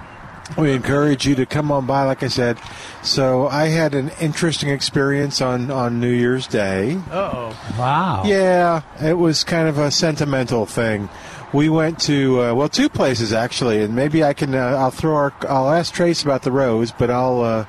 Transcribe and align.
we 0.57 0.71
encourage 0.73 1.25
you 1.25 1.35
to 1.35 1.45
come 1.45 1.71
on 1.71 1.85
by. 1.85 2.03
Like 2.03 2.23
I 2.23 2.27
said, 2.27 2.57
so 3.03 3.47
I 3.47 3.67
had 3.67 3.93
an 3.93 4.11
interesting 4.21 4.69
experience 4.69 5.41
on 5.41 5.71
on 5.71 5.99
New 5.99 6.11
Year's 6.11 6.47
Day. 6.47 6.95
Uh 7.11 7.31
oh. 7.33 7.75
Wow. 7.77 8.23
Yeah, 8.25 8.81
it 9.01 9.17
was 9.17 9.43
kind 9.43 9.67
of 9.67 9.77
a 9.77 9.91
sentimental 9.91 10.65
thing. 10.65 11.09
We 11.53 11.69
went 11.69 11.99
to 12.01 12.41
uh, 12.41 12.53
well, 12.53 12.69
two 12.69 12.89
places 12.89 13.33
actually, 13.33 13.81
and 13.81 13.95
maybe 13.95 14.23
I 14.23 14.33
can. 14.33 14.53
Uh, 14.53 14.75
I'll 14.77 14.91
throw 14.91 15.15
our. 15.15 15.33
I'll 15.47 15.69
ask 15.69 15.93
Trace 15.93 16.23
about 16.23 16.43
the 16.43 16.51
rose, 16.51 16.91
but 16.91 17.09
I'll 17.09 17.41
uh, 17.41 17.65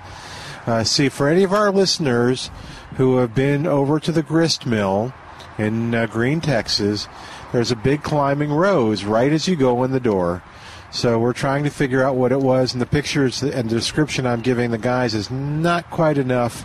uh, 0.67 0.85
see 0.85 1.09
for 1.09 1.29
any 1.29 1.45
of 1.45 1.53
our 1.53 1.71
listeners 1.73 2.51
who 2.97 3.17
have 3.17 3.35
been 3.35 3.67
over 3.67 3.99
to 4.01 4.13
the 4.13 4.23
grist 4.23 4.67
mill 4.67 5.13
in 5.57 5.95
uh, 5.95 6.07
Gruene, 6.07 6.43
Texas. 6.43 7.09
There's 7.53 7.71
a 7.71 7.77
big 7.77 8.03
climbing 8.03 8.53
rose 8.53 9.05
right 9.05 9.33
as 9.33 9.49
you 9.49 9.57
go 9.57 9.83
in 9.85 9.91
the 9.93 10.01
door. 10.01 10.43
So 10.91 11.19
we're 11.19 11.33
trying 11.35 11.65
to 11.65 11.71
figure 11.71 12.03
out 12.03 12.17
what 12.17 12.33
it 12.33 12.41
was, 12.41 12.73
and 12.73 12.81
the 12.81 12.87
pictures 12.87 13.43
and 13.43 13.69
the 13.69 13.75
description 13.75 14.27
I'm 14.27 14.41
giving 14.41 14.71
the 14.71 14.79
guys 14.79 15.15
is 15.15 15.31
not 15.31 15.91
quite 15.91 16.17
enough 16.19 16.65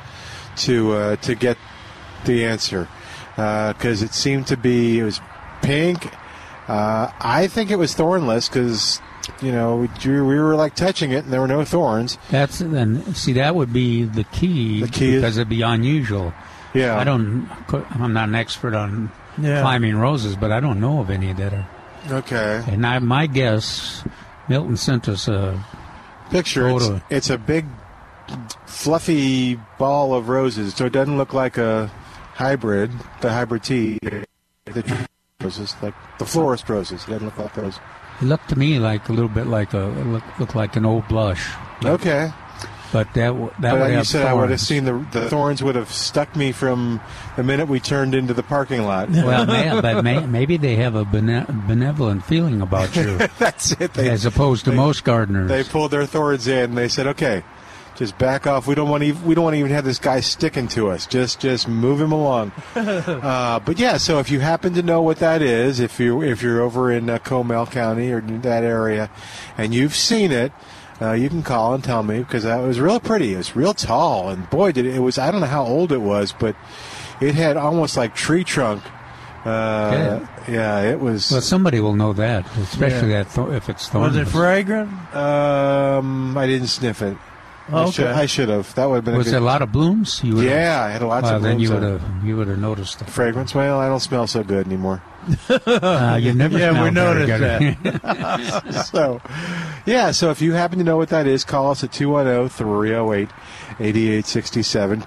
to 0.63 0.93
uh, 0.93 1.15
to 1.17 1.35
get 1.35 1.57
the 2.25 2.45
answer 2.45 2.87
because 3.35 4.01
it 4.01 4.13
seemed 4.13 4.47
to 4.47 4.55
be 4.57 4.99
it 4.99 5.03
was 5.03 5.19
pink. 5.61 6.09
Uh, 6.69 7.11
I 7.19 7.47
think 7.47 7.69
it 7.72 7.75
was 7.75 7.93
thornless 7.93 8.47
because 8.47 9.01
you 9.41 9.51
know 9.51 9.75
we, 9.75 9.88
we 10.22 10.39
were 10.39 10.55
like 10.55 10.75
touching 10.75 11.11
it 11.11 11.25
and 11.25 11.33
there 11.33 11.41
were 11.41 11.47
no 11.47 11.66
thorns. 11.66 12.17
That's 12.29 12.59
then. 12.59 13.13
See, 13.16 13.33
that 13.33 13.55
would 13.55 13.73
be 13.73 14.03
the 14.05 14.23
key. 14.25 14.81
The 14.81 14.88
key 14.88 15.16
is- 15.16 15.22
because 15.22 15.38
it'd 15.38 15.49
be 15.49 15.63
unusual. 15.63 16.33
Yeah, 16.73 16.97
I 16.97 17.03
don't. 17.03 17.49
I'm 17.99 18.13
not 18.13 18.29
an 18.29 18.35
expert 18.35 18.73
on 18.73 19.11
Yeah. 19.38 19.61
climbing 19.61 19.95
roses, 19.97 20.35
but 20.35 20.51
I 20.51 20.59
don't 20.59 20.79
know 20.79 20.99
of 20.99 21.09
any 21.09 21.33
that 21.33 21.53
are. 21.53 21.67
Okay, 22.09 22.63
And 22.67 22.85
I, 22.85 22.99
my 22.99 23.27
guess, 23.27 24.03
Milton 24.49 24.75
sent 24.77 25.07
us 25.07 25.27
a. 25.27 25.63
picture 26.29 26.67
it's, 26.69 26.89
it's 27.09 27.29
a 27.29 27.38
big 27.38 27.66
fluffy 28.66 29.55
ball 29.77 30.13
of 30.13 30.29
roses, 30.29 30.75
so 30.75 30.85
it 30.85 30.93
doesn't 30.93 31.17
look 31.17 31.33
like 31.33 31.57
a 31.57 31.88
hybrid, 32.33 32.91
the 33.22 33.31
hybrid 33.31 33.63
tea. 33.63 33.99
The 34.66 35.07
roses, 35.41 35.75
like 35.81 35.93
the 36.19 36.25
florist 36.25 36.69
roses, 36.69 37.03
it 37.07 37.11
doesn't 37.11 37.25
look 37.25 37.38
like 37.38 37.53
those. 37.53 37.79
It 38.22 38.25
looked 38.25 38.49
to 38.49 38.57
me 38.57 38.79
like 38.79 39.09
a 39.09 39.13
little 39.13 39.29
bit 39.29 39.47
like 39.47 39.73
a 39.73 39.85
look, 40.05 40.39
looked 40.39 40.55
like 40.55 40.75
an 40.75 40.85
old 40.85 41.07
blush, 41.07 41.49
Okay, 41.83 42.31
but 42.93 43.11
that 43.15 43.29
w- 43.29 43.49
that 43.59 43.71
but 43.71 43.79
would 43.81 43.89
you 43.89 43.95
have 43.97 44.07
said 44.07 44.25
I 44.27 44.33
would 44.33 44.51
have 44.51 44.61
seen 44.61 44.85
the 44.85 44.93
the 45.11 45.27
thorns 45.27 45.63
would 45.63 45.75
have 45.75 45.91
stuck 45.91 46.35
me 46.35 46.51
from 46.51 47.01
the 47.35 47.43
minute 47.43 47.67
we 47.67 47.79
turned 47.79 48.13
into 48.13 48.33
the 48.33 48.43
parking 48.43 48.83
lot. 48.83 49.09
Well, 49.23 49.45
may, 49.47 49.81
but 49.81 50.03
may, 50.03 50.25
maybe 50.25 50.57
they 50.57 50.75
have 50.75 50.93
a 50.95 51.03
bene- 51.03 51.45
benevolent 51.67 52.23
feeling 52.23 52.61
about 52.61 52.95
you, 52.95 53.17
That's 53.39 53.71
it. 53.71 53.93
They, 53.95 54.09
as 54.09 54.25
opposed 54.25 54.65
to 54.65 54.71
they- 54.71 54.77
most 54.77 55.03
gardeners. 55.03 55.49
they 55.49 55.63
pulled 55.63 55.89
their 55.91 56.05
thorns 56.05 56.47
in 56.47 56.65
and 56.65 56.77
they 56.77 56.87
said, 56.87 57.07
"Okay, 57.07 57.43
just 57.95 58.17
back 58.19 58.45
off. 58.45 58.67
We 58.67 58.75
don't 58.75 58.89
want 58.89 59.01
to. 59.01 59.07
Even, 59.07 59.25
we 59.25 59.33
don't 59.33 59.43
want 59.43 59.55
to 59.55 59.59
even 59.59 59.71
have 59.71 59.85
this 59.85 59.97
guy 59.97 60.19
sticking 60.19 60.67
to 60.69 60.89
us. 60.89 61.07
Just 61.07 61.39
just 61.39 61.67
move 61.67 61.99
him 61.99 62.11
along." 62.11 62.51
uh, 62.75 63.59
but 63.59 63.79
yeah, 63.79 63.97
so 63.97 64.19
if 64.19 64.29
you 64.29 64.39
happen 64.39 64.75
to 64.75 64.83
know 64.83 65.01
what 65.01 65.17
that 65.17 65.41
is, 65.41 65.79
if 65.79 65.99
you 65.99 66.21
if 66.21 66.43
you're 66.43 66.61
over 66.61 66.91
in 66.91 67.09
uh, 67.09 67.17
Comal 67.17 67.69
County 67.71 68.11
or 68.11 68.19
in 68.19 68.41
that 68.41 68.63
area, 68.63 69.09
and 69.57 69.73
you've 69.73 69.95
seen 69.95 70.31
it. 70.31 70.51
Uh, 71.01 71.11
you 71.13 71.27
can 71.29 71.43
call 71.43 71.73
and 71.73 71.83
tell 71.83 72.03
me 72.03 72.19
because 72.19 72.45
it 72.45 72.55
was 72.61 72.79
real 72.79 72.99
pretty. 72.99 73.33
It 73.33 73.37
was 73.37 73.55
real 73.55 73.73
tall, 73.73 74.29
and 74.29 74.49
boy, 74.49 74.71
did 74.71 74.85
it, 74.85 74.95
it 74.95 74.99
was. 74.99 75.17
I 75.17 75.31
don't 75.31 75.41
know 75.41 75.47
how 75.47 75.65
old 75.65 75.91
it 75.91 76.01
was, 76.01 76.33
but 76.33 76.55
it 77.19 77.35
had 77.35 77.57
almost 77.57 77.97
like 77.97 78.15
tree 78.15 78.43
trunk. 78.43 78.83
Uh, 79.45 80.25
yeah, 80.47 80.81
it 80.81 80.99
was. 80.99 81.29
Well, 81.31 81.41
somebody 81.41 81.79
will 81.81 81.95
know 81.95 82.13
that, 82.13 82.45
especially 82.57 83.09
that 83.09 83.29
th- 83.31 83.49
if 83.49 83.67
it's 83.69 83.93
Was 83.93 84.15
it 84.15 84.27
fragrant? 84.27 84.89
Um, 85.13 86.37
I 86.37 86.47
didn't 86.47 86.67
sniff 86.67 87.01
it. 87.01 87.17
I 87.72 87.84
Okay. 87.84 87.91
should, 87.91 88.07
I 88.07 88.25
should 88.25 88.50
have. 88.50 88.75
That 88.75 88.90
would 88.90 88.96
have 88.97 89.06
been 89.06 89.16
Was 89.16 89.28
a 89.28 89.31
there 89.31 89.40
a 89.40 89.44
lot 89.44 89.62
of 89.62 89.72
blooms? 89.72 90.19
You 90.24 90.35
would've- 90.35 90.50
yeah, 90.50 90.84
I 90.84 90.90
had 90.91 91.01
lots 91.01 91.24
Well, 91.24 91.38
of 91.38 91.41
then 91.44 91.56
blooms 91.57 91.69
you 91.69 91.74
would 91.75 91.84
have 91.84 92.01
you 92.25 92.35
would 92.38 92.47
have 92.50 92.59
noticed 92.59 93.01
it. 93.01 93.09
fragrance. 93.09 93.56
Well, 93.56 93.79
I 93.79 93.88
don't 93.88 94.01
smell 94.01 94.28
so 94.28 94.44
good 94.44 94.66
anymore. 94.68 95.01
Uh, 95.66 96.19
you 96.22 96.34
never. 96.34 96.57
Yeah, 96.59 96.84
we 96.84 96.91
noticed 96.91 97.28
good. 97.28 97.78
that. 98.03 98.85
so, 98.91 99.22
yeah. 99.85 100.12
So 100.12 100.29
if 100.31 100.41
you 100.41 100.52
happen 100.53 100.78
to 100.79 100.84
know 100.84 100.97
what 100.97 101.07
that 101.09 101.25
is, 101.28 101.46
call 101.46 101.72
us 101.72 101.81
at 101.84 101.91
210-308-8867. 103.79 105.06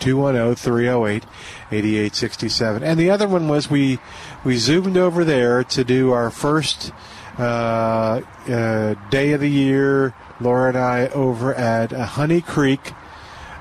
210-308-8867. 1.70 2.82
And 2.82 2.98
the 2.98 3.10
other 3.10 3.28
one 3.28 3.48
was 3.48 3.70
we 3.70 3.98
we 4.44 4.56
zoomed 4.56 4.96
over 4.96 5.24
there 5.24 5.62
to 5.64 5.84
do 5.84 6.12
our 6.12 6.30
first 6.30 6.92
uh, 7.38 8.20
uh, 8.48 8.94
day 9.10 9.32
of 9.32 9.40
the 9.40 9.50
year. 9.50 10.14
Laura 10.40 10.68
and 10.68 10.78
I 10.78 11.08
over 11.08 11.54
at 11.54 11.92
uh, 11.92 12.04
Honey 12.04 12.40
Creek 12.42 12.92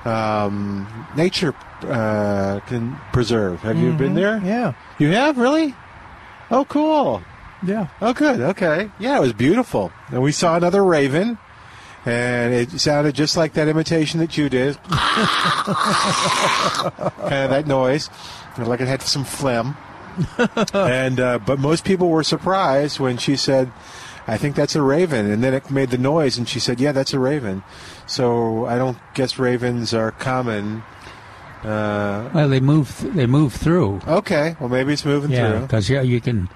um, 0.06 0.86
Nature 1.16 1.54
uh, 1.82 2.60
can 2.66 2.96
Preserve. 3.12 3.60
Have 3.60 3.78
you 3.78 3.92
been 3.92 4.14
there? 4.14 4.40
Yeah. 4.44 4.74
You 4.98 5.08
have 5.08 5.38
really? 5.38 5.74
Oh, 6.50 6.64
cool. 6.64 7.22
Yeah. 7.64 7.88
Oh, 8.00 8.12
good. 8.12 8.40
Okay. 8.40 8.90
Yeah, 8.98 9.16
it 9.16 9.20
was 9.20 9.32
beautiful. 9.32 9.90
And 10.08 10.22
we 10.22 10.32
saw 10.32 10.56
another 10.56 10.84
raven, 10.84 11.38
and 12.04 12.54
it 12.54 12.70
sounded 12.80 13.14
just 13.14 13.36
like 13.36 13.54
that 13.54 13.68
imitation 13.68 14.20
that 14.20 14.36
you 14.38 14.48
did. 14.48 14.76
kind 14.84 14.94
of 17.32 17.50
that 17.50 17.66
noise, 17.66 18.08
like 18.58 18.80
it 18.80 18.88
had 18.88 19.02
some 19.02 19.24
phlegm. 19.24 19.76
and 20.74 21.20
uh, 21.20 21.38
but 21.38 21.58
most 21.58 21.84
people 21.84 22.08
were 22.08 22.22
surprised 22.24 22.98
when 23.00 23.16
she 23.18 23.36
said, 23.36 23.70
"I 24.26 24.36
think 24.36 24.56
that's 24.56 24.74
a 24.76 24.82
raven," 24.82 25.30
and 25.30 25.42
then 25.42 25.54
it 25.54 25.70
made 25.70 25.90
the 25.90 25.98
noise, 25.98 26.38
and 26.38 26.48
she 26.48 26.60
said, 26.60 26.80
"Yeah, 26.80 26.92
that's 26.92 27.12
a 27.12 27.18
raven." 27.18 27.62
So 28.06 28.66
I 28.66 28.78
don't 28.78 28.98
guess 29.14 29.38
ravens 29.38 29.92
are 29.94 30.12
common. 30.12 30.82
Uh, 31.64 32.28
Well, 32.34 32.48
they 32.48 32.60
move. 32.60 33.04
They 33.14 33.26
move 33.26 33.52
through. 33.54 34.00
okay, 34.06 34.56
well 34.60 34.68
maybe 34.68 34.92
it's 34.92 35.04
moving 35.04 35.30
Yeah, 35.30 35.50
through. 35.50 35.60
because 35.62 35.90
yeah, 35.90 36.02
you 36.02 36.20
can. 36.20 36.48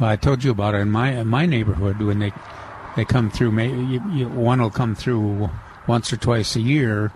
Well, 0.00 0.10
I 0.10 0.16
told 0.16 0.42
you 0.44 0.50
about 0.50 0.74
it 0.74 0.78
in 0.78 0.90
my 0.90 1.12
in 1.12 1.28
my 1.28 1.46
neighborhood 1.46 2.00
when 2.02 2.18
they 2.18 2.32
they 2.96 3.04
come 3.04 3.30
through. 3.30 3.52
Maybe 3.52 3.78
you, 3.78 4.02
you, 4.10 4.28
one 4.28 4.60
will 4.60 4.70
come 4.70 4.94
through 4.94 5.48
once 5.86 6.12
or 6.12 6.16
twice 6.16 6.56
a 6.56 6.60
year, 6.60 7.12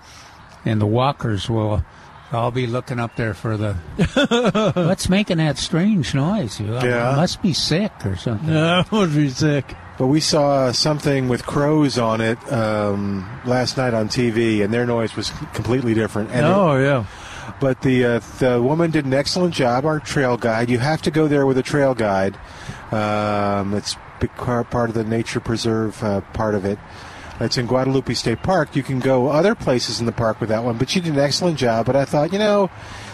and 0.65 0.81
the 0.81 0.87
walkers 0.87 1.51
will. 1.51 1.85
I'll 2.33 2.51
be 2.51 2.67
looking 2.67 2.99
up 2.99 3.15
there 3.17 3.35
for 3.35 3.57
the. 3.57 3.75
What's 4.75 5.09
making 5.09 5.39
that 5.39 5.59
strange 5.59 6.15
noise? 6.15 6.59
You 6.61 6.75
Yeah. 6.75 7.15
must 7.17 7.41
be 7.43 7.53
sick 7.53 7.93
or 8.05 8.17
something. 8.17 8.49
That 8.55 8.91
would 8.91 9.15
be 9.15 9.31
sick. 9.31 9.75
But 9.99 10.09
we 10.09 10.21
saw 10.21 10.73
something 10.73 11.29
with 11.29 11.47
crows 11.47 11.99
on 11.99 12.21
it 12.21 12.37
um, 12.53 13.27
last 13.47 13.77
night 13.79 13.95
on 13.95 14.09
TV, 14.09 14.63
and 14.63 14.73
their 14.75 14.85
noise 14.87 15.17
was 15.17 15.31
completely 15.55 15.95
different. 15.95 16.31
And 16.33 16.45
oh, 16.45 16.77
yeah. 16.77 17.07
But 17.61 17.81
the 17.81 18.05
uh, 18.05 18.21
the 18.39 18.61
woman 18.61 18.91
did 18.91 19.07
an 19.07 19.15
excellent 19.15 19.55
job. 19.55 19.87
Our 19.87 20.01
trail 20.01 20.37
guide. 20.37 20.69
You 20.69 20.79
have 20.81 21.01
to 21.03 21.11
go 21.11 21.29
there 21.29 21.47
with 21.47 21.57
a 21.57 21.63
trail 21.63 21.95
guide. 21.95 22.37
Um, 22.93 23.73
it's 23.75 23.97
part 24.41 24.89
of 24.91 24.95
the 24.95 25.05
nature 25.05 25.41
preserve 25.41 26.03
uh, 26.03 26.21
part 26.33 26.55
of 26.55 26.65
it. 26.65 26.79
It's 27.39 27.59
in 27.59 27.67
Guadalupe 27.67 28.15
State 28.15 28.43
Park. 28.43 28.75
You 28.75 28.83
can 28.83 28.99
go 28.99 29.29
other 29.29 29.55
places 29.55 30.01
in 30.01 30.07
the 30.07 30.13
park 30.13 30.41
with 30.41 30.49
that 30.49 30.65
one, 30.65 30.79
but 30.79 30.89
she 30.89 31.01
did 31.01 31.13
an 31.13 31.19
excellent 31.19 31.59
job. 31.59 31.85
But 31.85 31.95
I 31.95 32.07
thought, 32.07 32.33
you 32.33 32.39
know, 32.39 32.71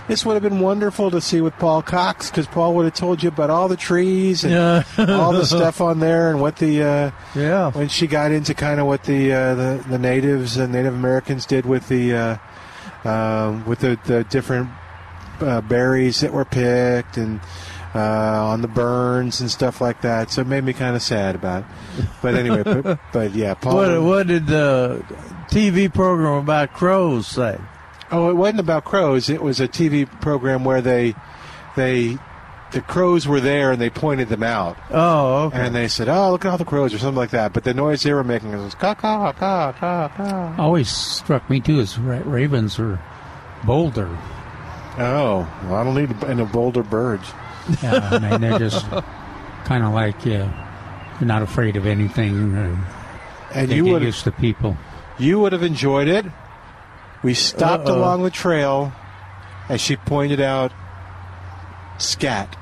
this 0.06 0.24
would 0.24 0.34
have 0.34 0.42
been 0.44 0.60
wonderful 0.60 1.10
to 1.10 1.20
see 1.20 1.40
with 1.40 1.54
Paul 1.54 1.82
Cox 1.82 2.30
because 2.30 2.46
Paul 2.46 2.74
would 2.76 2.84
have 2.84 2.94
told 2.94 3.22
you 3.22 3.28
about 3.30 3.50
all 3.50 3.66
the 3.66 3.76
trees 3.76 4.44
and 4.44 4.52
Yeah. 4.52 4.84
all 4.98 5.32
the 5.32 5.44
stuff 5.44 5.80
on 5.80 5.98
there 5.98 6.30
and 6.30 6.40
what 6.40 6.56
the 6.56 6.82
uh, 6.82 7.10
Yeah. 7.34 7.70
when 7.72 7.88
she 7.88 8.06
got 8.06 8.30
into 8.30 8.54
kind 8.54 8.78
of 8.78 8.86
what 8.86 9.02
the 9.04 9.32
uh, 9.32 9.54
the, 9.56 9.84
the 9.88 9.98
natives 9.98 10.56
and 10.56 10.72
Native 10.72 10.94
Americans 10.94 11.44
did 11.44 11.66
with 11.66 11.88
the 11.88 12.14
uh, 12.14 13.08
um, 13.08 13.64
with 13.66 13.80
the, 13.80 13.98
the 14.04 14.22
different 14.24 14.68
uh, 15.40 15.60
berries 15.62 16.20
that 16.20 16.32
were 16.32 16.44
picked 16.44 17.16
and 17.16 17.40
uh, 17.94 17.98
on 17.98 18.62
the 18.62 18.68
burns 18.68 19.40
and 19.40 19.50
stuff 19.50 19.80
like 19.80 20.00
that. 20.02 20.30
So 20.30 20.40
it 20.42 20.46
made 20.46 20.64
me 20.64 20.72
kind 20.72 20.96
of 20.96 21.02
sad 21.02 21.34
about. 21.34 21.64
it. 21.98 22.06
But 22.22 22.34
anyway, 22.34 22.62
but, 22.62 22.98
but 23.12 23.34
yeah, 23.34 23.54
Paul. 23.54 23.74
What, 23.74 24.02
what 24.02 24.26
did 24.26 24.46
the 24.46 25.04
TV 25.48 25.92
program 25.92 26.34
about 26.34 26.72
crows 26.72 27.26
say? 27.26 27.58
Oh, 28.10 28.28
it 28.30 28.34
wasn't 28.34 28.60
about 28.60 28.84
crows. 28.84 29.28
It 29.30 29.42
was 29.42 29.60
a 29.60 29.68
TV 29.68 30.06
program 30.20 30.64
where 30.64 30.82
they 30.82 31.14
they 31.76 32.18
the 32.72 32.80
crows 32.80 33.26
were 33.28 33.40
there 33.40 33.72
and 33.72 33.80
they 33.80 33.90
pointed 33.90 34.28
them 34.28 34.42
out. 34.42 34.76
Oh, 34.90 35.44
okay. 35.44 35.58
And 35.58 35.74
they 35.74 35.88
said, 35.88 36.08
"Oh, 36.08 36.30
look 36.30 36.44
at 36.44 36.50
all 36.50 36.58
the 36.58 36.64
crows," 36.64 36.92
or 36.94 36.98
something 36.98 37.16
like 37.16 37.30
that. 37.30 37.52
But 37.52 37.64
the 37.64 37.74
noise 37.74 38.02
they 38.02 38.12
were 38.12 38.24
making 38.24 38.52
was 38.52 38.74
"caw 38.74 38.94
caw 38.94 39.32
caw 39.32 39.72
caw 39.72 40.08
caw." 40.08 40.54
Always 40.58 40.88
struck 40.90 41.48
me 41.48 41.60
too 41.60 41.80
as 41.80 41.98
ra- 41.98 42.22
ravens 42.24 42.78
were 42.78 42.98
bolder. 43.64 44.08
Oh, 44.98 45.48
well, 45.64 45.74
I 45.74 45.84
don't 45.84 45.94
need 45.94 46.24
any 46.24 46.44
bolder 46.44 46.82
birds. 46.82 47.30
Yeah, 47.82 48.08
I 48.12 48.18
mean 48.18 48.40
they're 48.40 48.58
just 48.70 48.84
kind 49.64 49.84
of 49.84 49.92
like 49.92 50.24
yeah, 50.24 51.14
they're 51.18 51.28
not 51.28 51.42
afraid 51.42 51.76
of 51.76 51.86
anything. 51.86 52.54
Or 52.56 52.78
And 53.54 53.70
they 53.70 53.76
you 53.76 53.84
get 53.84 53.92
would 53.92 54.02
used 54.02 54.24
to 54.24 54.32
people. 54.32 54.76
you 55.18 55.38
would 55.40 55.52
have 55.52 55.62
enjoyed 55.62 56.08
it. 56.08 56.24
We 57.22 57.34
stopped 57.34 57.86
Uh-oh. 57.88 57.98
along 57.98 58.22
the 58.24 58.30
trail, 58.30 58.92
as 59.68 59.80
she 59.80 59.94
pointed 59.96 60.40
out, 60.40 60.72
scat. 61.98 62.56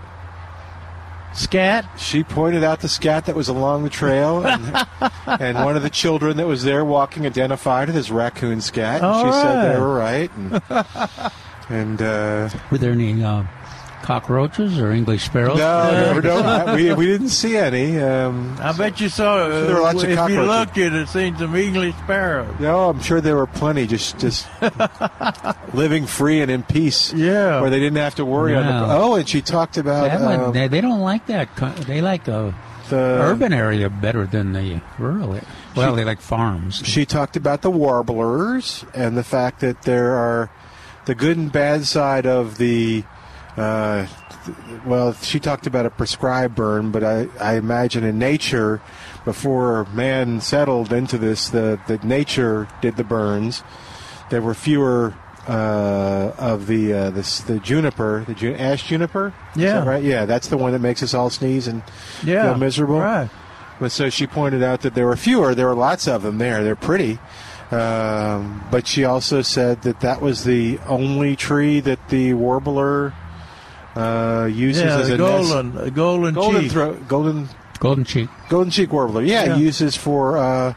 Scat? 1.33 1.87
She 1.97 2.25
pointed 2.25 2.65
out 2.65 2.81
the 2.81 2.89
scat 2.89 3.27
that 3.27 3.37
was 3.37 3.49
along 3.49 3.85
the 3.85 3.89
trail, 3.91 4.45
and, 4.45 4.77
and 5.27 5.65
one 5.65 5.77
of 5.77 5.83
the 5.83 5.89
children 5.91 6.37
that 6.39 6.47
was 6.47 6.65
there 6.65 6.85
walking 6.85 7.25
identified 7.25 7.89
it 7.89 7.95
as 7.95 8.11
raccoon 8.11 8.61
scat. 8.61 8.97
And 8.97 9.07
All 9.07 9.25
she 9.25 9.33
said 9.33 9.57
right. 9.57 9.73
they 9.73 9.81
were 9.81 9.95
right. 9.95 10.31
And, 10.37 11.33
and 11.71 12.03
uh, 12.03 12.49
Were 12.71 12.79
there 12.79 12.91
any 12.93 13.23
uh, 13.23 13.45
cockroaches 14.11 14.79
or 14.81 14.91
English 14.91 15.25
sparrows? 15.27 15.59
no, 15.59 15.91
never 15.93 16.21
know. 16.23 16.75
We, 16.75 16.93
we 16.95 17.07
didn't 17.07 17.29
see 17.29 17.57
any. 17.57 17.97
Um, 18.01 18.57
I 18.61 18.73
bet 18.73 19.01
you 19.01 19.09
saw. 19.09 19.37
Uh, 19.37 19.67
there 19.67 19.75
were 19.77 19.83
lots 19.83 19.99
of 20.03 20.05
if 20.05 20.11
you 20.11 20.17
cockroaches. 20.17 20.47
looked, 20.49 20.77
you'd 20.77 20.93
have 20.95 21.09
seen 21.09 21.37
some 21.39 21.55
English 21.55 21.95
sparrows. 22.03 22.59
no, 22.59 22.89
I'm 22.91 23.01
sure 23.01 23.21
there 23.21 23.37
were 23.37 23.47
plenty 23.47 23.87
just 23.87 24.19
just 24.19 24.49
living 25.75 26.07
free 26.07 26.41
and 26.41 26.51
in 26.51 26.63
peace. 26.65 27.13
Yeah. 27.13 27.61
where 27.61 27.71
they 27.71 27.79
didn't 27.79 27.99
have 27.99 28.17
to 28.17 28.25
worry. 28.25 28.57
On 28.57 28.67
the, 28.67 28.95
oh, 28.95 29.15
and 29.15 29.29
she 29.29 29.43
talked 29.43 29.77
about 29.79 30.09
That 30.11 30.21
one- 30.21 30.41
um, 30.41 30.53
they, 30.53 30.67
they 30.69 30.81
don't 30.81 31.01
like 31.01 31.27
that. 31.27 31.49
They 31.87 32.01
like 32.01 32.27
a 32.29 32.55
the 32.89 32.97
urban 33.23 33.53
area 33.53 33.89
better 33.89 34.27
than 34.27 34.53
the 34.53 34.81
rural. 34.99 35.35
area. 35.35 35.47
Well, 35.77 35.95
they 35.95 36.03
like 36.05 36.21
farms. 36.21 36.83
She 36.85 37.07
talked 37.07 37.37
about 37.37 37.63
the 37.63 37.71
warblers 37.71 38.85
and 38.93 39.17
the 39.17 39.23
fact 39.23 39.61
that 39.61 39.83
there 39.83 40.15
are 40.17 40.51
the 41.05 41.15
good 41.15 41.37
and 41.37 41.53
bad 41.53 41.87
side 41.87 42.27
of 42.27 42.59
the. 42.59 43.05
Uh, 43.57 44.07
well, 44.87 45.13
she 45.15 45.39
talked 45.41 45.67
about 45.67 45.87
a 45.87 45.91
prescribed 45.91 46.55
burn, 46.55 46.91
but 46.91 47.05
I, 47.05 47.29
I 47.41 47.55
imagine 47.57 48.05
in 48.05 48.19
nature, 48.19 48.81
before 49.25 49.85
man 49.93 50.41
settled 50.41 50.93
into 50.93 51.19
this, 51.19 51.49
the, 51.51 51.79
the 51.87 51.99
nature 51.99 52.69
did 52.81 52.97
the 52.97 53.05
burns. 53.05 53.63
There 54.31 54.41
were 54.41 54.55
fewer 54.55 55.15
uh, 55.49 56.33
of 56.39 56.67
the 56.69 56.93
uh, 56.93 57.11
this, 57.11 57.41
the 57.41 57.59
juniper, 57.59 58.25
the 58.29 58.55
ash 58.61 58.87
juniper. 58.87 59.35
Yeah. 59.57 59.81
that 59.81 59.87
right. 59.87 60.03
Yeah, 60.03 60.25
that's 60.25 60.49
the 60.49 60.57
one 60.57 60.73
that 60.73 60.79
makes 60.81 61.03
us 61.03 61.13
all 61.15 61.29
sneeze 61.31 61.67
and 61.67 61.83
Yeah. 62.25 62.45
feel 62.45 62.57
miserable. 62.59 63.01
Right. 63.01 63.29
But 63.81 63.91
so 63.91 64.11
she 64.11 64.27
pointed 64.27 64.63
out 64.63 64.83
that 64.83 64.95
there 64.95 65.07
were 65.07 65.17
fewer. 65.17 65.55
There 65.55 65.67
were 65.67 65.75
lots 65.75 66.07
of 66.07 66.23
them 66.23 66.39
there. 66.39 66.63
They're 66.63 66.77
pretty. 66.77 67.19
Um, 67.71 68.65
but 68.71 68.87
she 68.87 69.05
also 69.05 69.43
said 69.43 69.83
that 69.83 70.01
that 70.01 70.21
was 70.21 70.45
the 70.45 70.79
only 70.87 71.35
tree 71.37 71.81
that 71.81 72.09
the 72.11 72.35
warbler 72.35 73.15
uh, 73.97 74.49
uses 74.51 74.83
Yeah, 74.85 74.99
as 74.99 75.09
the 75.09 75.15
a 75.15 75.19
nest. 75.19 75.51
golden, 75.51 75.79
uh, 75.79 75.85
golden, 75.91 76.35
golden 76.35 76.63
cheek. 76.63 76.73
throat, 76.73 77.09
golden 77.09 77.49
Golden 77.81 78.05
cheek. 78.05 78.29
golden 78.49 78.71
cheek 78.71 78.93
warbler. 78.93 79.23
Yeah, 79.23 79.45
Yeah. 79.45 79.57
uses 79.57 79.97
for 79.97 80.37
uh, 80.39 80.75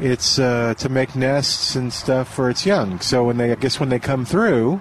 it's 0.00 0.38
uh, 0.38 0.74
to 0.78 0.88
make 0.88 1.14
nests 1.14 1.76
and 1.76 1.92
stuff 1.92 2.32
for 2.32 2.48
its 2.50 2.64
young. 2.66 3.00
So 3.00 3.22
when 3.24 3.36
they, 3.36 3.52
I 3.52 3.54
guess, 3.56 3.78
when 3.78 3.90
they 3.90 3.98
come 3.98 4.24
through 4.24 4.80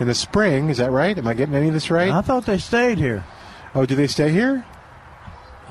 in 0.00 0.08
the 0.08 0.14
spring, 0.14 0.68
is 0.68 0.78
that 0.78 0.90
right? 0.90 1.16
Am 1.16 1.26
I 1.28 1.34
getting 1.34 1.54
any 1.54 1.68
of 1.68 1.74
this 1.74 1.90
right? 1.90 2.10
I 2.10 2.20
thought 2.22 2.44
they 2.46 2.58
stayed 2.58 2.98
here. 2.98 3.24
Oh, 3.74 3.86
do 3.86 3.94
they 3.94 4.08
stay 4.08 4.30
here? 4.32 4.64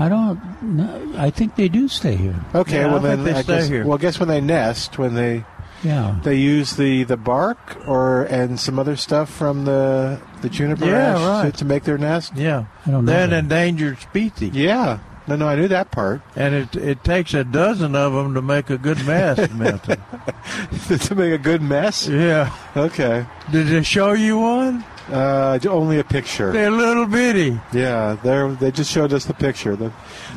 I 0.01 0.07
don't. 0.07 0.39
know. 0.63 1.13
I 1.17 1.29
think 1.29 1.57
they 1.57 1.67
do 1.67 1.89
stay 1.89 2.15
here. 2.15 2.35
Okay, 2.55 2.77
Yeah, 2.79 2.87
I 2.87 2.91
well 2.93 3.01
think 3.01 3.03
then 3.03 3.23
they 3.25 3.33
I 3.39 3.41
stay 3.41 3.57
guess. 3.57 3.67
here. 3.67 3.83
Well, 3.85 3.97
I 3.97 4.01
guess 4.01 4.17
when 4.19 4.29
they 4.29 4.39
nest, 4.39 4.97
when 4.97 5.13
they 5.15 5.43
Yeah. 5.83 6.19
they 6.23 6.35
use 6.35 6.75
the, 6.75 7.03
the 7.05 7.15
bark 7.17 7.77
or 7.87 8.23
and 8.23 8.59
some 8.59 8.77
other 8.79 8.95
stuff 8.95 9.29
from 9.29 9.65
the 9.65 10.19
the 10.41 10.49
juniper 10.49 10.85
Yeah, 10.85 11.15
ash 11.15 11.19
right. 11.45 11.51
to, 11.53 11.57
to 11.59 11.65
make 11.65 11.83
their 11.83 11.97
nest. 11.97 12.33
Yeah. 12.35 12.65
I 12.85 12.91
don't 12.91 13.05
know 13.05 13.11
They're 13.11 13.23
an 13.25 13.29
that. 13.31 13.39
endangered 13.39 13.99
species. 13.99 14.53
Yeah, 14.53 14.99
no, 15.27 15.35
no, 15.35 15.47
I 15.47 15.55
knew 15.55 15.67
that 15.69 15.91
part. 15.91 16.21
And 16.35 16.53
it 16.55 16.75
it 16.75 17.03
takes 17.03 17.33
a 17.33 17.43
dozen 17.43 17.95
of 17.95 18.13
them 18.13 18.33
to 18.33 18.41
make 18.41 18.69
a 18.69 18.77
good 18.77 19.05
mess, 19.05 19.37
Milton. 19.53 20.01
to 20.87 21.15
make 21.15 21.33
a 21.33 21.37
good 21.37 21.61
mess. 21.61 22.07
Yeah. 22.07 22.53
Okay, 22.75 23.25
Did 23.51 23.67
they 23.67 23.83
show 23.83 24.13
you 24.13 24.39
one? 24.39 24.83
Uh, 25.11 25.59
only 25.67 25.99
a 25.99 26.03
picture. 26.03 26.51
They're 26.51 26.71
little 26.71 27.05
bitty. 27.05 27.59
Yeah, 27.73 28.15
they 28.23 28.55
they 28.59 28.71
just 28.71 28.91
showed 28.91 29.11
us 29.13 29.25
the 29.25 29.33
picture. 29.33 29.75
the 29.75 29.91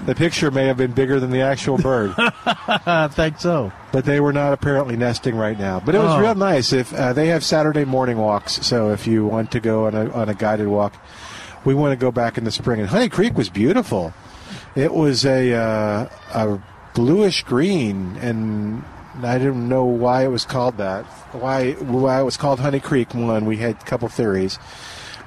The 0.07 0.15
picture 0.15 0.51
may 0.51 0.67
have 0.67 0.77
been 0.77 0.93
bigger 0.93 1.21
than 1.21 1.31
the 1.31 1.43
actual 1.43 1.79
bird, 1.79 2.15
I 2.19 3.09
think 3.13 3.39
so. 3.41 3.73
but 3.93 4.05
they 4.05 4.21
were 4.21 4.33
not 4.33 4.53
apparently 4.53 4.97
nesting 4.97 5.37
right 5.37 5.59
now. 5.59 5.81
But 5.81 5.95
it 5.95 5.99
was 5.99 6.13
Oh. 6.13 6.21
real 6.21 6.35
nice. 6.35 6.73
If 6.73 6.93
uh, 6.95 7.13
they 7.13 7.29
have 7.29 7.45
Saturday 7.45 7.85
morning 7.85 8.17
walks, 8.19 8.65
so 8.67 8.91
if 8.91 9.07
you 9.07 9.27
want 9.27 9.51
to 9.53 9.61
go 9.61 9.87
on 9.87 9.95
a 9.95 10.11
on 10.13 10.29
a 10.29 10.35
guided 10.35 10.69
walk, 10.69 10.95
we 11.65 11.75
want 11.75 11.93
to 11.93 11.97
go 11.97 12.11
back 12.11 12.39
in 12.39 12.45
the 12.45 12.51
spring. 12.53 12.81
And 12.81 12.89
Honey 12.89 13.09
Creek 13.09 13.37
was 13.37 13.49
beautiful. 13.49 14.13
It 14.75 14.93
was 14.95 15.25
a 15.27 15.53
uh, 15.55 16.09
a 16.35 16.59
bluish 16.95 17.43
green, 17.45 18.17
and 18.21 18.83
I 19.21 19.39
didn't 19.39 19.69
know 19.69 19.85
why 19.85 20.25
it 20.25 20.29
was 20.29 20.45
called 20.45 20.79
that. 20.79 21.05
Why 21.33 21.73
why 21.73 22.21
it 22.21 22.25
was 22.25 22.37
called 22.37 22.61
Honey 22.61 22.81
Creek? 22.81 23.15
One, 23.15 23.45
we 23.47 23.57
had 23.59 23.77
a 23.77 23.85
couple 23.85 24.09
theories, 24.09 24.59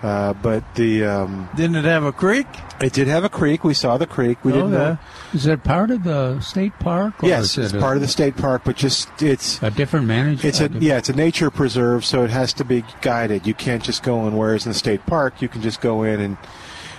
uh, 0.01 0.33
but 0.33 0.63
the 0.75 1.05
um, 1.05 1.49
Didn't 1.55 1.75
it 1.77 1.85
have 1.85 2.03
a 2.03 2.11
creek? 2.11 2.47
it 2.81 2.91
did 2.93 3.07
have 3.07 3.23
a 3.23 3.29
creek. 3.29 3.63
We 3.63 3.73
saw 3.73 3.97
the 3.97 4.07
creek. 4.07 4.43
We 4.43 4.51
didn't 4.51 4.71
know. 4.71 4.97
Is 5.33 5.43
that 5.45 5.63
part 5.63 5.91
of 5.91 6.03
the 6.03 6.39
state 6.41 6.73
park? 6.79 7.23
Or 7.23 7.27
Yes, 7.29 7.57
is 7.57 7.65
it's 7.65 7.73
it 7.75 7.79
part 7.79 7.93
a, 7.93 7.95
of 7.97 8.01
the 8.01 8.07
state 8.07 8.35
park, 8.37 8.63
but 8.65 8.75
just 8.75 9.21
it's 9.21 9.61
a 9.61 9.69
different 9.71 10.07
manager. 10.07 10.47
it's 10.47 10.59
a 10.61 10.69
yeah, 10.69 10.97
it's 10.97 11.09
a 11.09 11.13
nature 11.15 11.49
preserve, 11.51 12.03
so 12.05 12.23
it 12.23 12.29
has 12.31 12.53
to 12.53 12.65
be 12.65 12.83
guided. 13.01 13.45
You 13.47 13.53
can't 13.53 13.83
just 13.83 14.03
go 14.03 14.27
in. 14.27 14.35
Whereas 14.35 14.65
in 14.65 14.71
the 14.71 14.77
state 14.77 15.05
park, 15.05 15.41
you 15.41 15.47
can 15.47 15.61
just 15.61 15.79
go 15.79 16.03
in 16.03 16.19
and 16.19 16.37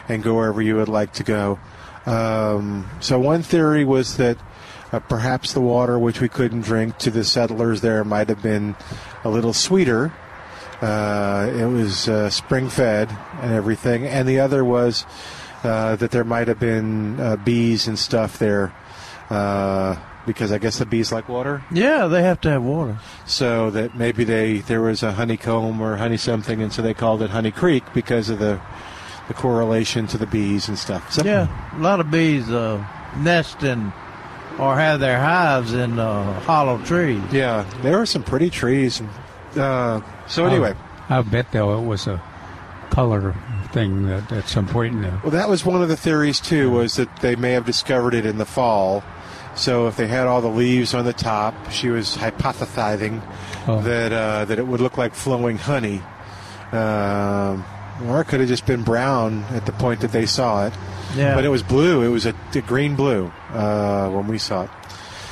and 0.09 0.23
go 0.23 0.35
wherever 0.37 0.63
you 0.63 0.77
would 0.77 0.89
like 0.89 1.13
to 1.15 1.25
go. 1.25 1.59
Um, 2.07 2.89
so 3.01 3.19
one 3.19 3.43
theory 3.43 3.85
was 3.85 4.17
that 4.19 4.39
uh, 4.97 5.01
perhaps 5.09 5.53
the 5.53 5.61
water 5.61 5.99
which 5.99 6.21
we 6.21 6.29
couldn't 6.29 6.63
drink 6.63 6.97
to 6.99 7.11
the 7.11 7.25
settlers 7.25 7.81
there 7.81 8.05
might 8.05 8.29
have 8.29 8.43
been 8.43 8.75
a 9.25 9.29
little 9.29 9.53
sweeter. 9.53 10.13
Uh, 10.81 11.51
it 11.57 11.65
was 11.67 12.09
uh, 12.09 12.29
spring 12.31 12.69
fed 12.69 13.09
and 13.41 13.53
everything, 13.53 14.07
and 14.07 14.29
the 14.29 14.41
other 14.41 14.65
was 14.65 15.07
uh, 15.65 15.97
that 15.97 16.11
there 16.11 16.25
might 16.25 16.49
have 16.49 16.59
been 16.61 17.19
uh, 17.19 17.37
bees 17.37 17.89
and 17.89 17.99
stuff 17.99 18.39
there. 18.39 18.73
Uh, 19.31 19.97
because 20.27 20.51
I 20.51 20.59
guess 20.59 20.79
the 20.79 20.87
bees 20.87 21.13
like 21.13 21.29
water 21.29 21.63
Yeah, 21.71 22.09
they 22.09 22.23
have 22.23 22.41
to 22.43 22.51
have 22.51 22.63
water. 22.63 22.99
so 23.27 23.71
that 23.71 23.97
maybe 23.97 24.25
they 24.25 24.59
there 24.59 24.81
was 24.81 25.03
a 25.05 25.13
honeycomb 25.13 25.81
or 25.81 25.97
honey 25.97 26.17
something, 26.17 26.61
and 26.63 26.73
so 26.73 26.83
they 26.83 26.95
called 26.95 27.23
it 27.23 27.31
Honey 27.31 27.53
Creek 27.53 27.85
because 27.95 28.29
of 28.29 28.39
the 28.41 28.61
the 29.29 29.35
correlation 29.35 30.07
to 30.09 30.19
the 30.19 30.27
bees 30.27 30.69
and 30.69 30.79
stuff. 30.79 31.13
So, 31.13 31.25
Yeah, 31.25 31.47
a 31.77 31.81
lot 31.81 32.01
of 32.01 32.11
bees 32.11 32.49
uh, 32.51 32.85
nest 33.19 33.63
in 33.63 33.93
or 34.59 34.77
have 34.77 35.01
their 35.01 35.19
hives 35.21 35.73
in 35.75 35.99
uh, 35.99 36.41
hollow 36.41 36.79
trees. 36.85 37.23
yeah, 37.33 37.65
there 37.83 37.99
were 37.99 38.07
some 38.07 38.23
pretty 38.23 38.51
trees. 38.51 39.03
Uh, 39.57 40.01
so 40.27 40.45
Oh. 40.45 40.49
anyway, 40.49 40.75
I 41.09 41.23
bet 41.23 41.53
though 41.53 41.79
it 41.79 41.85
was 41.85 42.07
a 42.07 42.21
color 42.91 43.35
thing 43.73 44.07
that 44.07 44.31
at 44.33 44.49
some 44.49 44.67
point 44.67 44.95
in 44.95 45.03
the 45.03 45.11
well, 45.23 45.33
that 45.33 45.49
was 45.49 45.65
one 45.65 45.83
of 45.83 45.89
the 45.89 45.97
theories 45.97 46.41
too, 46.41 46.71
was 46.71 46.97
that 46.97 47.15
they 47.21 47.37
may 47.37 47.53
have 47.53 47.65
discovered 47.67 48.15
it 48.15 48.25
in 48.27 48.39
the 48.39 48.45
fall. 48.47 49.03
So 49.55 49.87
if 49.89 49.97
they 49.97 50.07
had 50.07 50.27
all 50.27 50.41
the 50.43 50.49
leaves 50.49 50.93
on 50.95 51.05
the 51.07 51.13
top, 51.15 51.55
she 51.71 51.89
was 51.89 52.17
hypothesizing 52.17 53.23
Oh. 53.67 53.81
that 53.83 54.13
uh, 54.13 54.45
that 54.47 54.59
it 54.59 54.67
would 54.67 54.81
look 54.81 54.97
like 54.99 55.15
flowing 55.15 55.57
honey. 55.59 56.03
Um, 56.73 57.65
or 58.09 58.21
it 58.21 58.27
could 58.27 58.41
have 58.41 58.49
just 58.49 58.67
been 58.67 58.83
brown 58.83 59.45
at 59.51 59.65
the 59.67 59.73
point 59.73 60.01
that 60.01 60.13
they 60.13 60.27
saw 60.27 60.67
it. 60.67 60.75
Yeah. 61.17 61.35
But 61.35 61.45
it 61.45 61.49
was 61.49 61.63
blue. 61.63 62.03
It 62.03 62.09
was 62.09 62.27
a, 62.27 62.35
a 62.55 62.61
green 62.61 62.95
blue 62.97 63.33
uh, 63.53 64.09
when 64.11 64.27
we 64.29 64.39
saw 64.39 64.65
it. 64.65 64.71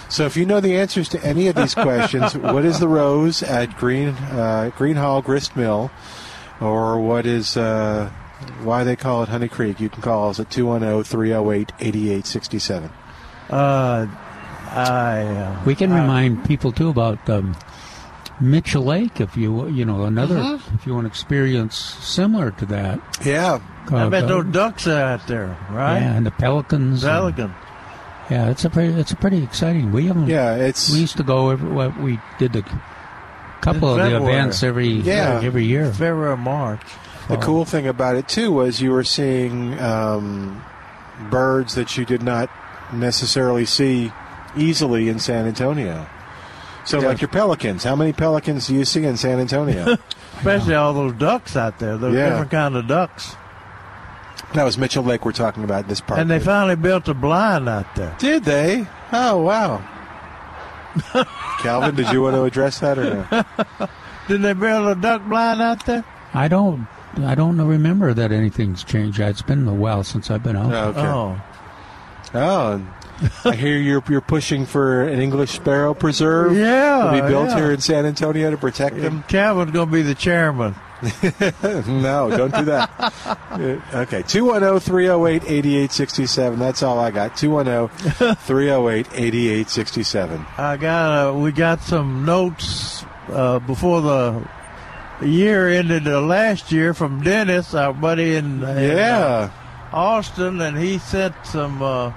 So 0.09 0.25
if 0.27 0.37
you 0.37 0.45
know 0.47 0.61
the 0.61 0.77
answers 0.77 1.09
to 1.11 1.23
any 1.25 1.49
of 1.49 1.55
these 1.57 1.75
questions, 1.89 2.37
what 2.37 2.65
is 2.65 2.79
the 2.81 2.89
rose 2.89 3.43
at 3.43 3.71
Gruene 3.71 4.15
uh, 4.33 4.71
Gruene 4.77 4.97
Hall 4.97 5.21
Grist 5.23 5.57
Mill, 5.57 5.91
or 6.61 7.01
what 7.01 7.27
is 7.27 7.57
uh, 7.57 8.11
why 8.63 8.85
they 8.85 8.95
call 8.97 9.23
it 9.25 9.29
Honey 9.29 9.49
Creek? 9.49 9.81
You 9.81 9.89
can 9.89 10.03
call 10.03 10.31
us 10.31 10.39
at 10.41 10.49
210-308-8867. 10.51 12.91
Uh, 13.51 14.07
I. 14.71 15.23
Uh, 15.23 15.63
We 15.67 15.75
can 15.75 15.93
I- 15.93 16.01
remind 16.01 16.45
people 16.45 16.73
too 16.73 16.89
about 16.89 17.29
um, 17.29 17.55
Mitchell 18.41 18.85
Lake 18.85 19.21
if 19.21 19.37
you 19.37 19.69
you 19.69 19.85
know 19.85 20.05
another 20.05 20.37
Mm-hmm. 20.37 20.75
if 20.77 20.87
you 20.87 20.95
want 20.95 21.05
to 21.05 21.09
experience 21.09 21.77
similar 21.77 22.51
to 22.53 22.67
that. 22.67 23.01
Yeah. 23.25 23.61
I 23.91 24.03
Uh, 24.03 24.11
bet 24.11 24.29
those 24.29 24.47
ducks 24.47 24.87
are 24.87 25.01
out 25.01 25.27
there, 25.27 25.57
right? 25.71 25.99
Yeah, 26.01 26.13
and 26.15 26.25
the 26.27 26.31
pelicans. 26.31 27.05
and- 27.05 27.13
Pelican. 27.13 27.55
yeah, 28.31 28.49
it's 28.49 28.65
a 28.65 28.71
pretty 28.71 28.99
it's 28.99 29.13
a 29.13 29.17
pretty 29.17 29.43
exciting. 29.43 29.93
We 29.93 30.07
haven't. 30.07 30.27
Yeah, 30.29 30.55
it's 30.55 30.91
We 30.93 31.01
used 31.01 31.17
to 31.19 31.23
go. 31.23 31.51
Every, 31.51 31.69
what 31.69 31.99
we 32.01 32.19
did 32.39 32.53
the 32.55 32.65
couple 33.61 33.89
of 33.89 33.97
the 34.11 34.17
events 34.17 34.63
every 34.63 34.89
Yeah. 34.89 35.41
every 35.43 35.65
year. 35.65 35.91
February, 35.93 36.37
March. 36.37 36.81
The 37.29 37.37
cool 37.39 37.65
thing 37.65 37.87
about 37.87 38.17
it 38.17 38.29
too 38.29 38.53
was 38.53 38.81
you 38.83 38.91
were 38.91 39.05
seeing 39.05 39.79
um, 39.81 40.63
birds 41.31 41.75
that 41.75 41.97
you 41.97 42.05
did 42.05 42.23
not 42.23 42.51
necessarily 42.93 43.65
see 43.65 44.13
easily 44.57 45.09
in 45.09 45.19
San 45.19 45.47
Antonio. 45.47 46.07
So, 46.85 47.01
Yeah. 47.01 47.09
like 47.09 47.23
your 47.23 47.29
pelicans, 47.29 47.83
how 47.85 47.97
many 47.97 48.13
pelicans 48.13 48.67
do 48.67 48.75
you 48.75 48.85
see 48.85 49.05
in 49.05 49.17
San 49.17 49.41
Antonio? 49.41 49.97
Especially 50.37 50.75
all 50.75 50.93
those 50.93 51.15
ducks 51.15 51.57
out 51.57 51.79
there. 51.79 51.97
Those 51.97 52.15
Yeah. 52.15 52.29
different 52.29 52.51
kind 52.51 52.77
of 52.77 52.87
ducks. 52.87 53.37
That 54.55 54.65
was 54.65 54.79
Mitchell 54.79 55.05
Lake 55.05 55.25
we're 55.25 55.33
talking 55.33 55.65
about 55.65 55.89
this 55.89 56.01
park. 56.01 56.19
And 56.21 56.31
they 56.31 56.41
finally 56.41 56.77
built 56.77 57.09
a 57.09 57.15
blind 57.15 57.69
out 57.69 57.95
there. 57.95 58.15
did 58.19 58.45
they? 58.45 58.87
Oh 59.13 59.41
wow! 59.43 59.83
Calvin, 61.61 61.95
did 61.95 62.11
you 62.13 62.23
want 62.23 62.35
to 62.37 62.45
address 62.45 62.81
that 62.81 62.99
or 62.99 63.27
no? 63.31 63.89
Didn't 64.29 64.43
they 64.43 64.53
build 64.55 64.87
a 64.87 65.01
duck 65.01 65.23
blind 65.29 65.61
out 65.61 65.85
there? 65.87 66.05
I 66.33 66.49
don't 66.49 66.87
I 67.19 67.35
don't 67.35 67.61
remember 67.61 68.15
that 68.15 68.33
anything's 68.33 68.83
changed. 68.83 69.21
It's 69.21 69.43
been 69.43 69.67
a 69.69 69.75
while 69.75 70.03
since 70.05 70.31
I've 70.31 70.43
been 70.43 70.57
out. 70.57 70.73
Oh, 70.73 70.89
okay. 70.89 71.01
Oh. 71.01 71.43
Oh, 72.37 72.95
I 73.45 73.55
hear 73.55 73.79
you're 73.79 74.03
you're 74.09 74.21
pushing 74.21 74.67
for 74.67 75.05
an 75.07 75.21
English 75.21 75.53
sparrow 75.53 75.95
preserve 75.95 76.57
Yeah. 76.57 77.05
to 77.05 77.23
be 77.23 77.29
built 77.29 77.51
yeah. 77.51 77.57
here 77.57 77.73
in 77.73 77.81
San 77.81 78.07
Antonio 78.07 78.51
to 78.51 78.57
protect 78.57 78.97
uh, 78.97 79.01
them. 79.01 79.23
Calvin's 79.29 79.71
going 79.71 79.89
to 79.89 79.93
be 79.93 80.03
the 80.03 80.17
chairman. 80.17 80.75
no, 81.87 82.31
don't 82.37 82.55
do 82.55 82.65
that. 82.65 82.91
Uh, 83.51 83.81
okay, 84.03 84.23
210 84.23 84.81
308 84.81 85.43
8867. 85.45 86.59
That's 86.59 86.83
all 86.83 86.99
I 86.99 87.11
got. 87.11 87.37
210 87.37 88.35
308 88.37 89.07
8867. 89.13 90.47
I 90.59 90.77
got 90.77 91.29
uh, 91.29 91.35
we 91.35 91.53
got 91.53 91.81
some 91.81 92.25
notes 92.25 93.05
uh, 93.29 93.59
before 93.61 94.01
the 94.01 94.49
year 95.23 95.69
ended 95.69 96.07
uh, 96.09 96.21
last 96.21 96.73
year 96.73 96.95
from 96.95 97.23
Dennis, 97.23 97.75
our 97.75 97.93
buddy 97.93 98.37
in, 98.37 98.63
in, 98.63 98.65
uh, 98.65 98.75
Yeah. 98.81 99.51
Austin, 99.93 100.61
and 100.61 100.77
he 100.77 100.99
sent 100.99 101.35
some. 101.45 101.81
Uh, 101.81 102.13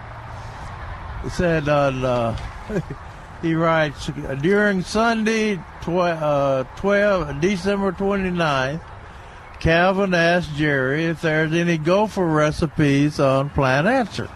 said 1.30 1.68
on. 1.70 2.04
Uh, 2.04 2.38
he 3.42 3.54
writes 3.54 4.10
during 4.42 4.82
Sunday, 4.82 5.60
tw- 5.88 6.22
uh, 6.22 6.64
12 6.76 7.40
December 7.42 7.92
29th. 7.94 8.82
Calvin 9.60 10.14
asked 10.14 10.54
Jerry 10.56 11.06
if 11.06 11.22
there's 11.22 11.54
any 11.54 11.78
gopher 11.78 12.26
recipes 12.26 13.20
on 13.20 13.50
Plant 13.50 13.88
Answer. 13.88 14.30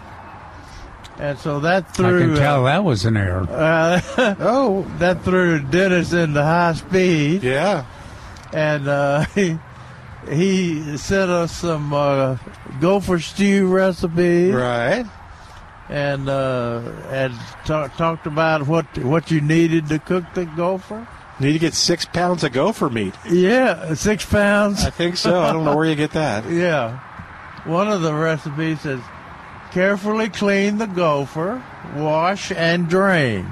And 1.18 1.38
so 1.38 1.60
that 1.60 1.94
threw. 1.94 2.16
I 2.16 2.26
can 2.26 2.36
tell 2.36 2.62
uh, 2.66 2.72
that 2.72 2.84
was 2.84 3.04
an 3.04 3.16
error. 3.16 3.46
uh, 3.48 4.00
Oh, 4.40 4.82
that 4.98 5.22
threw 5.22 5.60
Dennis 5.62 6.12
into 6.12 6.42
high 6.42 6.72
speed, 6.72 7.42
yeah. 7.44 7.84
and 8.52 8.88
uh, 8.88 9.20
he, 9.34 9.58
he 10.28 10.96
sent 10.96 11.30
us 11.30 11.52
some 11.52 11.92
uh, 11.92 12.38
gopher 12.80 13.20
stew 13.20 13.68
recipes, 13.68 14.52
Right. 14.54 15.04
and 15.88 16.28
uh, 16.28 16.80
and 17.10 17.34
ta- 17.66 17.88
talked 17.88 18.26
about 18.26 18.66
what 18.66 18.86
what 18.98 19.30
you 19.30 19.40
needed 19.40 19.86
to 19.88 19.98
cook 20.00 20.24
the 20.34 20.46
gopher. 20.46 21.06
Need 21.42 21.54
to 21.54 21.58
get 21.58 21.74
six 21.74 22.04
pounds 22.04 22.44
of 22.44 22.52
gopher 22.52 22.88
meat. 22.88 23.14
Yeah, 23.28 23.94
six 23.94 24.24
pounds. 24.24 24.84
I 24.84 24.90
think 24.90 25.16
so. 25.16 25.42
I 25.42 25.52
don't 25.52 25.64
know 25.64 25.74
where 25.76 25.86
you 25.86 25.96
get 25.96 26.12
that. 26.12 26.44
Yeah, 26.52 27.00
one 27.64 27.88
of 27.88 28.02
the 28.02 28.14
recipes 28.14 28.82
says 28.82 29.00
carefully 29.72 30.28
clean 30.28 30.78
the 30.78 30.86
gopher, 30.86 31.60
wash 31.96 32.52
and 32.52 32.88
drain. 32.88 33.48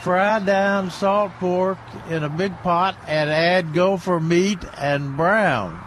Fry 0.00 0.40
down 0.40 0.90
salt 0.90 1.30
pork 1.38 1.78
in 2.10 2.24
a 2.24 2.28
big 2.28 2.56
pot 2.58 2.96
and 3.06 3.30
add 3.30 3.72
gopher 3.72 4.18
meat 4.18 4.58
and 4.78 5.16
brown. 5.16 5.80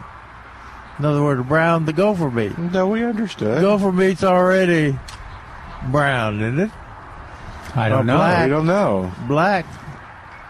In 0.99 1.05
other 1.05 1.21
words, 1.21 1.45
brown 1.47 1.83
the 1.85 1.93
gopher 1.93 2.31
meat. 2.31 2.57
No, 2.57 2.87
we 2.87 3.03
understood. 3.03 3.59
Gopher 3.59 3.91
meat's 3.91 4.23
already 4.23 4.97
brown, 5.91 6.39
isn't 6.41 6.59
it? 6.59 6.71
I 7.75 7.89
don't 7.89 8.05
know. 8.05 8.17
black. 8.17 8.43
we 8.45 8.49
don't 8.49 8.65
know. 8.65 9.11
Black, 9.27 9.65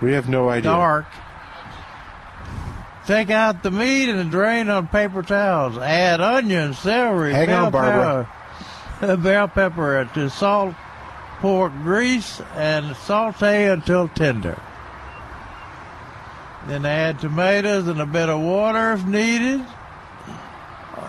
We 0.01 0.13
have 0.13 0.29
no 0.29 0.50
idea. 0.50 0.72
dark. 0.72 1.06
Take 3.06 3.32
out 3.32 3.63
the 3.63 3.72
meat 3.72 4.08
and 4.10 4.29
drain 4.29 4.70
on 4.70 4.88
paper 4.88 5.24
towels. 5.24 5.77
Add 5.77 6.22
onion, 6.22 6.74
celery, 6.75 7.34
Hang 7.34 7.48
bell 7.48 7.65
on, 7.65 7.72
Barbara. 7.72 8.29
pepper, 9.00 9.18
bell 9.18 9.48
pepper 9.48 10.10
to 10.13 10.29
salt, 10.29 10.75
pork 11.39 11.74
grease, 11.84 12.39
and 12.56 12.96
saute 12.98 13.68
until 13.70 14.08
tender. 14.10 14.60
Then 16.68 16.86
add 16.86 17.20
tomatoes 17.20 17.88
and 17.88 18.00
a 18.00 18.06
bit 18.06 18.29
of 18.29 18.41
water 18.41 18.91
if 18.94 19.03
needed, 19.06 19.65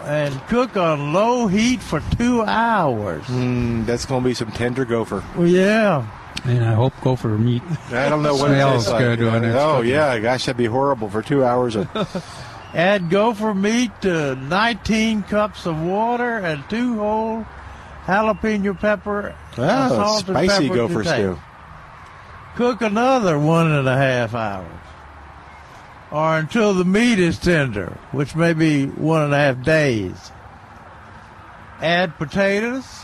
and 0.04 0.40
cook 0.48 0.76
on 0.78 1.12
low 1.12 1.48
heat 1.48 1.80
for 1.82 2.00
two 2.16 2.42
hours. 2.42 3.24
Mm, 3.24 3.84
that's 3.84 4.06
going 4.06 4.22
to 4.22 4.28
be 4.28 4.32
some 4.34 4.50
tender 4.52 4.86
gopher. 4.86 5.22
Well, 5.36 5.46
yeah. 5.46 6.06
And 6.44 6.64
I 6.64 6.72
hope 6.74 6.94
gopher 7.02 7.36
meat. 7.36 7.62
I 7.90 8.08
don't 8.08 8.22
know 8.22 8.34
what 8.34 8.50
it 8.50 8.54
Smells 8.54 8.88
like. 8.88 8.98
good 9.00 9.20
when 9.20 9.44
it's 9.44 9.56
oh, 9.56 9.76
cooking. 9.78 9.90
yeah. 9.90 10.18
Gosh, 10.18 10.46
that'd 10.46 10.56
be 10.56 10.64
horrible 10.64 11.10
for 11.10 11.22
two 11.22 11.44
hours. 11.44 11.76
Of, 11.76 11.88
Add 12.74 13.10
gopher 13.10 13.52
meat 13.54 13.90
to 14.02 14.36
19 14.36 15.24
cups 15.24 15.66
of 15.66 15.80
water 15.82 16.38
and 16.38 16.62
two 16.70 16.96
whole 16.98 17.44
jalapeno 18.06 18.78
pepper. 18.78 19.34
oh, 19.58 20.18
spicy 20.20 20.68
pepper 20.68 20.74
gopher 20.76 21.04
stew. 21.04 21.38
Cook 22.56 22.80
another 22.82 23.38
one 23.38 23.70
and 23.70 23.88
a 23.88 23.96
half 23.96 24.34
hours. 24.34 24.66
Or 26.10 26.38
until 26.38 26.74
the 26.74 26.84
meat 26.84 27.18
is 27.18 27.38
tender, 27.38 27.96
which 28.12 28.34
may 28.34 28.52
be 28.52 28.86
one 28.86 29.22
and 29.22 29.34
a 29.34 29.36
half 29.36 29.62
days. 29.62 30.32
Add 31.80 32.16
potatoes. 32.18 32.99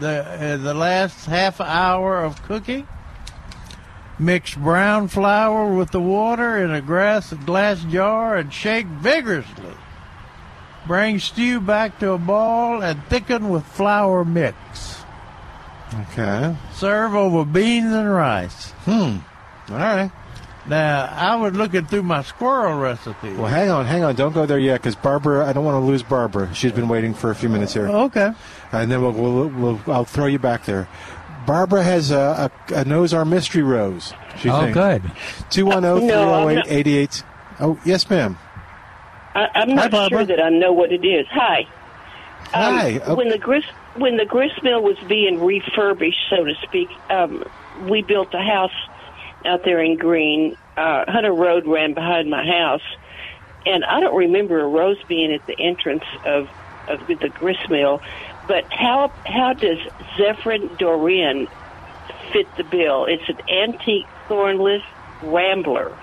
The 0.00 0.24
uh, 0.24 0.56
the 0.56 0.74
last 0.74 1.26
half 1.26 1.60
hour 1.60 2.24
of 2.24 2.42
cooking. 2.42 2.88
Mix 4.18 4.54
brown 4.54 5.08
flour 5.08 5.74
with 5.74 5.92
the 5.92 6.00
water 6.00 6.58
in 6.62 6.70
a 6.70 6.82
glass 6.82 7.32
glass 7.32 7.82
jar 7.84 8.36
and 8.36 8.52
shake 8.52 8.86
vigorously. 8.86 9.74
Bring 10.86 11.18
stew 11.18 11.60
back 11.60 11.98
to 12.00 12.12
a 12.12 12.18
ball 12.18 12.82
and 12.82 13.02
thicken 13.04 13.48
with 13.50 13.64
flour 13.64 14.24
mix. 14.24 15.02
Okay. 16.12 16.56
Serve 16.74 17.14
over 17.14 17.44
beans 17.44 17.92
and 17.92 18.10
rice. 18.10 18.70
Hmm. 18.84 19.18
All 19.70 19.78
right. 19.78 20.10
Now, 20.66 21.06
I 21.10 21.36
was 21.36 21.54
looking 21.54 21.86
through 21.86 22.02
my 22.02 22.22
squirrel 22.22 22.78
recipe. 22.78 23.32
Well, 23.34 23.46
hang 23.46 23.70
on, 23.70 23.86
hang 23.86 24.04
on. 24.04 24.14
Don't 24.14 24.32
go 24.32 24.46
there 24.46 24.58
yet, 24.58 24.80
because 24.80 24.94
Barbara. 24.94 25.46
I 25.46 25.52
don't 25.52 25.64
want 25.64 25.76
to 25.82 25.86
lose 25.86 26.02
Barbara. 26.02 26.54
She's 26.54 26.72
been 26.72 26.88
waiting 26.88 27.14
for 27.14 27.30
a 27.30 27.34
few 27.34 27.48
minutes 27.48 27.72
here, 27.72 27.88
Okay. 27.88 28.32
And 28.72 28.90
then 28.90 29.00
we'll, 29.02 29.12
we'll, 29.12 29.48
we'll 29.48 29.80
I'll 29.88 30.04
throw 30.04 30.26
you 30.26 30.38
back 30.38 30.64
there. 30.64 30.88
Barbara 31.46 31.82
has 31.82 32.10
a, 32.10 32.50
a, 32.70 32.74
a 32.74 32.84
knows 32.84 33.12
our 33.12 33.24
mystery 33.24 33.62
rose. 33.62 34.12
She 34.38 34.48
Oh, 34.50 34.60
thinks. 34.62 34.74
good. 34.74 35.02
210 35.50 36.06
No, 36.06 36.46
308 36.48 36.66
88. 36.72 37.22
Oh, 37.60 37.80
yes, 37.84 38.08
ma'am. 38.08 38.38
I, 39.34 39.48
I'm 39.54 39.74
not 39.74 39.90
Barbara. 39.90 40.18
sure 40.18 40.24
that 40.36 40.40
I 40.42 40.50
know 40.50 40.72
what 40.72 40.92
it 40.92 41.04
is. 41.04 41.26
Hi. 41.30 41.60
Um, 42.52 42.74
Hi. 42.74 43.00
Oh. 43.06 43.14
When 43.14 43.28
the 43.28 43.38
grist 43.38 43.68
when 43.96 44.16
the 44.16 44.24
grist 44.24 44.62
mill 44.62 44.82
was 44.82 44.96
being 45.08 45.40
refurbished, 45.40 46.18
so 46.30 46.44
to 46.44 46.54
speak, 46.62 46.88
um, 47.10 47.44
we 47.88 48.02
built 48.02 48.32
a 48.34 48.38
house 48.40 48.72
out 49.44 49.64
there 49.64 49.82
in 49.82 49.98
Gruene. 49.98 50.56
Uh, 50.76 51.04
Hunter 51.10 51.32
Road 51.32 51.66
ran 51.66 51.94
behind 51.94 52.30
my 52.30 52.44
house, 52.46 52.82
and 53.66 53.84
I 53.84 54.00
don't 54.00 54.16
remember 54.16 54.60
a 54.60 54.66
rose 54.68 54.98
being 55.08 55.32
at 55.32 55.44
the 55.46 55.58
entrance 55.58 56.04
of 56.24 56.48
of 56.88 57.06
the 57.06 57.28
grist 57.28 57.68
mill. 57.68 58.00
But 58.48 58.64
how 58.72 59.12
how 59.26 59.52
does 59.52 59.78
Zephirine 60.16 60.76
Drouhin 60.78 61.48
fit 62.32 62.46
the 62.56 62.64
bill? 62.64 63.06
It's 63.06 63.28
an 63.28 63.38
antique 63.48 64.06
thornless 64.28 64.82
rambler. 65.22 65.96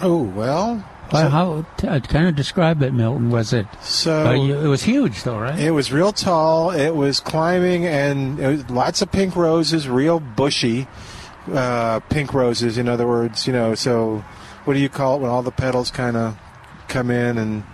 Oh 0.00 0.22
well. 0.22 0.84
Well, 1.12 1.30
how 1.30 1.66
t- 1.76 1.86
uh, 1.86 2.00
kind 2.00 2.26
of 2.26 2.34
describe 2.34 2.82
it, 2.82 2.92
Milton? 2.92 3.30
Was 3.30 3.52
it? 3.52 3.66
So 3.82 4.26
uh, 4.26 4.32
you, 4.32 4.58
it 4.58 4.66
was 4.66 4.82
huge, 4.82 5.22
though, 5.22 5.38
right? 5.38 5.58
It 5.58 5.70
was 5.70 5.92
real 5.92 6.12
tall. 6.12 6.70
It 6.70 6.90
was 6.96 7.20
climbing, 7.20 7.86
and 7.86 8.40
it 8.40 8.48
was 8.48 8.70
lots 8.70 9.02
of 9.02 9.12
pink 9.12 9.36
roses, 9.36 9.88
real 9.88 10.18
bushy 10.18 10.88
uh, 11.52 12.00
pink 12.00 12.32
roses. 12.32 12.78
In 12.78 12.88
other 12.88 13.06
words, 13.06 13.46
you 13.46 13.52
know. 13.52 13.74
So, 13.74 14.24
what 14.64 14.74
do 14.74 14.80
you 14.80 14.88
call 14.88 15.16
it 15.16 15.20
when 15.20 15.30
all 15.30 15.42
the 15.42 15.52
petals 15.52 15.90
kind 15.90 16.16
of 16.16 16.38
come 16.88 17.10
in? 17.10 17.38
And 17.38 17.64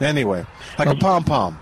anyway, 0.00 0.46
like 0.78 0.88
a 0.88 0.94
pom 0.94 1.24
pom. 1.24 1.58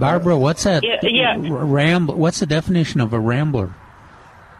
Barbara, 0.00 0.36
what's 0.38 0.64
that? 0.64 0.82
Yeah, 0.82 0.96
yeah. 1.02 1.36
Ramble. 1.38 2.14
What's 2.16 2.40
the 2.40 2.46
definition 2.46 3.00
of 3.00 3.12
a 3.12 3.20
rambler? 3.20 3.70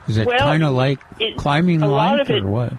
Is 0.09 0.17
it 0.17 0.27
Well, 0.27 0.39
kind 0.39 0.63
of 0.63 0.73
like 0.73 1.01
it- 1.19 1.37
climbing 1.37 1.83
a 1.83 1.89
lot 1.89 2.21
of 2.21 2.31
it- 2.31 2.43
or 2.43 2.49
what? 2.49 2.73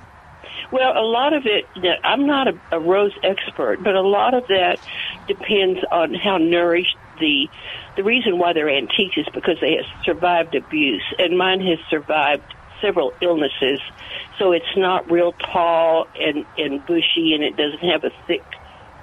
Well, 0.72 0.98
a 0.98 1.04
lot 1.04 1.34
of 1.34 1.46
it, 1.46 1.66
I'm 2.04 2.26
not 2.26 2.48
a, 2.48 2.54
a 2.72 2.80
rose 2.80 3.12
expert, 3.24 3.84
but 3.84 3.94
a 3.94 4.02
lot 4.02 4.34
of 4.34 4.48
that 4.48 4.80
depends 5.28 5.80
on 5.92 6.14
how 6.14 6.38
nourished 6.38 6.96
the. 7.20 7.50
The 7.98 8.04
reason 8.06 8.38
why 8.38 8.54
they're 8.54 8.70
antiques 8.70 9.18
is 9.18 9.26
because 9.34 9.58
they 9.60 9.76
have 9.76 9.86
survived 10.06 10.56
abuse, 10.56 11.04
and 11.20 11.38
mine 11.38 11.60
has 11.60 11.78
survived 11.90 12.42
several 12.80 13.14
illnesses, 13.22 13.82
so 14.40 14.54
it's 14.54 14.78
not 14.78 15.12
real 15.12 15.34
tall 15.34 16.08
and 16.18 16.46
and 16.58 16.86
bushy, 16.86 17.34
and 17.34 17.44
it 17.44 17.58
doesn't 17.58 17.80
have 17.84 18.06
a 18.06 18.12
thick 18.28 18.44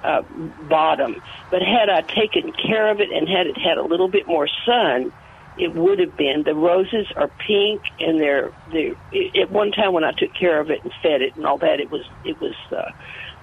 uh, 0.03 0.21
bottom. 0.69 1.21
But 1.51 1.61
had 1.61 1.89
I 1.89 2.01
taken 2.01 2.51
care 2.51 2.89
of 2.89 2.99
it 2.99 3.11
and 3.11 3.27
had 3.27 3.47
it 3.47 3.57
had 3.57 3.77
a 3.77 3.83
little 3.83 4.07
bit 4.07 4.27
more 4.27 4.47
sun, 4.65 5.11
it 5.57 5.73
would 5.73 5.99
have 5.99 6.15
been. 6.15 6.43
The 6.43 6.55
roses 6.55 7.07
are 7.15 7.27
pink, 7.27 7.81
and 7.99 8.19
they're 8.19 8.51
they. 8.71 8.93
At 9.39 9.51
one 9.51 9.71
time, 9.71 9.93
when 9.93 10.03
I 10.03 10.11
took 10.11 10.33
care 10.33 10.59
of 10.59 10.71
it 10.71 10.83
and 10.83 10.93
fed 11.01 11.21
it 11.21 11.35
and 11.35 11.45
all 11.45 11.57
that, 11.59 11.79
it 11.79 11.91
was 11.91 12.05
it 12.23 12.39
was 12.39 12.55
uh, 12.71 12.91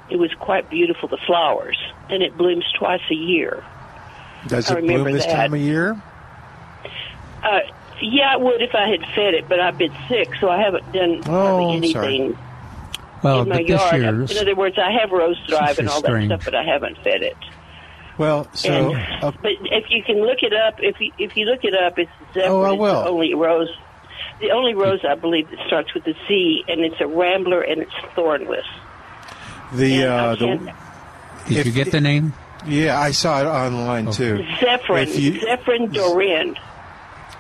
it 0.09 0.17
was 0.17 0.33
quite 0.35 0.71
beautiful. 0.71 1.09
The 1.09 1.19
flowers, 1.27 1.79
and 2.09 2.23
it 2.23 2.37
blooms 2.37 2.65
twice 2.79 3.03
a 3.11 3.15
year. 3.15 3.65
Does 4.47 4.71
it 4.71 4.81
bloom 4.81 5.13
this 5.13 5.27
that. 5.27 5.35
time 5.35 5.55
of 5.55 5.61
year? 5.61 6.01
Uh, 7.43 7.61
yeah, 8.01 8.33
I 8.33 8.37
would 8.37 8.63
if 8.63 8.75
I 8.75 8.89
had 8.89 9.01
fed 9.15 9.35
it, 9.35 9.49
but 9.49 9.61
I've 9.61 9.79
been 9.79 9.95
sick, 10.09 10.29
so 10.41 10.49
I 10.49 10.61
haven't 10.61 10.93
done 10.93 11.23
Oh, 11.27 11.73
hardly 11.73 11.93
sorry. 11.93 12.37
Anything 13.27 13.35
Well, 13.35 13.43
in 13.43 13.49
my 13.49 13.57
but 13.57 13.67
this 13.67 13.93
yard. 14.03 14.31
In 14.31 14.39
other 14.39 14.55
words, 14.55 14.77
I 14.79 14.91
have 15.01 15.11
rose 15.11 15.37
drive 15.49 15.79
and 15.79 15.89
is 15.89 15.95
all 15.95 16.01
that 16.01 16.09
strange. 16.09 16.29
stuff, 16.33 16.45
but 16.45 16.55
I 16.55 16.63
haven't 16.65 16.97
fed 17.03 17.23
it. 17.23 17.37
Well, 18.19 18.49
so 18.55 18.95
And- 18.95 19.25
uh, 19.25 19.33
but 19.43 19.53
if 19.65 19.91
you 19.91 20.03
can 20.03 20.23
look 20.23 20.39
it 20.43 20.53
up, 20.55 20.77
if 20.81 20.99
you 21.01 21.13
if 21.19 21.37
you 21.37 21.45
look 21.45 21.65
it 21.65 21.75
up, 21.75 21.99
it's 21.99 22.11
Zephyr. 22.33 22.49
Oh, 22.49 22.63
I 22.63 22.71
It's 22.73 22.81
will. 22.81 23.03
the 23.05 23.09
only 23.11 23.35
rose, 23.35 23.69
the 24.41 24.51
only 24.53 24.75
rose 24.75 25.01
I 25.07 25.15
believe 25.17 25.51
that 25.51 25.59
starts 25.67 25.93
with 25.93 26.07
a 26.07 26.15
Z, 26.27 26.65
and 26.69 26.81
it's 26.81 27.01
a 27.01 27.07
rambler 27.07 27.61
and 27.61 27.83
it's 27.83 27.93
thornless. 28.15 28.65
the 29.73 30.05
uh, 30.07 30.35
the 30.37 30.47
did 31.49 31.59
if- 31.59 31.67
you 31.67 31.73
get 31.73 31.91
the 31.93 32.01
name? 32.01 32.33
yeah, 32.67 32.99
I 32.99 33.11
saw 33.11 33.41
it 33.43 33.47
online 33.47 34.11
too. 34.11 34.39
Zephirine, 34.61 35.03
If 35.03 35.19
you- 35.19 35.33
Zephirine 35.41 35.93
Drouhin. 35.93 36.57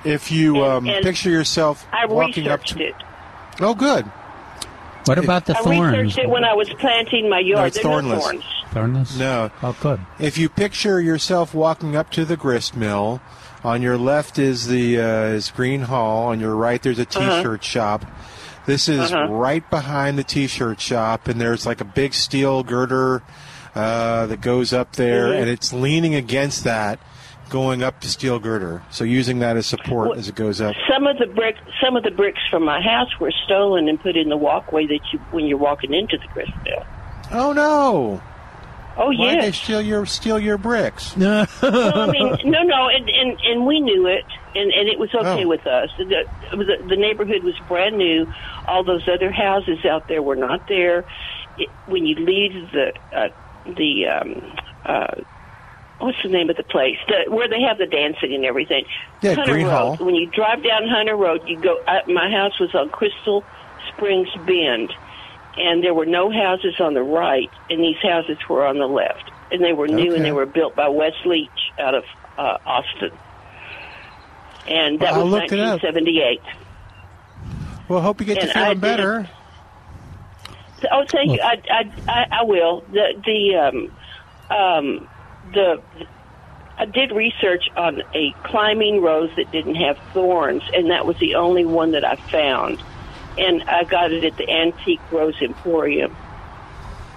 If 0.05 0.31
you 0.31 0.57
And- 0.57 0.65
um, 0.65 0.89
and 0.89 1.03
picture 1.05 1.31
yourself 1.31 1.85
I 1.93 2.07
walking 2.07 2.49
up 2.49 2.63
to, 2.65 2.81
it. 2.85 2.95
oh, 3.61 3.75
good. 3.75 4.05
What 5.07 5.19
about 5.19 5.47
the 5.47 5.57
I 5.57 5.63
thorns? 5.63 5.97
researched 5.97 6.19
it 6.19 6.29
when 6.29 6.45
I 6.45 6.53
was 6.55 6.69
planting 6.81 7.29
my 7.31 7.39
yard. 7.41 7.69
it's 7.69 7.79
there 7.83 7.91
are 7.91 8.03
no 8.03 8.19
thornless. 8.19 8.25
thorns. 8.25 8.45
Thornless? 8.73 9.19
No, 9.19 9.51
Oh, 9.63 9.77
good. 9.81 10.01
if 10.19 10.37
you 10.37 10.49
picture 10.49 11.01
yourself 11.01 11.55
walking 11.55 11.97
up 11.97 12.11
to 12.11 12.25
the 12.25 12.37
grist 12.37 12.77
mill, 12.77 13.21
on 13.65 13.83
your 13.83 13.97
left 13.99 14.39
is 14.39 14.67
the 14.69 15.01
uh, 15.01 15.05
is 15.35 15.51
Gruene 15.57 15.85
Hall. 15.85 16.29
On 16.29 16.41
your 16.41 16.55
right, 16.55 16.83
there's 16.83 16.99
a 16.99 17.03
Uh-huh. 17.03 17.39
T-shirt 17.39 17.65
shop. 17.65 18.05
This 18.67 18.89
is 18.89 19.13
Uh-huh. 19.13 19.29
right 19.33 19.69
behind 19.71 20.19
the 20.19 20.25
T-shirt 20.25 20.81
shop, 20.81 21.29
and 21.29 21.41
there's 21.41 21.67
like 21.67 21.81
a 21.81 21.85
big 21.85 22.13
steel 22.15 22.63
girder 22.63 23.23
uh, 23.75 24.27
that 24.27 24.41
goes 24.41 24.73
up 24.73 24.97
there, 24.97 25.29
Mhm. 25.29 25.41
and 25.43 25.51
it's 25.51 25.73
leaning 25.73 26.15
against 26.15 26.65
that, 26.65 26.99
going 27.51 27.83
up 27.83 28.01
the 28.01 28.09
steel 28.09 28.39
girder. 28.39 28.83
So 28.91 29.05
using 29.05 29.39
that 29.41 29.57
as 29.57 29.67
support 29.67 30.11
Well, 30.11 30.19
as 30.19 30.29
it 30.29 30.35
goes 30.35 30.61
up. 30.61 30.75
Some 30.93 31.07
of 31.07 31.19
the 31.19 31.27
brick, 31.27 31.57
some 31.83 31.97
of 31.97 32.03
the 32.03 32.11
bricks 32.11 32.41
from 32.51 32.65
my 32.65 32.81
house 32.81 33.19
were 33.21 33.33
stolen 33.45 33.89
and 33.89 34.01
put 34.01 34.17
in 34.17 34.29
the 34.29 34.37
walkway 34.37 34.87
that 34.87 35.01
you 35.13 35.19
when 35.31 35.47
you're 35.47 35.59
walking 35.59 35.95
into 35.95 36.19
the 36.19 36.27
grist 36.33 36.53
mill. 36.65 36.85
Oh 37.33 37.53
no! 37.53 38.23
Oh 38.97 39.11
yeah. 39.11 39.19
Why 39.19 39.35
did 39.35 39.45
they 39.45 39.53
steal 39.53 39.83
your 39.83 40.07
steal 40.07 40.39
your 40.39 40.59
bricks? 40.59 41.17
well, 41.19 41.47
I 41.63 42.11
mean, 42.11 42.37
no, 42.45 42.63
no, 42.63 42.89
and, 42.89 43.09
and 43.09 43.39
and 43.41 43.67
we 43.67 43.81
knew 43.81 44.07
it, 44.07 44.25
and 44.55 44.73
and 44.73 44.89
it 44.89 44.99
was 44.99 45.15
okay 45.15 45.45
Oh. 45.45 45.49
with 45.49 45.67
us. 45.67 45.91
The, 45.99 46.05
the 46.53 46.85
the 46.89 46.97
neighborhood 46.97 47.43
was 47.43 47.55
brand 47.69 47.99
new. 47.99 48.27
All 48.67 48.85
those 48.85 49.07
other 49.09 49.31
houses 49.31 49.85
out 49.85 50.09
there 50.09 50.23
were 50.23 50.37
not 50.37 50.67
there. 50.69 51.05
It, 51.59 51.69
when 51.87 52.07
you 52.07 52.15
leave 52.17 52.71
the 52.73 52.93
uh, 53.15 53.29
the 53.77 54.07
um, 54.07 54.43
uh, 54.85 55.23
what's 55.99 56.19
the 56.23 56.29
name 56.29 56.51
of 56.51 56.57
the 56.57 56.63
place 56.63 56.97
the, 57.09 57.31
where 57.31 57.49
they 57.49 57.61
have 57.63 57.79
the 57.79 57.87
dancing 57.87 58.35
and 58.35 58.45
everything? 58.45 58.85
Yeah, 59.23 59.35
Hunter 59.35 59.53
Green 59.53 59.67
Road. 59.67 59.97
Hall. 59.97 59.97
When 60.07 60.15
you 60.15 60.27
drive 60.31 60.63
down 60.63 60.89
Hunter 60.89 61.17
Road, 61.17 61.43
you 61.47 61.61
go. 61.61 61.79
Uh, 61.87 62.01
my 62.07 62.31
house 62.31 62.59
was 62.61 62.75
on 62.75 62.89
Crystal 62.91 63.45
Springs 63.93 64.29
Bend, 64.47 64.93
and 65.57 65.83
there 65.83 65.95
were 65.95 66.07
no 66.07 66.31
houses 66.31 66.75
on 66.81 66.95
the 66.95 67.03
right, 67.03 67.51
and 67.71 67.81
these 67.81 67.97
houses 68.03 68.37
were 68.49 68.67
on 68.67 68.79
the 68.79 68.87
left, 68.87 69.31
and 69.51 69.63
they 69.63 69.73
were 69.73 69.89
new 69.89 70.09
Okay. 70.09 70.17
and 70.17 70.25
they 70.25 70.33
were 70.33 70.47
built 70.47 70.75
by 70.77 70.89
Wes 70.89 71.15
Leach 71.25 71.51
out 71.79 71.95
of 71.95 72.05
uh, 72.39 72.59
Austin, 72.67 73.11
and 74.69 75.01
that 75.01 75.13
Well, 75.13 75.25
was 75.25 75.33
looked 75.33 75.53
it 75.53 75.61
up. 75.61 75.83
1978. 75.83 76.41
Well, 77.89 78.01
hope 78.01 78.21
you 78.21 78.27
get 78.27 78.35
to 78.41 78.43
And 78.43 78.51
I 78.51 78.65
feeling 78.65 78.81
better. 78.81 79.31
Oh, 80.93 81.05
thank 81.09 81.33
you. 81.33 81.41
I, 81.41 81.63
I, 81.71 81.93
I, 82.09 82.27
I 82.41 82.43
will. 82.45 82.85
The 82.93 83.15
the 83.25 83.57
um, 83.57 84.57
um, 84.57 85.09
the 85.53 85.83
I 86.79 86.85
did 86.85 87.11
research 87.13 87.71
on 87.77 88.03
a 88.15 88.33
climbing 88.45 89.01
rose 89.01 89.31
that 89.37 89.51
didn't 89.51 89.77
have 89.77 89.97
thorns, 90.13 90.63
and 90.75 90.91
that 90.91 91.07
was 91.07 91.17
the 91.19 91.35
only 91.37 91.65
one 91.65 91.93
that 91.93 92.05
I 92.05 92.17
found. 92.31 92.83
And 93.39 93.63
I 93.65 93.85
got 93.85 94.13
it 94.13 94.25
at 94.25 94.37
the 94.37 94.49
Antique 94.51 95.01
Rose 95.11 95.35
Emporium 95.41 96.15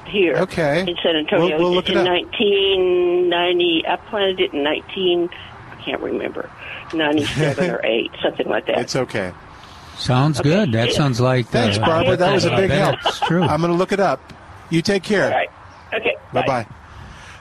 here 0.07 0.35
Okay. 0.37 0.81
in 0.81 0.95
San 1.03 1.15
Antonio 1.17 1.57
We'll- 1.57 1.59
we'll 1.59 1.73
look 1.73 1.89
it 1.89 1.93
in 1.97 1.99
up. 1.99 2.07
1990. 2.07 3.85
I 3.87 3.95
planted 3.97 4.39
it 4.39 4.53
in 4.53 4.63
19. 4.63 5.29
I 5.71 5.75
can't 5.83 6.01
remember. 6.01 6.49
97 6.93 7.69
or 7.75 7.81
8, 7.83 8.11
something 8.21 8.47
like 8.47 8.65
that. 8.67 8.79
It's 8.79 8.95
okay. 8.95 9.31
Sounds 9.97 10.39
Okay. 10.39 10.49
good. 10.49 10.71
That 10.71 10.87
Yeah. 10.89 10.93
sounds 10.93 11.19
like. 11.19 11.47
Thanks, 11.47 11.77
uh, 11.77 11.81
Barbara. 11.85 12.15
That 12.15 12.33
was 12.33 12.45
a 12.45 12.55
big 12.55 12.71
help. 12.71 12.95
It's 13.05 13.19
true. 13.19 13.43
I'm 13.43 13.59
going 13.61 13.71
to 13.73 13.77
look 13.77 13.91
it 13.91 13.99
up. 13.99 14.21
You 14.69 14.81
take 14.81 15.03
care. 15.03 15.25
All 15.25 15.31
right. 15.31 15.49
Okay. 15.93 16.15
Bye 16.31 16.43
bye. 16.47 16.65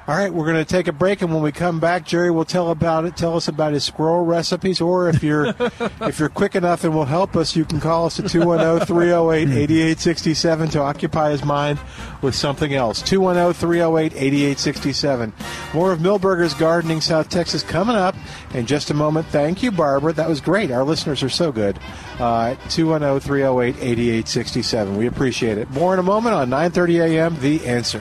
All 0.08 0.16
right, 0.16 0.32
we're 0.32 0.46
going 0.46 0.56
to 0.56 0.64
take 0.64 0.88
a 0.88 0.92
break, 0.92 1.20
and 1.20 1.30
when 1.34 1.42
we 1.42 1.52
come 1.52 1.80
back, 1.80 2.06
Jerry 2.06 2.30
will 2.30 2.46
tell 2.46 2.70
about 2.70 3.04
it. 3.04 3.14
Tell 3.14 3.36
us 3.36 3.46
about 3.46 3.74
his 3.74 3.84
squirrel 3.84 4.24
recipes, 4.24 4.80
or 4.80 5.10
if 5.10 5.22
you're 5.22 5.48
if 6.00 6.18
you're 6.18 6.30
quick 6.30 6.54
enough 6.54 6.84
and 6.84 6.94
will 6.94 7.04
help 7.04 7.36
us, 7.36 7.54
you 7.54 7.66
can 7.66 7.78
call 7.78 8.06
us 8.06 8.18
at 8.18 8.24
210-308-8867 8.24 10.70
to 10.70 10.80
occupy 10.80 11.30
his 11.30 11.44
mind 11.44 11.78
with 12.22 12.34
something 12.34 12.72
else. 12.72 13.02
210-308-8867. 13.02 15.74
More 15.74 15.92
of 15.92 15.98
Milberger's 15.98 16.54
Gardening 16.54 17.02
South 17.02 17.28
Texas 17.28 17.62
coming 17.62 17.94
up 17.94 18.14
in 18.54 18.64
just 18.64 18.88
a 18.88 18.94
moment. 18.94 19.26
Thank 19.26 19.62
you, 19.62 19.70
Barbara. 19.70 20.14
That 20.14 20.30
was 20.30 20.40
great. 20.40 20.70
Our 20.70 20.84
listeners 20.84 21.22
are 21.22 21.28
so 21.28 21.52
good. 21.52 21.78
Uh, 22.18 22.56
210-308-8867. 22.68 24.96
We 24.96 25.06
appreciate 25.06 25.58
it. 25.58 25.68
More 25.72 25.92
in 25.92 26.00
a 26.00 26.02
moment 26.02 26.34
on 26.34 26.48
9:30 26.48 27.04
a.m. 27.04 27.36
The 27.40 27.66
Answer. 27.66 28.00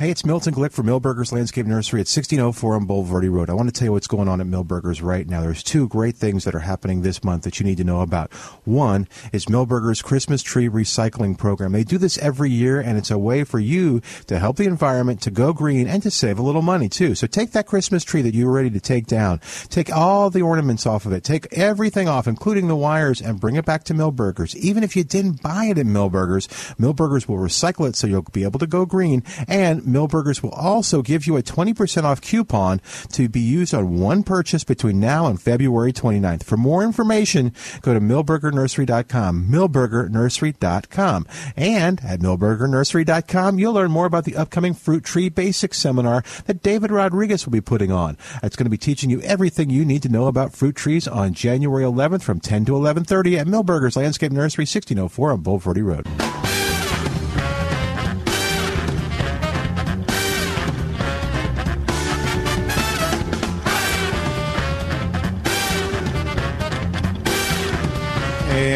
Hey, 0.00 0.08
it's 0.08 0.24
Milton 0.24 0.54
Glick 0.54 0.72
from 0.72 0.86
Milberger's 0.86 1.30
Landscape 1.30 1.66
Nursery 1.66 1.98
at 1.98 2.08
1604 2.08 2.74
on 2.74 2.86
Bulverde 2.86 3.30
Road. 3.30 3.50
I 3.50 3.52
want 3.52 3.68
to 3.68 3.72
tell 3.78 3.84
you 3.84 3.92
what's 3.92 4.06
going 4.06 4.28
on 4.28 4.40
at 4.40 4.46
Milberger's 4.46 5.02
right 5.02 5.28
now. 5.28 5.42
There's 5.42 5.62
two 5.62 5.88
great 5.88 6.16
things 6.16 6.44
that 6.44 6.54
are 6.54 6.60
happening 6.60 7.02
this 7.02 7.22
month 7.22 7.42
that 7.42 7.60
you 7.60 7.66
need 7.66 7.76
to 7.76 7.84
know 7.84 8.00
about. 8.00 8.32
One 8.64 9.06
is 9.30 9.44
Milberger's 9.44 10.00
Christmas 10.00 10.42
Tree 10.42 10.70
Recycling 10.70 11.36
Program. 11.36 11.72
They 11.72 11.84
do 11.84 11.98
this 11.98 12.16
every 12.16 12.50
year, 12.50 12.80
and 12.80 12.96
it's 12.96 13.10
a 13.10 13.18
way 13.18 13.44
for 13.44 13.58
you 13.58 14.00
to 14.26 14.38
help 14.38 14.56
the 14.56 14.64
environment 14.64 15.20
to 15.20 15.30
go 15.30 15.52
green 15.52 15.86
and 15.86 16.02
to 16.02 16.10
save 16.10 16.38
a 16.38 16.42
little 16.42 16.62
money, 16.62 16.88
too. 16.88 17.14
So 17.14 17.26
take 17.26 17.50
that 17.50 17.66
Christmas 17.66 18.02
tree 18.02 18.22
that 18.22 18.32
you 18.32 18.46
were 18.46 18.52
ready 18.52 18.70
to 18.70 18.80
take 18.80 19.06
down, 19.06 19.42
take 19.68 19.94
all 19.94 20.30
the 20.30 20.40
ornaments 20.40 20.86
off 20.86 21.04
of 21.04 21.12
it, 21.12 21.24
take 21.24 21.46
everything 21.52 22.08
off, 22.08 22.26
including 22.26 22.68
the 22.68 22.74
wires, 22.74 23.20
and 23.20 23.38
bring 23.38 23.56
it 23.56 23.66
back 23.66 23.84
to 23.84 23.92
Milberger's. 23.92 24.56
Even 24.56 24.82
if 24.82 24.96
you 24.96 25.04
didn't 25.04 25.42
buy 25.42 25.66
it 25.66 25.76
at 25.76 25.84
Milberger's, 25.84 26.48
Milberger's 26.78 27.28
will 27.28 27.36
recycle 27.36 27.86
it 27.86 27.96
so 27.96 28.06
you'll 28.06 28.22
be 28.22 28.44
able 28.44 28.60
to 28.60 28.66
go 28.66 28.86
green 28.86 29.22
and 29.46 29.89
Milberger's 29.90 30.42
will 30.42 30.50
also 30.50 31.02
give 31.02 31.26
you 31.26 31.36
a 31.36 31.42
20% 31.42 32.04
off 32.04 32.20
coupon 32.20 32.80
to 33.12 33.28
be 33.28 33.40
used 33.40 33.74
on 33.74 33.98
one 33.98 34.22
purchase 34.22 34.64
between 34.64 35.00
now 35.00 35.26
and 35.26 35.40
February 35.40 35.92
29th. 35.92 36.44
For 36.44 36.56
more 36.56 36.82
information, 36.82 37.52
go 37.82 37.94
to 37.94 38.00
milbergernursery.com, 38.00 39.46
milbergernursery.com. 39.48 41.26
And 41.56 42.00
at 42.04 42.20
milbergernursery.com, 42.20 43.58
you'll 43.58 43.72
learn 43.72 43.90
more 43.90 44.06
about 44.06 44.24
the 44.24 44.36
upcoming 44.36 44.74
Fruit 44.74 45.04
Tree 45.04 45.28
Basics 45.28 45.78
seminar 45.78 46.22
that 46.46 46.62
David 46.62 46.90
Rodriguez 46.90 47.44
will 47.46 47.52
be 47.52 47.60
putting 47.60 47.92
on. 47.92 48.16
It's 48.42 48.56
going 48.56 48.66
to 48.66 48.70
be 48.70 48.78
teaching 48.78 49.10
you 49.10 49.20
everything 49.22 49.70
you 49.70 49.84
need 49.84 50.02
to 50.02 50.08
know 50.08 50.26
about 50.26 50.54
fruit 50.54 50.76
trees 50.76 51.08
on 51.08 51.34
January 51.34 51.84
11th 51.84 52.22
from 52.22 52.40
10 52.40 52.64
to 52.66 52.72
11:30 52.72 53.38
at 53.38 53.46
Milberger's 53.46 53.96
Landscape 53.96 54.32
Nursery, 54.32 54.62
1604 54.62 55.32
on 55.32 55.42
Bulverde 55.42 55.84
Road. 55.84 56.59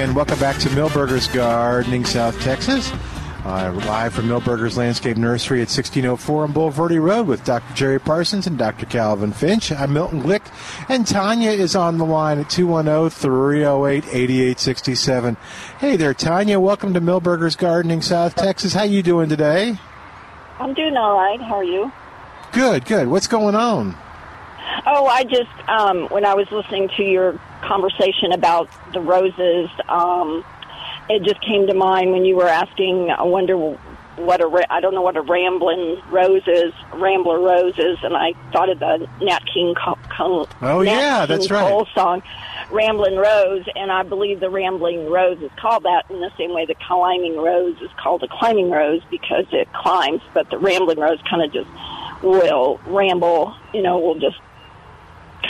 And 0.04 0.14
welcome 0.14 0.38
back 0.38 0.58
to 0.58 0.68
Milberger's 0.68 1.26
Gardening, 1.28 2.04
South 2.04 2.38
Texas. 2.42 2.92
Uh, 3.42 3.72
live 3.86 4.12
from 4.12 4.28
Milberger's 4.28 4.76
Landscape 4.76 5.16
Nursery 5.16 5.60
at 5.60 5.70
1604 5.70 6.44
on 6.44 6.52
Bulverde 6.52 7.00
Road 7.00 7.26
with 7.26 7.42
Dr. 7.42 7.74
Jerry 7.74 7.98
Parsons 7.98 8.46
and 8.46 8.58
Dr. 8.58 8.84
Calvin 8.84 9.32
Finch. 9.32 9.72
I'm 9.72 9.94
Milton 9.94 10.22
Glick, 10.22 10.42
and 10.90 11.06
Tanya 11.06 11.52
is 11.52 11.74
on 11.74 11.96
the 11.96 12.04
line 12.04 12.38
at 12.38 12.48
210-308-8867. 12.48 15.38
Hey 15.78 15.96
there, 15.96 16.12
Tanya. 16.12 16.60
Welcome 16.60 16.92
to 16.92 17.00
Milberger's 17.00 17.56
Gardening, 17.56 18.02
South 18.02 18.34
Texas. 18.34 18.74
How 18.74 18.82
you 18.82 19.02
doing 19.02 19.30
today? 19.30 19.78
I'm 20.58 20.74
doing 20.74 20.98
all 20.98 21.16
right. 21.16 21.40
How 21.40 21.54
are 21.54 21.64
you? 21.64 21.90
Good, 22.52 22.84
good. 22.84 23.08
What's 23.08 23.26
going 23.26 23.54
on? 23.54 23.96
Oh, 24.86 25.06
I 25.06 25.24
just 25.24 25.48
um, 25.66 26.08
when 26.08 26.26
I 26.26 26.34
was 26.34 26.46
listening 26.50 26.90
to 26.98 27.02
your 27.02 27.40
conversation 27.66 28.32
about 28.32 28.68
the 28.92 29.00
roses, 29.00 29.68
um, 29.88 30.44
it 31.08 31.22
just 31.22 31.40
came 31.42 31.66
to 31.66 31.74
mind 31.74 32.12
when 32.12 32.24
you 32.24 32.36
were 32.36 32.48
asking. 32.48 33.10
I 33.10 33.22
wonder 33.22 33.56
what 34.16 34.40
a 34.40 34.46
ra- 34.46 34.64
I 34.70 34.80
don't 34.80 34.94
know 34.94 35.02
what 35.02 35.16
a 35.16 35.22
rambling 35.22 36.00
rose 36.10 36.46
is, 36.46 36.72
rambler 36.92 37.40
rose 37.40 37.76
is, 37.78 37.98
and 38.02 38.16
I 38.16 38.32
thought 38.52 38.70
of 38.70 38.78
the 38.78 39.08
Nat 39.20 39.40
King 39.52 39.74
Cole, 39.74 39.98
Cole, 40.16 40.48
Oh, 40.62 40.82
Nat 40.82 40.90
yeah, 40.90 41.26
King 41.26 41.36
that's 41.36 41.50
right. 41.50 41.68
Cole 41.68 41.86
song, 41.94 42.22
Rambling 42.70 43.16
Rose, 43.16 43.64
and 43.74 43.90
I 43.90 44.04
believe 44.04 44.38
the 44.40 44.50
Rambling 44.50 45.10
Rose 45.10 45.40
is 45.42 45.50
called 45.60 45.82
that 45.82 46.04
in 46.10 46.20
the 46.20 46.30
same 46.38 46.54
way 46.54 46.64
the 46.64 46.76
climbing 46.86 47.36
rose 47.36 47.76
is 47.82 47.90
called 47.96 48.22
a 48.22 48.28
climbing 48.28 48.70
rose 48.70 49.02
because 49.10 49.46
it 49.52 49.70
climbs, 49.72 50.22
but 50.32 50.48
the 50.48 50.58
Rambling 50.58 50.98
Rose 51.00 51.18
kind 51.28 51.42
of 51.42 51.52
just 51.52 51.68
will 52.22 52.80
ramble, 52.86 53.54
you 53.74 53.82
know, 53.82 53.98
will 53.98 54.18
just 54.18 54.38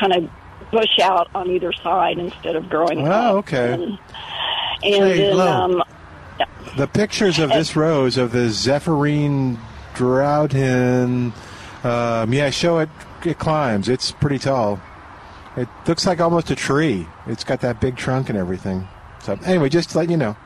kind 0.01 0.13
of 0.15 0.31
bush 0.75 0.99
out 1.03 1.29
on 1.35 1.51
either 1.51 1.73
side 1.73 2.19
instead 2.19 2.57
of 2.57 2.69
growing 2.69 3.07
Oh, 3.07 3.11
up. 3.11 3.35
okay. 3.37 3.73
And, 3.75 3.83
and 3.83 3.99
Stays 4.83 5.37
then, 5.37 5.41
um, 5.41 5.83
The 6.77 6.87
pictures 6.89 7.39
of 7.39 7.51
this 7.51 7.77
rose 7.77 8.17
of 8.17 8.33
the 8.33 8.49
Zephirine 8.49 9.57
Drouhin, 9.95 11.33
um, 11.85 12.33
yeah, 12.33 12.51
show 12.51 12.79
it. 12.79 12.89
It 13.25 13.39
climbs. 13.39 13.89
It's 13.89 14.11
pretty 14.13 14.39
tall. 14.39 14.81
It 15.57 15.69
looks 15.87 16.05
like 16.07 16.21
almost 16.21 16.51
a 16.51 16.57
tree. 16.57 17.07
It's 17.27 17.45
got 17.45 17.61
that 17.61 17.81
big 17.81 17.97
trunk 17.97 18.29
and 18.29 18.37
everything. 18.37 18.87
So 19.23 19.39
anyway, 19.47 19.69
just 19.71 19.91
to 19.91 19.99
let 19.99 20.11
you 20.11 20.17
know. 20.19 20.37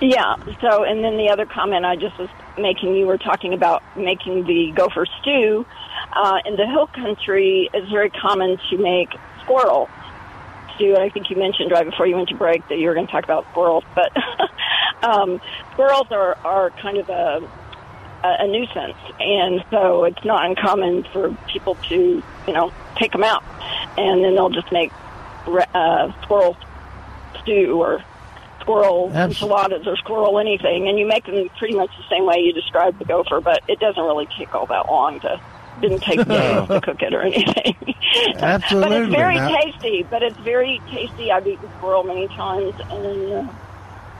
Yeah. 0.00 0.36
So, 0.60 0.84
and 0.84 1.02
then 1.02 1.16
the 1.16 1.30
other 1.30 1.46
comment 1.46 1.86
I 1.86 1.96
just 1.96 2.18
was 2.18 2.28
making, 2.58 2.94
you 2.94 3.06
were 3.06 3.16
talking 3.16 3.54
about 3.54 3.82
making 3.96 4.44
the 4.44 4.72
gopher 4.76 5.06
stew. 5.22 5.64
Uh, 6.12 6.40
in 6.44 6.56
the 6.56 6.66
hill 6.66 6.88
country, 6.88 7.70
it's 7.72 7.90
very 7.90 8.10
common 8.10 8.58
to 8.70 8.76
make 8.76 9.08
squirrel 9.44 9.88
stew. 10.74 10.94
And 10.94 11.02
I 11.02 11.08
think 11.08 11.30
you 11.30 11.36
mentioned 11.36 11.70
right 11.70 11.84
before 11.84 12.06
you 12.06 12.16
went 12.16 12.28
to 12.30 12.36
break 12.36 12.66
that 12.68 12.78
you 12.78 12.88
were 12.88 12.94
going 12.94 13.06
to 13.06 13.12
talk 13.12 13.24
about 13.24 13.46
squirrels, 13.50 13.84
but 13.94 14.12
um, 15.02 15.40
squirrels 15.72 16.08
are 16.10 16.36
are 16.44 16.70
kind 16.70 16.98
of 16.98 17.08
a 17.08 17.48
a 18.24 18.36
a 18.40 18.46
nuisance, 18.48 18.96
and 19.20 19.64
so 19.70 20.04
it's 20.04 20.24
not 20.24 20.46
uncommon 20.46 21.04
for 21.12 21.36
people 21.48 21.76
to, 21.88 22.22
you 22.46 22.52
know, 22.52 22.72
take 22.96 23.12
them 23.12 23.24
out, 23.24 23.44
and 23.96 24.24
then 24.24 24.34
they'll 24.34 24.50
just 24.50 24.72
make 24.72 24.92
uh, 25.46 26.10
squirrel 26.22 26.56
stew 27.42 27.80
or 27.80 28.02
squirrel 28.60 29.12
enchiladas 29.14 29.86
or 29.86 29.96
squirrel 29.96 30.38
anything, 30.38 30.88
and 30.88 30.98
you 30.98 31.06
make 31.06 31.26
them 31.26 31.48
pretty 31.58 31.74
much 31.74 31.90
the 31.98 32.04
same 32.08 32.24
way 32.24 32.38
you 32.38 32.52
described 32.52 32.98
the 32.98 33.04
gopher, 33.04 33.40
but 33.40 33.62
it 33.68 33.78
doesn't 33.78 34.02
really 34.02 34.26
take 34.38 34.54
all 34.54 34.66
that 34.66 34.86
long 34.86 35.20
to. 35.20 35.40
Didn't 35.80 36.00
take 36.02 36.24
days 36.26 36.68
to 36.68 36.80
cook 36.82 37.02
it 37.02 37.12
or 37.14 37.22
anything. 37.22 37.76
but 38.40 38.62
it's 38.92 39.10
very 39.12 39.34
Now- 39.36 39.48
tasty. 39.60 40.02
But 40.08 40.22
it's 40.22 40.36
very 40.38 40.80
tasty. 40.90 41.30
I've 41.32 41.46
eaten 41.46 41.68
squirrel 41.78 42.04
many 42.04 42.28
times, 42.28 42.74
and 42.90 43.04
uh, 43.32 43.52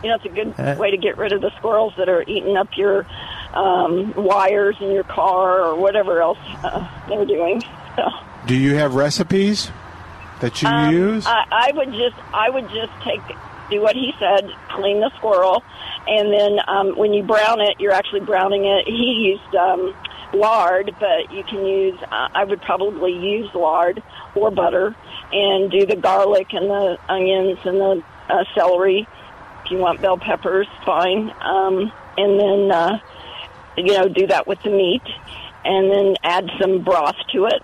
you 0.03 0.09
know 0.09 0.15
it's 0.17 0.25
a 0.25 0.29
good 0.29 0.55
Uh, 0.59 0.77
way 0.79 0.91
to 0.91 0.97
get 0.97 1.17
rid 1.17 1.33
of 1.33 1.41
the 1.41 1.51
squirrels 1.59 1.95
that 1.97 2.09
are 2.09 2.23
eating 2.27 2.57
up 2.57 2.69
your 2.77 3.07
um, 3.55 4.13
wires 4.17 4.77
in 4.81 4.91
your 4.91 5.05
car 5.05 5.61
or 5.63 5.77
whatever 5.77 6.21
else 6.21 6.39
uh, 6.65 6.87
they're 7.09 7.25
doing. 7.25 7.63
So. 7.97 8.03
Do 8.47 8.57
you 8.57 8.75
have 8.75 8.95
recipes 8.97 9.71
that 10.41 10.61
you 10.61 10.69
Um, 10.69 10.93
use? 10.93 11.27
I, 11.27 11.45
I 11.51 11.71
would 11.75 11.93
just, 11.93 12.17
I 12.35 12.51
would 12.51 12.69
just 12.71 12.93
take, 13.05 13.21
do 13.71 13.81
what 13.81 13.95
he 13.95 14.13
said, 14.19 14.51
clean 14.71 15.01
the 15.01 15.11
squirrel, 15.19 15.63
and 16.09 16.33
then 16.33 16.59
um, 16.67 16.99
when 16.99 17.15
you 17.15 17.23
brown 17.23 17.61
it, 17.61 17.77
you're 17.79 17.93
actually 17.93 18.21
browning 18.21 18.65
it. 18.67 18.87
He 18.89 19.39
used 19.39 19.55
um, 19.55 19.95
lard, 20.35 20.95
but 20.99 21.33
you 21.33 21.45
can 21.45 21.65
use, 21.65 21.99
uh, 22.03 22.29
I 22.35 22.45
would 22.45 22.61
probably 22.63 23.13
use 23.13 23.53
lard 23.55 24.03
or 24.35 24.51
butter, 24.51 24.95
and 25.33 25.71
do 25.71 25.87
the 25.87 25.97
garlic 25.97 26.53
and 26.53 26.69
the 26.69 26.99
onions 27.09 27.59
and 27.65 27.81
the 27.81 28.05
uh, 28.29 28.45
celery. 28.55 29.07
If 29.65 29.71
you 29.71 29.79
want 29.79 30.01
bell 30.01 30.19
peppers, 30.19 30.67
fine. 30.85 31.33
Um, 31.41 31.93
and 32.17 32.41
then, 32.41 32.71
uh, 32.71 32.99
you 33.77 33.93
know, 33.97 34.09
do 34.09 34.27
that 34.27 34.47
with 34.47 34.63
the 34.63 34.71
meat, 34.71 35.03
and 35.65 35.91
then 35.91 36.17
add 36.23 36.51
some 36.61 36.83
broth 36.83 37.17
to 37.33 37.47
it 37.47 37.63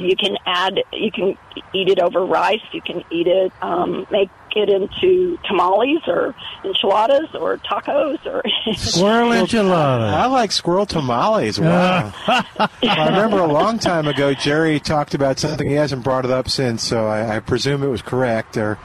you 0.00 0.16
can 0.16 0.36
add 0.46 0.80
you 0.92 1.10
can 1.12 1.36
eat 1.74 1.88
it 1.88 2.00
over 2.00 2.24
rice 2.24 2.60
you 2.72 2.80
can 2.80 3.04
eat 3.10 3.26
it 3.26 3.52
um 3.62 4.06
make 4.10 4.30
it 4.56 4.68
into 4.68 5.38
tamales 5.46 6.02
or 6.06 6.34
enchiladas 6.64 7.34
or 7.34 7.58
tacos 7.58 8.24
or 8.26 8.42
Squirrel 8.74 9.30
enchilada. 9.30 10.12
I 10.12 10.26
like 10.26 10.52
squirrel 10.52 10.86
tamales. 10.86 11.58
Wow. 11.60 12.12
I 12.26 12.68
remember 12.82 13.38
a 13.38 13.46
long 13.46 13.78
time 13.78 14.06
ago, 14.06 14.34
Jerry 14.34 14.80
talked 14.80 15.14
about 15.14 15.38
something. 15.38 15.68
He 15.68 15.74
hasn't 15.74 16.04
brought 16.04 16.24
it 16.24 16.30
up 16.30 16.48
since, 16.48 16.82
so 16.82 17.06
I, 17.06 17.36
I 17.36 17.40
presume 17.40 17.82
it 17.82 17.88
was 17.88 18.02
correct. 18.02 18.56
Or, 18.56 18.78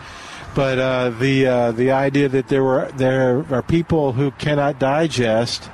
but 0.53 0.79
uh, 0.79 1.09
the 1.11 1.47
uh, 1.47 1.71
the 1.71 1.91
idea 1.91 2.29
that 2.29 2.47
there 2.47 2.63
were 2.63 2.91
there 2.95 3.45
are 3.53 3.61
people 3.61 4.13
who 4.13 4.31
cannot 4.31 4.79
digest 4.79 5.69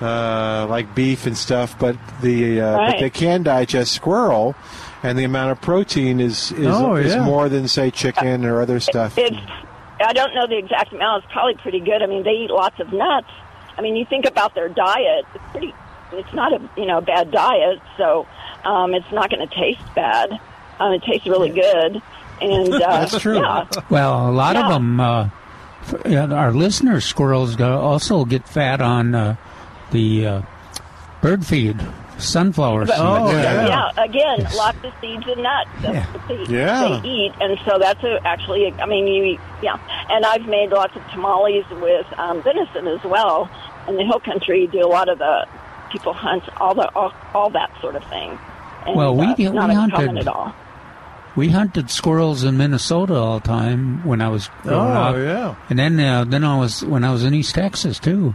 uh, 0.00 0.66
like 0.68 0.94
beef 0.94 1.26
and 1.26 1.36
stuff, 1.36 1.78
but 1.78 1.96
the 2.22 2.60
uh, 2.60 2.76
but 2.76 3.00
they 3.00 3.10
can 3.10 3.42
digest 3.42 3.92
squirrel, 3.92 4.54
and 5.02 5.18
the 5.18 5.24
amount 5.24 5.52
of 5.52 5.60
protein 5.60 6.20
is 6.20 6.52
is, 6.52 6.66
Oh, 6.68 6.94
is 6.96 7.14
yeah. 7.14 7.24
more 7.24 7.48
than 7.48 7.68
say 7.68 7.90
chicken 7.90 8.44
or 8.44 8.60
other 8.62 8.80
stuff. 8.80 9.16
it's 9.18 9.36
i 10.00 10.12
don't 10.12 10.34
know 10.34 10.46
the 10.46 10.56
exact 10.56 10.92
amount. 10.92 11.24
It's 11.24 11.32
probably 11.32 11.54
pretty 11.54 11.80
good. 11.80 12.02
I 12.02 12.06
mean 12.06 12.22
they 12.22 12.30
eat 12.30 12.50
lots 12.50 12.78
of 12.80 12.92
nuts. 12.92 13.30
I 13.76 13.82
mean 13.82 13.96
you 13.96 14.04
think 14.04 14.24
about 14.26 14.54
their 14.54 14.68
diet 14.68 15.24
it's 15.34 15.44
pretty 15.50 15.74
it's 16.12 16.32
not 16.32 16.52
a 16.52 16.60
you 16.76 16.86
know 16.86 17.00
bad 17.00 17.30
diet 17.32 17.80
so 17.96 18.26
um 18.64 18.94
it's 18.94 19.10
not 19.12 19.30
going 19.30 19.46
to 19.46 19.54
taste 19.54 19.80
bad. 19.96 20.30
Um 20.78 20.92
it 20.92 21.02
tastes 21.02 21.26
really 21.26 21.50
good. 21.50 22.00
And 22.40 22.72
uh 22.74 22.78
That's 22.78 23.18
true. 23.18 23.40
yeah. 23.40 23.66
Well, 23.90 24.30
a 24.30 24.32
lot 24.32 24.54
of 24.54 24.68
them, 24.70 25.00
uh, 25.00 25.28
our 26.04 26.52
listeners, 26.52 27.04
squirrels, 27.04 27.56
go- 27.56 27.80
also 27.80 28.24
get 28.24 28.46
fat 28.48 28.80
on 28.80 29.14
uh, 29.16 29.34
the 29.90 30.26
uh, 30.26 30.42
bird 31.22 31.44
feed, 31.46 31.80
sunflower 32.18 32.86
seeds. 32.86 32.98
Oh, 33.00 33.30
yeah. 33.30 33.66
yeah. 33.68 34.02
again, 34.04 34.36
Yes. 34.38 34.56
lots 34.56 34.78
of 34.84 34.92
seeds 35.00 35.24
and 35.26 35.42
nuts. 35.42 35.70
That's 35.82 35.94
Yeah. 35.94 36.06
what 36.12 36.28
they, 36.48 36.54
Yeah. 36.54 37.00
they 37.02 37.08
eat, 37.08 37.32
and 37.40 37.58
so 37.66 37.78
that's 37.78 38.02
a, 38.04 38.20
actually. 38.26 38.72
I 38.80 38.86
mean, 38.86 39.06
you 39.06 39.24
eat, 39.24 39.40
yeah. 39.62 39.78
And 40.10 40.24
I've 40.24 40.46
made 40.46 40.70
lots 40.70 40.94
of 40.96 41.02
tamales 41.10 41.64
with 41.70 42.06
um, 42.18 42.42
venison 42.42 42.86
as 42.88 43.02
well. 43.04 43.48
In 43.88 43.96
the 43.96 44.04
hill 44.04 44.20
country, 44.20 44.62
you 44.62 44.68
do 44.68 44.84
a 44.84 44.86
lot 44.88 45.08
of 45.08 45.18
the 45.18 45.46
people 45.90 46.12
hunt 46.12 46.44
all 46.60 46.74
the 46.74 46.92
all, 46.94 47.12
all 47.34 47.50
that 47.50 47.70
sort 47.80 47.96
of 47.96 48.04
thing. 48.04 48.38
And, 48.86 48.96
Well, 48.96 49.14
we 49.16 49.26
uh, 49.26 49.34
do- 49.34 49.52
not 49.52 49.68
we 49.70 49.74
hunted- 49.74 50.18
at 50.18 50.28
all. 50.28 50.52
We 51.36 51.50
hunted 51.50 51.88
squirrels 51.88 52.42
in 52.42 52.56
Minnesota 52.56 53.14
all 53.14 53.38
the 53.38 53.46
time 53.46 54.04
when 54.04 54.20
I 54.20 54.28
was 54.28 54.50
growing 54.64 54.90
up. 54.90 55.14
Oh, 55.14 55.18
up. 55.20 55.24
yeah. 55.24 55.54
And 55.70 55.78
then, 55.78 56.00
uh, 56.00 56.24
then 56.24 56.42
I 56.42 56.58
was 56.58 56.84
when 56.84 57.04
I 57.04 57.12
was 57.12 57.22
in 57.22 57.32
East 57.32 57.54
Texas 57.54 58.00
too. 58.00 58.34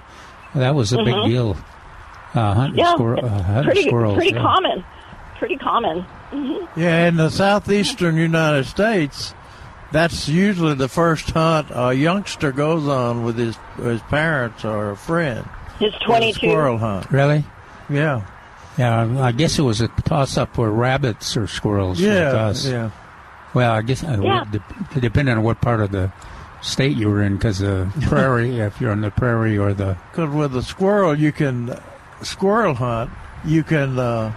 That 0.56 0.76
was 0.76 0.94
a 0.94 0.98
big 0.98 1.16
deal. 1.26 1.58
Uh, 2.34 2.54
hunting 2.54 2.74
Mm-hmm. 2.74 2.80
Yeah, 2.80 2.94
squirrel, 2.96 3.26
uh, 3.26 3.30
hunting 3.44 3.64
pretty 3.66 3.84
squirrels. 3.84 4.16
pretty 4.16 4.34
yeah. 4.34 4.42
common. 4.42 4.86
Pretty 5.38 5.58
common. 5.58 6.06
Yeah, 6.76 7.08
in 7.08 7.18
the 7.18 7.30
southeastern 7.30 8.18
United 8.18 8.66
States, 8.66 9.34
that's 9.92 10.28
usually 10.28 10.74
the 10.74 10.88
first 10.88 11.30
hunt 11.32 11.68
a 11.72 11.94
youngster 11.94 12.52
goes 12.52 12.88
on 12.88 13.24
with 13.24 13.38
his 13.38 13.56
his 13.78 14.02
parents 14.04 14.66
or 14.66 14.92
a 14.92 14.98
friend. 14.98 15.46
His 15.80 15.94
is 15.94 16.00
twenty-two. 16.02 16.48
squirrel 16.48 16.78
hunt. 16.80 17.12
Really? 17.12 17.44
Yeah. 17.90 18.26
Yeah, 18.80 19.22
I 19.24 19.32
guess 19.32 19.60
it 19.60 19.62
was 19.62 19.82
a 19.82 19.88
toss 19.90 20.36
up 20.38 20.56
for 20.56 20.72
rabbits 20.72 21.38
or 21.38 21.46
squirrels. 21.46 22.00
with 22.02 22.10
Yeah. 22.10 22.32
us. 22.32 22.66
Yeah. 22.66 22.90
Well, 23.54 23.72
I 23.72 23.84
guess 23.84 24.04
uh, 24.04 24.18
Yeah. 24.20 24.46
de- 24.52 25.00
depending 25.00 25.38
on 25.38 25.44
what 25.44 25.62
part 25.62 25.82
of 25.82 25.92
the 25.92 26.12
state 26.64 26.98
you 26.98 27.10
were 27.10 27.22
in, 27.22 27.36
because 27.36 27.60
the 27.60 27.92
prairie, 28.08 28.58
if 28.60 28.82
you're 28.82 28.92
on 28.92 29.02
the 29.02 29.12
prairie 29.12 29.58
or 29.58 29.74
the 29.74 29.96
Because 30.12 30.34
with 30.34 30.56
a 30.56 30.64
squirrel, 30.64 31.18
you 31.18 31.32
can 31.32 31.78
squirrel 32.24 32.74
hunt. 32.74 33.12
You 33.46 33.64
can 33.64 34.00
uh, 34.00 34.34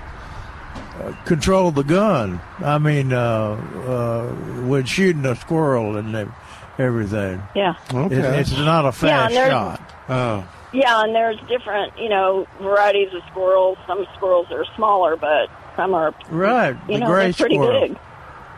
control 1.25 1.71
the 1.71 1.85
gun. 1.85 2.41
I 2.59 2.79
mean, 2.79 3.13
uh, 3.13 3.19
uh, 3.19 4.27
when 4.67 4.85
shooting 4.85 5.25
a 5.25 5.37
squirrel 5.37 5.97
and 5.97 6.31
everything, 6.79 7.43
Yeah. 7.55 7.75
It- 7.91 7.95
Okay. 7.95 8.41
it's 8.41 8.53
not 8.53 8.85
a 8.85 8.93
fast 8.93 9.29
and 9.29 9.37
there's- 9.37 9.51
shot. 9.51 9.81
oh. 10.09 10.45
Yeah, 10.73 11.05
and 11.05 11.15
there's 11.15 11.39
different, 11.49 11.97
you 11.99 12.09
know, 12.09 12.47
varieties 12.61 13.15
of 13.15 13.23
squirrels. 13.31 13.79
Some 13.87 14.05
squirrels 14.17 14.49
are 14.51 14.65
smaller, 14.75 15.17
but 15.17 15.49
some 15.77 15.95
are, 15.95 16.13
Right, 16.29 16.77
you 16.89 16.95
the 16.95 17.01
know, 17.01 17.07
gray 17.07 17.25
they're 17.27 17.33
pretty 17.35 17.55
squirrel. 17.55 17.81
big. 17.89 17.97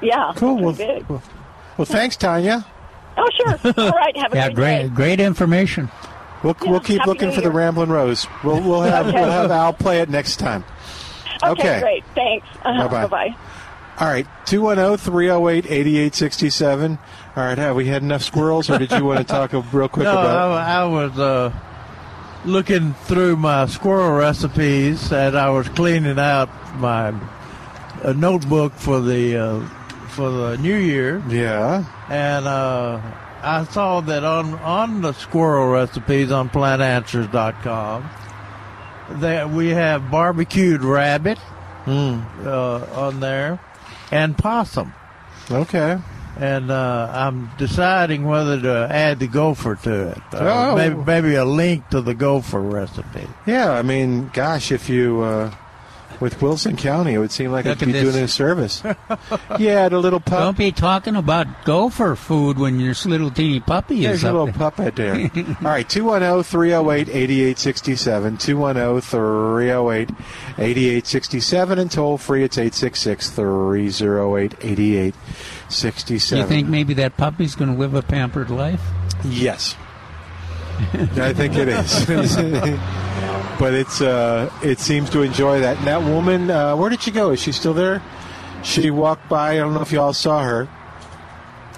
Yeah, 0.01 0.33
Cool. 0.35 0.57
Well, 0.57 0.73
big. 0.73 1.05
well, 1.09 1.23
well, 1.77 1.85
thanks, 1.85 2.17
Tanya. 2.17 2.65
Oh, 3.19 3.29
sure. 3.37 3.73
All 3.85 3.91
right. 3.91 4.17
Have 4.17 4.33
a 4.33 4.37
yeah, 4.37 4.49
good 4.49 4.55
great 4.57 4.83
day. 4.83 4.89
great 4.89 5.21
information. 5.21 5.91
We'll, 6.45 6.57
Yeah, 6.63 6.71
we'll 6.71 6.81
keep 6.81 7.05
looking 7.05 7.31
for 7.33 7.41
the 7.41 7.49
Year. 7.49 7.57
Ramblin' 7.59 7.91
Rose. 7.91 8.27
We'll, 8.45 8.61
we'll 8.63 8.83
have 8.83 9.09
Okay. 9.09 9.21
we'll 9.21 9.31
have 9.31 9.51
Al 9.51 9.73
play 9.73 10.01
it 10.01 10.09
next 10.09 10.37
time. 10.37 10.65
Okay, 11.43 11.51
okay. 11.51 11.81
great. 11.81 12.05
Thanks. 12.15 12.47
Uh-huh. 12.65 12.89
Bye-bye. 12.89 13.07
Bye-bye. 13.09 13.37
All 14.01 14.07
right, 14.07 14.27
oh, 14.29 14.43
210 14.47 14.97
308 14.99 15.67
8867. 15.67 16.99
All 17.37 17.43
right, 17.45 17.59
have 17.59 17.75
we 17.75 17.87
had 17.87 18.03
enough 18.05 18.23
squirrels, 18.23 18.71
or 18.71 18.79
did 18.79 18.93
you 18.93 19.05
want 19.05 19.19
to 19.19 19.25
talk 19.49 19.53
real 19.73 19.89
quick 19.89 20.05
No, 20.05 20.13
about 20.13 20.53
I, 20.53 20.83
I 20.83 20.85
was 20.85 21.19
uh, 21.19 21.53
looking 22.45 22.95
through 22.95 23.37
my 23.37 23.67
squirrel 23.67 24.13
recipes 24.17 25.13
and 25.13 25.37
I 25.37 25.51
was 25.51 25.69
cleaning 25.71 26.19
out 26.21 26.49
my 26.77 27.09
uh, 28.05 28.13
notebook 28.13 28.73
for 28.75 29.01
the 29.01 29.37
uh, 29.37 29.61
for 30.11 30.31
the 30.31 30.57
new 30.59 30.77
year, 30.77 31.21
Yeah. 31.29 31.85
And 32.11 32.47
uh, 32.47 33.01
I 33.43 33.65
saw 33.71 34.01
that 34.03 34.25
on 34.25 34.55
on 34.55 35.01
the 35.03 35.13
squirrel 35.13 35.69
recipes 35.69 36.31
on 36.33 36.49
plantanswers.com 36.51 38.09
that 39.21 39.51
we 39.51 39.69
have 39.69 40.11
barbecued 40.11 40.83
rabbit 40.85 41.39
Hmm. 41.85 42.21
uh, 42.45 42.85
on 42.95 43.21
there 43.21 43.59
and 44.13 44.37
possum. 44.37 44.93
Okay. 45.51 45.99
and 46.39 46.71
uh, 46.71 47.11
I'm 47.13 47.51
deciding 47.59 48.25
whether 48.27 48.61
to 48.61 48.89
add 48.95 49.19
the 49.19 49.27
gopher 49.27 49.75
to 49.77 50.09
it. 50.11 50.23
Uh, 50.33 50.39
Oh. 50.41 50.77
maybe, 50.77 50.95
maybe 50.95 51.35
a 51.37 51.45
link 51.45 51.89
to 51.89 52.01
the 52.03 52.15
gopher 52.15 52.61
recipe. 52.61 53.27
Yeah, 53.47 53.73
I 53.73 53.83
mean, 53.83 54.31
gosh, 54.35 54.71
if 54.71 54.89
you 54.91 55.23
uh, 55.23 55.51
with 56.21 56.41
Wilson 56.43 56.77
County, 56.77 57.15
it 57.15 57.19
would 57.19 57.31
seem 57.31 57.53
like 57.53 57.65
Look 57.65 57.77
it'd 57.77 57.87
be 57.87 57.93
this. 57.93 58.13
doing 58.13 58.25
a 58.25 58.29
service. 58.29 58.83
yeah, 59.59 59.89
the 59.89 59.99
little 59.99 60.21
pup. 60.21 60.41
Don't 60.41 60.59
be 60.59 60.73
talking 60.73 61.17
about 61.17 61.65
gopher 61.65 62.17
food 62.17 62.59
when 62.59 62.81
your 62.81 62.95
little 63.05 63.31
teeny 63.31 63.61
puppy 63.61 64.03
There's 64.03 64.19
is 64.19 64.25
a 64.25 64.29
up 64.29 64.33
little 64.33 64.47
there. 64.47 64.55
pup 64.55 64.81
out 64.81 64.97
there. 64.97 65.15
All 65.61 65.69
right, 65.71 65.87
oh, 65.87 65.89
210 65.89 66.43
308 66.43 67.09
8867. 67.09 68.37
210 68.39 69.01
308 69.01 70.11
8867. 70.59 71.79
And 71.79 71.91
toll 71.91 72.19
free, 72.19 72.43
it's 72.45 72.59
866 72.59 73.31
308 73.31 74.55
8867. 74.61 76.43
You 76.43 76.49
think 76.49 76.69
maybe 76.69 76.95
that 76.95 77.17
puppy's 77.17 77.55
going 77.55 77.73
to 77.73 77.79
live 77.79 77.95
a 77.95 78.03
pampered 78.03 78.51
life? 78.51 78.83
Yes. 79.25 79.77
I 80.93 81.33
think 81.33 81.57
it 81.57 81.69
is. 81.69 82.09
but 83.59 83.75
it's 83.75 84.01
uh, 84.01 84.51
it 84.63 84.79
seems 84.79 85.11
to 85.11 85.23
enjoy 85.23 85.61
that. 85.61 85.79
And 85.79 85.87
that 85.87 86.03
woman, 86.03 86.51
uh, 86.51 86.77
where 86.77 86.91
did 86.91 87.03
she 87.03 87.11
go? 87.11 87.31
Is 87.31 87.41
she 87.41 87.53
still 87.53 87.75
there? 87.75 88.03
She 88.63 88.91
walked 88.91 89.29
by. 89.29 89.53
I 89.53 89.57
don't 89.57 89.75
know 89.75 89.83
if 89.83 89.93
y'all 89.93 90.13
saw 90.13 90.43
her. 90.43 90.69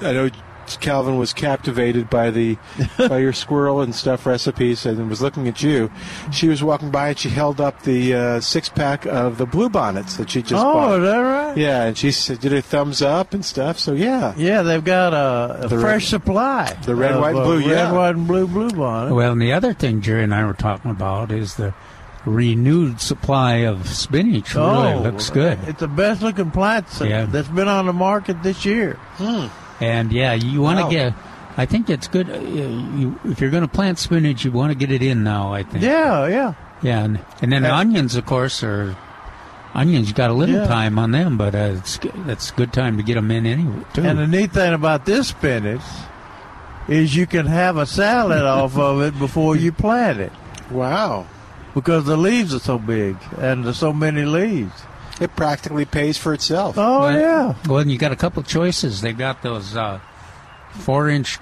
I 0.01 0.13
know 0.13 0.31
Calvin 0.77 1.19
was 1.19 1.33
captivated 1.33 2.09
by 2.11 2.31
the 2.31 2.57
by 2.99 3.19
your 3.19 3.33
squirrel 3.33 3.81
and 3.81 3.95
stuff 3.95 4.27
recipes 4.27 4.87
and 4.87 5.09
was 5.09 5.21
looking 5.23 5.49
at 5.49 5.63
you. 5.63 5.91
She 6.33 6.49
was 6.49 6.63
walking 6.63 6.91
by 6.91 7.09
and 7.11 7.19
she 7.19 7.29
held 7.29 7.61
up 7.61 7.83
the 7.83 8.15
uh, 8.15 8.41
six 8.41 8.69
pack 8.69 9.07
of 9.07 9.39
the 9.39 9.47
blue 9.47 9.69
bonnets 9.69 10.17
that 10.17 10.31
she 10.31 10.43
just 10.43 10.55
oh, 10.55 10.73
bought. 10.73 11.01
is 11.01 11.05
that 11.07 11.19
right? 11.19 11.57
Yeah, 11.57 11.85
and 11.85 11.97
she 11.99 12.11
said, 12.11 12.41
did 12.41 12.53
a 12.53 12.63
thumbs 12.63 13.03
up 13.03 13.35
and 13.35 13.45
stuff. 13.45 13.79
So 13.79 13.93
yeah, 13.93 14.35
Yeah, 14.37 14.63
they've 14.63 14.85
got 14.85 15.13
a, 15.15 15.65
a 15.65 15.69
The 15.69 15.77
red- 15.77 15.83
fresh 15.83 16.09
supply. 16.09 16.77
the 16.85 16.95
red, 16.95 17.13
of, 17.13 17.21
white, 17.21 17.31
and 17.31 17.39
uh, 17.39 17.45
blue, 17.45 17.59
Red, 17.61 17.67
yeah. 17.69 17.93
white, 17.93 18.15
and 18.17 18.27
blue 18.27 18.47
blue 18.47 18.71
bonnet. 18.71 19.15
Well, 19.15 19.33
and 19.33 19.41
the 19.43 19.53
other 19.53 19.73
thing 19.75 20.01
Jerry 20.01 20.23
and 20.25 20.35
I 20.35 20.45
were 20.45 20.53
talking 20.55 20.91
about 20.91 21.31
is 21.33 21.55
the 21.57 21.75
renewed 22.27 23.01
supply 23.01 23.57
of 23.65 23.89
spinach. 23.89 24.55
Really 24.55 24.95
looks 24.97 25.31
good. 25.31 25.59
It's 25.67 25.81
the 25.81 25.89
best 25.89 26.21
looking 26.21 26.51
plant 26.51 26.87
Yeah. 27.01 27.25
that's 27.25 27.49
been 27.49 27.67
on 27.69 27.87
the 27.87 27.95
market 27.95 28.43
this 28.43 28.65
year. 28.67 28.99
And 29.81 30.13
yeah, 30.13 30.35
you 30.35 30.61
want 30.61 30.79
to 30.79 30.85
Wow. 30.85 30.91
get. 30.91 31.15
I 31.57 31.67
think 31.67 31.91
it's 31.91 32.07
good. 32.09 32.31
Uh, 32.31 32.39
you, 32.39 33.19
if 33.25 33.41
you're 33.41 33.51
going 33.51 33.63
to 33.63 33.69
plant 33.69 33.99
spinach, 33.99 34.45
you 34.45 34.53
want 34.53 34.71
to 34.73 34.79
get 34.79 34.91
it 34.93 35.03
in 35.03 35.25
now. 35.25 35.53
I 35.53 35.63
think. 35.63 35.83
Yeah, 35.85 36.27
yeah. 36.27 36.55
Yeah, 36.83 37.01
and, 37.05 37.19
and 37.43 37.53
then 37.53 37.65
And- 37.65 37.73
onions, 37.73 38.15
of 38.17 38.25
course, 38.27 38.63
are 38.63 38.97
onions. 39.75 40.09
You 40.09 40.15
got 40.15 40.31
a 40.31 40.35
little 40.35 40.55
Yeah. 40.57 40.67
time 40.67 40.99
on 40.99 41.11
them, 41.11 41.37
but 41.37 41.55
uh, 41.55 41.75
it's 41.79 41.99
that's 42.27 42.51
a 42.51 42.55
good 42.55 42.73
time 42.73 42.97
to 42.97 43.03
get 43.03 43.15
them 43.15 43.31
in 43.31 43.47
anyway 43.47 43.85
too. 43.93 44.03
And 44.03 44.19
the 44.19 44.27
neat 44.27 44.53
thing 44.53 44.73
about 44.73 45.05
this 45.05 45.29
spinach 45.29 45.83
is 46.89 47.15
you 47.15 47.27
can 47.27 47.47
have 47.47 47.77
a 47.77 47.87
salad 47.87 48.43
off 48.59 48.77
of 48.79 49.03
it 49.03 49.19
before 49.19 49.57
you 49.57 49.73
plant 49.73 50.21
it 50.21 50.33
wow, 50.71 51.27
because 51.75 52.05
the 52.05 52.17
leaves 52.17 52.55
are 52.55 52.59
so 52.61 52.79
big 52.79 53.17
and 53.39 53.65
there's 53.65 53.77
so 53.79 53.93
many 53.93 54.25
leaves. 54.25 54.73
It 55.21 55.37
practically 55.37 55.85
pays 55.85 56.17
for 56.19 56.33
itself. 56.35 56.77
Oh 56.79 57.01
Well, 57.01 57.21
yeah. 57.21 57.55
Well, 57.69 57.79
and 57.79 57.91
you 57.93 57.99
got 57.99 58.13
a 58.13 58.17
couple 58.17 58.43
choices. 58.43 59.01
They've 59.01 59.17
got 59.17 59.43
those 59.43 59.77
uh, 59.77 60.01
four-inch 60.73 61.39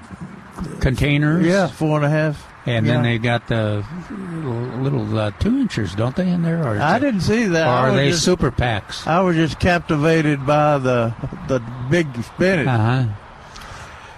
containers. 0.80 1.46
Yeah, 1.46 1.68
four 1.68 1.96
and 1.96 2.04
a 2.04 2.10
half. 2.10 2.44
And 2.66 2.84
Yeah. 2.86 2.94
then 2.94 3.02
they 3.04 3.18
got 3.18 3.48
the 3.48 3.84
little, 4.10 4.82
little 4.82 5.18
uh, 5.18 5.30
two 5.38 5.58
inchers, 5.60 5.94
don't 5.94 6.14
they, 6.16 6.28
in 6.28 6.42
there? 6.42 6.62
Or 6.66 6.78
I 6.78 6.96
it- 6.96 7.00
didn't 7.00 7.22
see 7.22 7.44
that. 7.46 7.66
Or 7.66 7.70
are 7.90 7.94
they 7.94 8.10
just, 8.10 8.24
super 8.24 8.50
packs? 8.50 9.06
I 9.06 9.20
was 9.20 9.36
just 9.36 9.58
captivated 9.58 10.44
by 10.46 10.76
the 10.78 11.14
the 11.46 11.62
big 11.88 12.06
spinach. 12.22 12.66
Uh 12.66 12.76
huh. 12.78 13.04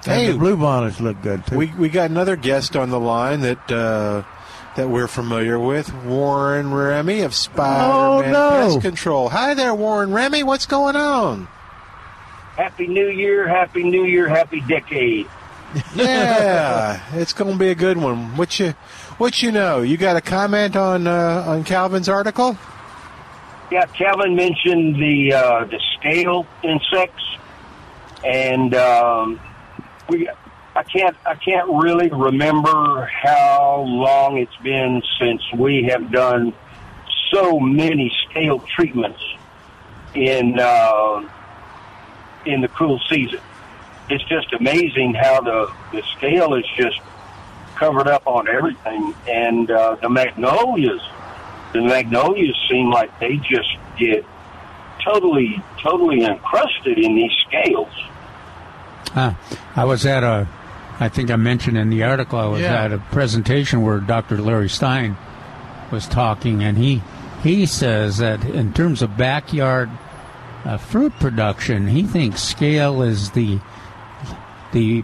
Hey. 0.05 0.33
the 0.33 0.39
blue 0.39 0.57
bonnets 0.57 0.99
look 1.01 1.21
good 1.23 1.47
too. 1.47 1.57
We 1.59 1.67
we 1.79 1.89
got 1.91 2.11
another 2.11 2.35
guest 2.35 2.75
on 2.75 2.91
the 2.91 2.99
line 2.99 3.43
that 3.43 3.71
uh, 3.71 4.23
that 4.77 4.89
we're 4.89 5.09
familiar 5.09 5.59
with, 5.59 5.93
Warren 6.05 6.73
Remy 6.73 7.23
of 7.23 7.35
Spider-Man 7.35 8.35
Oh, 8.35 8.61
no. 8.61 8.75
Pest 8.75 8.81
Control. 8.83 9.29
Hi 9.31 9.55
there, 9.55 9.75
Warren 9.75 10.13
Remy. 10.13 10.43
What's 10.45 10.67
going 10.67 10.97
on? 10.97 11.49
Happy 12.57 12.87
New 12.87 13.09
Year, 13.09 13.49
Happy 13.49 13.83
New 13.83 14.05
Year, 14.05 14.29
Happy 14.29 14.61
Decade. 14.61 15.27
Yeah, 15.95 17.01
it's 17.15 17.33
going 17.33 17.53
to 17.53 17.59
be 17.59 17.69
a 17.69 17.77
good 17.77 17.97
one. 17.97 18.37
What 18.37 18.59
you 18.59 18.71
what 19.19 19.41
you 19.41 19.53
know? 19.53 19.83
You 19.83 19.97
got 19.97 20.17
a 20.17 20.21
comment 20.21 20.75
on 20.75 21.07
uh, 21.07 21.45
on 21.47 21.63
Calvin's 21.63 22.09
article? 22.09 22.59
Yeah, 23.71 23.87
Calvin 23.87 24.35
mentioned 24.35 24.97
the 24.97 25.33
uh, 25.33 25.65
the 25.67 25.81
scale 25.97 26.45
insects, 26.65 27.23
and 28.25 28.75
um, 28.75 29.39
we 30.09 30.29
I 30.81 30.83
can't 30.85 31.17
I 31.27 31.35
can't 31.35 31.69
really 31.69 32.09
remember 32.09 33.05
how 33.05 33.85
long 33.87 34.39
it's 34.39 34.57
been 34.63 35.03
since 35.21 35.43
we 35.59 35.83
have 35.91 36.11
done 36.11 36.55
so 37.31 37.61
many 37.61 38.11
scale 38.25 38.61
treatments 38.61 39.21
in 40.15 40.59
uh, 40.59 41.29
in 42.47 42.63
the 42.63 42.69
cool 42.69 42.99
season. 43.11 43.41
It's 44.09 44.25
just 44.25 44.55
amazing 44.55 45.13
how 45.13 45.43
the 45.43 45.71
the 45.93 46.03
scale 46.17 46.55
is 46.55 46.65
just 46.79 46.99
covered 47.77 48.09
up 48.09 48.27
on 48.27 48.49
everything, 48.49 49.15
and 49.29 49.71
uh, 49.71 49.97
the 50.01 50.09
magnolias 50.09 51.03
the 51.75 51.83
magnolias 51.83 52.57
seem 52.71 52.91
like 52.91 53.21
they 53.21 53.37
just 53.37 53.69
get 53.99 54.25
totally, 55.05 55.63
totally 55.83 56.25
encrusted 56.25 56.97
in 56.99 57.17
these 57.17 57.33
scales. 57.47 57.93
Uh, 59.15 59.35
I 59.77 59.85
was 59.85 60.07
at 60.07 60.25
a, 60.25 60.49
I 61.01 61.09
think 61.09 61.31
I 61.31 61.37
mentioned 61.37 61.79
in 61.79 61.89
the 61.91 62.03
article, 62.05 62.39
I 62.39 62.47
was 62.47 62.61
Yeah. 62.61 62.85
at 62.85 62.93
a 62.93 62.99
presentation 62.99 63.83
where 63.83 63.99
Dr. 63.99 64.39
Larry 64.39 64.69
Stein 64.69 65.17
was 65.91 66.07
talking, 66.07 66.63
and 66.63 66.77
he 66.79 67.03
he 67.43 67.65
says 67.65 68.19
that 68.19 68.45
in 68.45 68.73
terms 68.75 69.01
of 69.01 69.17
backyard 69.17 69.89
uh, 70.67 70.77
fruit 70.77 71.19
production, 71.19 71.87
he 71.89 72.03
thinks 72.03 72.43
scale 72.43 73.01
is 73.03 73.31
the 73.31 73.59
the 74.73 75.03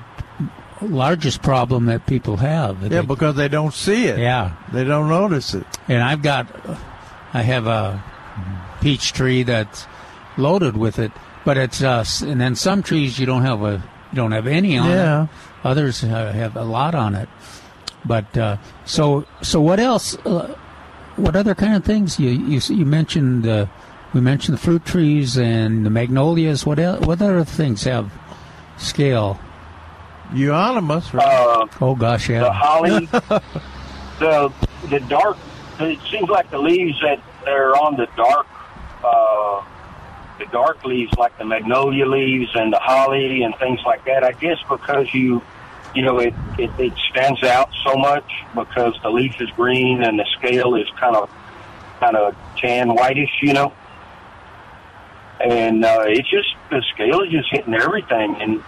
largest 0.82 1.42
problem 1.42 1.86
that 1.86 2.04
people 2.06 2.36
have. 2.36 2.82
yeah, 2.82 2.88
They- 2.88 3.00
because 3.00 3.34
they 3.36 3.48
don't 3.48 3.72
see 3.72 4.06
it. 4.06 4.18
yeah, 4.18 4.50
They 4.72 4.84
don't 4.84 5.08
notice 5.08 5.54
it. 5.54 5.64
and 5.88 6.02
I've 6.02 6.20
got, 6.22 6.46
I 7.32 7.40
have 7.42 7.66
a 7.66 8.02
peach 8.82 9.14
tree 9.14 9.42
that's 9.42 9.86
loaded 10.36 10.76
with 10.76 10.98
it, 10.98 11.10
but 11.46 11.56
it's 11.56 11.82
uh, 11.82 12.04
and 12.22 12.38
then 12.40 12.54
some 12.54 12.82
trees 12.82 13.18
you 13.18 13.24
don't 13.24 13.42
have 13.42 13.62
a 13.62 13.82
don't 14.16 14.32
have 14.32 14.48
any 14.48 14.76
on 14.78 14.90
Yeah. 14.90 15.22
it. 15.24 15.28
Others 15.64 16.02
uh, 16.04 16.32
have 16.32 16.56
a 16.56 16.64
lot 16.64 16.94
on 16.96 17.14
it. 17.14 17.28
But 18.04 18.36
uh, 18.36 18.56
so 18.84 19.24
so 19.42 19.60
what 19.60 19.78
else? 19.78 20.16
Uh, 20.26 20.54
what 21.16 21.36
other 21.36 21.54
kind 21.54 21.74
of 21.76 21.84
things 21.84 22.18
you 22.18 22.30
you, 22.30 22.60
you 22.74 22.84
mentioned? 22.86 23.46
Uh, 23.46 23.66
we 24.14 24.20
mentioned 24.20 24.56
the 24.58 24.62
fruit 24.62 24.84
trees 24.84 25.36
and 25.36 25.84
the 25.86 25.90
magnolias. 25.90 26.64
What 26.66 26.78
else, 26.78 27.04
what 27.06 27.20
other 27.22 27.44
things 27.44 27.84
have 27.84 28.10
scale? 28.78 29.38
Euonymus, 30.34 31.14
right? 31.14 31.24
Uh, 31.26 31.66
Oh 31.80 31.94
gosh, 31.94 32.28
yeah. 32.28 32.40
the 32.40 32.52
holly, 32.52 33.06
the 34.18 34.52
the 34.90 35.00
dark. 35.08 35.36
It 35.78 35.98
seems 36.10 36.28
like 36.30 36.50
the 36.50 36.58
leaves 36.58 36.98
that 37.02 37.20
they're 37.44 37.76
on 37.76 37.96
the 37.96 38.06
dark, 38.16 38.46
uh, 39.04 39.62
the 40.38 40.46
dark 40.46 40.84
leaves, 40.84 41.12
like 41.18 41.36
the 41.38 41.44
magnolia 41.44 42.06
leaves 42.06 42.50
and 42.54 42.72
the 42.72 42.78
holly 42.78 43.42
and 43.42 43.54
things 43.56 43.80
like 43.84 44.04
that. 44.04 44.24
I 44.24 44.32
guess 44.32 44.58
because 44.68 45.12
you, 45.14 45.42
you 45.94 46.02
know, 46.02 46.18
it 46.18 46.34
it, 46.58 46.70
it 46.78 46.92
stands 47.10 47.42
out 47.42 47.70
so 47.84 47.96
much 47.96 48.30
because 48.54 48.94
the 49.02 49.10
leaf 49.10 49.40
is 49.40 49.50
green 49.50 50.02
and 50.02 50.18
the 50.18 50.26
scale 50.38 50.74
is 50.74 50.88
kind 50.98 51.16
of 51.16 51.30
kind 52.00 52.16
of 52.16 52.34
tan 52.58 52.90
whitish, 52.90 53.30
you 53.42 53.52
know. 53.52 53.72
And 55.40 55.84
uh, 55.84 56.04
it's 56.06 56.28
just 56.28 56.48
the 56.70 56.82
scale 56.94 57.20
is 57.22 57.30
just 57.30 57.50
hitting 57.50 57.74
everything, 57.74 58.36
and 58.40 58.62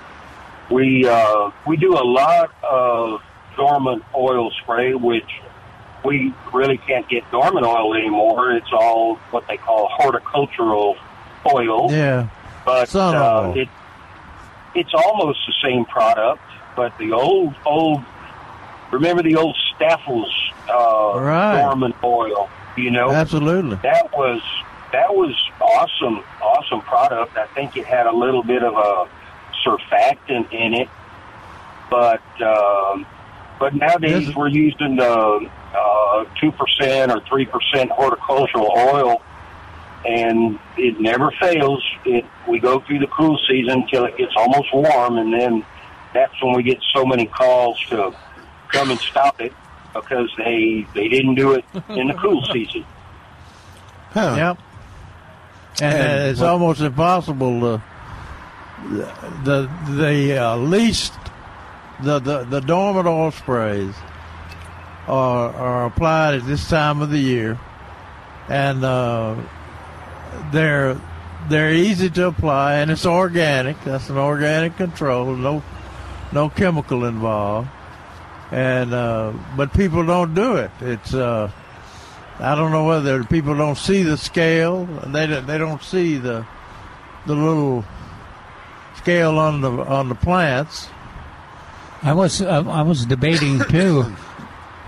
we 0.70 1.07
uh, 1.07 1.50
we 1.66 1.76
do 1.76 1.94
a 1.94 2.04
lot 2.04 2.52
of 2.62 3.22
dormant 3.57 4.04
oil 4.14 4.50
spray, 4.62 4.94
which 4.94 5.28
we 6.04 6.33
really 6.52 6.78
can't 6.78 7.09
get 7.09 7.28
dormant 7.31 7.66
oil 7.66 7.94
anymore. 7.94 8.52
It's 8.52 8.72
all 8.72 9.16
what 9.31 9.46
they 9.48 9.57
call 9.57 9.88
horticultural 9.90 10.96
oil, 11.55 11.91
yeah. 11.91 12.29
but 12.65 12.95
uh, 12.95 13.53
it 13.57 13.69
it's 14.75 14.93
almost 14.95 15.39
the 15.47 15.55
same 15.63 15.85
product. 15.85 16.43
But 16.77 16.97
the 16.99 17.13
old 17.13 17.55
old 17.67 18.03
remember 18.93 19.23
the 19.23 19.37
old 19.37 19.57
Staffels 19.75 20.31
uh, 20.69 21.19
Right. 21.21 21.61
dormant 21.63 21.97
oil, 22.05 22.49
you 22.77 22.91
know 22.91 23.11
Absolutely. 23.11 23.77
that 23.83 24.13
was 24.13 24.41
that 24.93 25.15
was 25.15 25.35
awesome, 25.61 26.25
awesome 26.41 26.81
product. 26.83 27.37
I 27.37 27.47
think 27.49 27.77
it 27.77 27.85
had 27.87 28.07
a 28.07 28.13
little 28.13 28.43
bit 28.43 28.63
of 28.63 28.75
a 28.75 29.09
surfactant 29.65 30.53
in 30.53 30.75
it, 30.75 30.89
but 31.91 32.23
um, 32.41 33.07
but 33.59 33.75
nowadays 33.75 34.35
we're 34.35 34.49
using 34.49 34.97
the 34.97 35.51
two 36.41 36.53
percent 36.53 37.11
or 37.13 37.21
three 37.29 37.45
percent 37.47 37.91
horticultural 37.91 38.71
oil, 38.77 39.23
and 40.07 40.59
it 40.77 41.01
never 41.01 41.31
fails. 41.41 41.83
It 42.05 42.25
we 42.49 42.59
go 42.61 42.81
through 42.81 43.01
the 43.01 43.07
cool 43.09 43.39
season 43.49 43.87
till 43.91 44.05
it 44.05 44.17
gets 44.17 44.33
almost 44.37 44.73
warm, 44.73 45.19
and 45.19 45.33
then 45.33 45.65
that's 46.15 46.33
when 46.43 46.55
we 46.57 46.63
get 46.63 46.79
so 46.95 47.05
many 47.05 47.27
calls 47.27 47.79
to 47.91 48.15
come 48.73 48.91
and 48.91 49.01
stop 49.01 49.41
it 49.41 49.53
because 49.95 50.31
they 50.39 50.87
they 50.95 51.09
didn't 51.09 51.35
do 51.35 51.53
it 51.53 51.65
in 51.89 52.09
the 52.09 52.15
cool 52.15 52.43
season. 52.53 52.85
Huh. 54.13 54.35
Yep. 54.37 54.59
And, 55.81 55.95
And 55.95 56.23
uh, 56.23 56.31
it's 56.31 56.41
what- 56.41 56.49
almost 56.51 56.81
impossible 56.81 57.61
to 57.61 57.83
the 59.45 59.69
the 59.91 60.39
uh, 60.39 60.57
least 60.57 61.13
the, 62.03 62.19
the 62.21 62.45
the 62.45 62.61
dormant 62.61 63.07
oil 63.07 63.31
sprays 63.33 63.95
are 65.09 65.51
are 65.55 65.87
applied 65.87 66.35
at 66.35 66.47
this 66.47 66.69
time 66.69 67.03
of 67.03 67.11
the 67.11 67.19
year, 67.19 67.59
and 68.49 68.85
uh, 68.85 69.35
they're 70.53 71.01
they're 71.49 71.73
easy 71.73 72.11
to 72.11 72.27
apply, 72.27 72.75
and 72.75 72.91
it's 72.91 73.07
organic. 73.07 73.83
That's 73.85 74.09
an 74.11 74.19
organic 74.19 74.77
control. 74.77 75.35
No 75.37 75.62
no 76.33 76.49
chemical 76.51 77.05
involved, 77.05 77.69
and 78.51 78.93
uh, 78.93 79.33
but 79.57 79.73
people 79.73 80.05
don't 80.05 80.35
do 80.35 80.57
it. 80.57 80.71
It's 80.81 81.14
uh, 81.14 81.51
I 82.38 82.55
don't 82.55 82.71
know 82.71 82.85
whether 82.87 83.25
people 83.25 83.57
don't 83.57 83.79
see 83.79 84.03
the 84.03 84.17
scale. 84.17 84.85
They 85.07 85.27
don't- 85.27 85.47
they 85.47 85.59
don't 85.59 85.83
see 85.83 86.19
the 86.19 86.47
the 87.27 87.35
little 87.35 87.85
scale 88.97 89.38
on 89.38 89.61
the 89.61 89.71
on 89.71 90.09
the 90.09 90.14
plants. 90.14 90.88
I 92.03 92.12
was 92.12 92.41
uh, 92.43 92.64
I 92.69 92.83
was 92.83 93.07
debating 93.07 93.61
too. 93.64 94.05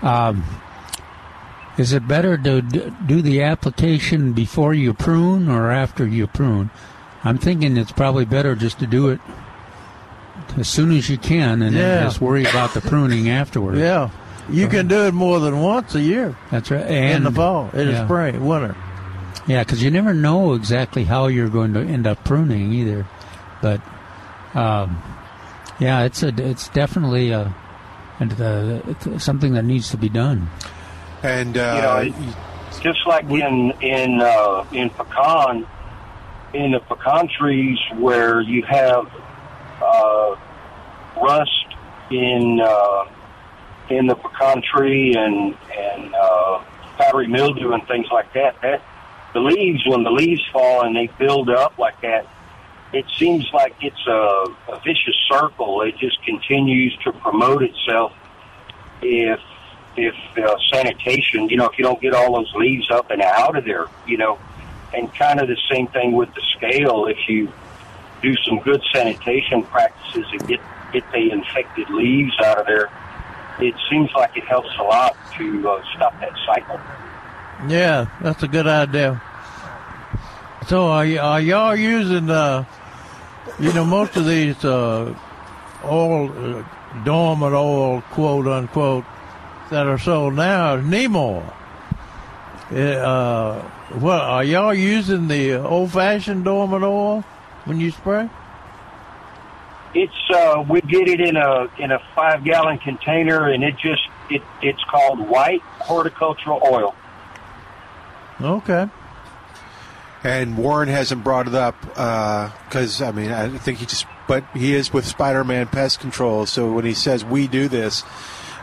Um, 0.03 0.43
is 1.77 1.93
it 1.93 2.07
better 2.07 2.37
to 2.37 2.61
do 2.61 3.21
the 3.21 3.41
application 3.43 4.33
before 4.33 4.73
you 4.73 4.93
prune 4.93 5.49
or 5.49 5.71
after 5.71 6.05
you 6.05 6.27
prune? 6.27 6.69
I'm 7.23 7.37
thinking 7.37 7.77
it's 7.77 7.91
probably 7.91 8.25
better 8.25 8.55
just 8.55 8.79
to 8.79 8.87
do 8.87 9.09
it 9.09 9.19
as 10.57 10.67
soon 10.67 10.91
as 10.91 11.09
you 11.09 11.17
can, 11.17 11.61
and 11.61 11.75
Yeah. 11.75 11.81
then 11.81 12.03
just 12.05 12.19
worry 12.21 12.43
about 12.43 12.73
the 12.73 12.81
pruning 12.81 13.29
afterward. 13.29 13.77
Yeah, 13.77 14.09
you 14.49 14.67
can 14.67 14.87
do 14.87 15.05
it 15.05 15.13
more 15.13 15.39
than 15.39 15.61
once 15.61 15.95
a 15.95 16.01
year 16.01 16.35
that's 16.49 16.71
right. 16.71 16.85
in 16.85 17.23
the 17.23 17.31
fall, 17.31 17.69
in 17.73 17.87
yeah. 17.87 17.93
the 17.93 18.05
spring, 18.05 18.45
winter. 18.45 18.75
Yeah, 19.47 19.63
because 19.63 19.81
you 19.81 19.91
never 19.91 20.13
know 20.13 20.53
exactly 20.53 21.03
how 21.05 21.27
you're 21.27 21.49
going 21.49 21.73
to 21.73 21.79
end 21.81 22.05
up 22.05 22.23
pruning 22.23 22.73
either. 22.73 23.05
But 23.61 23.81
um, 24.53 25.01
yeah, 25.79 26.03
it's 26.03 26.21
a 26.23 26.29
it's 26.37 26.69
definitely 26.69 27.31
a, 27.31 27.53
and 28.19 28.39
uh 28.41 28.81
it's 28.87 29.23
something 29.23 29.53
that 29.53 29.63
needs 29.63 29.89
to 29.91 29.97
be 29.97 30.09
done. 30.09 30.49
And 31.23 31.57
uh, 31.57 32.01
You 32.05 32.11
know, 32.13 32.33
just 32.81 33.05
like 33.05 33.25
in 33.29 33.71
in 33.81 34.21
uh, 34.21 34.65
in 34.71 34.89
pecan, 34.89 35.67
in 36.53 36.71
the 36.71 36.79
pecan 36.79 37.27
trees 37.27 37.77
where 37.97 38.41
you 38.41 38.63
have 38.63 39.07
uh, 39.81 40.35
rust 41.21 41.65
in 42.09 42.59
uh, 42.61 43.05
in 43.89 44.07
the 44.07 44.15
pecan 44.15 44.63
tree 44.63 45.13
and 45.15 45.55
and 45.77 46.15
uh, 46.15 46.63
powdery 46.97 47.27
mildew 47.27 47.73
and 47.73 47.87
things 47.87 48.07
like 48.11 48.33
that. 48.33 48.59
That 48.61 48.81
the 49.33 49.39
leaves 49.41 49.85
when 49.85 50.03
the 50.03 50.11
leaves 50.11 50.41
fall 50.51 50.83
and 50.83 50.95
they 50.95 51.07
build 51.19 51.49
up 51.49 51.77
like 51.77 52.01
that, 52.01 52.27
it 52.93 53.05
seems 53.17 53.47
like 53.53 53.75
it's 53.81 54.07
a, 54.07 54.71
a 54.73 54.81
vicious 54.83 55.15
circle. 55.29 55.81
It 55.83 55.97
just 55.97 56.21
continues 56.23 56.97
to 57.03 57.11
promote 57.11 57.63
itself 57.63 58.13
if 59.01 59.39
if 59.97 60.15
uh, 60.37 60.55
sanitation, 60.71 61.49
you 61.49 61.57
know, 61.57 61.67
if 61.67 61.77
you 61.77 61.83
don't 61.83 61.99
get 62.01 62.13
all 62.13 62.35
those 62.35 62.53
leaves 62.55 62.89
up 62.91 63.11
and 63.11 63.21
out 63.21 63.57
of 63.57 63.65
there, 63.65 63.87
you 64.07 64.17
know, 64.17 64.39
and 64.93 65.13
kind 65.15 65.39
of 65.39 65.47
the 65.47 65.57
same 65.71 65.87
thing 65.87 66.13
with 66.13 66.33
the 66.33 66.41
scale. 66.55 67.05
If 67.07 67.17
you 67.27 67.51
do 68.21 68.35
some 68.47 68.59
good 68.59 68.81
sanitation 68.93 69.63
practices 69.63 70.25
and 70.31 70.47
get 70.47 70.59
get 70.93 71.09
the 71.11 71.31
infected 71.31 71.89
leaves 71.89 72.33
out 72.43 72.59
of 72.59 72.65
there, 72.65 72.89
it 73.59 73.75
seems 73.89 74.11
like 74.13 74.35
it 74.35 74.43
helps 74.45 74.69
a 74.79 74.83
lot 74.83 75.15
to 75.37 75.69
uh, 75.69 75.83
stop 75.95 76.19
that 76.19 76.33
cycle. 76.45 76.79
Yeah, 77.69 78.07
that's 78.21 78.43
a 78.43 78.47
good 78.47 78.67
idea. 78.67 79.21
So 80.67 80.87
are, 80.87 81.03
y- 81.05 81.17
are 81.17 81.41
y'all 81.41 81.75
using, 81.75 82.29
uh, 82.29 82.65
you 83.59 83.73
know, 83.73 83.85
most 83.85 84.15
of 84.15 84.25
these 84.25 84.63
uh, 84.63 85.15
oil, 85.85 86.31
uh, 86.31 86.63
dormant 87.03 87.53
oil, 87.53 88.01
quote 88.11 88.47
unquote, 88.47 89.05
that 89.71 89.87
are 89.87 89.97
sold 89.97 90.35
now 90.35 90.75
is 90.75 90.85
neem 90.85 91.15
oil. 91.15 91.53
Uh, 92.71 93.59
what 93.99 94.21
are 94.21 94.43
y'all 94.43 94.73
using 94.73 95.27
the 95.27 95.55
old-fashioned 95.55 96.45
dormant 96.45 96.83
oil 96.83 97.21
when 97.65 97.79
you 97.79 97.91
spray? 97.91 98.29
It's 99.93 100.13
uh, 100.33 100.63
we 100.69 100.79
get 100.81 101.09
it 101.09 101.19
in 101.19 101.35
a 101.35 101.67
in 101.77 101.91
a 101.91 101.99
five 102.15 102.45
gallon 102.45 102.77
container, 102.77 103.49
and 103.49 103.61
it 103.61 103.75
just 103.77 104.03
it 104.29 104.41
it's 104.61 104.81
called 104.85 105.19
white 105.27 105.61
horticultural 105.61 106.61
oil. 106.63 106.95
Okay. 108.39 108.87
And 110.23 110.57
Warren 110.57 110.87
hasn't 110.87 111.23
brought 111.23 111.47
it 111.47 111.55
up 111.55 111.81
because 111.81 113.01
I 113.01 113.11
mean 113.11 113.31
I 113.31 113.49
think 113.57 113.79
he 113.79 113.85
just, 113.85 114.05
but 114.27 114.45
he 114.53 114.75
is 114.75 114.93
with 114.93 115.05
Spider-Man 115.05 115.67
Pest 115.67 115.99
Control. 115.99 116.45
So 116.45 116.71
when 116.71 116.85
he 116.85 116.93
says 116.93 117.25
we 117.25 117.47
do 117.47 117.67
this, 117.67 118.03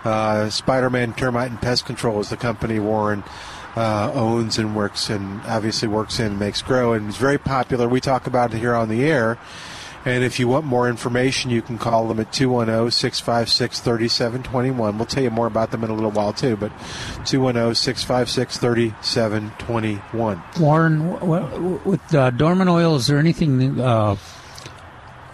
uh, 0.05 0.51
Spider-Man 0.51 1.15
Termite 1.15 1.51
and 1.51 1.61
Pest 1.61 1.87
Control 1.87 2.21
is 2.21 2.31
the 2.31 2.37
company 2.37 2.79
Warren 2.79 3.25
uh, 3.77 4.11
owns 4.13 4.59
and 4.59 4.75
works 4.75 5.09
and 5.09 5.41
obviously 5.43 5.89
works 5.89 6.19
in 6.19 6.39
makes 6.39 6.63
grow 6.63 6.93
and 6.93 7.09
is 7.09 7.17
very 7.17 7.39
popular. 7.39 7.89
We 7.89 8.01
talk 8.01 8.27
about 8.27 8.53
it 8.53 8.59
here 8.59 8.75
on 8.75 8.89
the 8.89 9.05
air. 9.05 9.39
And 10.05 10.25
if 10.25 10.39
you 10.39 10.49
want 10.49 10.65
more 10.65 10.89
information, 10.89 11.51
you 11.51 11.61
can 11.61 11.77
call 11.77 12.09
them 12.09 12.21
at 12.21 12.33
210 12.33 12.91
656 12.91 13.81
3721. 13.81 14.97
We'll 14.97 15.07
tell 15.07 15.23
you 15.23 15.31
more 15.31 15.47
about 15.47 15.71
them 15.71 15.85
in 15.85 15.91
a 15.91 15.95
little 15.95 16.13
while, 16.13 16.33
too, 16.33 16.57
but 16.57 16.73
210 17.27 17.75
656 17.75 18.59
3721. 18.59 20.43
Warren, 20.61 21.85
with 21.85 22.15
uh, 22.15 22.31
dormant 22.31 22.71
oil, 22.71 22.97
is 22.97 23.09
there 23.09 23.19
anything 23.19 23.81
uh, 23.81 24.17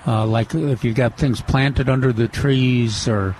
uh, 0.06 0.26
like 0.26 0.54
if 0.54 0.84
you've 0.84 0.96
got 0.96 1.16
things 1.16 1.40
planted 1.40 1.88
under 1.88 2.12
the 2.12 2.28
trees 2.28 3.06
or 3.06 3.36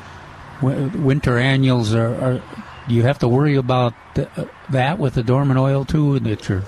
winter 0.62 1.38
annuals, 1.38 1.94
or, 1.94 2.06
or 2.08 2.42
do 2.88 2.94
you 2.94 3.02
have 3.02 3.18
to 3.20 3.28
worry 3.28 3.56
about 3.56 3.94
th- 4.14 4.28
uh, 4.36 4.44
that 4.70 4.98
with 4.98 5.14
the 5.14 5.22
dormant 5.22 5.58
oil 5.58 5.84
too 5.84 6.18
that 6.20 6.48
you're 6.48 6.62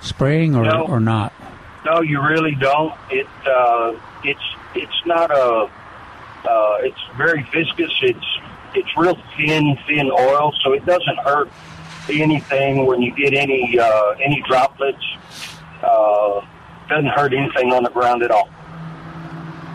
spraying 0.00 0.54
or, 0.54 0.64
No. 0.64 0.86
or 0.86 1.00
not? 1.00 1.32
No, 1.84 2.00
you 2.02 2.20
really 2.20 2.54
don't. 2.54 2.92
It 3.10 3.26
uh, 3.46 3.92
it's 4.24 4.40
it's 4.74 5.06
not 5.06 5.30
a. 5.30 5.70
Uh, 6.48 6.76
it's 6.80 7.00
very 7.16 7.42
viscous. 7.52 7.92
It's 8.02 8.26
it's 8.74 8.96
real 8.96 9.16
thin, 9.36 9.78
thin 9.86 10.10
oil, 10.10 10.52
so 10.62 10.72
it 10.72 10.84
doesn't 10.86 11.18
hurt 11.18 11.48
anything 12.10 12.86
when 12.86 13.00
you 13.02 13.14
get 13.14 13.32
any 13.34 13.78
uh, 13.78 14.10
any 14.22 14.42
droplets. 14.46 15.02
Uh, 15.82 16.40
doesn't 16.88 17.06
hurt 17.06 17.32
anything 17.32 17.72
on 17.72 17.82
the 17.84 17.90
ground 17.90 18.22
at 18.22 18.30
all. 18.30 18.48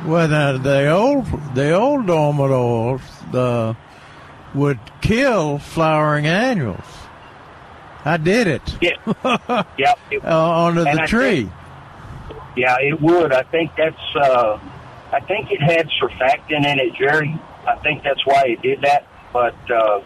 Well, 0.05 0.27
now, 0.27 0.57
the 0.57 0.89
old 0.89 1.25
the 1.55 1.71
old 1.71 2.07
dormant 2.07 2.51
oils 2.51 3.01
the 3.33 3.75
would 4.55 4.79
kill 5.01 5.57
flowering 5.59 6.25
annuals. 6.27 6.85
I 8.05 8.15
did 8.17 8.47
it. 8.47 8.61
Yeah, 8.81 8.91
yeah. 9.77 9.93
It, 10.11 10.23
uh, 10.23 10.49
onto 10.49 10.81
and 10.85 10.97
the 10.99 11.03
I 11.03 11.05
tree. 11.05 11.41
think- 11.41 11.51
yeah, 12.55 12.75
it 12.79 13.01
would. 13.01 13.33
I 13.33 13.43
think 13.43 13.71
that's. 13.75 14.15
Uh, 14.15 14.59
I 15.11 15.19
think 15.21 15.51
it 15.51 15.59
had 15.61 15.89
surfactant 16.01 16.65
in 16.65 16.79
it, 16.79 16.93
Jerry. 16.95 17.35
I 17.67 17.75
think 17.77 18.03
that's 18.03 18.25
why 18.25 18.43
it 18.47 18.61
did 18.61 18.81
that. 18.81 19.05
But 19.31 19.55
uh, 19.71 20.01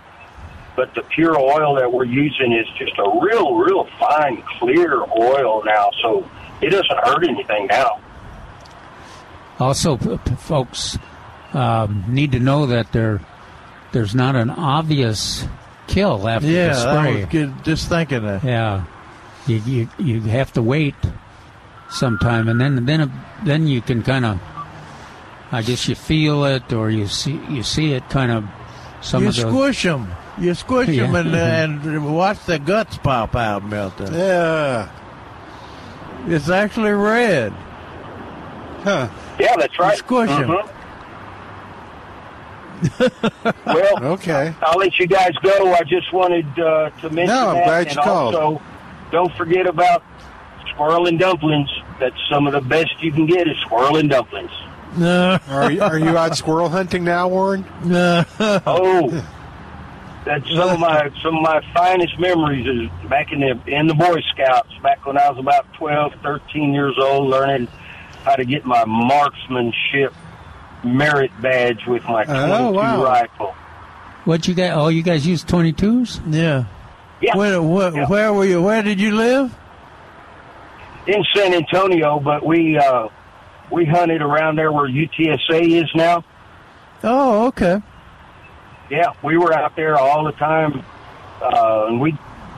but 0.77 0.93
the 0.95 1.01
pure 1.01 1.37
oil 1.37 1.75
that 1.75 1.91
we're 1.91 2.05
using 2.05 2.53
is 2.53 2.65
just 2.77 2.93
a 2.99 3.19
real, 3.21 3.55
real 3.55 3.87
fine, 3.99 4.41
clear 4.59 5.01
oil 5.01 5.63
now. 5.65 5.89
So 6.01 6.29
it 6.61 6.69
doesn't 6.69 6.97
hurt 7.03 7.27
anything 7.27 7.67
now. 7.67 7.99
Also, 9.59 9.97
p- 9.97 10.17
p- 10.23 10.35
folks 10.35 10.97
um, 11.57 12.03
need 12.07 12.31
to 12.33 12.39
know 12.39 12.65
that 12.67 12.91
there 12.91 13.19
there's 13.91 14.13
not 14.13 14.35
an 14.35 14.49
obvious 14.49 15.45
kill 15.87 16.27
after 16.27 16.47
Yeah, 16.47 16.67
the 16.69 16.73
spray. 16.75 17.15
was 17.21 17.25
good, 17.31 17.63
just 17.63 17.89
thinking 17.89 18.23
that. 18.23 18.43
Yeah, 18.43 18.83
you, 19.47 19.57
you 19.65 19.89
you 19.97 20.21
have 20.21 20.51
to 20.53 20.61
wait 20.61 20.95
sometime, 21.89 22.47
and 22.49 22.59
then 22.59 22.85
then 22.85 23.11
then 23.43 23.67
you 23.67 23.81
can 23.81 24.03
kind 24.03 24.25
of, 24.25 24.39
I 25.51 25.61
guess 25.61 25.87
you 25.87 25.95
feel 25.95 26.43
it 26.45 26.71
or 26.73 26.89
you 26.89 27.07
see 27.07 27.39
you 27.49 27.63
see 27.63 27.93
it 27.93 28.07
kind 28.09 28.31
of 28.31 28.43
some 29.01 29.23
you 29.23 29.29
of 29.29 29.35
the 29.35 29.41
squish 29.49 29.83
them. 29.83 30.11
You 30.37 30.53
squish 30.53 30.89
Yeah. 30.89 31.07
them 31.09 31.33
and, 31.33 31.81
and 31.83 32.15
watch 32.15 32.45
the 32.45 32.59
guts 32.59 32.97
pop 32.99 33.35
out, 33.35 33.63
Milton. 33.65 34.13
Yeah. 34.13 34.89
It's 36.27 36.49
actually 36.49 36.91
red. 36.91 37.53
Huh. 38.83 39.07
Yeah, 39.39 39.55
that's 39.57 39.79
right. 39.79 39.97
squish 39.97 40.29
'em. 40.29 40.47
Mhm. 40.49 40.69
Well, 43.65 44.03
Okay. 44.13 44.53
I'll 44.61 44.77
let 44.79 44.97
you 44.99 45.07
guys 45.07 45.31
go. 45.43 45.73
I 45.73 45.81
just 45.83 46.11
wanted 46.13 46.45
uh, 46.59 46.89
to 47.01 47.09
mention 47.09 47.27
No, 47.35 47.49
I'm 47.49 47.55
that, 47.55 47.65
glad 47.65 47.85
you 47.87 47.91
and 47.91 47.99
called. 48.01 48.35
also 48.35 48.61
don't 49.11 49.33
forget 49.35 49.67
about 49.67 50.03
squirrel 50.69 51.07
and 51.07 51.17
dumplings. 51.19 51.69
That's 51.99 52.15
some 52.29 52.45
of 52.47 52.53
the 52.53 52.61
best 52.61 53.01
you 53.01 53.11
can 53.11 53.25
get 53.25 53.47
is 53.47 53.57
squirrel 53.61 53.97
and 53.97 54.09
dumplings. 54.09 54.51
No, 54.97 55.37
Are 55.49 55.71
you, 55.71 55.81
are 55.81 55.97
you 55.99 56.17
out 56.17 56.35
squirrel 56.37 56.69
hunting 56.69 57.03
now, 57.03 57.27
Warren? 57.27 57.65
no. 57.83 58.23
Oh, 58.65 59.25
that's 60.25 60.45
some 60.49 60.69
of 60.71 60.79
my 60.79 61.09
some 61.23 61.37
of 61.37 61.41
my 61.41 61.61
finest 61.73 62.19
memories 62.19 62.67
is 62.67 63.09
back 63.09 63.31
in 63.31 63.39
the 63.39 63.57
in 63.67 63.87
the 63.87 63.93
Boy 63.93 64.19
Scouts. 64.33 64.73
Back 64.83 65.05
when 65.05 65.17
I 65.17 65.29
was 65.29 65.39
about 65.39 65.71
12, 65.75 66.13
13 66.21 66.73
years 66.73 66.95
old, 66.99 67.29
learning 67.29 67.67
how 68.25 68.35
to 68.35 68.43
get 68.43 68.65
my 68.65 68.83
marksmanship 68.85 70.13
merit 70.87 71.31
badge 71.41 71.85
with 71.87 72.03
my 72.05 72.23
Oh, 72.27 72.71
22 72.71 72.73
wow. 72.73 73.03
rifle. 73.03 73.55
what 74.25 74.47
you 74.47 74.53
got? 74.53 74.77
Oh, 74.77 74.87
you 74.87 75.03
guys 75.03 75.25
use 75.27 75.43
twenty 75.43 75.71
twos? 75.73 76.19
Yeah. 76.27 76.65
Yeah. 77.21 77.35
Where, 77.37 77.61
where, 77.61 77.93
Yeah. 77.95 78.07
where 78.07 78.33
were 78.33 78.45
you? 78.45 78.61
Where 78.61 78.81
did 78.83 78.99
you 78.99 79.15
live? 79.15 79.53
in 81.07 81.23
San 81.33 81.53
Antonio, 81.53 82.19
but 82.19 82.45
we 82.45 82.77
uh, 82.77 83.07
we 83.71 83.85
hunted 83.85 84.21
around 84.21 84.57
there 84.57 84.71
where 84.73 84.87
UTSA 84.89 85.81
is 85.83 85.89
now. 85.95 86.23
Oh, 87.03 87.47
okay. 87.47 87.81
Yeah, 88.89 89.13
we 89.23 89.37
were 89.37 89.53
out 89.53 89.75
there 89.77 89.95
all 89.97 90.25
the 90.25 90.31
time, 90.33 90.83
uh, 91.41 91.85
and 91.87 92.01
we 92.01 92.17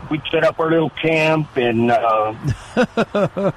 we 0.09 0.19
set 0.31 0.43
up 0.43 0.59
our 0.59 0.71
little 0.71 0.89
camp. 0.89 1.55
And 1.57 1.91
uh, 1.91 2.33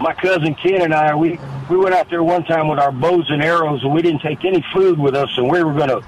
my 0.00 0.12
cousin 0.14 0.54
Ken 0.54 0.82
and 0.82 0.94
I, 0.94 1.14
we 1.14 1.38
we 1.70 1.76
went 1.76 1.94
out 1.94 2.10
there 2.10 2.22
one 2.22 2.44
time 2.44 2.68
with 2.68 2.78
our 2.78 2.92
bows 2.92 3.26
and 3.30 3.42
arrows, 3.42 3.82
and 3.82 3.92
we 3.94 4.02
didn't 4.02 4.20
take 4.20 4.44
any 4.44 4.64
food 4.72 4.98
with 4.98 5.14
us, 5.14 5.30
and 5.36 5.50
we 5.50 5.62
were 5.62 5.72
gonna 5.74 6.00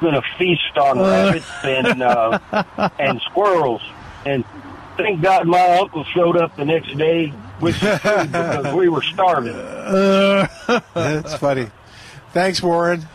gonna 0.00 0.22
feast 0.38 0.76
on 0.76 0.98
rabbits 0.98 1.46
and 1.62 2.02
uh, 2.02 2.38
and 2.98 3.20
squirrels. 3.22 3.82
And 4.26 4.44
thank 4.96 5.20
God 5.22 5.46
my 5.46 5.78
uncle 5.78 6.04
showed 6.04 6.36
up 6.36 6.56
the 6.56 6.64
next 6.64 6.96
day 6.96 7.32
with 7.60 7.76
some 7.76 7.98
food 7.98 8.32
because 8.32 8.74
we 8.74 8.88
were 8.88 9.02
starving. 9.02 9.52
That's 10.94 11.34
funny. 11.36 11.70
Thanks, 12.32 12.60
Warren. 12.60 13.06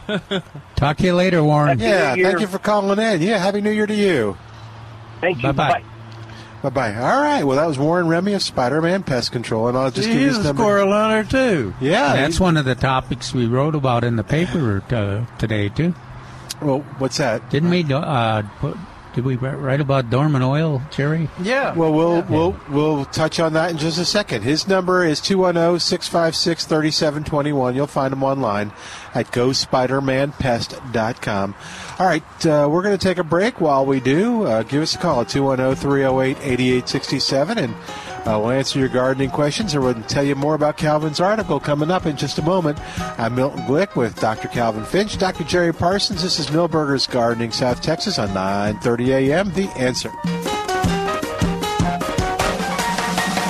Talk 0.75 0.97
to 0.97 1.03
you 1.03 1.13
later, 1.13 1.43
Warren. 1.43 1.77
Yeah, 1.79 2.15
thank 2.15 2.39
you 2.39 2.47
for 2.47 2.59
calling 2.59 2.99
in. 2.99 3.21
Yeah, 3.21 3.37
Happy 3.37 3.59
New 3.59 3.71
Year 3.71 3.85
to 3.85 3.93
you. 3.93 4.37
Thank 5.19 5.43
you. 5.43 5.51
Bye-bye. 5.51 5.81
Bye. 5.81 5.83
Bye 6.61 6.69
bye. 6.69 6.95
All 6.95 7.21
right. 7.21 7.43
Well, 7.43 7.57
that 7.57 7.65
was 7.67 7.79
Warren 7.79 8.07
Remy 8.07 8.33
of 8.33 8.41
Spider 8.43 8.81
Man 8.81 9.03
Pest 9.03 9.31
Control, 9.31 9.67
and 9.69 9.77
I'll 9.77 9.91
just 9.91 10.07
give 10.07 10.17
you 10.19 10.27
He's 10.27 10.35
his 10.35 10.45
a 10.45 10.49
number. 10.49 10.61
squirrel 10.63 10.91
hunter, 10.91 11.29
too. 11.29 11.73
Yeah. 11.79 12.15
That's 12.17 12.39
one 12.39 12.57
of 12.57 12.65
the 12.65 12.75
topics 12.75 13.33
we 13.33 13.45
wrote 13.47 13.75
about 13.75 14.03
in 14.03 14.17
the 14.17 14.23
paper 14.25 14.83
uh, 14.91 15.25
today 15.37 15.69
too. 15.69 15.93
Well, 16.61 16.79
what's 16.97 17.17
that? 17.17 17.49
Didn't 17.49 17.69
we? 17.69 17.85
Uh, 17.93 18.41
put, 18.59 18.75
did 19.13 19.25
we 19.25 19.35
write 19.35 19.81
about 19.81 20.09
dormant 20.09 20.43
oil, 20.43 20.81
Jerry? 20.91 21.29
Yeah. 21.41 21.73
Well, 21.73 21.91
we'll 21.93 22.21
we'll 22.23 22.55
we'll 22.69 23.05
touch 23.05 23.39
on 23.39 23.53
that 23.53 23.71
in 23.71 23.77
just 23.77 23.97
a 23.97 24.05
second. 24.05 24.43
His 24.43 24.67
number 24.67 25.03
is 25.03 25.19
210-656-3721. 25.21 27.75
You'll 27.75 27.87
find 27.87 28.13
him 28.13 28.23
online 28.23 28.71
at 29.15 29.31
GoSpiderManPest.com. 29.31 31.55
All 31.97 32.05
right, 32.05 32.45
uh, 32.45 32.67
we're 32.71 32.83
going 32.83 32.97
to 32.97 33.03
take 33.03 33.17
a 33.17 33.23
break. 33.23 33.59
While 33.59 33.85
we 33.85 33.99
do, 33.99 34.43
uh, 34.43 34.63
give 34.63 34.81
us 34.83 34.95
a 34.95 34.99
call 34.99 35.19
at 35.21 35.27
210-308-8867, 35.27 37.57
and 37.57 37.73
uh, 38.25 38.39
we'll 38.39 38.51
answer 38.51 38.79
your 38.79 38.89
gardening 38.89 39.29
questions, 39.29 39.73
or 39.73 39.81
we'll 39.81 40.01
tell 40.03 40.23
you 40.23 40.35
more 40.35 40.55
about 40.55 40.77
Calvin's 40.77 41.19
article 41.19 41.59
coming 41.59 41.91
up 41.91 42.05
in 42.05 42.17
just 42.17 42.37
a 42.37 42.41
moment. 42.41 42.79
I'm 43.19 43.35
Milton 43.35 43.61
Glick 43.61 43.95
with 43.95 44.19
Dr. 44.19 44.47
Calvin 44.47 44.85
Finch, 44.85 45.17
Dr. 45.17 45.43
Jerry 45.43 45.73
Parsons. 45.73 46.21
This 46.21 46.39
is 46.39 46.47
Milberger's 46.47 47.07
Gardening, 47.07 47.51
South 47.51 47.81
Texas, 47.81 48.19
on 48.19 48.29
9:30 48.29 49.07
a.m. 49.09 49.53
The 49.53 49.69
Answer. 49.77 50.11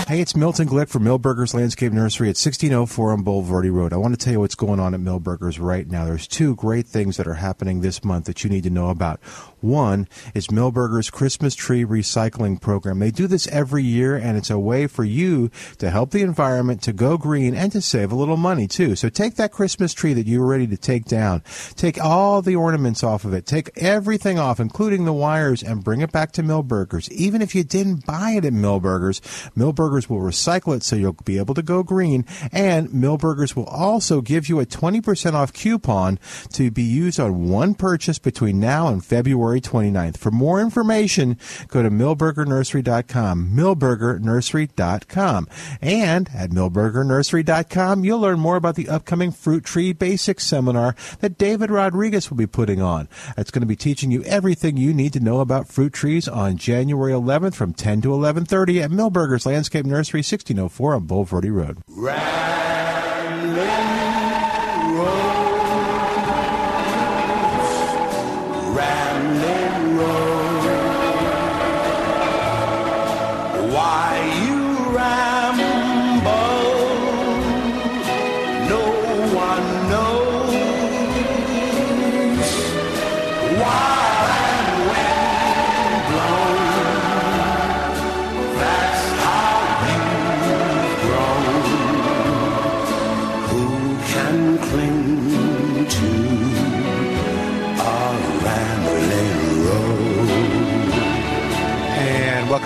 Hey, 0.10 0.22
it's 0.22 0.36
Milton 0.36 0.68
Glick 0.68 0.90
from 0.90 1.04
Milberger's 1.04 1.54
Landscape 1.54 1.94
Nursery 1.94 2.30
at 2.30 2.36
1604 2.36 3.12
on 3.12 3.24
Bulverde 3.24 3.72
Road. 3.72 3.94
I 3.94 3.98
want 3.98 4.20
to 4.20 4.26
tell 4.26 4.34
you 4.34 4.40
what's 4.40 4.56
going 4.56 4.80
on 4.80 4.96
at 4.96 5.00
Milberger's 5.00 5.60
right 5.60 5.88
now. 5.88 6.06
There's 6.06 6.28
two 6.28 6.56
great 6.56 6.88
things 6.88 7.18
that 7.18 7.28
are 7.28 7.36
happening 7.36 7.82
this 7.82 8.04
month 8.04 8.26
that 8.26 8.44
you 8.44 8.50
need 8.50 8.64
to 8.64 8.72
know 8.72 8.90
about. 8.90 9.20
One 9.62 10.07
is 10.34 10.47
Milberger's 10.47 11.10
Christmas 11.10 11.53
Tree 11.53 11.84
Recycling 11.84 12.62
Program. 12.62 12.99
They 12.99 13.12
do 13.12 13.28
this 13.28 13.47
every 13.47 13.84
year, 13.84 14.16
and 14.16 14.38
it's 14.38 14.49
a 14.49 14.57
way 14.57 14.88
for 14.88 15.03
you 15.03 15.51
to 15.80 15.89
help 15.89 16.12
the 16.12 16.22
environment 16.22 16.82
to 16.84 16.93
go 16.93 17.18
green 17.18 17.53
and 17.53 17.70
to 17.74 17.82
save 17.82 18.12
a 18.12 18.16
little 18.16 18.38
money, 18.38 18.68
too. 18.68 18.95
So 18.95 19.10
take 19.10 19.36
that 19.36 19.51
Christmas 19.51 19.93
tree 19.93 20.14
that 20.14 20.28
you 20.28 20.39
were 20.39 20.47
ready 20.47 20.68
to 20.68 20.78
take 20.78 21.05
down, 21.05 21.43
take 21.76 22.01
all 22.01 22.41
the 22.41 22.55
ornaments 22.55 23.03
off 23.03 23.26
of 23.26 23.34
it, 23.34 23.45
take 23.45 23.70
everything 23.76 24.39
off, 24.39 24.62
including 24.62 25.03
the 25.03 25.14
wires, 25.14 25.62
and 25.62 25.84
bring 25.84 25.99
it 25.99 26.12
back 26.12 26.32
to 26.34 26.43
Milberger's. 26.43 27.12
Even 27.12 27.41
if 27.41 27.53
you 27.53 27.66
didn't 27.66 28.05
buy 28.05 28.32
it 28.32 28.45
at 28.45 28.53
Milberger's, 28.53 29.20
Milberger's 29.57 30.10
will 30.10 30.22
recycle 30.22 30.76
it 30.76 30.84
so 30.84 30.95
you'll 30.95 31.18
be 31.26 31.38
able 31.38 31.55
to 31.55 31.62
go 31.62 31.84
green, 31.84 32.26
and 32.53 32.89
Milberger's 32.89 33.57
will 33.57 33.66
also 33.66 34.22
give 34.22 34.47
you 34.47 34.62
a 34.62 34.66
20% 34.66 35.34
off 35.34 35.51
coupon 35.51 36.18
to 36.53 36.72
be 36.72 36.84
used 36.84 37.20
on 37.20 37.49
one 37.49 37.74
purchase 37.74 38.20
between 38.20 38.60
now 38.60 38.88
and 38.88 39.03
February 39.03 39.49
29th. 39.58 40.18
For 40.18 40.30
more 40.32 40.62
information, 40.62 41.38
go 41.68 41.82
to 41.82 41.89
milbergernursery.com, 41.89 43.52
milbergernursery.com. 43.52 45.47
And 45.82 46.30
at 46.34 46.52
milbergernursery.com, 46.52 48.04
you'll 48.06 48.20
learn 48.20 48.39
more 48.39 48.56
about 48.56 48.76
the 48.76 48.89
upcoming 48.89 49.32
Fruit 49.32 49.64
Tree 49.64 49.93
Basics 49.93 50.43
seminar 50.43 50.95
that 51.22 51.39
David 51.39 51.72
Rodriguez 51.72 52.30
will 52.30 52.38
be 52.38 52.45
putting 52.47 52.82
on. 52.82 53.10
It's 53.38 53.50
going 53.52 53.62
to 53.62 53.68
be 53.68 53.76
teaching 53.76 54.12
you 54.12 54.22
everything 54.24 54.78
you 54.78 54.93
need 54.93 55.14
to 55.14 55.20
know 55.20 55.39
about 55.39 55.68
fruit 55.68 55.93
trees 55.93 56.28
on 56.28 56.58
January 56.58 57.12
11th 57.12 57.56
from 57.56 57.74
10 57.74 58.02
to 58.02 58.10
11:30 58.10 58.84
at 58.84 58.91
Milberger's 58.91 59.45
Landscape 59.45 59.86
Nursery, 59.86 60.20
1604 60.20 60.93
on 60.93 61.08
Bulverde 61.08 61.52
Road. 61.52 61.80
Ramblin' 61.88 62.89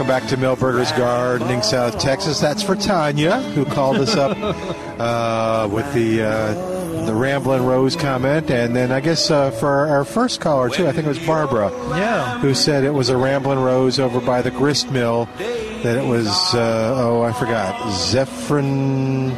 welcome 0.03 0.21
back 0.21 0.29
to 0.29 0.35
Milberger's 0.37 0.91
Gardening, 0.93 1.61
South 1.61 1.97
Texas. 1.97 2.41
That's 2.41 2.61
for 2.61 2.75
Tanya, 2.75 3.39
who 3.39 3.63
called 3.63 3.95
us 3.97 4.17
up 4.17 4.35
uh, 4.99 5.69
with 5.71 5.93
the 5.93 6.21
uh, 6.23 7.05
the 7.05 7.13
Ramblin' 7.13 7.65
Rose 7.65 7.95
comment, 7.95 8.51
and 8.51 8.75
then 8.75 8.91
I 8.91 8.99
guess 8.99 9.31
uh, 9.31 9.51
for 9.51 9.87
our 9.87 10.03
first 10.03 10.41
caller 10.41 10.69
too, 10.69 10.87
I 10.87 10.91
think 10.91 11.05
it 11.05 11.09
was 11.09 11.19
Barbara, 11.19 11.69
Yeah. 11.97 12.37
who 12.39 12.53
said 12.53 12.83
it 12.83 12.91
was 12.93 13.07
a 13.09 13.15
Ramblin' 13.17 13.59
Rose 13.59 13.97
over 13.97 14.19
by 14.19 14.41
the 14.41 14.51
grist 14.51 14.91
mill. 14.91 15.29
That 15.37 15.97
it 15.97 16.05
was 16.07 16.27
uh, 16.53 16.95
oh 16.97 17.21
I 17.23 17.31
forgot 17.33 17.75
Zephirine 17.93 19.31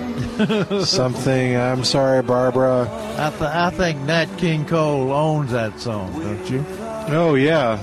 something. 0.85 1.55
I'm 1.57 1.83
sorry, 1.83 2.23
Barbara. 2.23 2.87
I, 3.19 3.29
th- 3.29 3.41
I 3.41 3.69
think 3.71 3.99
Nat 4.01 4.25
King 4.37 4.65
Cole 4.65 5.11
owns 5.11 5.51
that 5.51 5.79
song, 5.79 6.11
don't 6.13 6.49
you? 6.49 6.65
Oh 7.07 7.35
yeah, 7.35 7.77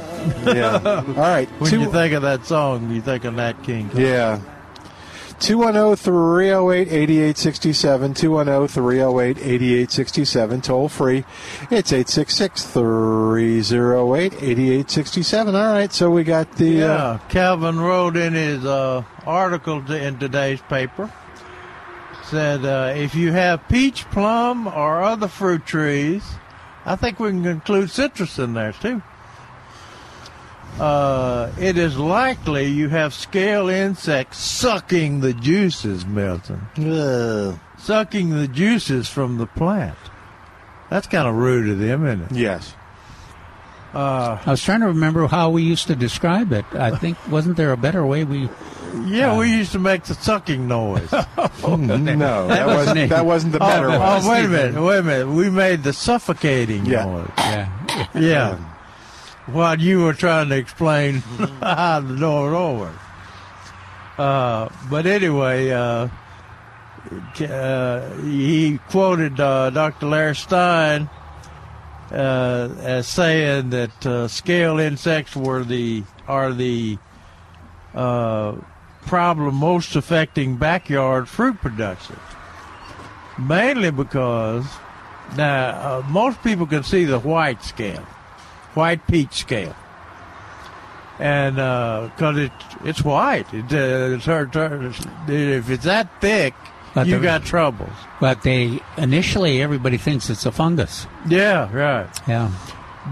yeah. 0.47 0.81
All 1.07 1.15
right, 1.15 1.49
When 1.61 1.71
two- 1.71 1.81
you 1.81 1.91
think 1.93 2.15
of 2.15 2.23
that 2.23 2.45
song, 2.47 2.91
you 2.91 3.01
think 3.01 3.25
of 3.25 3.35
Nat 3.35 3.63
King 3.63 3.91
Cole. 3.91 4.01
Yeah. 4.01 4.41
oh, 4.43 4.49
210 5.41 5.97
308 5.97 6.89
8867. 6.93 8.15
210 8.15 8.69
308 8.69 9.39
8867. 9.39 10.61
Toll 10.61 10.89
free. 10.89 11.25
It's 11.71 11.93
866 11.93 12.65
308 12.67 14.33
8867. 14.35 15.55
All 15.55 15.73
right, 15.73 15.93
so 15.93 16.11
we 16.11 16.23
got 16.25 16.53
the. 16.57 16.67
Yeah, 16.67 16.93
Uh, 16.93 17.19
Calvin 17.29 17.81
wrote 17.81 18.17
in 18.17 18.35
his 18.35 18.65
uh, 18.65 19.03
article 19.27 19.91
in 19.93 20.19
today's 20.19 20.61
paper 20.63 21.11
said 22.25 22.65
uh, 22.65 22.95
if 22.97 23.15
you 23.15 23.31
have 23.31 23.67
peach, 23.69 24.09
plum, 24.11 24.67
or 24.67 25.03
other 25.03 25.29
fruit 25.29 25.67
trees, 25.67 26.25
I 26.87 26.97
think 26.97 27.21
we 27.21 27.29
can 27.29 27.45
include 27.45 27.91
citrus 27.91 28.39
in 28.39 28.55
there 28.55 28.73
too. 28.73 29.03
Uh, 30.81 31.53
it 31.61 31.77
is 31.77 31.99
likely 31.99 32.67
you 32.67 32.89
have 32.89 33.13
scale 33.15 33.69
insects 33.69 34.39
sucking 34.39 35.21
the 35.21 35.33
juices, 35.35 36.05
Milton. 36.07 36.67
Sucking 37.79 38.31
the 38.31 38.49
juices 38.49 39.09
from 39.09 39.39
the 39.39 39.47
plant. 39.47 39.97
That's 40.91 41.07
kind 41.07 41.29
of 41.29 41.35
rude 41.35 41.69
of 41.71 41.79
them, 41.79 42.07
isn't 42.07 42.33
it? 42.33 42.33
yes. 42.33 42.75
Uh, 43.95 44.39
I 44.47 44.51
was 44.51 44.63
trying 44.63 44.81
to 44.81 44.87
remember 44.87 45.27
how 45.27 45.51
we 45.51 45.63
used 45.63 45.87
to 45.89 45.95
describe 45.95 46.51
it. 46.53 46.65
I 46.73 46.97
think 46.99 47.19
wasn't 47.31 47.59
there 47.59 47.73
a 47.73 47.77
better 47.77 48.07
way 48.07 48.25
we? 48.25 48.49
yeah, 49.05 49.37
we 49.37 49.51
used 49.55 49.73
to 49.73 49.79
make 49.79 50.05
the 50.05 50.15
sucking 50.15 50.67
noise. 50.67 51.09
Mm, 51.11 52.17
no, 52.19 52.49
that 52.49 52.67
wasn't 52.67 52.87
wasn't, 52.89 53.11
that 53.11 53.27
wasn't 53.27 53.53
the 53.53 53.59
better 53.59 53.89
oh, 53.91 53.99
one. 53.99 54.23
oh, 54.25 54.31
wait 54.31 54.45
a 54.47 54.49
minute, 54.49 54.83
wait 54.83 54.99
a 54.99 55.03
minute. 55.03 55.29
We 55.29 55.51
made 55.51 55.83
the 55.83 55.93
suffocating 55.93 56.87
Yeah. 56.87 57.05
noise. 57.05 57.31
Yeah, 57.39 58.09
Yeah. 58.15 58.59
While 59.47 59.81
you 59.81 60.05
were 60.05 60.15
trying 60.15 60.49
to 60.51 60.57
explain 60.57 61.15
how 61.61 62.01
the 62.01 62.17
door 62.17 62.55
over. 62.55 62.93
Uh, 64.17 64.69
but 64.89 65.07
anyway, 65.07 65.71
uh, 65.71 66.09
uh, 67.41 68.11
he 68.19 68.79
quoted 68.91 69.41
uh, 69.41 69.71
Dr. 69.71 70.07
Larry 70.07 70.37
Stein 70.37 71.11
uh, 72.13 72.69
as 72.81 73.09
saying 73.09 73.71
that 73.71 74.07
uh, 74.07 74.29
scale 74.29 74.79
insects 74.79 75.35
were 75.35 75.65
the 75.65 76.05
are 76.29 76.53
the 76.53 76.99
uh, 77.95 78.55
problem 79.07 79.55
most 79.55 79.97
affecting 79.97 80.57
backyard 80.57 81.29
fruit 81.29 81.57
production. 81.61 82.17
Mainly 83.39 83.91
because 83.91 84.67
now 85.37 85.71
uh, 85.71 86.03
most 86.09 86.43
people 86.43 86.67
can 86.67 86.83
see 86.83 87.05
the 87.05 87.19
white 87.19 87.63
scale, 87.63 88.07
white 88.75 89.07
peach 89.07 89.35
scale, 89.35 89.75
and 91.19 91.57
because 91.57 92.39
it 92.39 92.53
it's 92.85 93.03
white, 93.05 93.47
it, 93.53 93.73
uh, 93.73 94.15
it's 94.17 94.25
hard, 94.27 94.53
hard- 94.55 94.95
if 95.29 95.71
it's 95.71 95.85
that 95.85 96.09
thick, 96.21 96.55
But 96.95 97.07
you 97.07 97.17
the- 97.19 97.23
got 97.23 97.45
troubles. 97.45 97.93
but 98.21 98.43
they 98.43 98.81
initially 98.97 99.63
everybody 99.63 99.99
thinks 99.99 100.29
it's 100.31 100.47
a 100.47 100.53
fungus. 100.53 101.07
Yeah, 101.29 101.71
right. 101.73 102.09
Yeah, 102.27 102.51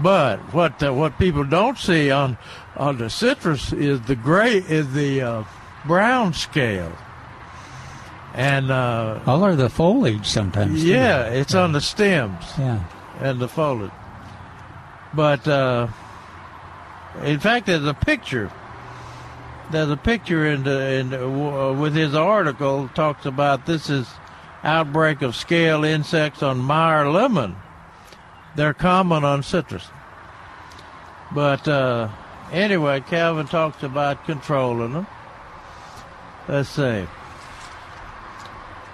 But 0.01 0.39
what 0.53 0.81
uh, 0.83 0.93
what 0.93 1.17
people 1.19 1.43
don't 1.43 1.77
see 1.77 2.11
on 2.11 2.37
on 2.77 2.97
the 2.97 3.09
citrus 3.09 3.71
is 3.73 4.01
the 4.01 4.15
gray 4.15 4.57
is 4.57 4.93
the 4.93 5.21
uh, 5.21 5.43
brown 5.85 6.33
scale, 6.33 6.91
and 8.33 8.71
uh, 8.71 9.19
all 9.25 9.43
are 9.43 9.55
the 9.55 9.69
foliage 9.69 10.25
sometimes. 10.25 10.81
too. 10.81 10.87
yeah, 10.87 11.23
it's 11.25 11.53
on 11.55 11.71
the 11.73 11.81
stems 11.81 12.43
yeah. 12.57 12.79
and 13.19 13.39
the 13.39 13.47
foliage. 13.47 13.91
But 15.13 15.47
uh, 15.47 15.87
in 17.23 17.39
fact, 17.39 17.65
there's 17.65 17.85
a 17.85 17.93
picture. 17.93 18.51
There's 19.71 19.89
a 19.89 19.97
picture 19.97 20.45
in 20.47 20.63
the, 20.63 20.91
in 20.93 21.09
the, 21.09 21.25
uh, 21.25 21.73
with 21.73 21.95
his 21.95 22.15
article 22.15 22.89
talks 22.89 23.25
about 23.25 23.65
this 23.65 23.89
is 23.89 24.07
outbreak 24.63 25.21
of 25.21 25.35
scale 25.35 25.83
insects 25.83 26.43
on 26.43 26.57
Meyer 26.59 27.09
lemon. 27.09 27.55
They're 28.55 28.73
common 28.73 29.23
on 29.23 29.43
citrus. 29.43 29.87
But 31.33 31.67
uh, 31.67 32.09
anyway, 32.51 33.01
Calvin 33.01 33.47
talks 33.47 33.83
about 33.83 34.25
controlling 34.25 34.93
them. 34.93 35.07
Let's 36.47 36.69
see. 36.69 37.05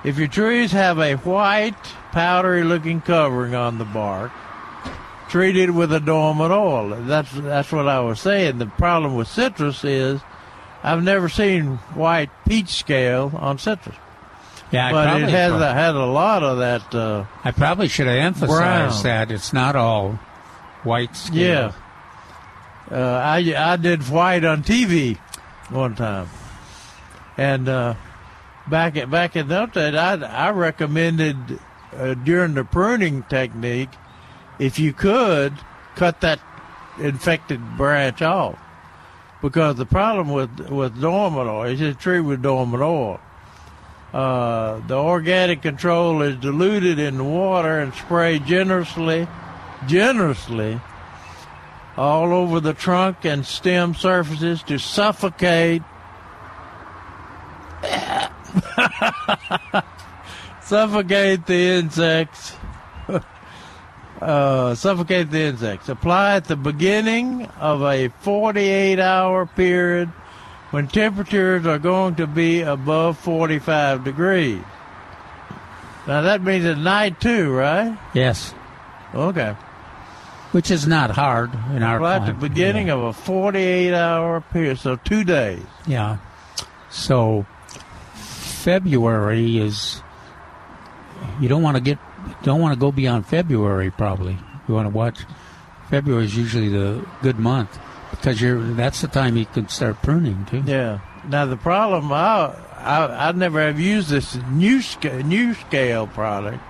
If 0.04 0.18
your 0.18 0.28
trees 0.28 0.72
have 0.72 1.00
a 1.00 1.16
white, 1.16 1.74
powdery 2.12 2.64
looking 2.64 3.02
covering 3.02 3.56
on 3.56 3.80
the 3.80 3.86
bark, 3.86 4.32
treat 5.30 5.56
it 5.56 5.72
with 5.72 5.92
a 5.94 6.00
dormant 6.00 6.52
oil. 6.52 6.90
That's 7.02 7.32
that's 7.32 7.72
what 7.72 7.88
I 7.88 8.00
was 8.00 8.20
saying. 8.20 8.58
The 8.58 8.66
problem 8.66 9.16
with 9.16 9.28
citrus 9.28 9.84
is 9.84 10.22
I've 10.84 11.04
never 11.04 11.30
seen 11.30 11.78
white 11.96 12.30
peach 12.48 12.70
scale 12.70 13.32
on 13.36 13.58
citrus. 13.58 13.96
Yeah, 14.72 14.88
I 14.88 14.92
but 14.92 15.22
it 15.22 15.30
has 15.30 15.54
a, 15.54 15.74
had 15.74 15.96
a 15.96 16.06
lot 16.06 16.44
of 16.44 16.58
that 16.58 16.94
uh, 16.94 17.26
I 17.44 17.52
probably 17.52 17.88
should 17.88 18.08
have 18.08 18.18
emphasized 18.18 19.04
Brown. 19.04 19.04
that 19.04 19.32
it's 19.32 19.54
not 19.54 19.76
all 19.76 20.20
white 20.84 21.16
scale. 21.16 21.74
Yeah. 22.92 22.98
Uh, 22.98 23.22
I 23.24 23.54
I 23.56 23.76
did 23.78 24.04
white 24.10 24.44
on 24.44 24.64
TV 24.64 25.18
one 25.70 25.96
time, 25.96 26.30
and 27.38 27.68
uh, 27.68 27.96
back 28.68 28.98
at 28.98 29.10
back 29.10 29.36
in 29.36 29.48
those 29.48 29.72
days, 29.72 29.96
I 29.96 30.16
I 30.16 30.52
recommended 30.52 31.60
uh, 31.98 32.14
during 32.14 32.54
the 32.54 32.64
pruning 32.64 33.24
technique, 33.24 33.90
if 34.60 34.80
you 34.80 34.94
could 34.94 35.54
cut 35.96 36.22
that 36.22 36.40
infected 37.00 37.62
branch 37.78 38.22
off, 38.22 38.58
because 39.42 39.76
the 39.76 39.86
problem 39.86 40.30
with 40.30 40.70
with 40.70 41.00
dormant 41.00 41.50
oil 41.50 41.64
is 41.64 41.82
a 41.82 41.94
tree 41.94 42.20
with 42.20 42.42
dormant 42.42 42.84
oil. 42.84 43.20
Uh, 44.14 44.80
the 44.88 44.96
organic 44.96 45.62
control 45.62 46.22
is 46.22 46.38
diluted 46.38 46.98
in 46.98 47.24
water 47.34 47.80
and 47.80 47.94
sprayed 47.94 48.46
generously, 48.46 49.28
generously 49.86 50.80
all 51.98 52.32
over 52.32 52.60
the 52.60 52.74
trunk 52.74 53.26
and 53.26 53.46
stem 53.46 53.94
surfaces 53.96 54.64
to 54.64 54.78
suffocate. 54.78 55.82
Suffocate 60.62 61.46
the 61.46 61.80
insects 61.80 62.56
uh, 64.22 64.76
suffocate 64.76 65.32
the 65.32 65.42
insects. 65.42 65.90
Apply 65.90 66.36
at 66.36 66.46
the 66.46 66.56
beginning 66.56 67.46
of 67.60 67.82
a 67.84 68.10
48 68.10 69.00
hour 69.00 69.46
period 69.46 70.10
when 70.72 70.88
temperatures 70.88 71.66
are 71.66 71.80
going 71.80 72.16
to 72.16 72.28
be 72.28 72.62
above 72.62 73.18
45 73.20 74.04
degrees. 74.04 74.62
Now 76.08 76.22
that 76.22 76.42
means 76.42 76.66
at 76.66 76.78
night 76.78 77.20
too 77.20 77.52
right? 77.52 77.98
Yes, 78.14 78.54
okay. 79.14 79.56
Which 80.52 80.72
is 80.72 80.88
not 80.88 81.12
hard 81.12 81.54
in 81.76 81.84
our 81.84 82.00
Well, 82.00 82.22
at 82.22 82.26
the 82.26 82.34
beginning 82.34 82.90
of 82.90 83.02
a 83.02 83.14
48 83.14 83.94
hour 83.94 84.42
period, 84.42 84.80
so 84.80 84.96
two 84.96 85.24
days. 85.26 85.64
Yeah. 85.86 86.18
So 86.90 87.46
February 88.14 89.58
is 89.58 90.02
you 91.40 91.50
don't 91.50 91.62
want 91.62 91.76
to 91.76 91.82
get 91.82 92.00
don't 92.44 92.62
want 92.62 92.74
to 92.74 92.80
go 92.80 92.92
beyond 92.92 93.26
February 93.26 93.92
probably. 93.92 94.38
You 94.68 94.74
want 94.74 94.86
to 94.86 94.94
watch 94.96 95.20
February 95.90 96.26
is 96.26 96.36
usually 96.36 96.70
the 96.70 97.06
good 97.22 97.40
month 97.40 97.80
because 98.12 98.42
you're 98.42 98.62
that's 98.74 99.02
the 99.02 99.08
time 99.08 99.38
you 99.38 99.46
can 99.46 99.70
start 99.70 100.02
pruning 100.02 100.46
too. 100.46 100.64
Yeah. 100.66 101.00
Now, 101.28 101.46
the 101.46 101.58
problem, 101.58 102.12
I, 102.14 102.56
I, 102.78 103.28
I 103.28 103.32
never 103.34 103.60
have 103.60 103.80
used 103.80 104.08
this 104.10 104.36
new, 104.50 104.82
sca- 104.82 105.24
new 105.24 105.54
scale 105.56 106.08
product, 106.08 106.64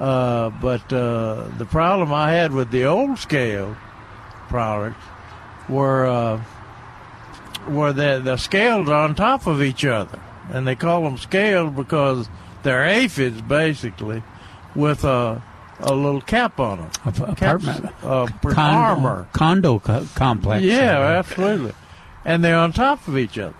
uh, 0.00 0.50
but 0.50 0.92
uh, 0.92 1.46
the 1.58 1.64
problem 1.64 2.12
I 2.12 2.32
had 2.32 2.52
with 2.52 2.72
the 2.72 2.86
old 2.86 3.18
scale 3.18 3.76
products 4.48 5.04
were, 5.68 6.06
uh, 6.06 6.42
were 7.68 7.92
the, 7.92 8.20
the 8.24 8.36
scales 8.36 8.88
are 8.88 9.04
on 9.04 9.14
top 9.14 9.46
of 9.46 9.62
each 9.62 9.84
other. 9.84 10.18
And 10.50 10.66
they 10.66 10.74
call 10.74 11.04
them 11.04 11.18
scales 11.18 11.72
because 11.72 12.28
they're 12.64 12.84
aphids, 12.84 13.40
basically, 13.42 14.24
with 14.74 15.04
a, 15.04 15.42
a 15.80 15.94
little 15.94 16.20
cap 16.20 16.58
on 16.60 16.78
them. 16.78 16.90
Ap- 17.04 17.18
apartment 17.28 17.84
uh, 18.02 18.26
Con- 18.42 18.56
armor. 18.74 19.28
condo 19.32 19.78
co- 19.78 20.06
complex. 20.14 20.64
Yeah, 20.64 20.98
absolutely. 21.18 21.72
and 22.24 22.42
they're 22.44 22.56
on 22.58 22.72
top 22.72 23.06
of 23.08 23.16
each 23.18 23.38
other. 23.38 23.54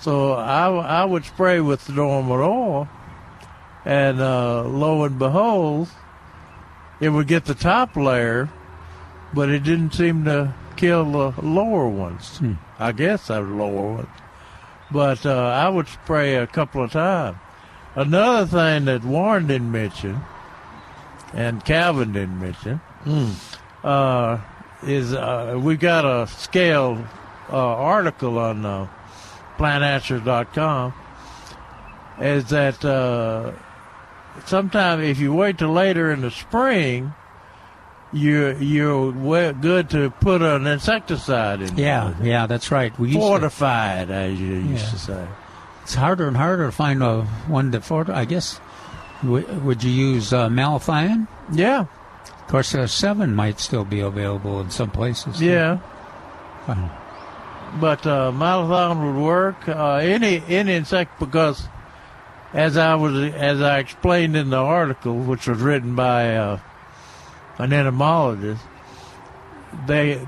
So 0.00 0.32
I, 0.34 0.68
I 0.68 1.04
would 1.04 1.24
spray 1.24 1.60
with 1.60 1.84
the 1.86 1.92
dormant 1.92 2.40
oil, 2.40 2.88
and 3.84 4.20
uh, 4.20 4.62
lo 4.64 5.02
and 5.04 5.18
behold, 5.18 5.88
it 7.00 7.08
would 7.08 7.26
get 7.26 7.44
the 7.46 7.54
top 7.54 7.96
layer, 7.96 8.48
but 9.34 9.48
it 9.48 9.64
didn't 9.64 9.92
seem 9.94 10.24
to 10.26 10.54
kill 10.76 11.04
the 11.10 11.34
lower 11.42 11.88
ones. 11.88 12.40
I 12.78 12.92
guess 12.92 13.26
the 13.26 13.40
lower 13.40 13.94
ones. 13.94 14.08
But 14.90 15.26
uh, 15.26 15.34
I 15.48 15.68
would 15.68 15.88
spray 15.88 16.36
a 16.36 16.46
couple 16.46 16.82
of 16.84 16.92
times. 16.92 17.36
Another 17.96 18.46
thing 18.46 18.84
that 18.84 19.02
Warren 19.04 19.48
didn't 19.48 19.72
mention, 19.72 20.20
and 21.34 21.64
Calvin 21.64 22.12
didn't 22.12 22.40
mention, 22.40 22.80
uh, 23.84 24.38
is 24.82 25.12
uh, 25.14 25.58
we 25.62 25.76
got 25.76 26.04
a 26.04 26.26
scale 26.26 27.04
uh, 27.50 27.56
article 27.56 28.38
on 28.38 28.64
uh, 28.64 28.86
plantanswers.com 29.58 30.94
is 32.20 32.46
that 32.50 32.84
uh, 32.84 33.52
sometimes 34.46 35.04
if 35.04 35.18
you 35.18 35.32
wait 35.32 35.58
till 35.58 35.72
later 35.72 36.10
in 36.10 36.20
the 36.20 36.30
spring, 36.30 37.12
you 38.12 38.56
you're 38.58 39.52
good 39.52 39.90
to 39.90 40.10
put 40.10 40.42
an 40.42 40.66
insecticide 40.66 41.60
in. 41.62 41.76
Yeah, 41.76 42.14
yeah, 42.22 42.46
that's 42.46 42.70
right. 42.70 42.96
We 42.98 43.08
used 43.08 43.18
to, 43.20 43.26
fortified, 43.26 44.10
as 44.10 44.40
you 44.40 44.46
used 44.54 44.84
Yeah. 44.84 44.90
to 44.90 44.98
say. 44.98 45.26
it's 45.82 45.94
harder 45.94 46.26
and 46.26 46.36
harder 46.36 46.66
to 46.66 46.72
find 46.72 47.02
a 47.02 47.22
one 47.46 47.70
that 47.72 47.84
fort. 47.84 48.08
I 48.08 48.24
guess. 48.24 48.60
W- 49.22 49.46
would 49.64 49.82
you 49.82 49.90
use 49.90 50.32
uh, 50.32 50.48
malathion? 50.48 51.26
Yeah, 51.52 51.80
Of 52.24 52.46
course, 52.48 52.74
uh, 52.74 52.86
seven 52.86 53.34
might 53.34 53.58
still 53.60 53.84
be 53.84 54.00
available 54.00 54.60
in 54.60 54.70
some 54.70 54.90
places. 54.90 55.40
yeah. 55.42 55.78
Fine. 56.66 56.90
but 57.80 58.06
uh, 58.06 58.30
malathion 58.32 59.04
would 59.14 59.22
work. 59.22 59.68
Uh, 59.68 59.94
any 59.96 60.42
any 60.48 60.74
insect 60.74 61.18
because, 61.18 61.66
as 62.52 62.76
I 62.76 62.94
was 62.94 63.14
as 63.34 63.60
I 63.60 63.78
explained 63.78 64.36
in 64.36 64.50
the 64.50 64.58
article, 64.58 65.14
which 65.16 65.46
was 65.48 65.60
written 65.60 65.94
by 65.96 66.36
uh, 66.36 66.58
an 67.58 67.72
entomologist, 67.72 68.62
they 69.86 70.24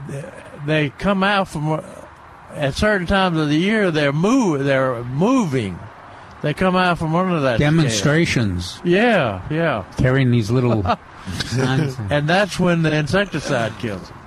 they 0.67 0.91
come 0.91 1.23
out 1.23 1.49
from 1.49 1.83
at 2.55 2.75
certain 2.75 3.07
times 3.07 3.39
of 3.39 3.49
the 3.49 3.57
year. 3.57 3.91
They're 3.91 4.13
move 4.13 4.65
they're 4.65 5.03
moving. 5.05 5.79
They 6.43 6.55
come 6.55 6.75
out 6.75 6.99
from 6.99 7.15
under 7.15 7.41
that 7.41 7.57
scale. 7.57 7.71
Demonstrations 7.71 8.81
Yeah, 8.83 9.43
yeah, 9.51 9.85
carrying 9.99 10.31
these 10.31 10.51
little. 10.51 10.87
and 11.53 12.29
that's 12.29 12.59
when 12.59 12.83
the 12.83 12.95
insecticide 12.95 13.79
kills 13.79 14.09
them. 14.09 14.19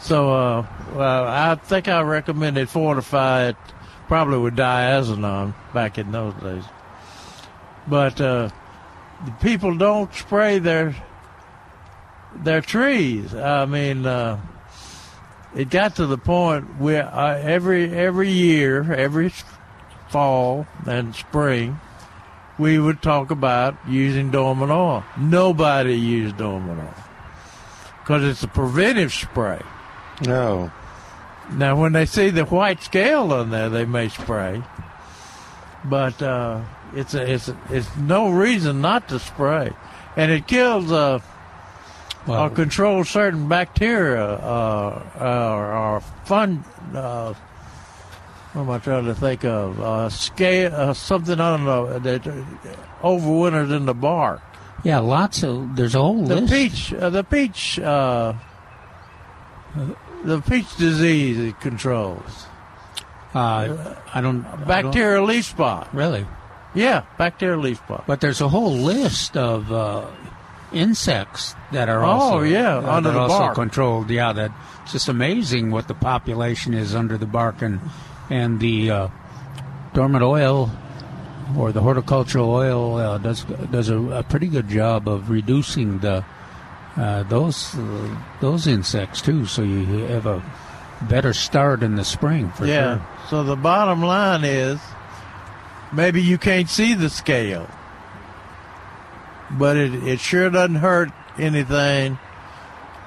So, 0.00 0.32
uh, 0.32 0.66
well, 0.94 1.24
I 1.26 1.56
think 1.56 1.88
I 1.88 2.00
recommended 2.02 2.68
fortify 2.68 3.48
it 3.48 3.56
probably 4.08 4.38
with 4.38 4.56
diazinon 4.56 5.54
back 5.74 5.98
in 5.98 6.10
those 6.10 6.34
days. 6.34 6.64
But 7.86 8.20
uh, 8.20 8.50
the 9.24 9.30
people 9.42 9.76
don't 9.76 10.12
spray 10.14 10.58
their 10.58 10.94
their 12.36 12.60
trees. 12.60 13.34
I 13.34 13.66
mean, 13.66 14.06
uh, 14.06 14.40
it 15.54 15.68
got 15.68 15.96
to 15.96 16.06
the 16.06 16.18
point 16.18 16.78
where 16.78 17.06
uh, 17.06 17.38
every 17.38 17.92
every 17.92 18.30
year, 18.30 18.92
every 18.92 19.32
fall 20.10 20.66
and 20.86 21.14
spring, 21.14 21.80
we 22.58 22.78
would 22.78 23.00
talk 23.00 23.30
about 23.30 23.76
using 23.88 24.30
dormant 24.30 24.70
oil. 24.70 25.04
Nobody 25.18 25.94
used 25.96 26.36
dormant 26.36 26.80
oil 26.80 26.94
because 28.00 28.24
it's 28.24 28.42
a 28.42 28.48
preventive 28.48 29.12
spray. 29.12 29.60
No. 30.26 30.70
Now, 31.52 31.80
when 31.80 31.92
they 31.92 32.06
see 32.06 32.30
the 32.30 32.44
white 32.44 32.82
scale 32.82 33.32
on 33.32 33.50
there, 33.50 33.68
they 33.68 33.84
may 33.84 34.08
spray, 34.08 34.62
but 35.84 36.20
uh, 36.22 36.60
it's 36.94 37.14
a, 37.14 37.32
it's 37.32 37.48
a, 37.48 37.56
it's 37.70 37.88
no 37.96 38.30
reason 38.30 38.80
not 38.80 39.08
to 39.08 39.18
spray, 39.18 39.72
and 40.16 40.30
it 40.30 40.46
kills 40.46 40.92
uh, 40.92 41.18
Well, 42.26 42.44
or 42.44 42.50
controls 42.50 43.08
certain 43.08 43.48
bacteria 43.48 44.24
uh, 44.24 45.02
or, 45.18 45.72
or 45.72 46.00
fun. 46.24 46.62
What 48.52 48.62
am 48.62 48.70
I 48.70 48.78
trying 48.78 49.04
to 49.04 49.14
think 49.14 49.44
of? 49.44 49.80
Uh, 49.80 50.08
scale 50.08 50.74
uh, 50.74 50.92
something 50.94 51.38
on 51.40 51.64
the 51.64 51.98
that 52.00 52.26
uh, 52.26 52.32
overwinters 53.02 53.70
in 53.74 53.86
the 53.86 53.94
bark. 53.94 54.40
yeah, 54.82 54.98
lots 54.98 55.42
of. 55.44 55.76
There's 55.76 55.94
a 55.94 56.00
whole 56.02 56.24
The 56.24 56.36
list. 56.40 56.52
peach, 56.52 56.94
uh, 56.94 57.10
the 57.10 57.22
peach, 57.22 57.78
uh, 57.78 58.32
the 60.24 60.40
peach 60.42 60.76
disease 60.76 61.38
it 61.38 61.60
controls. 61.60 62.46
Uh, 63.34 63.38
I 64.12 64.20
don't. 64.20 64.44
I 64.44 64.56
don't- 64.56 64.66
Bacterial 64.66 65.24
leaf 65.24 65.44
spot. 65.44 65.88
Really? 65.94 66.26
Yeah, 66.74 67.02
bacterial 67.18 67.60
leaf 67.60 67.78
spot. 67.78 68.04
But 68.06 68.20
there's 68.20 68.40
a 68.40 68.48
whole 68.48 68.72
list 68.72 69.36
of 69.36 69.70
uh, 69.72 70.06
insects 70.72 71.54
that 71.72 71.88
are 71.88 72.04
Oh, 72.04 72.08
also 72.10 72.40
yeah, 72.42 72.76
uh, 72.78 72.92
under 72.96 73.10
that 73.10 73.14
the 73.14 73.20
also 73.20 73.38
bark. 73.38 73.54
controlled. 73.54 74.10
Yeah, 74.10 74.32
that 74.32 74.50
it's 74.82 74.92
just 74.92 75.08
amazing 75.08 75.70
what 75.70 75.86
the 75.88 75.94
population 75.94 76.74
is 76.74 76.94
under 76.96 77.16
the 77.16 77.26
bark 77.26 77.62
and 77.62 77.80
and 78.30 78.60
the 78.60 78.90
uh, 78.90 79.08
dormant 79.92 80.22
oil 80.22 80.70
or 81.58 81.72
the 81.72 81.80
horticultural 81.80 82.50
oil 82.50 82.96
uh, 82.96 83.18
does 83.18 83.44
does 83.70 83.88
a, 83.88 83.98
a 83.98 84.22
pretty 84.22 84.46
good 84.46 84.68
job 84.68 85.08
of 85.08 85.30
reducing 85.30 85.98
the 85.98 86.24
uh, 86.96 87.22
those 87.24 87.74
uh, 87.76 88.16
those 88.40 88.66
insects 88.66 89.20
too. 89.20 89.46
So 89.46 89.62
you 89.62 89.84
have 90.06 90.26
a 90.26 90.42
better 91.02 91.32
start 91.32 91.82
in 91.82 91.96
the 91.96 92.04
spring 92.04 92.50
for 92.52 92.66
yeah. 92.66 92.98
sure. 92.98 93.06
So 93.28 93.42
the 93.44 93.56
bottom 93.56 94.02
line 94.02 94.44
is, 94.44 94.80
maybe 95.92 96.22
you 96.22 96.38
can't 96.38 96.68
see 96.68 96.94
the 96.94 97.10
scale, 97.10 97.68
but 99.52 99.76
it 99.76 99.94
it 100.06 100.20
sure 100.20 100.50
doesn't 100.50 100.76
hurt 100.76 101.10
anything 101.38 102.18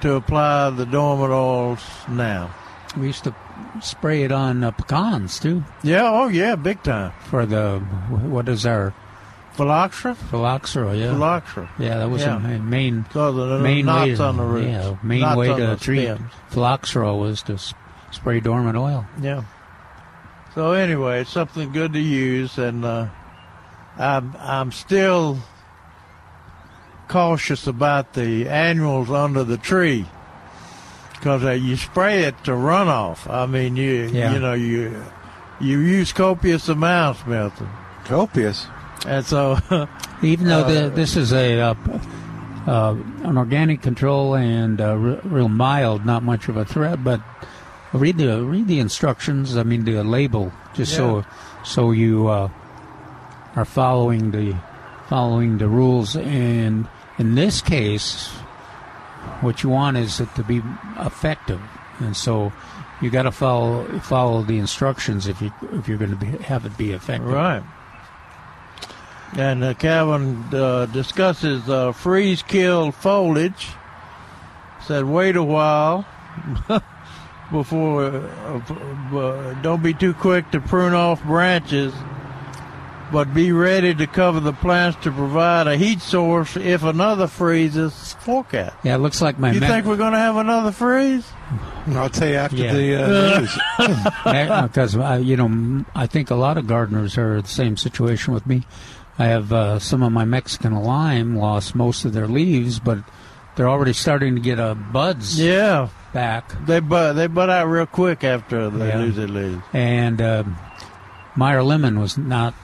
to 0.00 0.14
apply 0.14 0.70
the 0.70 0.84
dormant 0.84 1.32
oils 1.32 1.82
now. 2.08 2.54
We 2.96 3.06
used 3.06 3.24
to 3.24 3.34
spray 3.80 4.22
it 4.24 4.32
on 4.32 4.62
uh, 4.64 4.70
pecans 4.72 5.38
too. 5.40 5.62
Yeah. 5.82 6.02
Oh 6.10 6.28
yeah. 6.28 6.56
Big 6.56 6.82
time. 6.82 7.12
for 7.30 7.46
the 7.46 7.80
what 7.80 8.48
is 8.48 8.64
our 8.66 8.94
Phylloxera. 9.54 10.16
phylloxera? 10.16 10.96
Yeah, 10.96 11.12
Phylloxera. 11.12 11.70
yeah, 11.78 11.98
that 11.98 12.10
was 12.10 12.22
Yeah. 12.22 12.36
a 12.44 12.58
main 12.58 13.04
So 13.12 13.32
the 13.32 13.60
main 13.60 13.86
way 13.86 14.14
to, 14.14 14.22
on 14.24 14.36
the 14.36 14.42
roots. 14.42 14.66
yeah 14.66 14.96
main 15.04 15.20
knots 15.20 15.36
way 15.36 15.48
to 15.54 15.76
treat 15.76 16.04
stems. 16.06 16.32
phylloxera 16.50 17.14
was 17.14 17.42
to 17.42 17.56
spray 18.10 18.40
dormant 18.40 18.76
oil. 18.76 19.06
Yeah. 19.20 19.44
So 20.56 20.72
anyway, 20.72 21.20
it's 21.20 21.30
something 21.30 21.70
good 21.72 21.92
to 21.94 22.00
use, 22.00 22.58
and 22.58 22.84
uh, 22.84 23.06
I'm 23.98 24.34
I'm 24.40 24.72
still 24.72 25.38
cautious 27.08 27.66
about 27.66 28.14
the 28.14 28.48
annuals 28.48 29.10
under 29.10 29.44
the 29.44 29.56
tree 29.58 30.06
because 31.24 31.42
uh, 31.42 31.52
you 31.52 31.74
spray 31.74 32.24
it 32.24 32.34
to 32.44 32.50
runoff. 32.50 33.26
I 33.32 33.46
mean, 33.46 33.76
you 33.76 34.10
Yeah. 34.12 34.34
you 34.34 34.40
know 34.40 34.52
you 34.52 34.92
you 35.58 35.78
use 35.78 36.12
copious 36.12 36.68
amounts, 36.68 37.24
Milton, 37.26 37.66
Copious. 38.04 38.66
and 39.06 39.24
so 39.24 39.56
Even 40.22 40.46
though 40.48 40.64
the, 40.64 40.86
Uh, 40.86 40.88
this 40.90 41.16
is 41.16 41.32
a 41.32 41.60
uh, 41.60 41.74
uh, 42.66 42.94
an 43.24 43.38
organic 43.38 43.80
control 43.80 44.34
and 44.36 44.80
uh, 44.82 44.96
re- 44.96 45.20
real 45.24 45.48
mild, 45.48 46.04
not 46.04 46.22
much 46.22 46.48
of 46.48 46.58
a 46.58 46.64
threat, 46.66 47.02
but 47.02 47.20
read 47.94 48.18
the 48.18 48.42
read 48.44 48.68
the 48.68 48.78
instructions. 48.78 49.56
I 49.56 49.62
mean 49.62 49.84
the 49.84 50.04
label, 50.04 50.52
just 50.74 50.92
so 50.94 51.24
so 51.64 51.90
you 51.92 52.28
uh, 52.28 52.50
are 53.56 53.64
following 53.64 54.30
the 54.30 54.54
following 55.08 55.56
the 55.56 55.68
rules. 55.68 56.16
And 56.16 56.86
in 57.18 57.34
this 57.34 57.62
case, 57.62 58.28
what 59.40 59.62
you 59.62 59.68
want 59.68 59.96
is 59.96 60.20
it 60.20 60.34
to 60.36 60.44
be 60.44 60.62
effective, 60.98 61.60
and 62.00 62.16
so 62.16 62.52
you 63.00 63.10
got 63.10 63.22
to 63.22 63.32
follow 63.32 63.84
follow 64.00 64.42
the 64.42 64.58
instructions 64.58 65.26
if 65.26 65.42
you 65.42 65.52
if 65.72 65.88
you're 65.88 65.98
going 65.98 66.18
to 66.18 66.26
have 66.42 66.64
it 66.64 66.76
be 66.76 66.92
effective. 66.92 67.28
Right. 67.28 67.62
And 69.36 69.64
uh, 69.64 69.74
uh, 70.52 70.86
discusses 70.86 71.68
uh, 71.68 71.92
freeze 71.92 72.42
kill 72.42 72.92
foliage. 72.92 73.68
Said 74.86 75.04
wait 75.04 75.36
a 75.36 75.42
while 75.42 76.06
before. 77.50 78.04
Uh, 78.04 78.60
uh, 79.16 79.54
don't 79.62 79.82
be 79.82 79.94
too 79.94 80.14
quick 80.14 80.50
to 80.52 80.60
prune 80.60 80.94
off 80.94 81.22
branches, 81.24 81.92
but 83.14 83.32
be 83.32 83.52
ready 83.52 83.94
to 83.94 84.06
cover 84.06 84.40
the 84.40 84.52
plants 84.52 84.98
to 85.04 85.10
provide 85.12 85.66
a 85.68 85.76
heat 85.76 86.00
source 86.00 86.56
if 86.56 86.82
another 86.82 87.26
freeze 87.28 87.76
is 87.76 88.12
forecast. 88.14 88.74
Yeah, 88.82 88.96
it 88.96 88.98
looks 88.98 89.22
like 89.22 89.38
my 89.38 89.52
You 89.52 89.60
me- 89.60 89.66
think 89.68 89.86
we're 89.86 89.96
going 89.96 90.12
to 90.12 90.18
have 90.18 90.36
another 90.36 90.72
freeze? 90.72 91.26
I'll 91.86 92.10
tell 92.10 92.28
you 92.28 92.34
after 92.34 92.56
Yeah. 92.56 92.72
the 92.74 93.04
uh, 93.04 93.38
news. 94.58 94.68
because 94.68 94.96
uh, 94.96 95.20
you 95.22 95.36
know 95.36 95.84
I 95.94 96.06
think 96.08 96.30
a 96.30 96.34
lot 96.34 96.58
of 96.58 96.66
gardeners 96.66 97.16
are 97.16 97.40
the 97.40 97.48
same 97.48 97.76
situation 97.76 98.34
with 98.34 98.46
me. 98.46 98.64
I 99.18 99.26
have 99.26 99.52
uh, 99.52 99.78
some 99.78 100.02
of 100.02 100.10
my 100.12 100.24
Mexican 100.24 100.74
lime 100.74 101.36
lost 101.36 101.74
most 101.76 102.04
of 102.04 102.12
their 102.12 102.26
leaves, 102.26 102.80
but 102.80 102.98
they're 103.54 103.68
already 103.68 103.92
starting 103.92 104.34
to 104.34 104.40
get 104.40 104.58
a 104.58 104.74
buds 104.74 105.40
Yeah, 105.40 105.88
back, 106.12 106.52
they 106.66 106.80
bud 106.80 107.12
they 107.12 107.28
bud 107.28 107.48
out 107.48 107.66
real 107.68 107.86
quick 107.86 108.24
after 108.24 108.68
they 108.70 108.88
Yeah. 108.88 108.98
lose 108.98 109.14
their 109.16 109.28
leaves. 109.28 109.62
and 109.72 110.20
um 110.20 110.56
Meyer 111.36 111.62
Lemon 111.62 111.98
was 112.00 112.16
not 112.18 112.54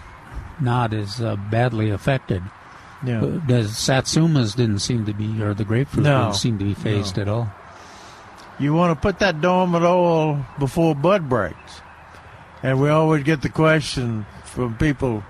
not 0.61 0.93
as 0.93 1.21
uh, 1.21 1.37
badly 1.51 1.91
affected. 1.91 2.43
Yeah. 3.05 3.21
The 3.21 3.65
satsumas 3.65 4.55
didn't 4.55 4.81
seem 4.81 5.07
to 5.07 5.15
be, 5.15 5.43
or 5.43 5.55
the 5.55 5.65
grapefruit 5.65 6.05
No. 6.05 6.25
didn't 6.25 6.37
seem 6.37 6.59
to 6.59 6.65
be 6.65 6.75
fazed 6.75 7.17
No. 7.17 7.23
at 7.23 7.29
all. 7.29 7.53
You 8.59 8.75
want 8.75 8.95
to 8.95 9.01
put 9.01 9.21
that 9.21 9.41
dormant 9.41 9.85
oil 9.85 10.45
before 10.59 10.95
bud 10.95 11.29
breaks. 11.29 11.81
And 12.63 12.79
we 12.79 12.91
always 12.91 13.23
get 13.25 13.41
the 13.41 13.49
question 13.49 14.27
from 14.45 14.77
people, 14.77 15.25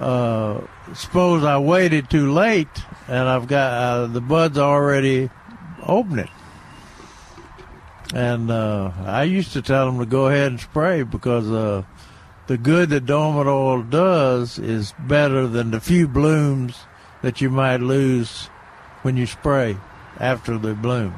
uh, 0.00 0.62
suppose 0.94 1.44
I 1.44 1.58
waited 1.58 2.10
too 2.10 2.32
late 2.32 2.66
and 3.06 3.28
I've 3.28 3.46
got 3.46 3.72
uh, 3.72 4.06
the 4.08 4.20
buds 4.20 4.58
already 4.58 5.30
opening. 5.86 6.28
And 8.14 8.50
uh, 8.50 8.90
I 9.06 9.22
used 9.22 9.52
to 9.52 9.62
tell 9.62 9.86
them 9.86 9.98
to 10.00 10.06
go 10.06 10.26
ahead 10.26 10.48
and 10.50 10.60
spray 10.60 11.02
because 11.02 11.48
uh, 11.50 11.82
the 12.52 12.58
good 12.58 12.90
that 12.90 13.06
dormant 13.06 13.48
oil 13.48 13.82
does 13.82 14.58
is 14.58 14.92
better 14.98 15.46
than 15.46 15.70
the 15.70 15.80
few 15.80 16.06
blooms 16.06 16.84
that 17.22 17.40
you 17.40 17.48
might 17.48 17.78
lose 17.80 18.48
when 19.00 19.16
you 19.16 19.24
spray 19.24 19.74
after 20.20 20.58
they 20.58 20.74
bloom. 20.74 21.14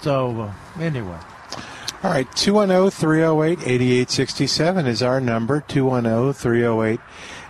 So, 0.00 0.40
uh, 0.40 0.82
anyway. 0.82 1.20
All 2.02 2.10
right, 2.10 2.26
210 2.34 2.90
308 2.90 3.60
8867 3.60 4.86
is 4.86 5.04
our 5.04 5.20
number. 5.20 5.60
210 5.60 6.32
308 6.32 6.98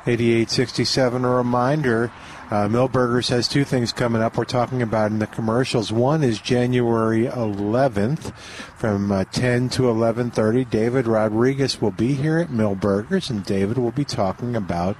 8867. 0.06 1.24
A 1.24 1.30
reminder 1.30 2.12
uh, 2.53 2.68
Milberger's 2.68 3.30
has 3.30 3.48
two 3.48 3.64
things 3.64 3.94
coming 3.94 4.20
up 4.20 4.36
we're 4.36 4.44
talking 4.44 4.82
about 4.82 5.11
in 5.11 5.20
the 5.20 5.26
commercials. 5.26 5.90
One 5.90 6.22
is 6.22 6.38
January 6.38 7.24
11th 7.24 8.36
from 8.76 9.11
uh, 9.11 9.24
10 9.32 9.70
to 9.70 9.84
11:30. 9.84 10.68
David 10.68 11.07
Rodriguez 11.07 11.80
will 11.80 11.92
be 11.92 12.12
here 12.12 12.36
at 12.36 12.48
Milberger's, 12.48 13.30
and 13.30 13.42
David 13.42 13.78
will 13.78 13.90
be 13.90 14.05
talking 14.05 14.55
about 14.55 14.98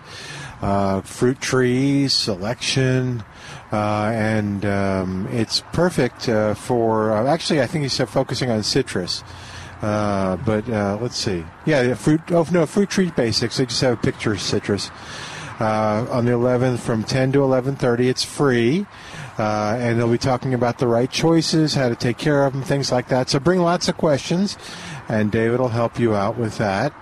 uh, 0.63 1.03
fruit 1.03 1.43
trees, 1.43 2.15
selection, 2.15 3.23
uh, 3.71 4.11
and 4.15 4.65
um, 4.65 5.29
it's 5.31 5.63
perfect 5.75 6.31
uh, 6.31 6.55
for. 6.55 7.13
Uh, 7.13 7.27
actually, 7.27 7.61
I 7.61 7.67
think 7.67 7.83
he's 7.83 7.99
focusing 7.99 8.51
on 8.51 8.63
citrus. 8.63 9.23
But 9.83 10.67
let's 10.69 11.19
see. 11.19 11.45
Yeah, 11.67 11.83
yeah, 11.83 11.95
fruit. 11.97 12.23
Oh 12.31 12.47
no, 12.51 12.65
fruit 12.65 12.89
tree 12.89 13.13
basics. 13.15 13.59
They 13.59 13.67
just 13.67 13.83
have 13.83 13.93
a 13.93 14.01
picture 14.01 14.33
of 14.33 14.41
citrus. 14.41 14.91
Uh, 15.63 16.09
on 16.11 16.25
the 16.25 16.33
11th 16.33 16.81
from 16.81 17.05
10 17.05 17.31
to 17.31 17.39
11:30, 17.39 18.09
it's 18.09 18.25
free, 18.25 18.85
uh, 19.39 19.77
and 19.79 19.97
they'll 19.97 20.11
be 20.11 20.19
talking 20.19 20.55
about 20.55 20.79
the 20.79 20.89
right 20.89 21.09
choices, 21.09 21.75
how 21.75 21.89
to 21.89 21.95
take 21.95 22.19
care 22.19 22.45
of 22.45 22.53
them, 22.53 22.63
things 22.63 22.91
like 22.91 23.07
that. 23.07 23.31
So 23.31 23.39
bring 23.39 23.61
lots 23.61 23.87
of 23.87 23.97
questions, 23.97 24.59
and 25.09 25.31
David 25.31 25.61
will 25.61 25.69
help 25.69 26.01
you 26.01 26.17
out 26.17 26.37
with 26.37 26.59
that. 26.59 26.93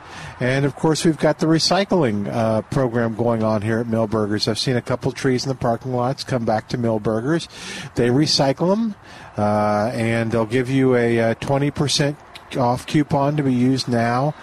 And 0.41 0.67
of 0.67 0.77
course, 0.77 1.07
we've 1.07 1.17
got 1.17 1.39
the 1.39 1.47
recycling 1.47 2.29
uh, 2.31 2.61
program 2.61 3.15
going 3.15 3.43
on 3.43 3.63
here 3.63 3.79
at 3.79 3.87
Milberger's. 3.87 4.47
I've 4.47 4.59
seen 4.59 4.77
a 4.77 4.83
couple 4.83 5.11
trees 5.13 5.47
in 5.47 5.49
the 5.49 5.55
parking 5.55 5.95
lots 5.95 6.23
come 6.23 6.45
back 6.45 6.69
to 6.69 6.77
Milberger's. 6.77 7.49
They 7.95 8.11
recycle 8.11 8.69
them, 8.69 8.95
uh, 9.39 9.91
and 9.95 10.33
they'll 10.33 10.45
give 10.45 10.69
you 10.69 10.97
a 10.97 11.31
uh, 11.31 11.35
20% 11.37 12.15
off 12.59 12.87
coupon 12.87 13.39
to 13.39 13.43
be 13.43 13.55
used 13.55 13.89
now. 13.89 14.35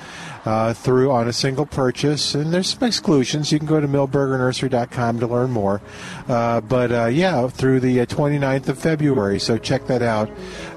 Uh, 0.47 0.73
through 0.73 1.11
on 1.11 1.27
a 1.27 1.33
single 1.33 1.65
purchase, 1.65 2.33
and 2.33 2.53
there's 2.53 2.69
some 2.69 2.87
exclusions. 2.87 3.51
You 3.51 3.59
can 3.59 3.67
go 3.67 3.81
to 3.81 3.87
milbergernursery.com 3.87 5.19
to 5.19 5.27
learn 5.27 5.51
more. 5.51 5.81
Uh, 6.29 6.61
but 6.61 6.89
uh, 6.89 7.05
yeah, 7.07 7.47
through 7.49 7.81
the 7.81 7.99
uh, 7.99 8.05
29th 8.05 8.69
of 8.69 8.79
February, 8.79 9.39
so 9.39 9.57
check 9.57 9.87
that 9.87 10.01
out. 10.01 10.29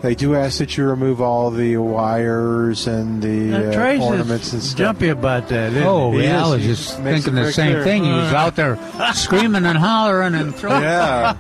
They 0.03 0.17
do 0.17 0.35
ask 0.35 0.59
that 0.59 0.77
you 0.77 0.87
remove 0.89 1.21
all 1.21 1.53
the 1.53 1.77
wires 1.77 2.89
and 2.89 3.23
the 3.23 3.71
uh, 3.73 4.01
ornaments 4.03 4.49
is 4.49 4.55
and 4.55 4.63
stuff. 4.65 4.79
jumpy 4.79 5.09
about 5.11 5.47
that. 5.51 5.71
Isn't 5.73 5.85
Oh, 5.87 6.11
he? 6.13 6.25
yeah, 6.25 6.45
I 6.45 6.47
is. 6.47 6.67
was 6.67 6.79
just 6.79 6.99
thinking 6.99 7.35
the 7.37 7.53
same 7.53 7.73
clear. 7.75 7.85
thing. 7.85 8.03
He 8.05 8.11
was 8.11 8.33
out 8.33 8.57
there 8.57 8.77
screaming 9.15 9.65
and 9.67 9.79
hollering 9.79 10.35
and 10.35 10.53
throwing. 10.57 10.83
Yeah. 10.83 11.37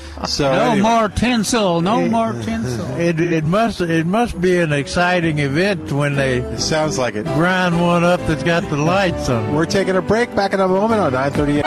So 0.26 0.50
No 0.52 0.60
anyway. 0.72 0.80
more 0.88 1.08
tinsel. 1.08 1.80
No 1.80 2.06
more 2.08 2.32
tinsel. 2.32 2.86
It, 2.96 3.20
it 3.20 3.44
must 3.44 3.80
it 3.80 4.06
must 4.06 4.40
be 4.40 4.58
an 4.58 4.72
exciting 4.72 5.38
event 5.38 5.92
when 5.92 6.16
they 6.16 6.38
It 6.38 6.60
sounds 6.60 6.98
like 6.98 7.14
it. 7.14 7.24
grind 7.26 7.80
one 7.80 8.04
up 8.04 8.20
that's 8.26 8.42
got 8.42 8.68
the 8.68 8.76
lights 8.76 9.28
on. 9.28 9.54
We're 9.54 9.66
taking 9.66 9.96
a 9.96 10.02
break. 10.02 10.34
Back 10.34 10.52
in 10.54 10.60
a 10.60 10.68
moment 10.68 11.00
on 11.00 11.12
938. 11.12 11.64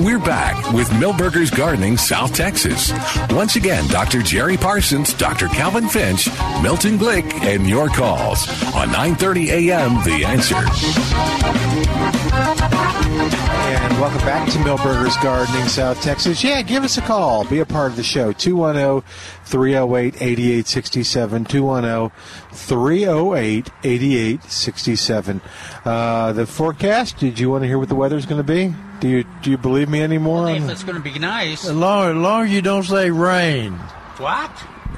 We're 0.00 0.18
back 0.18 0.72
with 0.72 0.88
Milberger's 0.92 1.50
Gardening, 1.50 1.98
South 1.98 2.32
Texas. 2.34 2.90
Once 3.30 3.56
again, 3.56 3.86
Dr. 3.88 4.22
Jerry 4.22 4.56
Parsons, 4.56 5.12
Dr. 5.12 5.46
Calvin 5.48 5.88
Finch, 5.88 6.26
Milton 6.62 6.98
Glick, 6.98 7.30
and 7.44 7.68
your 7.68 7.88
calls 7.90 8.48
on 8.74 8.88
9:30 8.88 9.48
a.m. 9.50 10.02
The 10.04 10.24
Answer. 10.24 12.19
And 12.32 14.00
welcome 14.00 14.20
back 14.20 14.48
to 14.50 14.58
Milberger's 14.58 15.16
Gardening, 15.22 15.66
South 15.66 16.00
Texas. 16.00 16.44
Yeah, 16.44 16.62
give 16.62 16.84
us 16.84 16.96
a 16.96 17.00
call. 17.00 17.44
Be 17.44 17.58
a 17.58 17.66
part 17.66 17.90
of 17.90 17.96
the 17.96 18.02
show. 18.04 18.32
210 18.32 19.02
308 19.44 20.14
8867. 20.22 21.44
210 21.46 22.10
308 22.52 23.70
8867. 23.82 25.40
Uh, 25.84 26.32
The 26.32 26.46
forecast, 26.46 27.18
did 27.18 27.38
you 27.40 27.50
want 27.50 27.62
to 27.64 27.68
hear 27.68 27.78
what 27.78 27.88
the 27.88 27.94
weather's 27.96 28.26
going 28.26 28.40
to 28.40 28.44
be? 28.44 28.72
Do 29.00 29.08
you, 29.08 29.24
do 29.42 29.50
you 29.50 29.58
believe 29.58 29.88
me 29.88 30.00
anymore? 30.02 30.48
If 30.50 30.68
it's 30.68 30.84
going 30.84 31.02
to 31.02 31.12
be 31.12 31.18
nice. 31.18 31.64
As 31.64 31.74
long, 31.74 32.10
as 32.10 32.16
long 32.16 32.44
as 32.44 32.52
you 32.52 32.62
don't 32.62 32.84
say 32.84 33.10
rain. 33.10 33.72
What? 34.18 34.50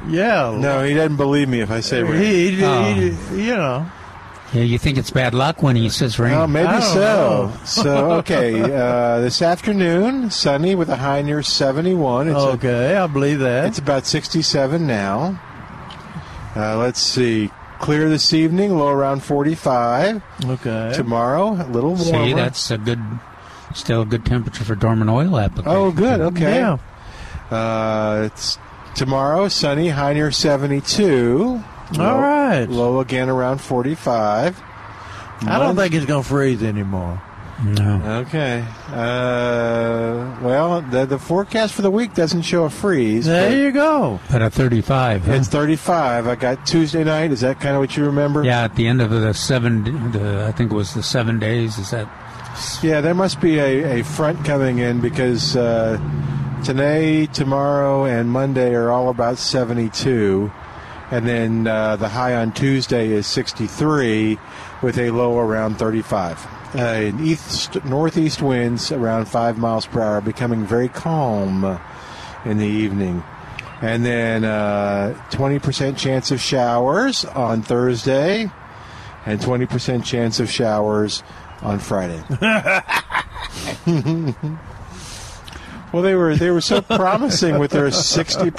Yeah. 0.08 0.54
No, 0.58 0.82
he 0.84 0.92
doesn't 0.94 1.16
believe 1.16 1.48
me 1.48 1.60
if 1.60 1.70
I 1.70 1.80
say 1.80 2.02
rain. 2.02 2.20
He, 2.22 2.50
he, 2.56 2.64
Oh. 2.64 2.92
he- 2.94 3.42
you 3.46 3.56
know. 3.56 3.86
Yeah, 4.52 4.62
you 4.64 4.78
think 4.78 4.98
it's 4.98 5.10
bad 5.10 5.32
luck 5.32 5.62
when 5.62 5.76
he 5.76 5.88
says 5.88 6.18
rain? 6.18 6.34
Oh, 6.34 6.46
maybe 6.46 6.66
I 6.68 6.80
so. 6.80 6.94
know. 7.00 7.52
so, 7.64 8.10
okay. 8.18 8.60
Uh, 8.82 9.20
this 9.20 9.40
afternoon, 9.40 10.30
sunny 10.30 10.74
with 10.74 10.88
a 10.90 10.96
high 10.96 11.22
near 11.22 11.42
71. 11.42 12.28
It's, 12.28 12.36
Okay, 12.36 12.96
I 12.96 13.06
believe 13.06 13.38
that. 13.40 13.66
it's 13.66 13.78
about 13.78 14.04
67 14.06 14.86
now. 14.86 15.40
Uh, 16.54 16.76
let's 16.76 17.00
see. 17.00 17.50
Clear 17.80 18.08
this 18.10 18.32
evening, 18.34 18.76
low 18.76 18.88
around 18.88 19.22
45. 19.22 20.22
okay. 20.44 20.92
Tomorrow, 20.94 21.54
a 21.54 21.66
little 21.68 21.94
warmer. 21.94 22.26
See, 22.26 22.32
that's 22.34 22.70
a 22.70 22.78
good, 22.78 23.00
still 23.74 24.02
a 24.02 24.06
good 24.06 24.24
temperature 24.26 24.64
for 24.64 24.74
dormant 24.74 25.10
oil 25.10 25.38
application. 25.38 25.72
oh, 25.76 25.90
good. 25.90 26.20
Okay. 26.20 26.56
Yeah. 26.58 26.78
Uh, 27.50 28.28
it's 28.32 28.58
tomorrow, 28.94 29.48
sunny, 29.48 29.88
high 29.88 30.12
near 30.12 30.30
72. 30.30 31.62
All 31.98 32.20
right. 32.20 32.64
Low 32.66 33.00
again 33.00 33.28
around 33.28 33.58
45. 33.60 34.60
I 35.44 35.58
don't 35.58 35.76
think 35.76 35.94
it's 35.94 36.06
going 36.06 36.22
to 36.22 36.28
freeze 36.28 36.62
anymore. 36.62 37.20
No. 37.64 38.22
Okay. 38.26 38.64
Uh, 38.88 40.36
well, 40.42 40.80
the, 40.82 41.06
the 41.06 41.18
forecast 41.18 41.74
for 41.74 41.82
the 41.82 41.90
week 41.90 42.14
doesn't 42.14 42.42
show 42.42 42.64
a 42.64 42.70
freeze. 42.70 43.26
There 43.26 43.56
you 43.56 43.70
go. 43.70 44.18
But 44.30 44.42
a 44.42 44.50
35. 44.50 45.24
huh? 45.26 45.32
It's 45.32 45.48
35. 45.48 46.26
I 46.26 46.34
got 46.34 46.66
Tuesday 46.66 47.04
night. 47.04 47.30
Is 47.30 47.40
that 47.42 47.60
kind 47.60 47.74
of 47.76 47.80
what 47.80 47.96
you 47.96 48.04
remember? 48.06 48.42
Yeah, 48.42 48.64
at 48.64 48.74
the 48.74 48.86
end 48.88 49.00
of 49.00 49.10
the 49.10 49.32
seven, 49.32 50.10
the, 50.12 50.46
I 50.48 50.52
think 50.52 50.72
it 50.72 50.74
was 50.74 50.94
the 50.94 51.02
seven 51.04 51.38
days. 51.38 51.78
Is 51.78 51.90
that? 51.90 52.08
Yeah, 52.82 53.00
there 53.00 53.14
must 53.14 53.40
be 53.40 53.58
a, 53.58 54.00
a 54.00 54.04
front 54.04 54.44
coming 54.44 54.78
in 54.78 55.00
because 55.00 55.56
uh, 55.56 55.98
today, 56.64 57.26
tomorrow, 57.26 58.04
and 58.04 58.30
Monday 58.30 58.74
are 58.74 58.90
all 58.90 59.08
about 59.08 59.38
72. 59.38 60.50
And 61.12 61.28
then 61.28 61.66
uh, 61.66 61.96
the 61.96 62.08
high 62.08 62.34
on 62.34 62.52
Tuesday 62.52 63.08
is 63.08 63.26
63 63.26 64.38
with 64.80 64.96
a 64.96 65.10
low 65.10 65.38
around 65.38 65.78
35. 65.78 66.42
Uh, 66.74 66.78
and 66.78 67.20
east, 67.20 67.84
northeast 67.84 68.40
winds 68.40 68.90
around 68.90 69.26
5 69.26 69.58
miles 69.58 69.84
per 69.84 70.00
hour, 70.00 70.22
becoming 70.22 70.64
very 70.64 70.88
calm 70.88 71.78
in 72.46 72.56
the 72.56 72.66
evening. 72.66 73.22
And 73.82 74.06
then 74.06 74.44
uh, 74.44 75.22
20% 75.32 75.98
chance 75.98 76.30
of 76.30 76.40
showers 76.40 77.26
on 77.26 77.60
Thursday 77.60 78.50
and 79.26 79.38
20% 79.38 80.04
chance 80.04 80.40
of 80.40 80.50
showers 80.50 81.22
on 81.60 81.78
Friday. 81.78 82.22
well, 85.92 86.02
they 86.02 86.14
were 86.14 86.34
they 86.36 86.50
were 86.50 86.60
so 86.60 86.80
promising 86.80 87.58
with 87.58 87.70
their 87.70 87.88
60%, 87.88 88.52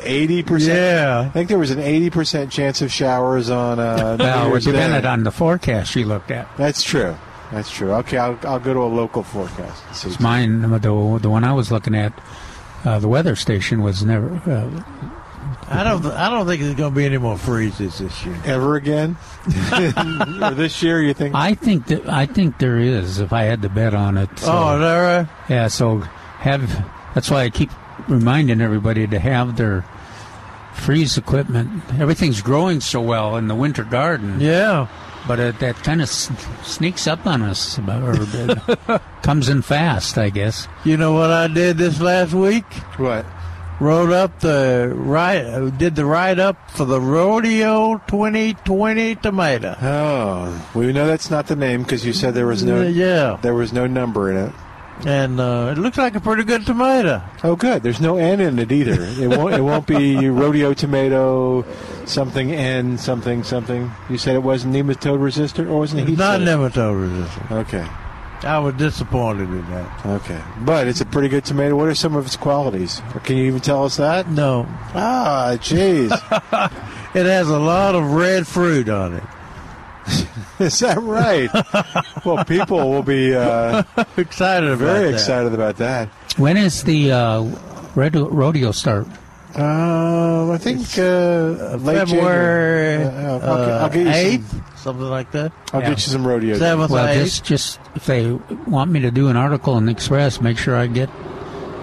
80%. 0.00 0.66
Yeah. 0.66 1.24
I 1.26 1.30
think 1.30 1.48
there 1.48 1.58
was 1.58 1.70
an 1.70 1.78
80% 1.78 2.50
chance 2.50 2.82
of 2.82 2.92
showers 2.92 3.50
on 3.50 3.78
uh, 3.78 4.16
New 4.16 4.24
Well, 4.24 4.46
it 4.46 4.50
Year's 4.50 4.64
depended 4.64 5.04
on 5.06 5.22
the 5.24 5.30
forecast 5.30 5.94
you 5.96 6.04
looked 6.06 6.30
at. 6.30 6.48
That's 6.56 6.82
true. 6.82 7.16
That's 7.52 7.70
true. 7.70 7.92
Okay, 7.94 8.16
I'll, 8.16 8.38
I'll 8.44 8.60
go 8.60 8.74
to 8.74 8.80
a 8.80 8.84
local 8.86 9.22
forecast. 9.22 9.82
and 9.86 9.96
see. 9.96 10.22
Mine, 10.22 10.62
the 10.62 11.18
the 11.20 11.30
one 11.30 11.42
I 11.42 11.52
was 11.52 11.72
looking 11.72 11.96
at, 11.96 12.12
uh, 12.84 13.00
the 13.00 13.08
weather 13.08 13.34
station 13.34 13.82
was 13.82 14.04
never. 14.04 14.28
Uh, 14.46 14.82
I 15.68 15.84
don't. 15.84 16.04
I 16.06 16.30
don't 16.30 16.46
think 16.46 16.62
there's 16.62 16.74
going 16.74 16.92
to 16.92 16.96
be 16.96 17.04
any 17.04 17.18
more 17.18 17.36
freezes 17.36 17.98
this 17.98 18.24
year. 18.24 18.36
Ever 18.44 18.76
again? 18.76 19.16
or 20.42 20.50
this 20.50 20.82
year, 20.82 21.02
you 21.02 21.14
think? 21.14 21.34
I 21.34 21.54
think 21.54 21.86
that 21.86 22.08
I 22.08 22.26
think 22.26 22.58
there 22.58 22.78
is. 22.78 23.18
If 23.18 23.32
I 23.32 23.44
had 23.44 23.62
to 23.62 23.68
bet 23.68 23.94
on 23.94 24.16
it. 24.16 24.28
So, 24.38 24.52
oh, 24.52 24.74
is 24.74 24.80
that 24.80 24.98
right? 24.98 25.28
yeah. 25.48 25.68
So 25.68 26.02
have. 26.40 26.84
That's 27.14 27.30
why 27.30 27.42
I 27.44 27.50
keep 27.50 27.70
reminding 28.08 28.60
everybody 28.60 29.06
to 29.06 29.18
have 29.18 29.56
their 29.56 29.84
freeze 30.74 31.16
equipment. 31.18 31.82
Everything's 31.98 32.40
growing 32.40 32.80
so 32.80 33.00
well 33.00 33.36
in 33.36 33.48
the 33.48 33.54
winter 33.54 33.84
garden. 33.84 34.40
Yeah. 34.40 34.88
but 35.28 35.38
it, 35.38 35.58
that 35.58 35.76
kind 35.76 36.00
of 36.00 36.08
s- 36.08 36.30
sneaks 36.62 37.06
up 37.06 37.26
on 37.26 37.42
us, 37.42 37.76
about- 37.78 38.02
or 38.02 38.14
it 38.18 39.02
comes 39.22 39.48
in 39.48 39.62
fast, 39.62 40.16
I 40.16 40.30
guess. 40.30 40.66
You 40.84 40.96
know 40.96 41.12
what 41.12 41.30
I 41.30 41.46
did 41.48 41.76
this 41.78 42.00
last 42.00 42.32
week? 42.32 42.64
What? 42.96 43.26
Wrote 43.80 44.12
up 44.12 44.40
the 44.40 44.92
right. 44.94 45.70
Did 45.78 45.96
the 45.96 46.04
write 46.04 46.38
up 46.38 46.70
for 46.70 46.84
the 46.84 47.00
Rodeo 47.00 47.96
2020 48.08 49.14
tomato. 49.16 49.74
Oh, 49.80 50.70
we 50.74 50.92
know 50.92 51.06
that's 51.06 51.30
not 51.30 51.46
the 51.46 51.56
name 51.56 51.82
because 51.82 52.04
you 52.04 52.12
said 52.12 52.34
there 52.34 52.46
was 52.46 52.62
no 52.62 52.82
Yeah. 52.82 53.38
there 53.40 53.54
was 53.54 53.72
no 53.72 53.86
number 53.86 54.30
in 54.30 54.36
it. 54.36 54.52
And 55.06 55.40
uh, 55.40 55.74
it 55.74 55.78
looks 55.80 55.96
like 55.96 56.14
a 56.14 56.20
pretty 56.20 56.44
good 56.44 56.66
tomato. 56.66 57.22
Oh, 57.42 57.56
good. 57.56 57.82
There's 57.82 58.00
no 58.00 58.16
N 58.18 58.40
in 58.40 58.58
it 58.58 58.70
either. 58.70 59.02
It 59.02 59.28
won't. 59.28 59.54
It 59.54 59.62
won't 59.62 59.86
be 59.86 60.28
rodeo 60.30 60.74
tomato, 60.74 61.64
something 62.04 62.52
N 62.52 62.98
something 62.98 63.42
something. 63.42 63.90
You 64.10 64.18
said 64.18 64.34
it 64.34 64.42
wasn't 64.42 64.74
nematode 64.74 65.22
resistant, 65.22 65.68
or 65.68 65.78
wasn't 65.78 66.08
it 66.08 66.18
not 66.18 66.40
nematode 66.40 67.00
resistant. 67.00 67.50
Okay, 67.50 67.86
I 68.42 68.58
was 68.58 68.74
disappointed 68.74 69.48
in 69.48 69.70
that. 69.70 70.06
okay. 70.06 70.40
But 70.60 70.86
it's 70.86 71.00
a 71.00 71.06
pretty 71.06 71.28
good 71.28 71.46
tomato. 71.46 71.76
What 71.76 71.88
are 71.88 71.94
some 71.94 72.14
of 72.14 72.26
its 72.26 72.36
qualities? 72.36 73.00
Or 73.14 73.20
can 73.20 73.36
you 73.38 73.44
even 73.46 73.60
tell 73.60 73.84
us 73.86 73.96
that? 73.96 74.28
No, 74.28 74.66
Ah, 74.94 75.52
jeez. 75.60 76.10
it 77.14 77.24
has 77.26 77.48
a 77.48 77.58
lot 77.58 77.94
of 77.94 78.12
red 78.12 78.46
fruit 78.46 78.88
on 78.90 79.14
it. 79.14 79.22
Is 80.58 80.78
that 80.80 80.98
right? 81.00 81.48
well, 82.24 82.44
people 82.44 82.90
will 82.90 83.02
be 83.02 83.34
uh, 83.34 83.82
Excited 84.16 84.68
about 84.68 84.78
very 84.78 85.08
that. 85.08 85.14
excited 85.14 85.54
about 85.54 85.76
that. 85.78 86.08
When 86.36 86.56
is 86.56 86.84
the 86.84 87.12
uh, 87.12 87.42
rodeo, 87.94 88.28
rodeo 88.28 88.72
start? 88.72 89.06
Um, 89.54 90.50
I 90.50 90.58
think 90.58 90.80
uh, 90.98 91.76
late 91.76 91.98
February 92.08 92.98
January. 92.98 93.04
Uh, 93.04 93.82
I'll, 93.82 93.88
get- 93.90 93.96
you 93.96 94.04
some. 94.04 94.14
eighth, 94.14 94.78
something 94.78 95.06
like 95.08 95.30
that. 95.32 95.52
I'll 95.72 95.80
Yeah. 95.80 95.88
get 95.90 95.98
you 96.06 96.12
some 96.12 96.26
rodeo. 96.26 96.56
Seventh, 96.58 96.90
Well, 96.90 97.14
just 97.14 97.44
just 97.44 97.80
if 97.94 98.06
they 98.06 98.30
want 98.66 98.90
me 98.90 99.00
to 99.00 99.10
do 99.10 99.28
an 99.28 99.36
article 99.36 99.76
in 99.78 99.86
the 99.86 99.92
Express, 99.92 100.40
make 100.40 100.56
sure 100.58 100.76
I 100.76 100.86
get 100.86 101.08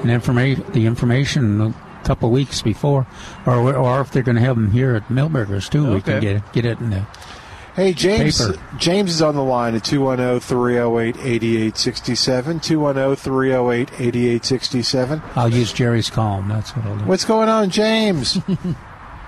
an 0.03 0.09
information 0.09 0.63
the 0.71 0.85
information 0.85 1.59
a 1.61 1.73
couple 2.05 2.29
weeks 2.31 2.61
before, 2.61 3.05
or 3.45 3.75
or 3.75 4.01
if 4.01 4.11
they're 4.11 4.23
going 4.23 4.35
to 4.37 4.41
have 4.41 4.55
them 4.55 4.71
here 4.71 4.95
at 4.95 5.09
Milberger's 5.09 5.67
too, 5.67 5.93
we 5.93 6.01
can 6.01 6.21
get 6.21 6.37
it, 6.37 6.43
get 6.53 6.65
it 6.65 6.79
in 6.79 6.89
the. 6.91 7.05
Hey, 7.77 7.93
James. 7.93 8.43
Paper. 8.43 8.59
James 8.77 9.11
is 9.11 9.21
on 9.21 9.35
the 9.35 9.43
line 9.43 9.75
at 9.75 9.83
210 9.85 10.39
308 10.39 11.15
8867. 11.15 12.59
210 12.59 13.15
308 13.15 13.91
8867. 13.93 15.21
I'll 15.35 15.53
use 15.53 15.71
Jerry's 15.71 16.09
column. 16.09 16.49
That's 16.49 16.75
what 16.75 16.87
I'll 16.87 16.97
do. 16.97 17.05
What's 17.05 17.23
going 17.23 17.49
on, 17.49 17.69
James? 17.69 18.39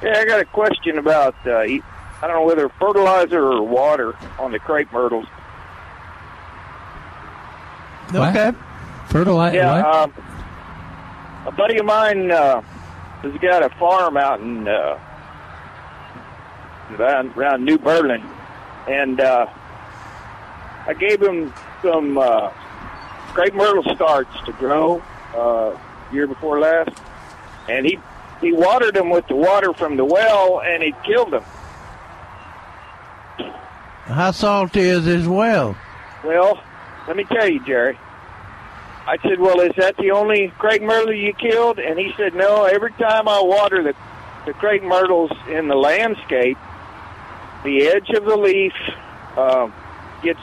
Yeah, 0.02 0.18
I 0.18 0.24
got 0.24 0.39
a 0.39 0.45
question 0.45 0.97
about 0.97 1.36
uh, 1.45 1.58
I 1.58 1.82
don't 2.22 2.32
know 2.32 2.45
whether 2.45 2.70
fertilizer 2.70 3.43
or 3.43 3.62
water 3.62 4.16
on 4.39 4.54
the 4.54 4.60
crepe 4.60 4.91
myrtles. 4.93 5.26
What? 8.12 8.30
okay. 8.30 8.58
Fertilizer. 9.10 9.58
Yeah, 9.58 9.82
what? 9.82 9.95
um, 9.95 10.14
a 11.47 11.52
buddy 11.52 11.80
of 11.80 11.86
mine 11.86 12.32
uh, 12.32 12.62
has 12.62 13.34
got 13.41 13.62
a 13.62 13.70
farm 13.76 14.16
out 14.16 14.39
in 14.39 14.70
uh, 14.70 14.97
around, 16.97 17.36
around 17.36 17.66
New 17.66 17.78
Berlin, 17.78 18.24
and 18.88 19.20
uh, 19.20 19.48
I 20.88 20.94
gave 20.94 21.22
him 21.22 21.54
some 21.82 22.18
uh, 22.18 22.50
crepe 23.34 23.54
myrtle 23.54 23.84
starts 23.96 24.32
to 24.46 24.52
grow 24.54 25.02
uh, 25.36 25.78
year 26.12 26.28
before 26.28 26.60
last, 26.60 26.98
and 27.68 27.86
he 27.86 28.00
he 28.42 28.52
watered 28.54 28.96
them 28.96 29.10
with 29.10 29.28
the 29.28 29.36
water 29.36 29.74
from 29.74 29.98
the 29.98 30.06
well, 30.06 30.62
and 30.62 30.82
it 30.82 30.96
killed 31.04 31.32
them. 31.32 31.44
How 34.06 34.32
salty 34.32 34.82
is 34.82 35.06
his 35.06 35.28
well? 35.28 35.78
Well, 36.24 36.62
let 37.08 37.16
me 37.16 37.26
tell 37.26 37.48
you, 37.48 37.64
Jerry. 37.66 37.98
I 39.06 39.18
said, 39.24 39.40
"Well, 39.40 39.60
is 39.60 39.74
that 39.78 39.98
the 39.98 40.12
only 40.12 40.54
crepe 40.58 40.82
myrtle 40.82 41.14
you 41.14 41.34
killed?" 41.34 41.80
And 41.80 42.00
he 42.00 42.14
said, 42.18 42.34
"No. 42.34 42.66
Every 42.66 42.92
time 42.94 43.28
I 43.28 43.42
water 43.42 43.84
the 43.84 43.96
the 44.46 44.54
crepe 44.54 44.84
myrtles 44.84 45.32
in 45.50 45.68
the 45.68 45.76
landscape, 45.76 46.58
the 47.64 47.88
edge 47.88 48.10
of 48.12 48.26
the 48.26 48.36
leaf 48.38 48.74
um, 49.38 49.74
gets 50.24 50.39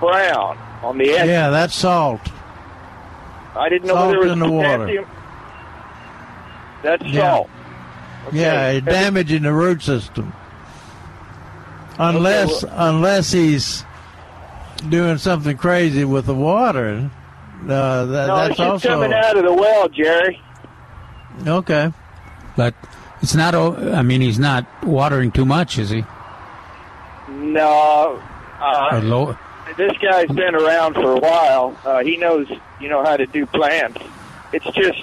brown 0.00 0.58
on 0.82 0.98
the 0.98 1.10
edge. 1.10 1.28
Yeah, 1.28 1.50
that's 1.50 1.74
salt. 1.74 2.20
I 3.56 3.68
didn't 3.68 3.86
know 3.88 3.94
salt 3.94 4.10
there 4.10 4.20
was 4.20 4.32
in 4.32 4.38
the 4.40 4.50
water. 4.50 5.06
That's 6.82 7.02
Yeah. 7.04 7.20
salt. 7.20 7.50
Okay. 8.28 8.40
Yeah, 8.40 8.68
it's 8.70 8.86
damaging 8.86 9.42
the 9.42 9.52
root 9.52 9.82
system. 9.82 10.32
Unless 11.98 12.64
unless 12.68 13.30
he's 13.30 13.84
doing 14.88 15.18
something 15.18 15.56
crazy 15.56 16.04
with 16.04 16.26
the 16.26 16.34
water. 16.34 17.10
Uh, 17.62 18.04
that, 18.06 18.26
no, 18.26 18.36
that's 18.36 18.50
it's 18.50 18.58
just 18.58 18.70
also 18.70 18.88
coming 18.88 19.12
out 19.12 19.36
of 19.36 19.44
the 19.44 19.52
well, 19.52 19.88
Jerry. 19.88 20.40
okay. 21.46 21.92
but 22.56 22.74
it's 23.22 23.34
not. 23.34 23.54
I 23.54 24.02
mean, 24.02 24.20
he's 24.20 24.38
not 24.38 24.66
watering 24.84 25.30
too 25.30 25.44
much, 25.46 25.78
is 25.78 25.88
he? 25.90 26.04
No, 27.52 28.22
uh, 28.60 28.88
Or 28.92 29.00
low? 29.00 29.38
this 29.76 29.92
guy's 29.98 30.28
been 30.28 30.54
around 30.54 30.94
for 30.94 31.12
a 31.12 31.20
while. 31.20 31.76
Uh, 31.84 32.02
he 32.02 32.16
knows, 32.16 32.46
you 32.80 32.88
know, 32.88 33.04
how 33.04 33.16
to 33.16 33.26
do 33.26 33.46
plants. 33.46 33.98
It's 34.52 34.64
just 34.66 35.02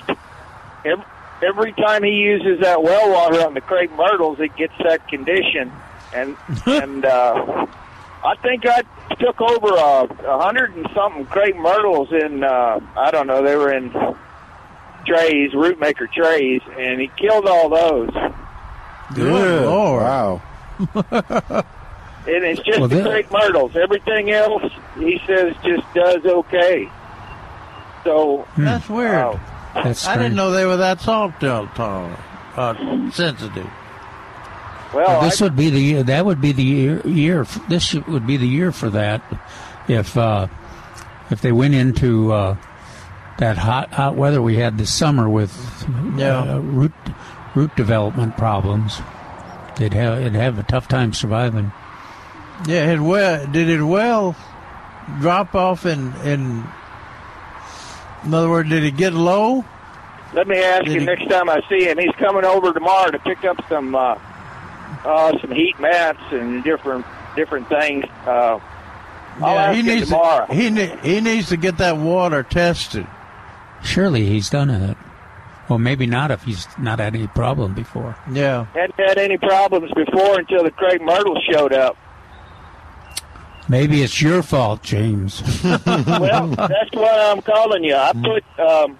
every, 0.85 1.05
every 1.43 1.73
time 1.73 2.03
he 2.03 2.11
uses 2.11 2.61
that 2.61 2.81
well 2.81 3.11
water 3.11 3.45
on 3.45 3.53
the 3.53 3.61
crepe 3.61 3.91
myrtles, 3.91 4.39
it 4.39 4.55
gets 4.55 4.73
that 4.83 5.07
condition. 5.07 5.71
And 6.13 6.37
and 6.65 7.05
uh, 7.05 7.65
I 8.23 8.35
think 8.41 8.65
I 8.65 8.83
took 9.19 9.41
over 9.41 9.75
a, 9.75 10.03
a 10.27 10.41
hundred 10.41 10.75
and 10.75 10.87
something 10.95 11.25
crepe 11.25 11.55
myrtles 11.57 12.09
in. 12.11 12.43
Uh, 12.43 12.79
I 12.95 13.11
don't 13.11 13.27
know. 13.27 13.43
They 13.43 13.55
were 13.55 13.73
in 13.73 13.91
trays, 15.05 15.53
root 15.53 15.79
maker 15.79 16.07
trays, 16.07 16.61
and 16.77 17.01
he 17.01 17.09
killed 17.17 17.47
all 17.47 17.69
those. 17.69 18.09
Good 19.13 19.65
Lord. 19.65 20.03
Wow. 20.03 20.41
And 22.33 22.45
it's 22.45 22.61
just 22.61 22.79
Well, 22.79 22.87
the 22.87 22.97
that- 22.97 23.09
crepe 23.09 23.31
myrtles. 23.31 23.75
Everything 23.75 24.31
else, 24.31 24.63
he 24.97 25.19
says, 25.27 25.53
just 25.63 25.83
does 25.93 26.25
okay. 26.25 26.89
So 28.03 28.47
That's 28.57 28.89
weird. 28.89 29.13
uh, 29.15 29.37
That's 29.75 30.07
I 30.07 30.15
didn't 30.17 30.35
know 30.35 30.51
they 30.51 30.65
were 30.65 30.77
that 30.77 31.01
salt 31.01 31.33
tolerant, 31.39 32.17
uh, 32.57 32.73
sensitive. 33.11 33.67
well, 34.93 35.21
this 35.21 35.41
I, 35.41 35.45
would 35.45 35.55
be 35.55 35.69
the 35.69 35.79
year. 35.79 36.03
That 36.03 36.25
would 36.25 36.41
be 36.41 36.51
the 36.51 36.63
year. 36.63 37.01
year 37.07 37.45
this 37.69 37.93
would 37.93 38.25
be 38.25 38.37
the 38.37 38.47
year 38.47 38.71
for 38.71 38.89
that. 38.89 39.21
If 39.87 40.17
uh, 40.17 40.47
if 41.29 41.41
they 41.41 41.51
went 41.51 41.73
into 41.75 42.33
uh, 42.33 42.55
that 43.37 43.57
hot 43.57 43.93
hot 43.93 44.15
weather 44.15 44.41
we 44.41 44.55
had 44.57 44.77
this 44.77 44.91
summer 44.93 45.29
with 45.29 45.53
Yeah. 46.17 46.39
uh, 46.55 46.59
root 46.59 46.93
root 47.55 47.75
development 47.75 48.35
problems, 48.37 48.99
they'd 49.77 49.93
have 49.93 50.19
it'd 50.21 50.33
have 50.35 50.57
a 50.59 50.63
tough 50.63 50.87
time 50.87 51.13
surviving. 51.13 51.71
Yeah, 52.67 52.91
it 52.93 52.99
well 52.99 53.45
did 53.47 53.69
it 53.69 53.81
well 53.83 54.35
drop 55.19 55.55
off 55.55 55.85
in 55.85 56.13
in. 56.23 56.63
In 58.23 58.33
other 58.33 58.49
words, 58.49 58.69
did 58.69 58.83
it 58.83 58.95
get 58.97 59.13
low? 59.13 59.65
let 60.33 60.47
me 60.47 60.57
ask 60.59 60.85
Did 60.85 60.93
you 60.93 60.99
he- 61.01 61.05
next 61.05 61.27
time 61.29 61.49
I 61.49 61.61
see 61.67 61.85
him. 61.89 61.97
He's 61.97 62.15
coming 62.17 62.45
over 62.45 62.71
tomorrow 62.71 63.11
to 63.11 63.19
pick 63.19 63.43
up 63.43 63.57
some 63.67 63.95
uh, 63.95 64.17
uh, 65.03 65.37
some 65.39 65.51
heat 65.51 65.79
mats 65.79 66.19
and 66.31 66.63
different 66.63 67.05
different 67.35 67.67
things. 67.69 68.05
Uh, 68.25 68.59
I'll 69.41 69.57
ask 69.57 69.75
he 69.75 69.79
him 69.81 69.85
needs 69.95 70.09
tomorrow. 70.09 70.45
To, 70.47 70.53
he 70.53 70.69
ne- 70.69 70.97
he 71.03 71.21
needs 71.21 71.49
to 71.49 71.57
get 71.57 71.77
that 71.79 71.97
water 71.97 72.43
tested. 72.43 73.07
Surely 73.83 74.25
he's 74.27 74.49
done 74.49 74.69
it. 74.69 74.97
Well, 75.67 75.79
maybe 75.79 76.05
not 76.05 76.31
if 76.31 76.43
he's 76.43 76.67
not 76.77 76.99
had 76.99 77.15
any 77.15 77.27
problem 77.27 77.73
before. 77.73 78.15
Yeah. 78.31 78.65
Hadn't 78.73 78.99
had 78.99 79.17
any 79.17 79.37
problems 79.37 79.89
before 79.95 80.37
until 80.39 80.63
the 80.63 80.71
crepe 80.71 81.01
myrtle 81.01 81.39
showed 81.49 81.73
up. 81.73 81.97
Maybe 83.71 84.03
it's 84.03 84.21
your 84.21 84.43
fault, 84.43 84.83
James. 84.83 85.41
well, 85.63 86.47
that's 86.47 86.91
why 86.91 87.31
I'm 87.31 87.41
calling 87.41 87.85
you. 87.85 87.95
I 87.95 88.11
put 88.11 88.43
um, 88.59 88.99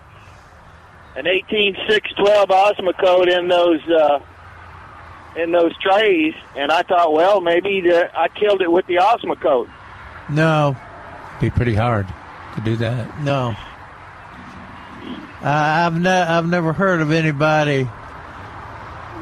an 1.18 1.28
18612 1.28 2.48
Osmocote 2.48 3.38
in 3.38 3.50
those 3.50 3.82
uh, 3.90 4.20
in 5.36 5.52
those 5.52 5.78
trays, 5.80 6.34
and 6.56 6.72
I 6.72 6.84
thought, 6.84 7.12
well, 7.12 7.42
maybe 7.42 7.82
the, 7.82 8.18
I 8.18 8.30
killed 8.30 8.62
it 8.62 8.72
with 8.72 8.88
the 8.88 8.96
Osmocote. 8.96 9.70
No, 10.30 10.78
be 11.42 11.50
pretty 11.50 11.76
hard 11.76 12.08
to 12.56 12.62
do 12.62 12.78
that. 12.78 13.22
no. 13.24 13.54
I 15.42 15.86
I've 15.86 16.00
ne- 16.00 16.10
I've 16.10 16.48
never 16.48 16.72
heard 16.72 17.02
of 17.02 17.12
anybody 17.12 17.90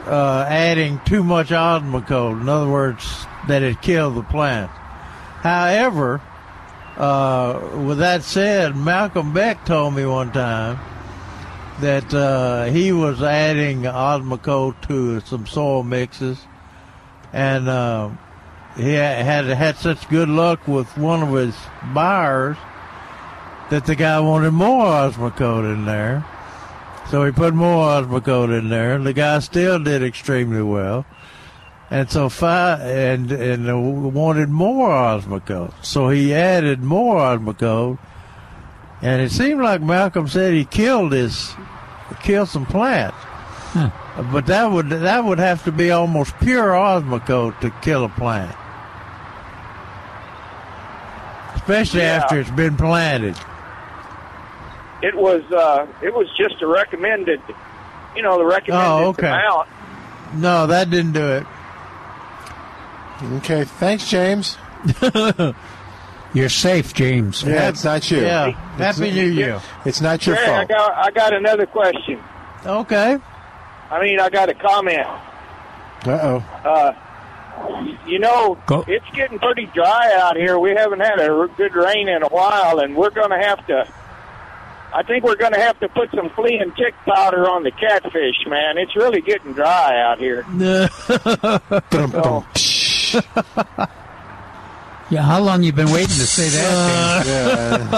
uh, 0.06 0.46
adding 0.48 1.00
too 1.06 1.24
much 1.24 1.50
osmocote. 1.50 2.40
In 2.40 2.48
other 2.48 2.70
words, 2.70 3.26
that 3.48 3.64
it 3.64 3.82
killed 3.82 4.14
the 4.14 4.22
plant. 4.22 4.70
However, 5.42 6.22
uh, 6.98 7.84
with 7.86 8.00
that 8.00 8.24
said, 8.24 8.76
Malcolm 8.76 9.34
Beck 9.34 9.66
told 9.66 9.96
me 9.96 10.06
one 10.06 10.32
time 10.32 10.80
that 11.80 12.14
uh, 12.14 12.66
he 12.66 12.92
was 12.92 13.22
adding 13.24 13.84
osmocote 13.84 14.88
to 14.88 15.22
some 15.22 15.48
soil 15.48 15.84
mixes, 15.84 16.46
and 17.32 17.70
uh, 17.70 18.10
he 18.76 18.94
had 18.94 19.46
had 19.46 19.78
such 19.78 20.10
good 20.10 20.30
luck 20.30 20.68
with 20.68 20.98
one 20.98 21.24
of 21.24 21.34
his 21.34 21.56
buyers 21.94 22.58
that 23.70 23.86
the 23.86 23.96
guy 23.96 24.20
wanted 24.20 24.52
more 24.52 24.86
osmocote 24.86 25.72
in 25.72 25.86
there. 25.86 26.26
So 27.10 27.26
he 27.26 27.32
put 27.32 27.54
more 27.54 27.86
osmocote 27.86 28.58
in 28.58 28.70
there. 28.70 28.96
And 28.96 29.06
the 29.06 29.14
guy 29.14 29.40
still 29.40 29.80
did 29.80 30.04
extremely 30.04 30.62
well. 30.62 31.06
And 31.92 32.10
so 32.12 32.30
five 32.30 32.82
and 32.82 33.32
and 33.32 34.14
wanted 34.14 34.50
more 34.50 34.90
osmocote. 34.90 35.74
So 35.84 36.10
he 36.10 36.34
added 36.36 36.84
more 36.84 37.16
osmocote. 37.16 37.98
And 39.02 39.22
it 39.22 39.32
seemed 39.32 39.62
like 39.62 39.82
Malcolm 39.82 40.28
said 40.28 40.54
he 40.54 40.66
killed 40.66 41.14
his 41.14 41.52
killed 42.22 42.50
some 42.50 42.66
plants. 42.66 43.18
But 44.32 44.48
that 44.48 44.72
would 44.72 44.90
that 44.90 45.24
would 45.24 45.40
have 45.40 45.64
to 45.64 45.72
be 45.72 45.90
almost 45.92 46.38
pure 46.40 46.70
osmocote 46.74 47.60
to 47.62 47.70
kill 47.82 48.04
a 48.04 48.10
plant. 48.10 48.56
Especially 51.56 52.02
Yeah. 52.02 52.18
after 52.24 52.40
it's 52.40 52.52
been 52.52 52.76
planted. 52.78 53.36
It 55.02 55.16
was 55.16 55.42
uh, 55.52 55.88
it 56.02 56.14
was 56.14 56.28
just 56.38 56.62
a 56.62 56.68
recommended, 56.68 57.42
you 58.16 58.22
know, 58.22 58.38
the 58.38 58.46
recommended 58.46 58.88
Oh, 58.88 59.08
okay. 59.10 59.28
amount. 59.28 59.70
No, 60.36 60.68
that 60.68 60.90
didn't 60.90 61.14
do 61.14 61.26
it. 61.26 61.46
Okay, 63.22 63.64
thanks, 63.66 64.10
James. 64.10 64.58
You're 66.34 66.50
safe, 66.50 66.94
James. 66.94 67.44
Yeah, 67.44 67.70
it's 67.70 67.84
not 67.84 68.10
you. 68.12 68.22
Yeah. 68.22 68.48
It's 68.50 68.58
Happy 68.98 69.10
not- 69.10 69.16
New 69.16 69.28
Year. 69.30 69.62
It's 69.86 70.02
not 70.02 70.26
your 70.28 70.36
Hey, 70.36 70.44
I 70.54 70.58
fault. 70.58 70.70
got 70.70 70.94
I 70.94 71.12
got 71.12 71.34
another 71.34 71.66
question. 71.66 72.22
Okay. 72.66 73.18
I 73.92 74.02
mean, 74.04 74.20
I 74.20 74.30
got 74.30 74.50
a 74.50 74.54
comment. 74.54 75.08
Uh 76.06 76.20
oh. 76.22 76.44
Uh, 76.64 76.94
you 78.08 78.20
know, 78.20 78.58
Go. 78.68 78.86
it's 78.88 79.06
getting 79.16 79.40
pretty 79.40 79.66
dry 79.74 80.14
out 80.18 80.38
here. 80.38 80.58
We 80.60 80.70
haven't 80.72 81.00
had 81.02 81.20
a 81.20 81.50
good 81.58 81.74
rain 81.76 82.08
in 82.08 82.22
a 82.24 82.28
while, 82.30 82.80
and 82.80 82.96
we're 82.96 83.10
going 83.10 83.32
to 83.32 83.38
have 83.40 83.66
to. 83.68 83.86
I 84.94 85.04
think 85.04 85.24
we're 85.24 85.36
going 85.36 85.54
to 85.54 85.60
have 85.60 85.80
to 85.82 85.90
put 85.90 86.10
some 86.16 86.30
flea 86.32 86.58
and 86.60 86.76
tick 86.76 86.94
powder 87.06 87.48
on 87.50 87.64
the 87.64 87.72
catfish, 87.72 88.46
man. 88.48 88.78
It's 88.78 88.96
really 88.96 89.22
getting 89.22 89.54
dry 89.54 90.00
out 90.02 90.20
here. 90.20 90.46
Yeah, 95.10 95.24
how 95.24 95.40
long 95.40 95.64
you 95.64 95.74
been 95.74 95.90
waiting 95.90 96.08
to 96.08 96.28
say 96.28 96.50
that? 96.50 97.26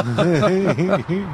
James? 1.11 1.27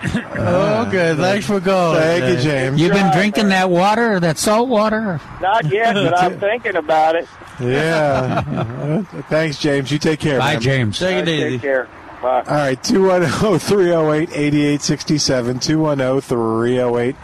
okay, 0.06 1.10
oh, 1.10 1.16
thanks 1.16 1.46
for 1.46 1.60
calling. 1.60 2.00
Thank 2.00 2.22
you, 2.22 2.34
James. 2.34 2.44
James. 2.44 2.80
You've 2.80 2.92
been 2.92 3.12
drinking 3.12 3.48
that 3.48 3.68
water, 3.68 4.20
that 4.20 4.38
salt 4.38 4.68
water? 4.68 5.20
Not 5.40 5.66
yet, 5.72 5.94
but 5.94 6.16
I'm 6.16 6.38
thinking 6.38 6.76
about 6.76 7.16
it. 7.16 7.28
Yeah. 7.58 9.02
Thanks, 9.28 9.58
James. 9.58 9.90
You 9.90 9.98
take 9.98 10.20
care. 10.20 10.38
Bye, 10.38 10.52
man. 10.54 10.62
James. 10.62 10.98
Take 11.00 11.26
it 11.26 11.26
Take 11.26 11.60
care. 11.60 11.88
Bye. 12.22 12.44
All 12.46 12.54
right, 12.54 12.82
210 12.82 13.58
308 13.58 14.30
8867. 14.30 15.58
210 15.58 16.20
308 16.20 17.16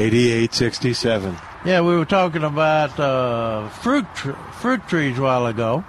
8867. 0.00 1.36
Yeah, 1.66 1.82
we 1.82 1.94
were 1.94 2.06
talking 2.06 2.42
about 2.42 2.98
uh, 2.98 3.68
fruit 3.68 4.06
tr- 4.14 4.32
fruit 4.32 4.86
trees 4.88 5.18
a 5.18 5.22
while 5.22 5.44
ago, 5.44 5.84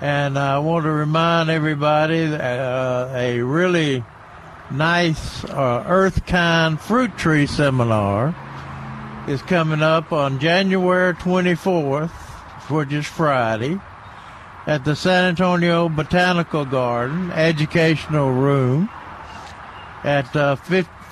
and 0.00 0.38
I 0.38 0.58
want 0.60 0.84
to 0.84 0.90
remind 0.90 1.50
everybody 1.50 2.26
that 2.26 2.58
uh, 2.58 3.12
a 3.14 3.42
really 3.42 4.02
nice 4.70 5.44
uh, 5.44 5.84
Earth 5.86 6.24
Kind 6.24 6.80
fruit 6.80 7.18
tree 7.18 7.46
seminar 7.46 8.34
is 9.28 9.42
coming 9.42 9.82
up 9.82 10.12
on 10.12 10.38
January 10.40 11.12
24th, 11.12 12.08
which 12.70 12.90
is 12.90 13.06
Friday, 13.06 13.78
at 14.66 14.86
the 14.86 14.96
San 14.96 15.26
Antonio 15.26 15.90
Botanical 15.90 16.64
Garden 16.64 17.30
Educational 17.32 18.32
Room 18.32 18.88
at 20.04 20.34
uh, 20.34 20.56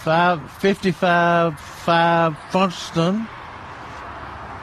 55 0.09 1.61
55 1.61 2.39
Funston 2.51 3.29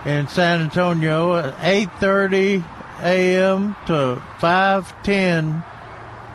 in 0.03 0.27
San 0.27 0.61
Antonio 0.61 1.35
at 1.35 1.55
8:30 1.57 2.63
a.m. 3.03 3.75
to 3.85 4.21
5:10 4.39 5.63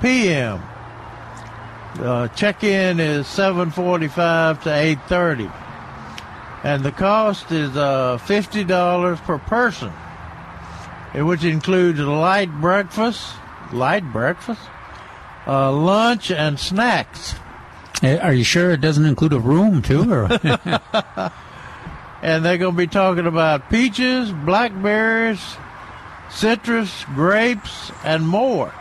p.m. 0.00 0.62
Uh, 1.98 2.28
check-in 2.28 3.00
is 3.00 3.26
7:45 3.26 4.62
to 4.62 4.68
8:30, 4.70 5.52
and 6.62 6.84
the 6.84 6.92
cost 6.92 7.50
is 7.50 7.76
uh, 7.76 8.16
fifty 8.18 8.62
dollars 8.62 9.18
per 9.22 9.38
person, 9.38 9.90
which 11.14 11.42
includes 11.42 11.98
a 11.98 12.06
light 12.06 12.52
breakfast, 12.60 13.34
light 13.72 14.04
breakfast, 14.12 14.62
uh, 15.48 15.72
lunch, 15.72 16.30
and 16.30 16.60
snacks. 16.60 17.34
Uh, 18.02 18.16
Are 18.22 18.32
you 18.32 18.44
sure 18.44 18.70
it 18.70 18.80
doesn't 18.80 19.04
include 19.04 19.32
a 19.32 19.38
room, 19.38 19.82
too? 19.82 20.10
Or? 20.12 20.24
and 22.22 22.44
they're 22.44 22.58
going 22.58 22.72
to 22.74 22.78
be 22.78 22.86
talking 22.86 23.26
about 23.26 23.68
peaches, 23.70 24.30
blackberries, 24.32 25.40
citrus, 26.30 27.04
grapes, 27.14 27.90
and 28.04 28.26
more. 28.26 28.72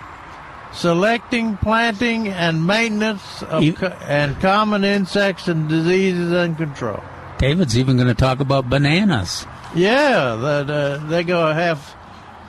Selecting, 0.72 1.58
planting, 1.58 2.28
and 2.28 2.66
maintenance 2.68 3.42
of 3.44 3.64
You- 3.64 3.74
co- 3.74 3.88
and 4.08 4.40
common 4.40 4.84
insects 4.84 5.48
and 5.48 5.68
diseases 5.68 6.32
and 6.32 6.56
control. 6.58 7.02
David's 7.40 7.78
even 7.78 7.96
going 7.96 8.08
to 8.10 8.14
talk 8.14 8.40
about 8.40 8.70
bananas. 8.70 9.46
Yeah, 9.74 10.36
that 10.36 10.70
uh, 10.70 10.98
they're 11.08 11.24
going 11.24 11.56
to 11.56 11.62
have 11.62 11.96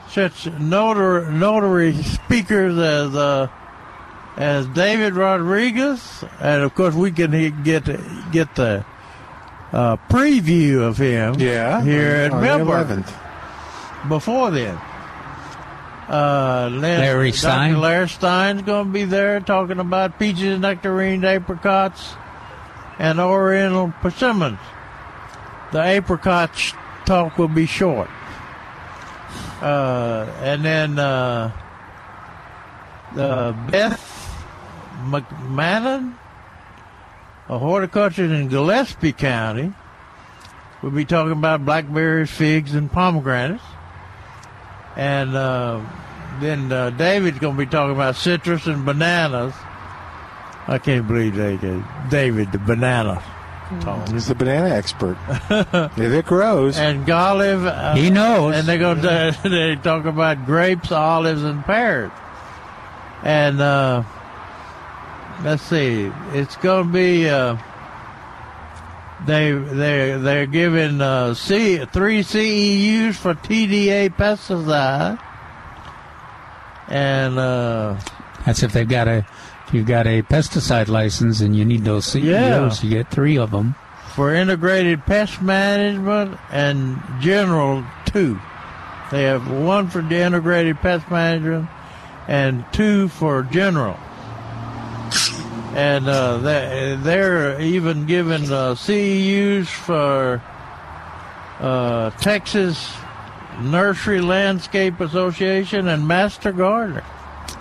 such 0.09 0.45
notary, 0.59 1.31
notary 1.33 1.93
speakers 2.03 2.77
as 2.77 3.15
uh, 3.15 3.47
as 4.37 4.65
David 4.67 5.15
Rodriguez, 5.15 6.23
and 6.39 6.63
of 6.63 6.73
course 6.75 6.95
we 6.95 7.11
can 7.11 7.63
get 7.63 7.85
get 8.31 8.55
the 8.55 8.85
uh, 9.71 9.97
preview 10.09 10.81
of 10.81 10.97
him. 10.97 11.35
Yeah. 11.35 11.81
here 11.81 12.15
at 12.15 12.31
on 12.31 12.41
the 12.41 12.47
Millburn. 12.47 14.09
Before 14.09 14.49
then, 14.49 14.75
uh, 16.07 16.69
then 16.69 16.81
Larry 16.99 17.31
Dr. 17.31 17.37
Stein. 17.37 17.79
Larry 17.79 18.09
Stein's 18.09 18.61
going 18.63 18.87
to 18.87 18.91
be 18.91 19.05
there 19.05 19.39
talking 19.39 19.79
about 19.79 20.17
peaches, 20.17 20.59
nectarines, 20.59 21.23
apricots, 21.23 22.15
and 22.97 23.19
Oriental 23.19 23.93
persimmons. 24.01 24.59
The 25.71 25.83
apricot 25.83 26.51
talk 27.05 27.37
will 27.37 27.47
be 27.47 27.65
short. 27.65 28.09
Uh, 29.61 30.27
and 30.41 30.65
then 30.65 30.99
uh, 30.99 31.51
uh, 33.15 33.51
Beth 33.69 34.20
McMahon, 35.01 36.15
a 37.49 37.57
horticulturist 37.57 38.33
in 38.33 38.47
Gillespie 38.47 39.13
County, 39.13 39.73
will 40.81 40.91
be 40.91 41.05
talking 41.05 41.33
about 41.33 41.65
blackberries, 41.65 42.29
figs, 42.31 42.73
and 42.73 42.91
pomegranates. 42.91 43.63
And 44.95 45.35
uh, 45.35 45.81
then 46.39 46.71
uh, 46.71 46.89
David's 46.91 47.39
going 47.39 47.55
to 47.55 47.65
be 47.65 47.69
talking 47.69 47.95
about 47.95 48.15
citrus 48.15 48.67
and 48.67 48.85
bananas. 48.85 49.53
I 50.67 50.77
can't 50.77 51.07
believe 51.07 51.35
they 51.35 51.57
did. 51.57 51.83
David, 52.09 52.51
the 52.51 52.57
banana. 52.59 53.21
talk. 53.81 54.09
He's 54.09 54.27
the 54.27 54.35
banana 54.35 54.69
expert. 54.69 55.17
if 55.49 55.97
it 55.99 56.25
grows. 56.25 56.77
And 56.77 57.09
olive. 57.09 57.65
Uh, 57.65 57.95
He 57.95 58.09
knows. 58.09 58.55
And 58.55 58.67
they're 58.67 58.77
going 58.77 59.01
to 59.01 59.37
they 59.43 59.75
talk 59.75 60.05
about 60.05 60.45
grapes, 60.45 60.91
olives, 60.91 61.43
and 61.43 61.63
pears. 61.65 62.11
And 63.23 63.61
uh, 63.61 64.03
let's 65.43 65.63
see, 65.63 66.11
it's 66.33 66.55
going 66.57 66.87
to 66.87 66.93
be. 66.93 67.29
Uh, 67.29 67.57
they 69.25 69.51
they 69.51 70.17
they're 70.17 70.47
giving 70.47 70.99
uh, 70.99 71.33
C 71.35 71.85
three 71.85 72.21
CEUs 72.21 73.13
for 73.15 73.35
TDA 73.35 74.09
pesticide, 74.15 75.21
and 76.87 77.37
uh, 77.37 77.99
That's 78.45 78.63
if 78.63 78.73
they've 78.73 78.87
got 78.87 79.07
a, 79.07 79.25
if 79.67 79.73
you've 79.73 79.85
got 79.85 80.07
a 80.07 80.23
pesticide 80.23 80.87
license 80.87 81.39
and 81.41 81.55
you 81.55 81.65
need 81.65 81.83
those 81.85 82.05
CEUs, 82.07 82.83
you 82.83 82.89
get 82.89 83.11
three 83.11 83.37
of 83.37 83.51
them. 83.51 83.75
for 84.15 84.33
integrated 84.33 85.05
pest 85.05 85.41
management 85.41 86.37
and 86.51 86.99
general 87.21 87.83
two. 88.05 88.39
They 89.11 89.23
have 89.23 89.49
one 89.51 89.87
for 89.89 90.01
the 90.01 90.15
integrated 90.17 90.77
pest 90.77 91.09
management 91.11 91.69
and 92.27 92.65
two 92.73 93.07
for 93.09 93.43
general. 93.43 93.97
And 95.73 96.07
uh, 96.07 96.37
they, 96.39 96.97
they're 96.99 97.61
even 97.61 98.05
giving 98.05 98.43
uh, 98.51 98.75
CEUs 98.75 99.67
for 99.67 100.41
uh, 101.59 102.09
Texas 102.11 102.91
Nursery 103.59 104.21
Landscape 104.21 104.99
Association, 104.99 105.87
and 105.87 106.07
Master 106.07 106.51
Gardener. 106.51 107.03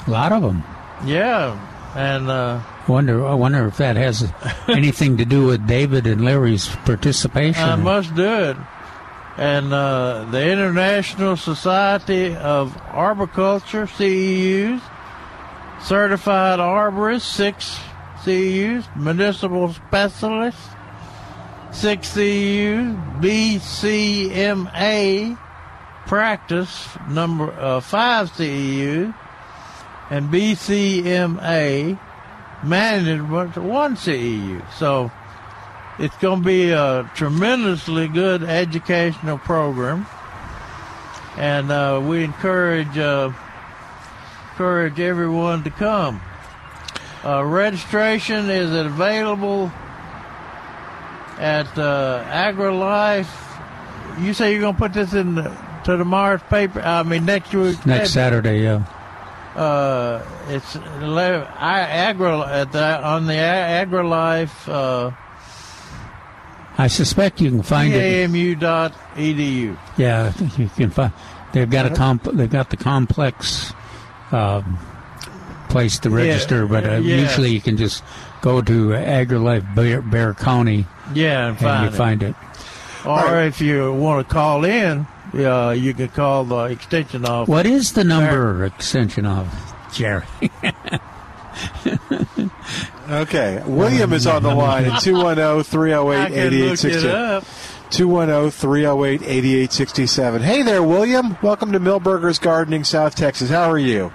A 0.06 0.10
lot 0.10 0.32
of 0.32 0.42
them. 0.42 0.64
Yeah, 1.04 1.58
and 1.94 2.28
uh, 2.28 2.60
I 2.88 2.90
wonder. 2.90 3.26
I 3.26 3.34
wonder 3.34 3.66
if 3.66 3.76
that 3.78 3.96
has 3.96 4.32
anything 4.68 5.18
to 5.18 5.24
do 5.24 5.46
with 5.46 5.66
David 5.66 6.06
and 6.06 6.24
Larry's 6.24 6.68
participation. 6.68 7.62
I 7.62 7.76
must 7.76 8.14
do 8.14 8.26
it. 8.26 8.56
And 9.36 9.72
uh, 9.72 10.26
the 10.30 10.50
International 10.50 11.36
Society 11.36 12.34
of 12.36 12.76
Arboriculture, 12.88 13.86
CEUs, 13.86 14.82
certified 15.80 16.58
arborists, 16.58 17.22
six 17.22 17.78
CEUs, 18.24 18.84
municipal 18.96 19.72
specialists, 19.72 20.68
six 21.72 22.08
CEUs, 22.14 23.20
BCMA, 23.20 24.58
practice, 26.06 26.88
number 27.08 27.50
uh, 27.52 27.80
five 27.80 28.30
CEUs, 28.32 29.14
and 30.10 30.28
BCMA, 30.28 31.98
management, 32.64 33.56
one 33.56 33.96
CEU. 33.96 34.62
So 34.72 35.10
it's 35.98 36.16
going 36.18 36.40
to 36.40 36.46
be 36.46 36.70
a 36.70 37.10
tremendously 37.14 38.08
good 38.08 38.42
educational 38.42 39.38
program, 39.38 40.06
and 41.36 41.70
uh, 41.70 42.02
we 42.04 42.24
encourage 42.24 42.98
uh, 42.98 43.32
encourage 44.50 44.98
everyone 45.00 45.62
to 45.64 45.70
come. 45.70 46.20
Uh, 47.24 47.44
registration 47.44 48.48
is 48.48 48.74
available 48.74 49.70
at 51.38 51.66
uh, 51.78 52.24
AgriLife. 52.28 53.28
You 54.20 54.32
say 54.34 54.52
you're 54.52 54.60
going 54.60 54.74
to 54.74 54.78
put 54.78 54.92
this 54.92 55.12
in 55.12 55.34
the, 55.34 55.42
to 55.84 55.96
tomorrow's 55.96 56.42
paper? 56.44 56.80
I 56.80 57.02
mean 57.02 57.24
next 57.24 57.52
week. 57.54 57.84
Next 57.84 58.12
Saturday, 58.12 58.62
yeah. 58.62 58.84
Uh, 59.54 60.24
it's 60.48 60.76
11, 60.76 61.46
I, 61.58 61.80
agri 61.80 62.26
at 62.26 62.72
the, 62.72 63.04
on 63.04 63.26
the 63.26 63.34
AgriLife. 63.34 64.68
Uh, 64.68 65.10
I 66.78 66.86
suspect 66.86 67.40
you 67.40 67.50
can 67.50 67.62
find 67.62 67.92
it. 67.92 68.30
TAMU.edu. 68.30 69.78
Yeah, 69.98 70.32
you 70.56 70.68
can 70.68 70.90
find. 70.90 71.12
They've 71.52 71.68
got 71.68 71.86
a 71.86 71.94
comp. 71.94 72.24
They've 72.24 72.48
got 72.50 72.70
the 72.70 72.76
complex 72.76 73.74
um, 74.30 74.78
place 75.70 75.98
to 76.00 76.10
Yeah, 76.10 76.16
register, 76.16 76.66
but 76.66 76.84
uh, 76.84 76.90
yeah. 76.96 77.16
usually 77.16 77.50
you 77.50 77.60
can 77.60 77.76
just 77.76 78.02
go 78.42 78.60
to 78.60 78.88
AgriLife 78.90 79.74
Bexar, 79.74 80.02
Bexar 80.02 80.34
County 80.34 80.86
Yeah, 81.14 81.48
and 81.48 81.56
and 81.56 81.58
find 81.58 81.82
you 81.84 81.88
it. 81.88 81.94
find 81.94 82.22
it. 82.22 82.34
Or 83.06 83.40
if 83.44 83.60
you 83.62 83.92
want 83.94 84.28
to 84.28 84.34
call 84.34 84.64
in, 84.66 85.06
uh, 85.34 85.70
you 85.70 85.94
can 85.94 86.08
call 86.08 86.44
the 86.44 86.64
extension 86.64 87.24
office. 87.24 87.48
What 87.48 87.64
is 87.64 87.92
the 87.94 88.04
number 88.04 88.64
extension 88.66 89.24
of 89.24 89.48
Jerry? 89.94 90.24
Okay, 93.10 93.60
William 93.66 94.12
is 94.12 94.26
on 94.28 94.42
the 94.44 94.54
line 94.54 94.84
at 94.84 95.00
210 95.02 95.64
308 95.64 96.16
I 96.16 96.26
can 96.28 96.34
look 96.34 96.38
it 96.38 96.52
8867. 96.52 97.44
210 97.90 98.50
308 98.52 99.22
8867. 99.22 100.42
Hey 100.42 100.62
there, 100.62 100.82
William. 100.82 101.36
Welcome 101.42 101.72
to 101.72 101.80
Milberger's 101.80 102.38
Gardening, 102.38 102.84
South 102.84 103.16
Texas. 103.16 103.50
How 103.50 103.68
are 103.70 103.78
you? 103.78 104.12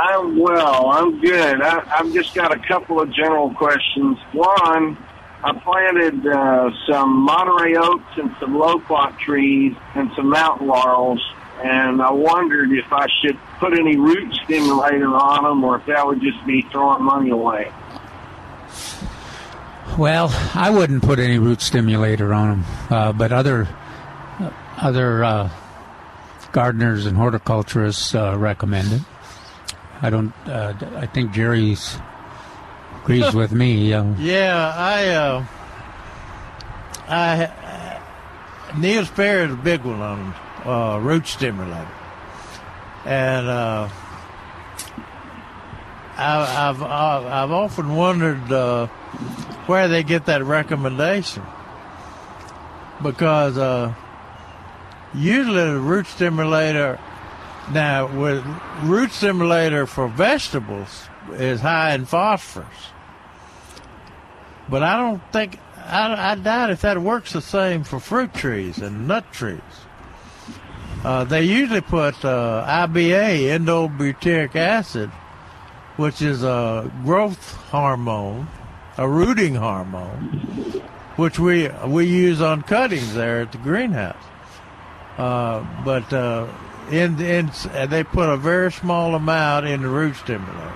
I'm 0.00 0.38
well. 0.38 0.86
I'm 0.88 1.20
good. 1.20 1.60
I, 1.60 1.98
I've 1.98 2.12
just 2.14 2.34
got 2.34 2.56
a 2.56 2.58
couple 2.58 3.00
of 3.00 3.12
general 3.12 3.52
questions. 3.52 4.16
One, 4.32 4.96
I 5.44 5.52
planted 5.62 6.26
uh, 6.26 6.70
some 6.86 7.20
Monterey 7.20 7.76
oaks 7.76 8.16
and 8.16 8.34
some 8.40 8.56
loquat 8.58 9.18
trees 9.18 9.74
and 9.94 10.10
some 10.16 10.30
mountain 10.30 10.68
laurels, 10.68 11.20
and 11.62 12.00
I 12.00 12.10
wondered 12.12 12.72
if 12.72 12.90
I 12.90 13.08
should 13.20 13.38
put 13.58 13.78
any 13.78 13.96
root 13.96 14.32
stimulator 14.44 15.14
on 15.14 15.44
them 15.44 15.64
or 15.64 15.76
if 15.76 15.86
that 15.86 16.06
would 16.06 16.22
just 16.22 16.46
be 16.46 16.62
throwing 16.72 17.02
money 17.02 17.28
away. 17.28 17.70
Well, 19.98 20.30
I 20.54 20.70
wouldn't 20.70 21.02
put 21.02 21.18
any 21.18 21.38
root 21.38 21.60
stimulator 21.60 22.32
on 22.32 22.62
them, 22.62 22.64
uh, 22.88 23.12
but 23.12 23.32
other 23.32 23.68
other 24.78 25.22
uh, 25.22 25.50
gardeners 26.52 27.04
and 27.04 27.18
horticulturists 27.18 28.14
uh, 28.14 28.38
recommend 28.38 28.92
it. 28.92 29.02
I 30.02 30.10
don't. 30.10 30.32
Uh, 30.46 30.74
I 30.96 31.06
think 31.06 31.32
Jerry's 31.32 31.98
agrees 33.02 33.34
with 33.40 33.52
me. 33.52 33.92
Uh, 33.92 34.14
Yeah, 34.18 34.72
I, 34.76 35.08
uh, 35.08 35.44
I, 37.08 37.44
uh, 37.44 38.76
Neil 38.78 39.04
Sperry 39.04 39.44
is 39.46 39.52
a 39.52 39.56
big 39.56 39.82
one 39.84 40.00
on 40.00 40.34
uh, 40.64 40.98
root 40.98 41.26
stimulator, 41.26 41.88
and 43.04 43.46
uh, 43.46 43.88
I, 46.16 46.68
I've 46.68 46.82
I've 46.82 47.26
I've 47.26 47.50
often 47.50 47.94
wondered 47.96 48.50
uh, 48.52 48.86
where 49.66 49.88
they 49.88 50.02
get 50.02 50.26
that 50.26 50.44
recommendation 50.44 51.42
because 53.02 53.56
uh, 53.58 53.92
usually 55.14 55.64
the 55.72 55.78
root 55.78 56.06
stimulator 56.06 56.98
now 57.72 58.06
with 58.18 58.44
root 58.82 59.12
simulator 59.12 59.86
for 59.86 60.08
vegetables 60.08 61.08
is 61.32 61.60
high 61.60 61.94
in 61.94 62.04
phosphorus. 62.04 62.66
But 64.68 64.82
I 64.82 64.96
don't 64.96 65.22
think 65.32 65.58
I, 65.84 66.32
I 66.32 66.34
doubt 66.36 66.70
if 66.70 66.82
that 66.82 66.98
works 66.98 67.32
the 67.32 67.40
same 67.40 67.84
for 67.84 67.98
fruit 67.98 68.32
trees 68.34 68.78
and 68.78 69.08
nut 69.08 69.32
trees. 69.32 69.60
Uh, 71.02 71.24
they 71.24 71.42
usually 71.42 71.80
put 71.80 72.24
uh, 72.24 72.64
IBA, 72.66 73.58
indolebutyric 73.58 74.54
acid, 74.54 75.08
which 75.96 76.20
is 76.20 76.42
a 76.42 76.90
growth 77.04 77.54
hormone, 77.70 78.48
a 78.98 79.08
rooting 79.08 79.54
hormone, 79.54 80.82
which 81.16 81.38
we 81.38 81.68
we 81.86 82.04
use 82.04 82.40
on 82.42 82.62
cuttings 82.62 83.14
there 83.14 83.40
at 83.40 83.52
the 83.52 83.58
greenhouse. 83.58 84.22
Uh, 85.16 85.64
but 85.84 86.12
uh, 86.12 86.46
in, 86.90 87.20
in 87.20 87.50
they 87.88 88.04
put 88.04 88.28
a 88.28 88.36
very 88.36 88.72
small 88.72 89.14
amount 89.14 89.66
in 89.66 89.82
the 89.82 89.88
root 89.88 90.16
stimulator. 90.16 90.72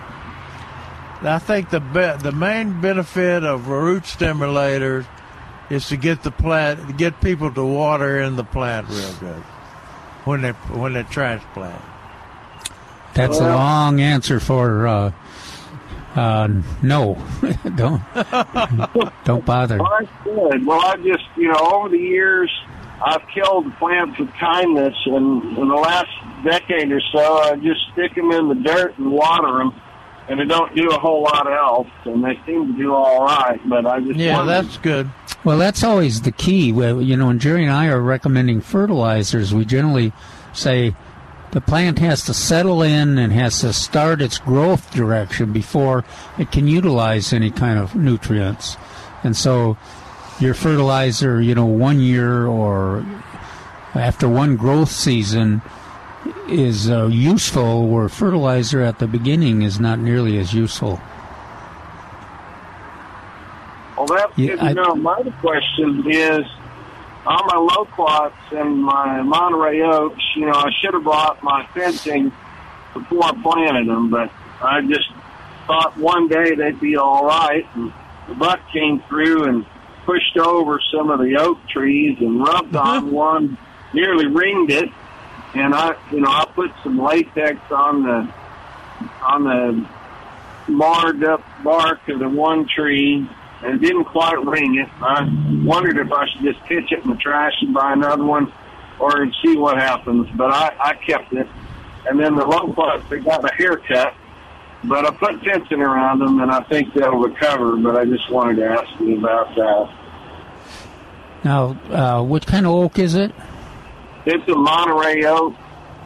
I 1.22 1.38
think 1.38 1.70
the 1.70 1.80
be- 1.80 2.22
the 2.22 2.32
main 2.32 2.80
benefit 2.80 3.44
of 3.44 3.68
root 3.68 4.02
stimulators 4.04 5.06
is 5.70 5.88
to 5.88 5.96
get 5.96 6.22
the 6.22 6.30
plant, 6.30 6.96
get 6.98 7.20
people 7.20 7.50
to 7.52 7.64
water 7.64 8.20
in 8.20 8.36
the 8.36 8.44
plant 8.44 8.88
real 8.90 9.14
good 9.14 9.42
when 10.24 10.42
they 10.42 10.52
when 10.52 10.92
they 10.92 11.02
transplant. 11.04 11.80
that's 13.14 13.38
a 13.38 13.48
long 13.48 14.00
answer 14.00 14.38
for 14.38 14.86
uh, 14.86 15.12
uh, 16.14 16.48
no. 16.82 17.18
don't 17.76 18.02
don't 19.24 19.44
bother. 19.44 19.78
Well, 19.78 19.98
that's 20.00 20.24
good. 20.24 20.66
Well, 20.66 20.80
I 20.80 20.96
just, 20.96 21.24
you 21.36 21.48
know, 21.48 21.70
over 21.72 21.88
the 21.88 21.98
years, 21.98 22.50
I've 23.04 23.26
killed 23.34 23.72
plants 23.76 24.18
with 24.18 24.32
kindness, 24.34 24.94
and 25.04 25.58
in 25.58 25.68
the 25.68 25.74
last 25.74 26.08
decade 26.42 26.90
or 26.90 27.02
so, 27.12 27.38
I 27.38 27.56
just 27.56 27.80
stick 27.92 28.14
them 28.14 28.32
in 28.32 28.48
the 28.48 28.54
dirt 28.54 28.96
and 28.98 29.12
water 29.12 29.58
them, 29.58 29.80
and 30.28 30.40
they 30.40 30.46
don't 30.46 30.74
do 30.74 30.88
a 30.88 30.98
whole 30.98 31.22
lot 31.22 31.46
else, 31.50 31.88
and 32.04 32.24
they 32.24 32.40
seem 32.46 32.72
to 32.72 32.78
do 32.78 32.94
all 32.94 33.24
right. 33.26 33.60
But 33.68 33.84
I 33.84 34.00
just 34.00 34.18
Yeah, 34.18 34.42
that's 34.44 34.78
good. 34.78 35.10
Well, 35.44 35.58
that's 35.58 35.84
always 35.84 36.22
the 36.22 36.32
key. 36.32 36.72
Well, 36.72 37.02
You 37.02 37.18
know, 37.18 37.26
when 37.26 37.38
Jerry 37.38 37.64
and 37.64 37.72
I 37.72 37.88
are 37.88 38.00
recommending 38.00 38.62
fertilizers, 38.62 39.52
we 39.52 39.66
generally 39.66 40.14
say 40.54 40.94
the 41.50 41.60
plant 41.60 41.98
has 41.98 42.24
to 42.24 42.32
settle 42.32 42.82
in 42.82 43.18
and 43.18 43.32
has 43.34 43.60
to 43.60 43.74
start 43.74 44.22
its 44.22 44.38
growth 44.38 44.90
direction 44.92 45.52
before 45.52 46.04
it 46.38 46.50
can 46.50 46.66
utilize 46.66 47.34
any 47.34 47.50
kind 47.50 47.78
of 47.78 47.94
nutrients. 47.94 48.78
And 49.22 49.36
so 49.36 49.76
your 50.40 50.54
fertilizer, 50.54 51.40
you 51.40 51.54
know, 51.54 51.66
one 51.66 52.00
year 52.00 52.46
or 52.46 53.04
after 53.94 54.28
one 54.28 54.56
growth 54.56 54.90
season 54.90 55.62
is 56.48 56.90
uh, 56.90 57.06
useful, 57.06 57.88
where 57.88 58.08
fertilizer 58.08 58.80
at 58.80 58.98
the 58.98 59.06
beginning 59.06 59.62
is 59.62 59.78
not 59.78 59.98
nearly 59.98 60.38
as 60.38 60.52
useful. 60.54 61.00
Well, 63.96 64.06
that's 64.06 64.32
Yeah, 64.36 64.50
good 64.52 64.58
to 64.60 64.64
I- 64.64 64.72
know. 64.72 64.94
My 64.96 65.22
question 65.40 66.04
is, 66.10 66.44
on 67.26 67.46
my 67.46 67.56
loquats 67.56 68.34
and 68.52 68.82
my 68.82 69.22
Monterey 69.22 69.80
oaks, 69.82 70.22
you 70.36 70.46
know, 70.46 70.52
I 70.52 70.70
should 70.80 70.94
have 70.94 71.04
bought 71.04 71.42
my 71.42 71.66
fencing 71.74 72.32
before 72.92 73.24
I 73.24 73.32
planted 73.42 73.88
them, 73.88 74.10
but 74.10 74.30
I 74.62 74.80
just 74.82 75.08
thought 75.66 75.96
one 75.96 76.28
day 76.28 76.54
they'd 76.54 76.80
be 76.80 76.96
all 76.96 77.24
right. 77.24 77.66
And 77.74 77.92
the 78.28 78.34
buck 78.34 78.60
came 78.72 79.00
through 79.08 79.44
and 79.44 79.64
pushed 80.04 80.36
over 80.36 80.80
some 80.92 81.10
of 81.10 81.20
the 81.20 81.36
oak 81.36 81.58
trees 81.68 82.18
and 82.20 82.40
rubbed 82.40 82.76
on 82.76 83.04
uh-huh. 83.04 83.06
one, 83.06 83.58
nearly 83.92 84.26
ringed 84.26 84.70
it. 84.70 84.88
And 85.54 85.74
I, 85.74 85.96
you 86.10 86.20
know, 86.20 86.30
I 86.30 86.44
put 86.52 86.72
some 86.82 86.98
latex 86.98 87.58
on 87.70 88.02
the 88.02 88.32
on 89.22 89.44
the 89.44 89.88
marred 90.68 91.22
up 91.24 91.42
bark 91.62 92.08
of 92.08 92.18
the 92.18 92.28
one 92.28 92.66
tree 92.66 93.28
and 93.62 93.80
didn't 93.80 94.04
quite 94.04 94.44
ring 94.44 94.76
it. 94.78 94.88
I 95.00 95.28
wondered 95.64 95.98
if 95.98 96.12
I 96.12 96.26
should 96.28 96.42
just 96.42 96.60
pitch 96.64 96.92
it 96.92 97.04
in 97.04 97.10
the 97.10 97.16
trash 97.16 97.54
and 97.60 97.72
buy 97.72 97.92
another 97.92 98.24
one, 98.24 98.52
or 98.98 99.30
see 99.44 99.56
what 99.56 99.78
happens. 99.78 100.28
But 100.36 100.52
I, 100.52 100.76
I 100.78 100.94
kept 100.94 101.32
it, 101.32 101.48
and 102.06 102.18
then 102.18 102.34
the 102.34 102.44
loquats 102.44 103.08
they 103.08 103.20
got 103.20 103.44
a 103.44 103.54
haircut. 103.54 104.14
But 104.84 105.06
I 105.06 105.10
put 105.10 105.42
fencing 105.42 105.80
around 105.80 106.18
them, 106.18 106.40
and 106.40 106.50
I 106.50 106.62
think 106.64 106.92
they'll 106.94 107.16
recover. 107.16 107.76
But 107.76 107.96
I 107.96 108.04
just 108.04 108.30
wanted 108.30 108.56
to 108.56 108.66
ask 108.66 109.00
you 109.00 109.18
about 109.18 109.54
that. 109.54 109.98
Now, 111.44 111.76
uh, 111.90 112.22
what 112.22 112.46
kind 112.46 112.66
of 112.66 112.72
oak 112.72 112.98
is 112.98 113.14
it? 113.14 113.32
It's 114.26 114.48
a 114.48 114.54
Monterey 114.54 115.24
oak. 115.24 115.54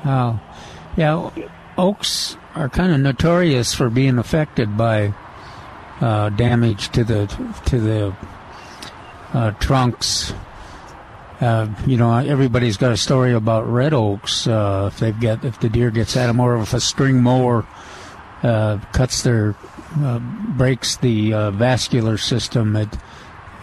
Oh, 0.05 0.41
yeah. 0.97 1.31
Oaks 1.77 2.37
are 2.55 2.69
kind 2.69 2.93
of 2.93 3.01
notorious 3.01 3.73
for 3.73 3.89
being 3.89 4.19
affected 4.19 4.77
by 4.77 5.15
uh, 6.01 6.31
damage 6.31 6.89
to 6.91 7.05
the 7.05 7.27
to 7.67 7.81
the 7.81 8.17
uh, 9.33 9.53
trunks. 9.53 10.33
Uh, 11.41 11.69
you 11.87 11.97
know, 11.97 12.13
everybody's 12.17 12.77
got 12.77 12.91
a 12.91 12.97
story 12.97 13.33
about 13.33 13.69
red 13.71 13.95
oaks. 13.95 14.49
Uh, 14.49 14.91
if 14.93 14.99
they've 14.99 15.21
got 15.21 15.45
if 15.45 15.61
the 15.61 15.69
deer 15.69 15.91
gets 15.91 16.17
at 16.17 16.27
them, 16.27 16.41
or 16.41 16.59
if 16.59 16.75
a 16.75 16.81
string 16.81 17.23
mower 17.23 17.65
uh, 18.43 18.79
cuts 18.93 19.23
their 19.23 19.55
uh, 20.01 20.19
breaks 20.19 20.97
the 20.97 21.33
uh, 21.33 21.51
vascular 21.51 22.19
system, 22.19 22.77
it 22.77 22.89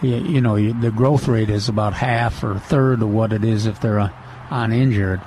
you, 0.02 0.16
you 0.16 0.40
know 0.40 0.56
you, 0.56 0.78
the 0.78 0.90
growth 0.90 1.28
rate 1.28 1.50
is 1.50 1.68
about 1.68 1.94
half 1.94 2.42
or 2.44 2.58
third 2.58 3.02
of 3.02 3.10
what 3.10 3.32
it 3.32 3.44
is 3.44 3.66
if 3.66 3.80
they're 3.80 4.00
uh, 4.00 4.10
uninjured. 4.50 5.20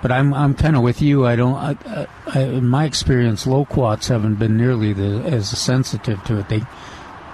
But 0.00 0.10
I'm 0.10 0.34
I'm 0.34 0.54
kind 0.54 0.76
of 0.76 0.82
with 0.82 1.00
you. 1.00 1.26
I 1.26 1.36
don't. 1.36 1.54
I, 1.54 2.06
I, 2.34 2.40
in 2.40 2.66
my 2.66 2.84
experience, 2.84 3.46
loquats 3.46 4.08
haven't 4.08 4.36
been 4.36 4.56
nearly 4.56 4.92
the, 4.92 5.22
as 5.24 5.48
sensitive 5.48 6.22
to 6.24 6.38
it. 6.38 6.48
They 6.48 6.62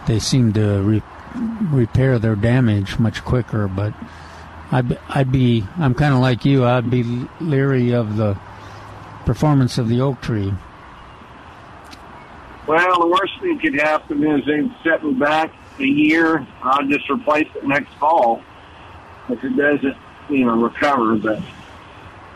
they 0.06 0.18
seem 0.18 0.52
to 0.52 0.82
re, 0.82 1.02
repair 1.70 2.18
their 2.18 2.36
damage 2.36 2.98
much 2.98 3.24
quicker. 3.24 3.68
But 3.68 3.94
I'd 4.70 4.98
I'd 5.08 5.32
be 5.32 5.64
I'm 5.78 5.94
kind 5.94 6.12
of 6.12 6.20
like 6.20 6.44
you. 6.44 6.66
I'd 6.66 6.90
be 6.90 7.26
leery 7.40 7.94
of 7.94 8.16
the 8.16 8.38
performance 9.24 9.78
of 9.78 9.88
the 9.88 10.02
oak 10.02 10.20
tree. 10.20 10.52
Well, 12.68 13.00
the 13.00 13.06
worst 13.06 13.32
thing 13.40 13.58
could 13.58 13.80
happen 13.80 14.22
is 14.22 14.44
they 14.44 14.70
set 14.84 15.02
me 15.02 15.14
back 15.14 15.54
a 15.78 15.84
year. 15.84 16.46
I'll 16.62 16.86
just 16.86 17.08
replace 17.08 17.48
it 17.54 17.66
next 17.66 17.90
fall 17.94 18.42
if 19.30 19.42
it 19.42 19.56
doesn't, 19.56 19.96
you 20.28 20.44
know, 20.44 20.54
recover. 20.54 21.16
But 21.16 21.42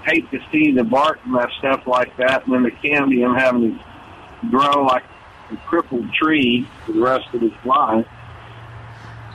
hate 0.07 0.31
to 0.31 0.41
see 0.51 0.73
the 0.73 0.85
bark 0.85 1.25
messed 1.27 1.63
up 1.65 1.87
like 1.87 2.17
that, 2.17 2.47
and 2.47 2.55
then 2.55 2.63
the 2.63 2.71
candy 2.71 3.23
and 3.23 3.39
having 3.39 3.79
to 3.79 3.85
grow 4.49 4.85
like 4.85 5.05
a 5.51 5.57
crippled 5.69 6.11
tree 6.15 6.67
for 6.87 6.93
the 6.93 7.01
rest 7.01 7.27
of 7.35 7.43
its 7.43 7.67
life. 7.67 8.07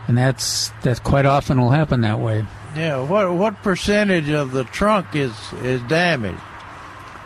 And 0.08 0.18
that's 0.18 0.70
that 0.82 1.04
quite 1.04 1.28
often 1.28 1.62
will 1.62 1.70
happen 1.70 2.02
that 2.02 2.20
way. 2.20 2.44
Yeah. 2.76 3.04
What 3.04 3.32
what 3.36 3.62
percentage 3.62 4.30
of 4.30 4.52
the 4.52 4.64
trunk 4.64 5.16
is 5.16 5.34
is 5.62 5.80
damaged? 5.84 6.42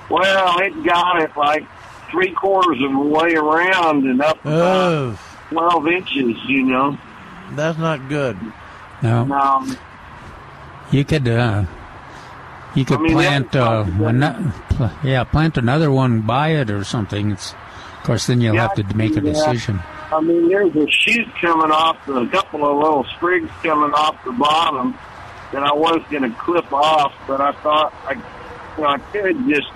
Well, 0.10 0.60
it 0.60 0.84
got 0.84 1.22
it 1.22 1.38
like 1.38 1.66
three 2.12 2.32
quarters 2.32 2.78
of 2.84 2.92
the 2.92 2.98
way 3.00 3.34
around 3.36 4.06
and 4.06 4.22
up 4.22 4.40
about 4.42 4.54
Oh, 4.54 5.20
twelve 5.50 5.88
inches. 5.88 6.36
You 6.48 6.64
know. 6.64 6.98
that's 7.52 7.78
not 7.78 8.08
good. 8.10 8.38
No, 9.02 9.22
Um, 9.34 9.76
you 10.92 11.04
could 11.04 11.28
uh, 11.28 11.66
you 12.76 12.86
could 12.86 13.00
I 13.00 13.02
mean, 13.02 13.12
plant 13.14 13.56
uh, 13.56 13.60
other 13.82 13.92
part- 13.92 14.16
ano- 14.16 14.54
pl- 14.70 14.92
yeah 15.04 15.24
plant 15.24 15.58
another 15.58 15.92
one 15.92 16.22
by 16.22 16.50
it 16.50 16.70
or 16.70 16.84
something. 16.84 17.32
It's 17.32 17.54
of 17.54 18.04
course 18.04 18.28
then 18.28 18.42
you'll 18.42 18.56
Yeah, 18.56 18.68
have 18.68 18.76
to 18.76 18.96
make 18.96 19.12
a 19.12 19.16
yeah. 19.16 19.22
decision. 19.34 19.80
I 20.14 20.20
mean, 20.20 20.50
there's 20.50 20.76
a 20.76 20.88
shoot 20.90 21.26
coming 21.40 21.72
off, 21.72 21.96
a 22.10 22.28
couple 22.28 22.70
of 22.70 22.78
little 22.78 23.06
sprigs 23.16 23.50
coming 23.64 23.94
off 23.94 24.22
the 24.26 24.34
bottom 24.34 24.94
that 25.54 25.64
I 25.64 25.72
was 25.74 26.02
going 26.12 26.24
to 26.24 26.38
clip 26.38 26.72
off, 26.74 27.14
but 27.28 27.40
I 27.42 27.54
thought 27.64 27.94
I, 28.06 28.14
you 28.78 28.84
know, 28.84 28.90
I 28.90 28.98
could 28.98 29.48
just 29.48 29.68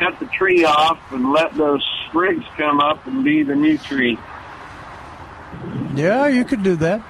cut 0.00 0.18
the 0.18 0.26
tree 0.26 0.64
off 0.64 0.98
and 1.12 1.30
let 1.30 1.54
those 1.54 1.84
sprigs 2.08 2.44
come 2.56 2.80
up 2.80 3.06
and 3.06 3.22
be 3.22 3.42
the 3.44 3.54
new 3.54 3.78
tree. 3.78 4.18
Yeah, 5.94 6.26
you 6.28 6.44
could 6.44 6.62
do 6.62 6.76
that. 6.76 7.02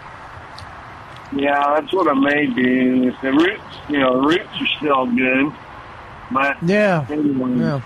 Yeah, 1.33 1.75
that's 1.79 1.93
what 1.93 2.09
I 2.09 2.15
may 2.15 2.47
do. 2.47 3.09
If 3.09 3.21
the 3.23 3.33
roots, 3.33 3.63
you 3.89 3.99
know, 4.01 4.21
the 4.21 4.27
roots 4.29 4.49
are 4.61 4.67
still 4.79 5.07
good, 5.07 5.53
but 6.33 6.57
Yeah. 6.63 7.07
anyway. 7.09 7.53
Yeah. 7.57 7.81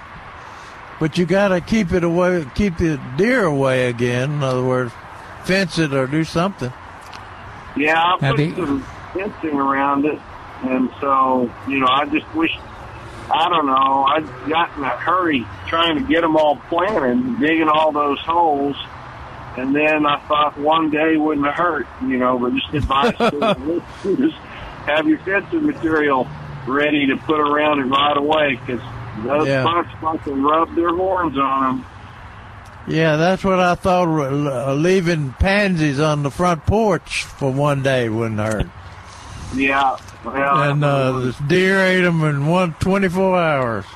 But 0.99 1.19
you 1.19 1.27
got 1.27 1.49
to 1.49 1.61
keep 1.61 1.93
it 1.93 2.05
away, 2.05 2.47
keep 2.55 2.79
the 2.79 2.99
deer 3.17 3.45
away 3.45 3.89
again. 3.89 4.33
In 4.35 4.43
other 4.43 4.63
words, 4.65 4.93
fence 5.45 5.79
it 5.79 5.93
or 5.93 6.07
do 6.07 6.25
something. 6.25 6.73
Yeah, 7.77 8.01
I 8.01 8.25
Have 8.25 8.37
put 8.37 8.41
you- 8.45 8.55
some 8.57 8.85
fencing 9.13 9.59
around 9.59 10.07
it, 10.07 10.19
and 10.63 10.89
so 11.01 11.51
you 11.69 11.81
know, 11.81 11.89
I 11.91 12.07
just 12.07 12.33
wish. 12.35 12.57
I 13.31 13.49
don't 13.49 13.67
know. 13.67 14.05
I'd 14.09 14.49
got 14.49 14.77
in 14.77 14.85
a 14.85 14.89
hurry 14.89 15.47
trying 15.67 15.97
to 15.97 16.03
get 16.13 16.21
them 16.21 16.37
all 16.37 16.57
planted, 16.69 17.41
digging 17.41 17.69
all 17.69 17.91
those 17.93 18.19
holes, 18.21 18.77
and 19.57 19.75
then 19.75 20.05
I 20.07 20.19
thought 20.29 20.59
one 20.59 20.91
day 20.91 21.17
wouldn't 21.17 21.47
hurt, 21.47 21.87
you 22.03 22.19
know. 22.19 22.39
But 22.39 22.53
just 22.55 22.75
advice: 22.75 23.17
to 23.19 23.83
just 24.17 24.37
have 24.87 25.09
your 25.09 25.19
fencing 25.21 25.67
material 25.67 26.29
ready 26.67 27.07
to 27.07 27.17
put 27.17 27.41
around 27.41 27.81
it 27.81 27.85
right 27.85 28.17
away, 28.17 28.57
because 28.67 28.81
those 29.25 29.47
Yeah. 29.47 29.63
bucks 29.65 29.89
like 30.03 30.23
to 30.25 30.33
rub 30.35 30.75
their 30.75 30.91
horns 30.95 31.37
on 31.39 31.79
them. 31.79 31.87
Yeah, 32.87 33.17
that's 33.17 33.43
what 33.43 33.61
I 33.61 33.75
thought. 33.77 34.09
uh, 34.09 34.75
Leaving 34.75 35.33
pansies 35.39 35.99
on 36.01 36.23
the 36.23 36.31
front 36.31 36.67
porch 36.67 37.25
for 37.25 37.51
one 37.51 37.83
day 37.83 38.11
wouldn't 38.11 38.39
hurt. 38.41 38.67
Yeah, 39.55 39.97
well, 40.25 40.63
And 40.71 40.85
uh, 40.85 41.33
deer 41.47 41.79
ate 41.81 42.01
them 42.03 42.23
in 42.25 42.47
one 42.47 42.75
24 42.81 43.39
hours. 43.39 43.85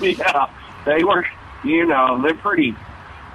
Yeah, 0.00 0.50
they 0.86 1.04
were. 1.04 1.26
You 1.62 1.84
know, 1.86 2.22
they're 2.22 2.32
pretty. 2.34 2.74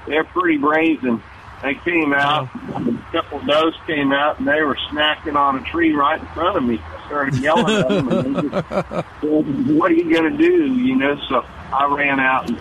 They're 0.07 0.23
pretty 0.23 0.57
brazen. 0.57 1.21
They 1.61 1.75
came 1.75 2.11
out. 2.11 2.49
A 2.55 3.05
couple 3.11 3.39
of 3.39 3.45
those 3.45 3.75
came 3.85 4.11
out, 4.11 4.39
and 4.39 4.47
they 4.47 4.63
were 4.63 4.75
snacking 4.91 5.35
on 5.35 5.57
a 5.59 5.61
tree 5.61 5.93
right 5.93 6.19
in 6.19 6.25
front 6.29 6.57
of 6.57 6.63
me. 6.63 6.79
I 6.83 7.05
started 7.05 7.35
yelling 7.37 7.75
at 7.75 7.87
them. 7.87 8.07
And 8.09 8.35
they 8.35 8.41
just, 8.49 8.69
said, 8.71 9.05
what 9.77 9.91
are 9.91 9.93
you 9.93 10.11
going 10.11 10.31
to 10.31 10.37
do? 10.37 10.73
You 10.73 10.95
know, 10.95 11.15
so 11.29 11.45
I 11.71 11.85
ran 11.95 12.19
out 12.19 12.49
and 12.49 12.57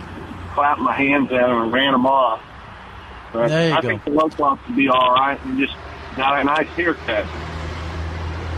clapped 0.52 0.80
my 0.80 0.92
hands 0.92 1.32
at 1.32 1.40
them 1.46 1.62
and 1.62 1.72
ran 1.72 1.92
them 1.92 2.04
off. 2.04 2.42
But 3.32 3.48
There 3.48 3.68
you 3.70 3.74
I 3.74 3.80
go. 3.80 3.88
think 3.88 4.04
the 4.04 4.10
locals 4.10 4.58
will 4.68 4.76
be 4.76 4.88
all 4.88 5.14
right 5.14 5.42
and 5.46 5.58
just 5.58 5.74
got 6.14 6.38
a 6.40 6.44
nice 6.44 6.68
haircut. 6.68 7.24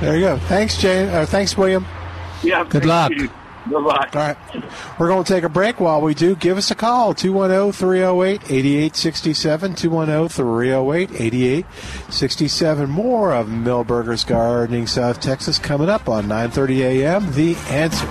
There 0.01 0.17
you 0.17 0.21
go. 0.27 0.39
Thanks, 0.39 0.77
Jane. 0.79 1.09
Uh, 1.09 1.25
thanks, 1.27 1.57
William. 1.57 1.87
Yeah. 2.43 2.65
Good 2.65 2.83
thank 2.83 2.85
luck. 2.85 3.11
you. 3.13 3.31
Good 3.69 3.83
luck. 3.83 4.15
All 4.15 4.23
right. 4.23 4.37
We're 4.99 5.09
going 5.09 5.25
to 5.25 5.33
take 5.33 5.43
a 5.43 5.49
break. 5.49 5.81
While 5.81 6.01
we 6.01 6.15
do, 6.15 6.37
give 6.37 6.57
us 6.57 6.71
a 6.71 6.75
call 6.77 7.15
210 7.15 7.73
308 7.73 8.43
8867. 8.51 9.75
210 9.75 10.29
308 10.29 11.11
8867. 11.21 12.91
More 12.91 13.33
of 13.33 13.49
Milberger's 13.49 14.23
Gardening 14.25 14.87
South 14.87 15.21
Texas 15.21 15.59
coming 15.59 15.89
up 15.89 16.09
on 16.09 16.27
9:30 16.27 16.79
a.m. 16.79 17.33
The 17.33 17.57
answer. 17.71 18.07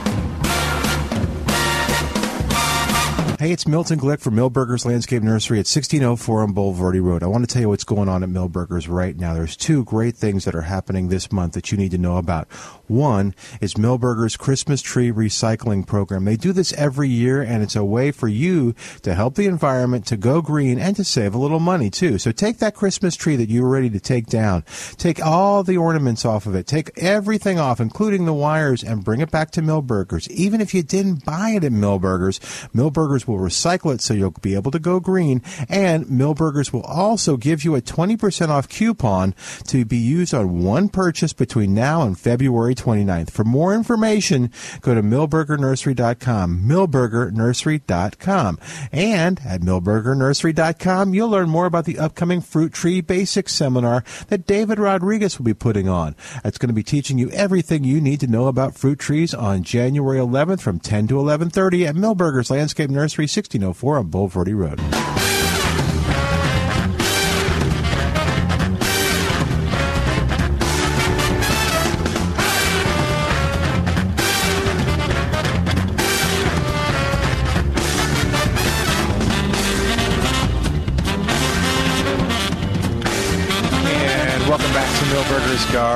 Hey, 3.46 3.52
it's 3.52 3.68
Milton 3.68 4.00
Glick 4.00 4.22
from 4.22 4.34
Milberger's 4.34 4.88
Landscape 4.88 5.22
Nursery 5.22 5.60
at 5.60 5.68
1604 5.68 6.42
on 6.42 6.56
Bulverde 6.56 7.00
Road. 7.00 7.22
I 7.22 7.28
want 7.28 7.48
to 7.48 7.54
tell 7.54 7.62
you 7.62 7.70
what's 7.70 7.84
going 7.84 8.10
on 8.10 8.24
at 8.24 8.30
Milberger's 8.30 8.88
right 8.88 9.16
now. 9.16 9.36
There's 9.36 9.56
two 9.56 9.84
great 9.84 10.18
things 10.18 10.46
that 10.46 10.56
are 10.56 10.64
happening 10.64 11.10
this 11.10 11.32
month 11.32 11.54
that 11.54 11.72
you 11.72 11.78
need 11.78 11.92
to 11.92 12.00
know 12.00 12.18
about. 12.18 12.48
One 12.88 13.34
is 13.62 13.76
Milberger's 13.76 14.38
Christmas 14.38 14.82
Tree 14.82 15.12
Recycling 15.12 15.88
Program. 15.88 16.26
They 16.26 16.36
do 16.36 16.54
this 16.54 16.74
every 16.74 17.10
year, 17.10 17.42
and 17.42 17.64
it's 17.64 17.76
a 17.76 17.84
way 17.84 18.12
for 18.12 18.28
you 18.28 18.76
to 19.02 19.16
help 19.16 19.36
the 19.36 19.48
environment 19.48 20.06
to 20.08 20.18
go 20.18 20.42
green 20.42 20.80
and 20.80 20.96
to 20.96 21.04
save 21.04 21.34
a 21.34 21.40
little 21.40 21.60
money, 21.60 21.90
too. 21.90 22.18
So 22.18 22.32
take 22.32 22.60
that 22.60 22.76
Christmas 22.76 23.16
tree 23.16 23.36
that 23.36 23.50
you 23.50 23.64
were 23.64 23.70
ready 23.70 23.90
to 23.90 24.00
take 24.00 24.28
down, 24.28 24.64
take 24.98 25.24
all 25.24 25.64
the 25.64 25.78
ornaments 25.78 26.26
off 26.26 26.46
of 26.46 26.56
it, 26.56 26.68
take 26.68 26.92
everything 26.98 27.60
off, 27.60 27.80
including 27.80 28.26
the 28.26 28.34
wires, 28.34 28.84
and 28.84 29.04
bring 29.04 29.22
it 29.22 29.32
back 29.32 29.52
to 29.52 29.62
Milberger's. 29.62 30.30
Even 30.30 30.62
if 30.62 30.74
you 30.74 30.84
didn't 30.84 31.26
buy 31.26 31.52
it 31.52 31.64
at 31.64 31.72
Milberger's, 31.72 32.40
Milberger's 32.74 33.28
will 33.28 33.40
recycle 33.40 33.94
it 33.94 34.02
so 34.02 34.14
you'll 34.14 34.32
be 34.42 34.54
able 34.54 34.72
to 34.72 34.80
go 34.80 35.00
green. 35.00 35.42
And 35.68 36.06
Milberger's 36.06 36.72
will 36.72 36.84
also 36.84 37.38
give 37.38 37.64
you 37.64 37.76
a 37.76 37.82
20% 37.82 38.50
off 38.50 38.70
coupon 38.70 39.34
to 39.68 39.86
be 39.86 39.98
used 39.98 40.34
on 40.34 40.64
one 40.64 40.90
purchase 40.90 41.34
between 41.34 41.74
now 41.74 42.04
and 42.04 42.20
February 42.20 42.75
29th. 42.76 43.32
For 43.32 43.44
more 43.44 43.74
information, 43.74 44.52
go 44.82 44.94
to 44.94 45.02
milbergernursery.com. 45.02 46.62
Milbergernursery.com. 46.64 48.60
And 48.92 49.42
at 49.46 49.62
milbergernursery.com, 49.62 51.14
you'll 51.14 51.30
learn 51.30 51.50
more 51.50 51.66
about 51.66 51.86
the 51.86 52.00
upcoming 52.00 52.42
Fruit 52.42 52.74
Tree 52.74 53.02
Basics 53.02 53.54
seminar 53.54 54.04
that 54.28 54.46
David 54.46 54.80
Rodriguez 54.80 55.38
will 55.38 55.46
be 55.46 55.54
putting 55.54 55.88
on. 55.90 56.16
It's 56.44 56.58
going 56.58 56.70
to 56.70 56.74
be 56.74 56.84
teaching 56.84 57.18
you 57.18 57.30
everything 57.32 57.84
you 57.84 58.00
need 58.02 58.20
to 58.20 58.28
know 58.28 58.48
about 58.48 58.76
fruit 58.76 59.00
trees 59.00 59.34
on 59.34 59.64
January 59.64 60.20
11th 60.20 60.62
from 60.62 60.80
10 60.80 61.08
to 61.08 61.16
11:30 61.16 61.88
at 61.88 61.96
Milberger's 61.96 62.52
Landscape 62.52 62.90
Nursery, 62.90 63.24
1604 63.24 63.98
on 63.98 64.10
Bulverde 64.10 64.56
Road. 64.56 65.25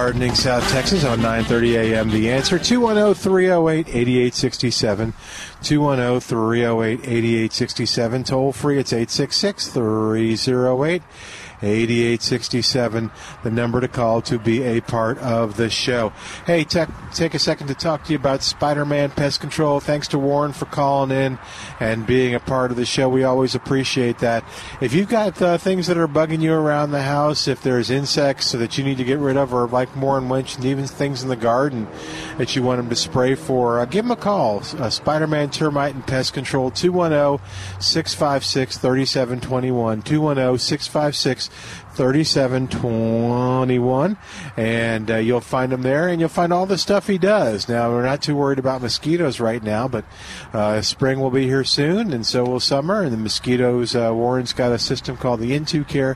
Gardening, 0.10 0.34
South 0.34 0.68
Texas 0.72 1.06
on 1.06 1.19
9:30 1.19 1.94
a.m. 1.94 2.10
The 2.10 2.31
Answer 2.31 2.57
210-308-8867. 2.57 5.14
210-308-8867. 5.61 8.26
Toll 8.26 8.52
free. 8.52 8.80
It's 8.80 8.91
866-308. 8.91 11.03
8867, 11.61 13.11
the 13.44 13.52
number 13.52 13.81
to 13.81 13.88
call 13.88 14.22
to 14.23 14.40
be 14.40 14.64
a 14.64 14.81
part 14.81 15.18
of 15.19 15.57
the 15.57 15.69
show. 15.69 16.14
Hey, 16.45 16.64
tech, 16.64 16.90
take 17.14 17.34
a 17.34 17.40
second 17.40 17.68
to 17.68 17.76
talk 17.76 18.06
to 18.06 18.14
you 18.14 18.18
about 18.18 18.44
Spider 18.44 18.86
Man 18.86 19.11
Pest 19.11 19.41
Control. 19.41 19.80
Thanks 19.80 20.07
to 20.10 20.19
Warren 20.19 20.53
for 20.53 20.65
calling 20.65 21.11
in 21.11 21.40
and 21.80 22.06
being 22.06 22.34
a 22.36 22.40
part 22.40 22.72
of 22.72 22.77
the 22.77 22.86
show. 22.86 23.10
We 23.10 23.23
always 23.23 23.56
appreciate 23.56 24.19
that. 24.19 24.44
If 24.81 24.94
you've 24.94 25.10
got 25.10 25.41
uh, 25.41 25.57
things 25.57 25.88
that 25.88 25.98
are 25.98 26.07
bugging 26.07 26.41
you 26.41 26.53
around 26.53 26.91
the 26.91 27.02
house, 27.02 27.48
if 27.48 27.61
there's 27.61 27.90
insects 27.90 28.52
that 28.53 28.77
you 28.77 28.84
need 28.84 28.98
to 28.98 29.03
get 29.03 29.19
rid 29.19 29.38
of, 29.38 29.53
or 29.53 29.68
like 29.68 29.95
Warren 29.95 30.27
mentioned, 30.27 30.65
even 30.65 30.88
things 30.88 31.23
in 31.23 31.30
the 31.30 31.36
garden 31.36 31.88
that 32.38 32.56
you 32.56 32.64
want 32.64 32.80
them 32.80 32.90
to 32.90 32.95
spray 32.95 33.36
for, 33.36 33.80
uh, 33.80 33.86
give 33.86 34.06
them 34.06 34.11
a 34.11 34.15
call. 34.15 34.64
Uh, 34.77 34.90
Spider 34.90 35.27
Man 35.27 35.49
Termite 35.49 35.95
and 35.95 36.06
Pest 36.06 36.34
Control, 36.34 36.72
210 36.72 37.45
656 37.80 38.77
3721. 38.77 40.02
210 40.02 40.57
656 40.57 41.49
3721 41.94 44.18
and 44.56 45.12
uh, 45.12 45.16
you'll 45.18 45.42
find 45.42 45.74
him 45.74 45.82
there 45.82 46.08
and 46.08 46.20
you'll 46.20 46.30
find 46.30 46.54
all 46.54 46.66
the 46.66 46.78
stuff 46.78 47.08
he 47.08 47.18
does 47.18 47.68
now 47.68 47.92
we're 47.92 48.06
not 48.06 48.22
too 48.22 48.36
worried 48.36 48.60
about 48.60 48.82
mosquitoes 48.82 49.40
right 49.40 49.64
now 49.64 49.88
but 49.88 50.06
uh, 50.54 50.82
spring 50.82 51.20
will 51.20 51.30
be 51.30 51.46
here 51.46 51.64
soon 51.64 52.14
and 52.14 52.26
so 52.26 52.46
will 52.46 52.60
summer 52.60 53.02
and 53.02 53.12
the 53.12 53.18
mosquitoes 53.18 53.96
uh, 53.96 54.12
warren's 54.14 54.54
got 54.54 54.72
a 54.72 54.80
system 54.80 55.18
called 55.18 55.40
the 55.40 55.52
In2Care 55.52 56.16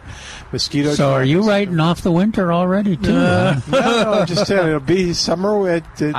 mosquito 0.51 0.93
So 0.93 1.13
are 1.13 1.25
you 1.25 1.41
writing 1.41 1.79
off 1.79 2.01
the 2.01 2.11
winter 2.11 2.53
already 2.53 2.95
too? 2.95 3.15
Uh, 3.15 3.53
huh? 3.53 3.71
no, 3.71 4.03
no, 4.03 4.13
I'm 4.19 4.27
just 4.27 4.47
telling 4.47 4.67
you, 4.67 4.75
it'll 4.75 4.87
be 4.87 5.13
summer. 5.13 5.69
It, 5.69 5.83
it, 5.99 6.13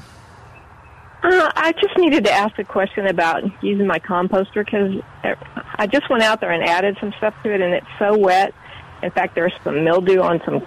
Uh, 1.22 1.50
I 1.56 1.72
just 1.72 1.96
needed 1.96 2.24
to 2.26 2.32
ask 2.32 2.58
a 2.58 2.64
question 2.64 3.06
about 3.06 3.42
using 3.62 3.86
my 3.86 3.98
composter 3.98 4.64
because 4.64 5.02
I 5.74 5.86
just 5.88 6.08
went 6.08 6.22
out 6.22 6.40
there 6.40 6.52
and 6.52 6.62
added 6.62 6.96
some 7.00 7.12
stuff 7.18 7.34
to 7.42 7.52
it, 7.52 7.60
and 7.60 7.74
it's 7.74 7.86
so 7.98 8.16
wet. 8.16 8.54
In 9.02 9.10
fact, 9.10 9.34
there's 9.34 9.52
some 9.64 9.84
mildew 9.84 10.20
on 10.20 10.40
some 10.44 10.64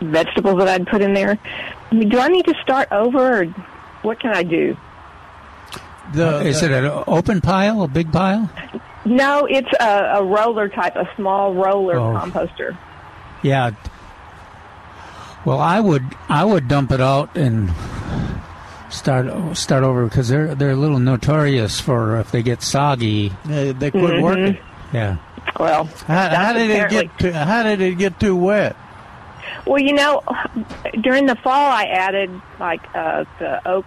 vegetables 0.00 0.58
that 0.58 0.68
I'd 0.68 0.86
put 0.86 1.02
in 1.02 1.14
there. 1.14 1.38
I 1.90 1.94
mean, 1.94 2.08
do 2.08 2.18
I 2.18 2.28
need 2.28 2.46
to 2.46 2.54
start 2.62 2.88
over, 2.90 3.42
or 3.42 3.44
what 4.02 4.18
can 4.18 4.34
I 4.34 4.42
do? 4.42 4.76
The, 6.14 6.40
is 6.40 6.62
it 6.64 6.72
an 6.72 7.04
open 7.06 7.40
pile, 7.40 7.82
a 7.82 7.88
big 7.88 8.10
pile? 8.12 8.50
No, 9.04 9.46
it's 9.46 9.70
a, 9.78 10.16
a 10.18 10.24
roller 10.24 10.68
type, 10.68 10.96
a 10.96 11.08
small 11.14 11.54
roller 11.54 11.96
Oh. 11.96 12.14
composter. 12.18 12.76
Yeah. 13.42 13.70
Well, 15.44 15.58
I 15.60 15.80
would 15.80 16.04
I 16.28 16.44
would 16.44 16.68
dump 16.68 16.90
it 16.92 17.00
out 17.00 17.34
and 17.36 17.70
start 18.90 19.56
start 19.56 19.82
over 19.84 20.04
because 20.04 20.28
they're 20.28 20.54
they're 20.54 20.70
a 20.72 20.76
little 20.76 20.98
notorious 20.98 21.80
for 21.80 22.18
if 22.18 22.30
they 22.30 22.42
get 22.42 22.62
soggy. 22.62 23.32
They, 23.44 23.72
they 23.72 23.90
quit 23.90 24.02
Mhm. 24.14 24.22
working. 24.22 24.58
Yeah. 24.92 25.16
Well, 25.58 25.84
How, 26.06 26.14
how 26.14 26.28
that's 26.52 26.58
did 26.58 26.70
it 26.70 26.90
get? 26.90 27.18
Too, 27.18 27.32
how 27.32 27.62
did 27.62 27.80
it 27.80 27.98
get 27.98 28.18
too 28.20 28.36
wet? 28.36 28.76
Well, 29.66 29.80
you 29.80 29.92
know, 29.92 30.22
during 31.02 31.26
the 31.26 31.36
fall, 31.36 31.70
I 31.72 31.84
added 31.84 32.30
like 32.58 32.80
uh, 32.94 33.24
the 33.38 33.68
oak, 33.68 33.84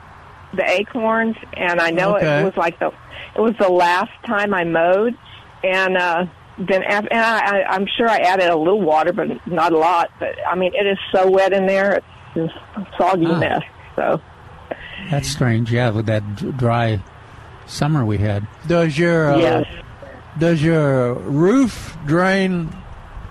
the 0.53 0.69
acorns, 0.69 1.35
and 1.53 1.79
I 1.79 1.89
know 1.91 2.15
Okay. 2.17 2.41
it 2.41 2.43
was 2.45 2.55
like 2.57 2.79
the 2.79 2.91
it 3.35 3.41
was 3.41 3.55
the 3.59 3.69
last 3.69 4.11
time 4.25 4.53
I 4.53 4.63
mowed, 4.63 5.17
and 5.63 5.97
uh, 5.97 6.25
then 6.59 6.83
af- 6.83 7.07
and 7.09 7.19
I, 7.19 7.39
I, 7.61 7.63
I'm 7.69 7.87
sure 7.97 8.07
I 8.07 8.17
added 8.17 8.49
a 8.49 8.55
little 8.55 8.81
water, 8.81 9.11
but 9.13 9.27
not 9.47 9.71
a 9.73 9.77
lot. 9.77 10.11
But 10.19 10.35
I 10.47 10.55
mean, 10.55 10.73
it 10.75 10.85
is 10.85 10.97
so 11.11 11.29
wet 11.29 11.53
in 11.53 11.65
there; 11.65 11.93
it's 11.95 12.05
just 12.35 12.53
a 12.75 12.87
soggy 12.97 13.25
Ah. 13.27 13.39
mess. 13.39 13.63
So 13.95 14.21
That's 15.11 15.29
strange. 15.29 15.71
Yeah, 15.71 15.89
with 15.91 16.05
that 16.07 16.57
dry 16.57 17.01
summer 17.65 18.05
we 18.05 18.17
had. 18.17 18.47
Does 18.67 18.97
your 18.97 19.31
uh, 19.31 19.37
Yes. 19.37 19.65
does 20.37 20.61
your 20.63 21.13
roof 21.13 21.97
drain 22.05 22.75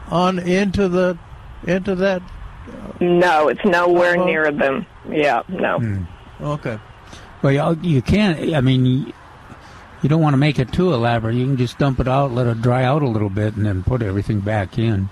on 0.08 0.38
into 0.38 0.88
the 0.88 1.18
into 1.66 1.94
that? 1.96 2.22
no, 3.00 3.48
it's 3.48 3.64
nowhere 3.64 4.16
Uh-oh. 4.18 4.24
near 4.26 4.50
them. 4.52 4.86
Yeah, 5.10 5.42
no. 5.48 5.78
Hmm. 5.78 6.02
Okay. 6.40 6.78
Well, 7.42 7.74
you, 7.76 7.94
you 7.96 8.02
can't. 8.02 8.54
I 8.54 8.60
mean, 8.60 8.86
you, 8.86 9.12
you 10.02 10.08
don't 10.08 10.20
want 10.22 10.34
to 10.34 10.38
make 10.38 10.58
it 10.60 10.72
too 10.72 10.92
elaborate. 10.94 11.34
You 11.34 11.44
can 11.46 11.56
just 11.56 11.78
dump 11.78 11.98
it 11.98 12.06
out, 12.06 12.30
let 12.30 12.46
it 12.46 12.62
dry 12.62 12.84
out 12.84 13.02
a 13.02 13.08
little 13.08 13.30
bit, 13.30 13.56
and 13.56 13.66
then 13.66 13.82
put 13.82 14.00
everything 14.02 14.38
back 14.40 14.78
in. 14.78 15.08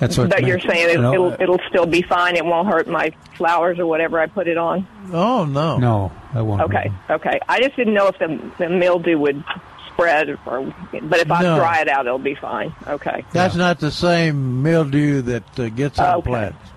That's 0.00 0.18
what. 0.18 0.30
But 0.30 0.44
you're 0.44 0.58
saying 0.60 0.88
it, 0.88 0.92
you 0.94 1.00
know, 1.02 1.12
it'll 1.14 1.32
it'll 1.42 1.60
still 1.68 1.86
be 1.86 2.02
fine. 2.02 2.34
It 2.36 2.44
won't 2.44 2.66
hurt 2.68 2.88
my 2.88 3.12
flowers 3.36 3.78
or 3.78 3.86
whatever 3.86 4.18
I 4.18 4.26
put 4.26 4.48
it 4.48 4.56
on. 4.58 4.86
Oh 5.12 5.44
no. 5.44 5.76
No, 5.76 6.12
I 6.34 6.42
won't. 6.42 6.62
Okay, 6.62 6.90
okay. 7.10 7.38
I 7.48 7.60
just 7.60 7.76
didn't 7.76 7.94
know 7.94 8.08
if 8.08 8.18
the, 8.18 8.50
the 8.58 8.68
mildew 8.70 9.18
would 9.18 9.44
spread, 9.92 10.30
or 10.46 10.74
but 11.02 11.20
if 11.20 11.30
I 11.30 11.42
No. 11.42 11.56
dry 11.56 11.80
it 11.82 11.88
out, 11.88 12.06
it'll 12.06 12.18
be 12.18 12.34
fine. 12.34 12.74
Okay, 12.86 13.24
That's 13.32 13.54
not 13.56 13.78
the 13.78 13.90
same 13.90 14.62
mildew 14.62 15.22
that 15.22 15.60
uh, 15.60 15.68
gets 15.68 15.98
on 15.98 16.16
Okay. 16.16 16.30
plants. 16.30 16.68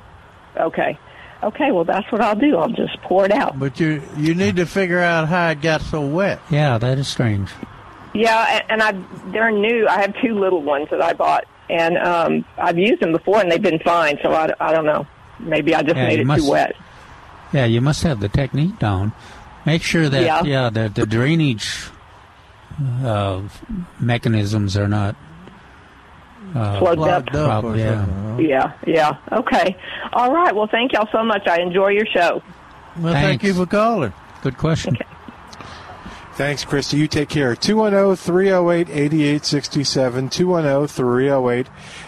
okay, 0.57 0.99
okay. 1.43 1.71
Well, 1.71 1.85
that's 1.85 2.11
what 2.11 2.19
I'll 2.21 2.35
do. 2.35 2.57
I'll 2.57 2.69
just 2.69 2.99
pour 3.03 3.23
it 3.25 3.31
out. 3.31 3.57
But 3.57 3.79
you 3.79 4.01
you 4.17 4.35
need 4.35 4.57
to 4.57 4.65
figure 4.65 4.99
out 4.99 5.29
how 5.29 5.49
it 5.49 5.61
got 5.61 5.81
so 5.81 6.01
wet. 6.05 6.39
Yeah, 6.49 6.77
that 6.77 6.97
is 6.97 7.07
strange. 7.07 7.49
Yeah, 8.13 8.59
and, 8.69 8.81
and 8.81 8.83
I 8.83 9.31
they're 9.31 9.51
new. 9.51 9.87
I 9.87 10.01
have 10.01 10.13
two 10.21 10.37
little 10.37 10.61
ones 10.61 10.87
that 10.91 11.01
I 11.01 11.13
bought, 11.13 11.45
and 11.73 11.97
um, 11.97 12.45
I've 12.57 12.77
used 12.77 13.01
them 13.01 13.11
before, 13.11 13.41
and 13.41 13.51
they've 13.51 13.61
been 13.61 13.79
fine. 13.79 14.17
So 14.21 14.31
I, 14.31 14.47
I 14.59 14.71
don't 14.71 14.85
know. 14.85 15.05
Maybe 15.39 15.73
I 15.75 15.81
just 15.81 15.95
Yeah, 15.97 16.05
made 16.07 16.15
you 16.15 16.21
it 16.21 16.25
must- 16.27 16.45
too 16.45 16.51
wet. 16.51 16.75
Yeah, 17.51 17.65
you 17.65 17.81
must 17.81 18.01
have 18.03 18.19
the 18.19 18.29
technique 18.29 18.79
down. 18.79 19.11
Make 19.65 19.83
sure 19.83 20.09
that 20.09 20.23
Yeah. 20.23 20.43
yeah, 20.43 20.69
that 20.71 20.95
the 20.95 21.05
drainage 21.05 21.69
uh, 23.03 23.41
mechanisms 23.99 24.75
are 24.75 24.87
not 24.87 25.15
uh, 26.55 26.79
Plugged 26.79 27.01
up. 27.01 27.25
Plugged 27.27 27.35
up 27.35 27.63
or 27.63 27.73
Prob- 27.73 27.77
yeah. 27.77 28.37
Yeah, 28.37 28.73
yeah. 28.87 29.17
Okay. 29.31 29.77
All 30.13 30.33
right. 30.33 30.53
Well, 30.55 30.67
thank 30.67 30.93
y'all 30.93 31.07
so 31.11 31.23
much. 31.23 31.47
I 31.47 31.59
enjoy 31.61 31.89
your 31.89 32.05
show. 32.07 32.41
Well, 32.99 33.13
thank 33.13 33.43
you 33.43 33.53
for 33.53 33.65
calling. 33.65 34.13
Good 34.41 34.57
question. 34.57 34.97
Thanks, 36.35 36.65
Christy. 36.65 36.97
You 36.97 37.07
take 37.07 37.29
care. 37.29 37.51
oh, 37.51 37.55
210 37.55 38.15
308 38.15 38.89
8867. 38.89 40.29
210 40.29 40.87
308 40.87 41.67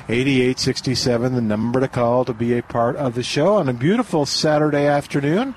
8867. 0.10 1.36
The 1.36 1.42
number 1.42 1.80
to 1.80 1.88
call 1.88 2.26
to 2.26 2.34
be 2.34 2.58
a 2.58 2.64
part 2.64 2.96
of 2.96 3.14
the 3.14 3.22
show 3.22 3.56
on 3.58 3.70
a 3.70 3.74
beautiful 3.74 4.26
Saturday 4.26 4.88
afternoon. 4.88 5.54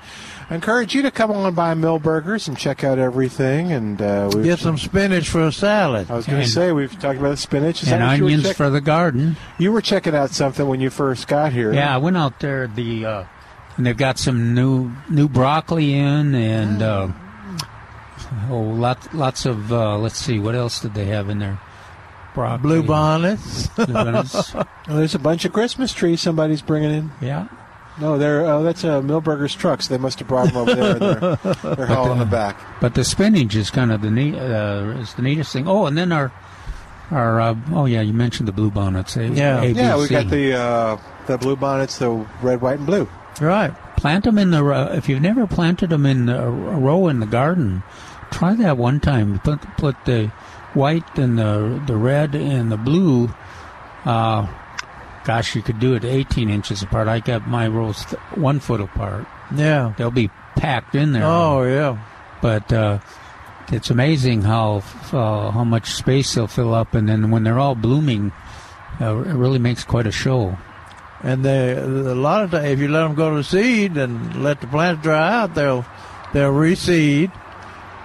I 0.51 0.55
encourage 0.55 0.93
you 0.93 1.01
to 1.01 1.09
come 1.11 1.31
on 1.31 1.53
by 1.55 1.73
Milberger's 1.73 2.47
and 2.47 2.55
check 2.57 2.83
out 2.83 2.99
everything. 2.99 3.71
And 3.71 3.99
uh, 4.01 4.29
we've, 4.35 4.43
Get 4.43 4.59
some 4.59 4.77
spinach 4.77 5.29
for 5.29 5.47
a 5.47 5.51
salad. 5.51 6.11
I 6.11 6.15
was 6.15 6.27
going 6.27 6.41
to 6.43 6.47
say, 6.47 6.71
we've 6.71 6.91
talked 6.99 7.19
about 7.19 7.39
spinach. 7.39 7.81
Is 7.81 7.91
And 7.91 8.01
that 8.03 8.05
what 8.19 8.23
onions 8.23 8.43
check- 8.43 8.55
for 8.55 8.69
the 8.69 8.81
garden. 8.81 9.35
You 9.57 9.71
were 9.71 9.81
checking 9.81 10.13
out 10.15 10.29
something 10.29 10.67
when 10.67 10.79
you 10.79 10.91
first 10.91 11.27
got 11.27 11.53
here. 11.53 11.73
Yeah, 11.73 11.93
I 11.93 11.97
went 11.97 12.17
out 12.17 12.39
there. 12.39 12.67
The 12.67 13.05
uh, 13.05 13.23
and 13.77 13.85
they've 13.85 13.97
got 13.97 14.19
some 14.19 14.53
new 14.53 14.91
new 15.09 15.27
broccoli 15.27 15.93
in, 15.95 16.35
and 16.35 16.81
uh, 16.81 17.07
oh, 18.49 18.59
lots 18.61 19.11
lots 19.13 19.45
of. 19.45 19.71
Uh, 19.71 19.97
let's 19.97 20.17
see, 20.17 20.39
what 20.39 20.55
else 20.55 20.79
did 20.81 20.93
they 20.93 21.05
have 21.05 21.29
in 21.29 21.39
there? 21.39 21.59
Broccoli, 22.35 22.61
Blue 22.61 22.83
bonnets. 22.83 23.67
bluebonnets. 23.69 24.67
Oh, 24.87 24.95
there's 24.97 25.13
a 25.15 25.19
bunch 25.19 25.45
of 25.45 25.53
Christmas 25.53 25.93
trees 25.93 26.19
somebody's 26.21 26.63
bringing 26.63 26.91
in. 26.91 27.11
yeah, 27.21 27.47
No, 28.01 28.17
they're 28.17 28.43
oh, 28.45 28.63
that's 28.63 28.83
uh, 28.83 29.01
Milberger's 29.01 29.53
trucks. 29.53 29.87
They 29.87 29.97
must 29.99 30.17
have 30.19 30.27
brought 30.27 30.47
them 30.47 30.57
over 30.57 30.73
there. 30.73 30.93
They're, 30.95 31.75
they're 31.75 31.85
hauling 31.85 32.17
the- 32.17 32.25
them 32.25 32.29
back. 32.31 32.59
but 32.81 32.95
the 32.95 33.03
spinach 33.03 33.55
is 33.55 33.69
kind 33.69 33.91
of 33.91 34.01
the 34.01 34.09
neat. 34.09 34.33
Uh, 34.35 34.95
is 34.99 35.13
the 35.13 35.21
neatest 35.21 35.53
thing. 35.53 35.67
Oh, 35.67 35.85
and 35.85 35.95
then 35.97 36.11
our 36.11 36.31
our. 37.11 37.39
Uh, 37.41 37.55
oh 37.71 37.85
yeah, 37.85 38.01
you 38.01 38.13
mentioned 38.13 38.47
the 38.47 38.51
blue 38.51 38.71
bonnets. 38.71 39.15
eh? 39.17 39.23
Yeah. 39.33 39.61
Yeah, 39.63 39.97
we 39.97 40.05
ABC. 40.05 40.09
got 40.09 40.29
the 40.29 40.53
uh, 40.53 40.97
the 41.27 41.37
blue 41.37 41.55
bonnets, 41.55 41.97
the 41.99 42.09
red, 42.41 42.61
white, 42.61 42.77
and 42.77 42.85
blue. 42.87 43.07
right. 43.41 43.73
plant 43.97 44.23
them 44.23 44.37
in 44.39 44.49
the 44.51 44.63
ro- 44.63 44.91
if 44.93 45.07
you've 45.09 45.21
never 45.21 45.45
planted 45.45 45.89
them 45.91 46.05
in 46.05 46.29
a, 46.29 46.47
a 46.47 46.49
row 46.79 47.07
in 47.09 47.19
the 47.19 47.25
garden 47.27 47.83
try 48.31 48.53
that 48.55 48.77
one 48.77 48.99
time 48.99 49.39
put 49.39 49.61
put 49.77 49.95
the 50.05 50.27
white 50.73 51.17
and 51.17 51.37
the 51.37 51.81
the 51.87 51.97
red 51.97 52.35
and 52.35 52.71
the 52.71 52.77
blue 52.77 53.29
uh 54.05 54.47
gosh, 55.29 55.55
you 55.55 55.61
could 55.61 55.79
do 55.79 55.93
it 55.93 56.03
18 56.03 56.49
inches 56.49 56.81
apart. 56.81 57.07
I 57.07 57.19
got 57.19 57.47
my 57.47 57.67
rows 57.67 58.03
th- 58.05 58.19
one 58.33 58.59
foot 58.59 58.81
apart. 58.81 59.27
Yeah. 59.53 59.93
They'll 59.95 60.09
be 60.09 60.29
packed 60.55 60.95
in 60.95 61.11
there. 61.11 61.23
Oh 61.23 61.61
yeah. 61.63 62.01
But 62.41 62.73
uh, 62.73 62.99
it's 63.71 63.91
amazing 63.91 64.41
how 64.41 64.81
uh, 65.13 65.51
how 65.51 65.63
much 65.63 65.91
space 65.93 66.33
they'll 66.33 66.47
fill 66.47 66.73
up, 66.73 66.95
and 66.95 67.07
then 67.07 67.29
when 67.29 67.43
they're 67.43 67.59
all 67.59 67.75
blooming, 67.75 68.31
uh, 68.99 69.17
it 69.17 69.33
really 69.33 69.59
makes 69.59 69.83
quite 69.83 70.07
a 70.07 70.11
show. 70.11 70.57
And 71.21 71.43
they 71.43 71.73
a 71.73 71.85
lot 71.85 72.43
of 72.43 72.51
times, 72.51 72.65
if 72.65 72.79
you 72.79 72.87
let 72.87 73.03
them 73.03 73.15
go 73.15 73.35
to 73.35 73.43
seed 73.43 73.97
and 73.97 74.41
let 74.41 74.61
the 74.61 74.67
plants 74.67 75.03
dry 75.03 75.41
out, 75.41 75.53
they'll 75.53 75.85
they'll 76.33 76.53
reseed, 76.53 77.31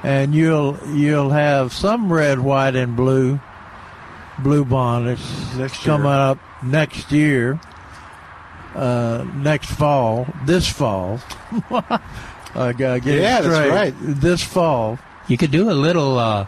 and 0.04 0.34
you'll 0.34 0.78
you'll 0.94 1.30
have 1.30 1.72
some 1.72 2.12
red, 2.12 2.38
white, 2.38 2.76
and 2.76 2.94
blue 2.94 3.40
blue 4.38 4.64
bonnets 4.64 5.22
Next 5.56 5.84
year. 5.84 5.96
coming 5.96 6.06
up 6.06 6.38
next 6.62 7.10
year, 7.10 7.58
uh, 8.74 9.24
next 9.36 9.70
fall, 9.70 10.26
this 10.44 10.68
fall. 10.68 11.20
I 12.56 12.72
gotta 12.72 13.00
get 13.00 13.16
it 13.16 13.22
Yeah, 13.22 13.40
that's 13.40 13.70
right. 13.70 13.94
This 14.00 14.42
fall. 14.42 14.98
You 15.26 15.36
could 15.36 15.50
do 15.50 15.70
a 15.70 15.72
little. 15.72 16.18
Uh, 16.18 16.46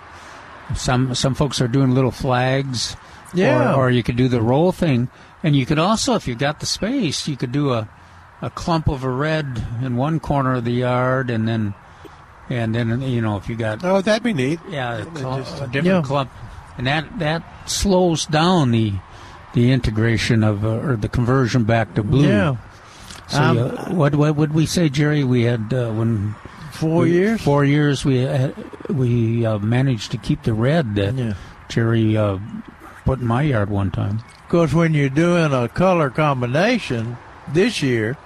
some 0.74 1.14
some 1.14 1.34
folks 1.34 1.60
are 1.60 1.68
doing 1.68 1.92
little 1.92 2.10
flags. 2.10 2.96
Yeah. 3.34 3.74
Or, 3.74 3.86
or 3.86 3.90
you 3.90 4.02
could 4.02 4.16
do 4.16 4.28
the 4.28 4.40
roll 4.40 4.70
thing, 4.70 5.08
and 5.42 5.56
you 5.56 5.66
could 5.66 5.78
also, 5.78 6.14
if 6.14 6.28
you 6.28 6.34
got 6.34 6.60
the 6.60 6.66
space, 6.66 7.26
you 7.26 7.36
could 7.36 7.52
do 7.52 7.72
a 7.72 7.88
a 8.42 8.50
clump 8.50 8.88
of 8.88 9.02
a 9.02 9.08
red 9.08 9.64
in 9.82 9.96
one 9.96 10.20
corner 10.20 10.54
of 10.54 10.64
the 10.64 10.72
yard, 10.72 11.30
and 11.30 11.48
then 11.48 11.74
and 12.50 12.74
then 12.74 13.00
you 13.02 13.20
know 13.20 13.36
if 13.36 13.48
you 13.48 13.56
got 13.56 13.84
Oh, 13.84 14.00
that'd 14.00 14.22
be 14.22 14.32
neat. 14.34 14.60
yeah 14.68 14.98
a, 14.98 15.16
cl- 15.16 15.38
just- 15.38 15.56
a 15.62 15.66
different 15.66 15.86
Yeah. 15.86 16.02
clump, 16.02 16.30
and 16.78 16.86
that 16.86 17.18
that 17.18 17.42
slows 17.68 18.26
down 18.26 18.70
the 18.70 18.92
the 19.54 19.72
integration 19.72 20.44
of 20.44 20.64
uh, 20.64 20.68
or 20.86 20.96
the 20.96 21.08
conversion 21.08 21.64
back 21.64 21.94
to 21.94 22.02
blue. 22.02 22.28
Yeah. 22.28 22.56
So 23.28 23.42
Um, 23.42 23.58
uh, 23.58 23.94
what 23.94 24.14
what 24.14 24.36
would 24.36 24.54
we 24.54 24.66
say, 24.66 24.88
Jerry? 24.88 25.24
We 25.24 25.42
had 25.44 25.72
uh, 25.72 25.90
when 25.92 26.34
Four 26.72 27.02
we- 27.02 27.12
years. 27.12 27.40
Four 27.40 27.64
years. 27.64 28.04
We 28.04 28.26
uh, 28.26 28.50
we 28.88 29.44
uh, 29.46 29.58
managed 29.58 30.10
to 30.12 30.18
keep 30.18 30.42
the 30.44 30.52
red 30.54 30.94
that 30.96 31.14
Yeah. 31.14 31.34
Jerry 31.68 32.16
uh, 32.16 32.38
put 33.04 33.18
in 33.20 33.26
my 33.26 33.42
yard 33.42 33.70
one 33.70 33.90
time. 33.90 34.20
Of 34.44 34.48
course, 34.50 34.72
when 34.74 34.94
you're 34.94 35.08
doing 35.08 35.52
a 35.52 35.68
color 35.68 36.10
combination 36.10 37.16
this 37.52 37.82
year, 37.82 38.16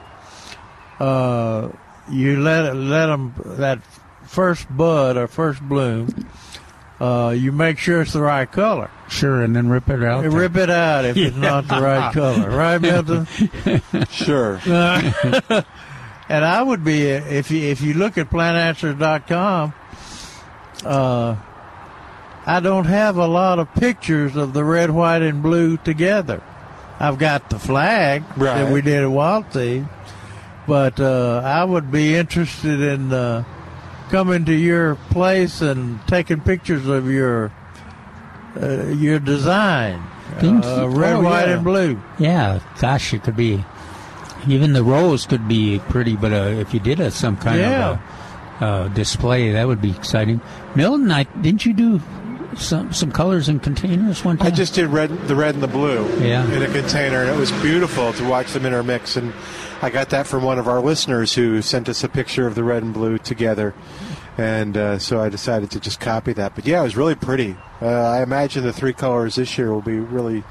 uh, 0.98 1.68
you 2.10 2.40
let 2.40 2.74
let 2.76 3.06
them 3.06 3.32
that 3.56 3.78
first 4.30 4.74
bud 4.74 5.16
or 5.16 5.26
first 5.26 5.60
bloom. 5.60 6.08
Uh, 7.00 7.34
you 7.36 7.50
make 7.50 7.78
sure 7.78 8.02
it's 8.02 8.12
the 8.12 8.20
right 8.20 8.50
color. 8.50 8.90
Sure, 9.08 9.42
and 9.42 9.56
then 9.56 9.68
rip 9.68 9.88
it 9.88 10.02
out. 10.04 10.22
You 10.22 10.30
rip 10.30 10.56
it 10.56 10.70
out 10.70 11.04
if 11.04 11.16
it's 11.16 11.36
not 11.36 11.66
the 11.66 11.80
right 11.80 12.12
color, 12.12 12.48
right, 12.48 12.80
Milton? 12.80 13.26
Sure. 14.10 14.60
and 14.66 16.44
I 16.44 16.62
would 16.62 16.84
be 16.84 17.08
if 17.08 17.50
you 17.50 17.68
if 17.68 17.80
you 17.80 17.94
look 17.94 18.18
at 18.18 18.30
plantanswers.com, 18.30 19.74
uh, 20.84 21.36
I 22.46 22.60
don't 22.60 22.86
have 22.86 23.16
a 23.16 23.26
lot 23.26 23.58
of 23.58 23.74
pictures 23.74 24.36
of 24.36 24.52
the 24.52 24.62
red, 24.62 24.90
white, 24.90 25.22
and 25.22 25.42
blue 25.42 25.76
together. 25.78 26.42
I've 27.00 27.18
got 27.18 27.48
the 27.48 27.58
flag 27.58 28.24
that 28.36 28.70
we 28.70 28.82
did 28.82 29.02
at 29.02 29.08
Wildseed, 29.08 29.88
but 30.66 31.00
uh, 31.00 31.40
I 31.42 31.64
would 31.64 31.90
be 31.90 32.14
interested 32.14 32.80
in 32.82 33.10
uh, 33.10 33.44
coming 34.10 34.44
to 34.44 34.52
your 34.52 34.96
place 35.10 35.60
and 35.60 36.00
taking 36.06 36.40
pictures 36.40 36.86
of 36.86 37.10
your 37.10 37.52
uh, 38.60 38.86
your 38.88 39.18
design, 39.20 40.02
uh, 40.42 40.88
red, 40.88 41.14
oh, 41.14 41.22
white, 41.22 41.46
yeah. 41.48 41.54
and 41.54 41.64
blue. 41.64 42.00
Yeah, 42.18 42.60
gosh, 42.80 43.14
it 43.14 43.22
could 43.22 43.36
be. 43.36 43.64
Even 44.48 44.72
the 44.72 44.82
rose 44.82 45.26
could 45.26 45.46
be 45.46 45.78
pretty, 45.90 46.16
but 46.16 46.32
uh, 46.32 46.46
if 46.58 46.74
you 46.74 46.80
did 46.80 46.98
a, 46.98 47.10
some 47.10 47.36
kind 47.36 47.60
Yeah. 47.60 47.90
of 47.90 48.00
a, 48.60 48.64
uh, 48.64 48.88
display, 48.88 49.52
that 49.52 49.66
would 49.68 49.80
be 49.80 49.90
exciting. 49.90 50.40
Milton, 50.74 51.10
I, 51.10 51.24
didn't 51.24 51.64
you 51.64 51.72
do 51.74 52.00
some 52.56 52.92
some 52.92 53.10
colors 53.12 53.48
in 53.48 53.60
containers 53.60 54.24
one 54.24 54.36
time? 54.38 54.46
I 54.46 54.50
just 54.50 54.74
did 54.74 54.86
red, 54.88 55.10
the 55.28 55.34
red 55.36 55.54
and 55.54 55.62
the 55.62 55.68
blue 55.68 56.06
Yeah. 56.20 56.44
in 56.52 56.62
a 56.62 56.68
container, 56.68 57.22
and 57.22 57.30
it 57.30 57.36
was 57.36 57.52
beautiful 57.62 58.12
to 58.14 58.28
watch 58.28 58.52
them 58.52 58.66
intermix. 58.66 59.16
And 59.16 59.32
I 59.82 59.90
got 59.90 60.10
that 60.10 60.26
from 60.26 60.42
one 60.42 60.58
of 60.58 60.68
our 60.68 60.80
listeners 60.80 61.34
who 61.34 61.62
sent 61.62 61.88
us 61.88 62.02
a 62.04 62.08
picture 62.08 62.46
of 62.46 62.54
the 62.54 62.64
red 62.64 62.82
and 62.82 62.92
blue 62.92 63.18
together, 63.18 63.74
and 64.38 64.76
uh, 64.76 64.98
so 64.98 65.20
I 65.20 65.28
decided 65.28 65.70
to 65.72 65.80
just 65.80 66.00
copy 66.00 66.32
that. 66.34 66.54
But 66.54 66.66
yeah, 66.66 66.80
it 66.80 66.84
was 66.84 66.96
really 66.96 67.14
pretty. 67.14 67.56
Uh, 67.80 67.86
I 67.86 68.22
imagine 68.22 68.62
the 68.64 68.72
three 68.72 68.92
colors 68.92 69.36
this 69.36 69.56
year 69.56 69.72
will 69.72 69.80
be 69.82 69.98
really 69.98 70.44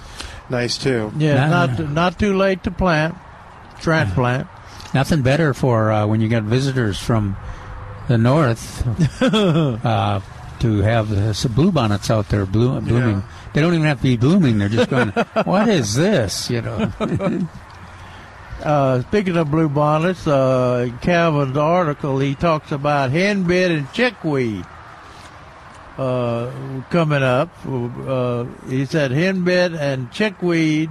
nice 0.50 0.78
too. 0.78 1.12
Yeah, 1.18 1.48
not 1.50 1.80
not 1.92 2.18
too 2.20 2.36
late 2.36 2.64
to 2.64 2.72
plant, 2.72 3.16
transplant. 3.82 4.48
Nothing 4.94 5.22
better 5.22 5.54
for 5.54 5.92
uh, 5.92 6.08
when 6.08 6.20
you 6.22 6.30
got 6.30 6.42
visitors 6.44 6.98
from 6.98 7.38
the 8.08 8.18
north 8.18 9.22
uh, 9.22 10.20
to 10.62 10.78
have 10.80 11.36
some 11.36 11.54
bluebonnets 11.54 12.10
out 12.10 12.30
there 12.30 12.46
blue, 12.46 12.80
blooming. 12.82 13.18
Yeah. 13.18 13.22
They 13.54 13.62
don't 13.62 13.74
even 13.74 13.86
have 13.86 13.98
to 13.98 14.04
be 14.04 14.18
blooming; 14.18 14.58
they're 14.58 14.70
just 14.70 14.90
going, 14.90 15.10
"What 15.44 15.68
is 15.68 15.96
this?" 15.96 16.50
You 16.50 16.62
know. 16.62 16.92
Uh, 18.60 19.02
speaking 19.04 19.38
of 19.38 19.50
blue 19.50 19.70
bonnets, 19.70 20.28
uh, 20.28 20.86
in 20.90 20.98
Calvin's 20.98 21.56
article, 21.56 22.20
he 22.20 22.36
talks 22.36 22.74
about 22.74 23.10
henbit 23.10 23.72
and 23.72 23.90
chickweed 23.94 24.66
uh, 25.98 26.52
coming 26.90 27.24
up. 27.24 27.50
Uh, 27.66 28.44
he 28.68 28.86
said 28.86 29.12
henbit 29.12 29.80
and 29.80 30.12
chickweed 30.12 30.90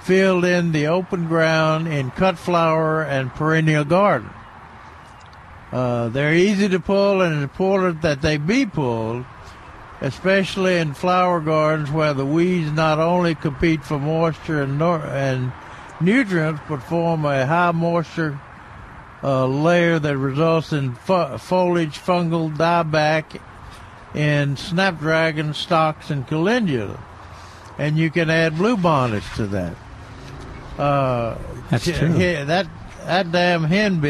filled 0.00 0.44
in 0.44 0.72
the 0.72 0.86
open 0.86 1.28
ground 1.28 1.88
in 1.88 2.10
cut 2.10 2.38
flower 2.38 3.02
and 3.02 3.30
perennial 3.34 3.84
garden. 3.84 4.30
Uh, 5.76 6.08
they're 6.08 6.32
easy 6.34 6.68
to 6.70 6.80
pull 6.80 7.20
and 7.20 7.34
it's 7.34 7.42
important 7.42 8.00
that 8.00 8.22
they 8.22 8.38
be 8.38 8.64
pulled, 8.64 9.24
especially 10.00 10.78
in 10.78 10.94
flower 10.94 11.38
gardens 11.38 11.90
where 11.90 12.14
the 12.14 12.24
weeds 12.24 12.70
not 12.72 12.98
only 12.98 13.34
compete 13.34 13.84
for 13.84 13.98
moisture 13.98 14.62
and, 14.62 14.78
nor- 14.78 15.04
and 15.04 15.52
nutrients 16.00 16.62
but 16.66 16.78
form 16.82 17.26
a 17.26 17.44
high 17.44 17.72
moisture 17.72 18.38
uh, 19.22 19.46
layer 19.46 19.98
that 19.98 20.16
results 20.16 20.72
in 20.72 20.94
fo- 20.94 21.36
foliage 21.36 21.98
fungal 21.98 22.48
dieback 22.56 23.38
in 24.14 24.56
snapdragon 24.56 25.52
stalks 25.52 26.08
and 26.10 26.26
calendula. 26.26 26.98
And 27.76 27.98
you 27.98 28.10
can 28.10 28.30
add 28.30 28.56
blue 28.56 28.78
bonnets 28.78 29.28
to 29.36 29.46
that. 29.48 29.76
Uh, 30.78 31.36
That's 31.70 31.84
true. 31.84 32.12
he- 32.14 32.44
that 32.44 32.66
that 33.04 33.30
damn 33.30 33.64
hen 33.64 34.00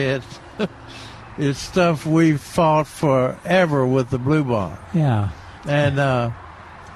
bit 1.37 1.47
is 1.47 1.59
stuff 1.59 2.07
we've 2.07 2.41
fought 2.41 2.87
forever 2.87 3.87
with 3.87 4.11
the 4.11 4.19
blue 4.19 4.45
yeah. 4.95 5.31
And 5.67 5.99
uh, 5.99 6.31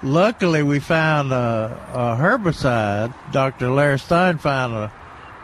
luckily, 0.02 0.62
we 0.62 0.78
found 0.78 1.32
a, 1.32 1.76
a 1.92 2.22
herbicide. 2.22 3.14
Dr. 3.32 3.70
Larry 3.70 3.98
Stein 3.98 4.38
found 4.38 4.74
a, 4.74 4.92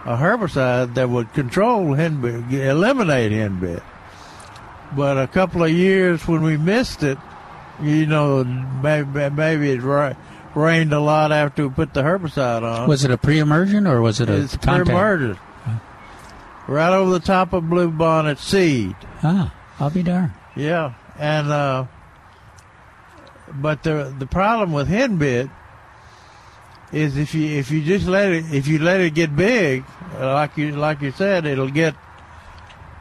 a 0.05 0.16
herbicide 0.16 0.94
that 0.94 1.10
would 1.10 1.32
control 1.32 1.86
henbit, 1.86 2.52
eliminate 2.52 3.32
henbit. 3.32 3.82
But 4.94 5.18
a 5.18 5.27
couple 5.27 5.64
of 5.64 5.70
years 5.70 6.27
when 6.28 6.43
we 6.43 6.56
missed 6.56 7.02
it, 7.02 7.18
you 7.82 8.06
know, 8.06 8.44
maybe, 8.44 9.28
maybe 9.31 9.70
it 9.73 9.82
ra- 9.82 10.14
rained 10.55 10.93
a 10.93 11.01
lot 11.01 11.32
after 11.32 11.66
we 11.66 11.74
put 11.74 11.93
the 11.93 12.02
herbicide 12.02 12.62
on. 12.62 12.89
Was 12.89 13.05
it 13.05 13.10
a 13.10 13.18
pre-emergent 13.18 13.86
or 13.86 14.01
was 14.01 14.20
it 14.20 14.31
a 14.31 14.43
it's 14.43 14.56
contact? 14.56 14.86
pre-emergent. 14.86 15.39
Right 16.68 16.93
over 16.93 17.12
the 17.12 17.20
top 17.20 17.52
of 17.52 17.68
blue 17.70 17.90
bonnet 17.90 18.38
seed. 18.38 18.97
Ah, 19.22 19.55
I'll 19.78 19.90
be 19.90 20.02
darned. 20.02 20.32
Yeah, 20.56 20.94
and 21.18 21.48
uh, 21.48 21.86
but 23.55 23.82
the 23.82 24.14
the 24.18 24.26
problem 24.26 24.72
with 24.72 24.88
henbit 24.88 25.51
is 26.93 27.16
if 27.16 27.34
you 27.34 27.47
if 27.59 27.70
you 27.70 27.82
just 27.82 28.06
let 28.06 28.32
it 28.32 28.52
if 28.52 28.66
you 28.66 28.78
let 28.78 29.01
it 29.01 29.14
get 29.14 29.36
big, 29.36 29.84
uh, 30.18 30.34
like 30.34 30.56
you 30.56 30.72
like 30.72 31.02
you 31.02 31.12
said, 31.12 31.47
it'll 31.47 31.70
get 31.70 31.94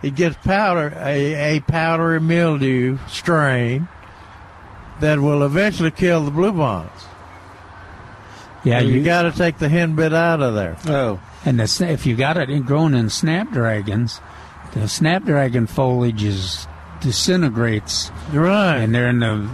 it 0.04 0.16
gets 0.16 0.38
powder 0.38 0.94
a, 0.98 1.58
a 1.58 1.60
powdery 1.62 2.20
mildew 2.20 3.00
strain 3.08 3.88
that 5.00 5.20
will 5.20 5.44
eventually 5.44 5.92
kill 5.92 6.24
the 6.24 6.32
bluebonnets. 6.32 7.06
Yeah, 8.64 8.80
you, 8.80 8.96
you, 8.96 9.04
got 9.04 9.24
to 9.24 9.32
take 9.32 9.60
the 9.60 9.68
henbit 9.68 10.14
out 10.14 10.42
of 10.42 10.56
there. 10.56 10.78
Oh, 10.88 11.20
and 11.46 11.60
the, 11.60 11.88
if 11.90 12.06
you 12.06 12.16
got 12.16 12.38
it 12.38 12.66
grown 12.66 12.94
in 12.94 13.10
snapdragons, 13.10 14.20
the 14.74 14.88
snapdragon 14.88 15.68
foliage 15.68 16.24
is 16.24 16.68
disintegrates, 17.02 18.12
Right. 18.32 18.78
and 18.78 18.94
they're 18.96 19.10
in 19.10 19.20
the. 19.20 19.48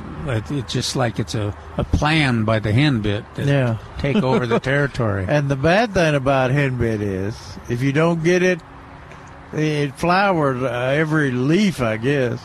It's 0.51 0.71
just 0.71 0.95
like 0.95 1.19
it's 1.19 1.35
a, 1.35 1.53
a 1.77 1.83
plan 1.83 2.43
by 2.45 2.59
the 2.59 2.71
henbit 2.71 3.25
to 3.35 3.43
Yeah. 3.43 3.77
take 3.97 4.17
over 4.17 4.45
the 4.47 4.59
territory. 4.71 5.25
And 5.27 5.49
the 5.49 5.55
bad 5.55 5.93
thing 5.93 6.15
about 6.15 6.51
henbit 6.51 7.01
is, 7.01 7.35
if 7.69 7.81
you 7.81 7.91
don't 7.91 8.23
get 8.23 8.41
it, 8.43 8.61
it 9.53 9.95
flowers 9.95 10.61
uh, 10.63 10.67
every 10.95 11.31
leaf, 11.31 11.81
I 11.81 11.97
guess. 11.97 12.39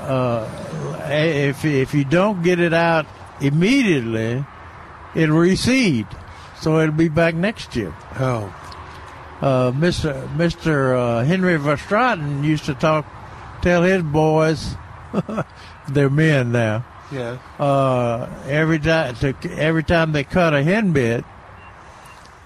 Uh, 0.00 0.48
if 1.10 1.64
if 1.64 1.92
you 1.92 2.04
don't 2.04 2.42
get 2.42 2.60
it 2.60 2.72
out 2.72 3.04
immediately, 3.40 4.44
it'll 5.14 5.36
reseed. 5.36 6.06
So 6.60 6.80
it'll 6.80 6.94
be 6.94 7.08
back 7.08 7.34
next 7.34 7.76
year. 7.76 7.94
Oh, 8.18 8.54
uh, 9.40 9.72
Mr. 9.72 10.28
Mr. 10.36 10.96
Uh, 10.96 11.24
Henry 11.24 11.56
Verstraten 11.58 12.44
used 12.44 12.64
to 12.64 12.74
talk, 12.74 13.06
tell 13.62 13.82
his 13.82 14.02
boys, 14.02 14.74
they're 15.88 16.10
men 16.10 16.52
now. 16.52 16.84
Yeah. 17.12 17.38
Uh, 17.58 18.28
every 18.46 18.78
time, 18.78 19.14
to, 19.16 19.34
every 19.56 19.84
time 19.84 20.12
they 20.12 20.24
cut 20.24 20.54
a 20.54 20.62
hen 20.62 20.92
bit, 20.92 21.24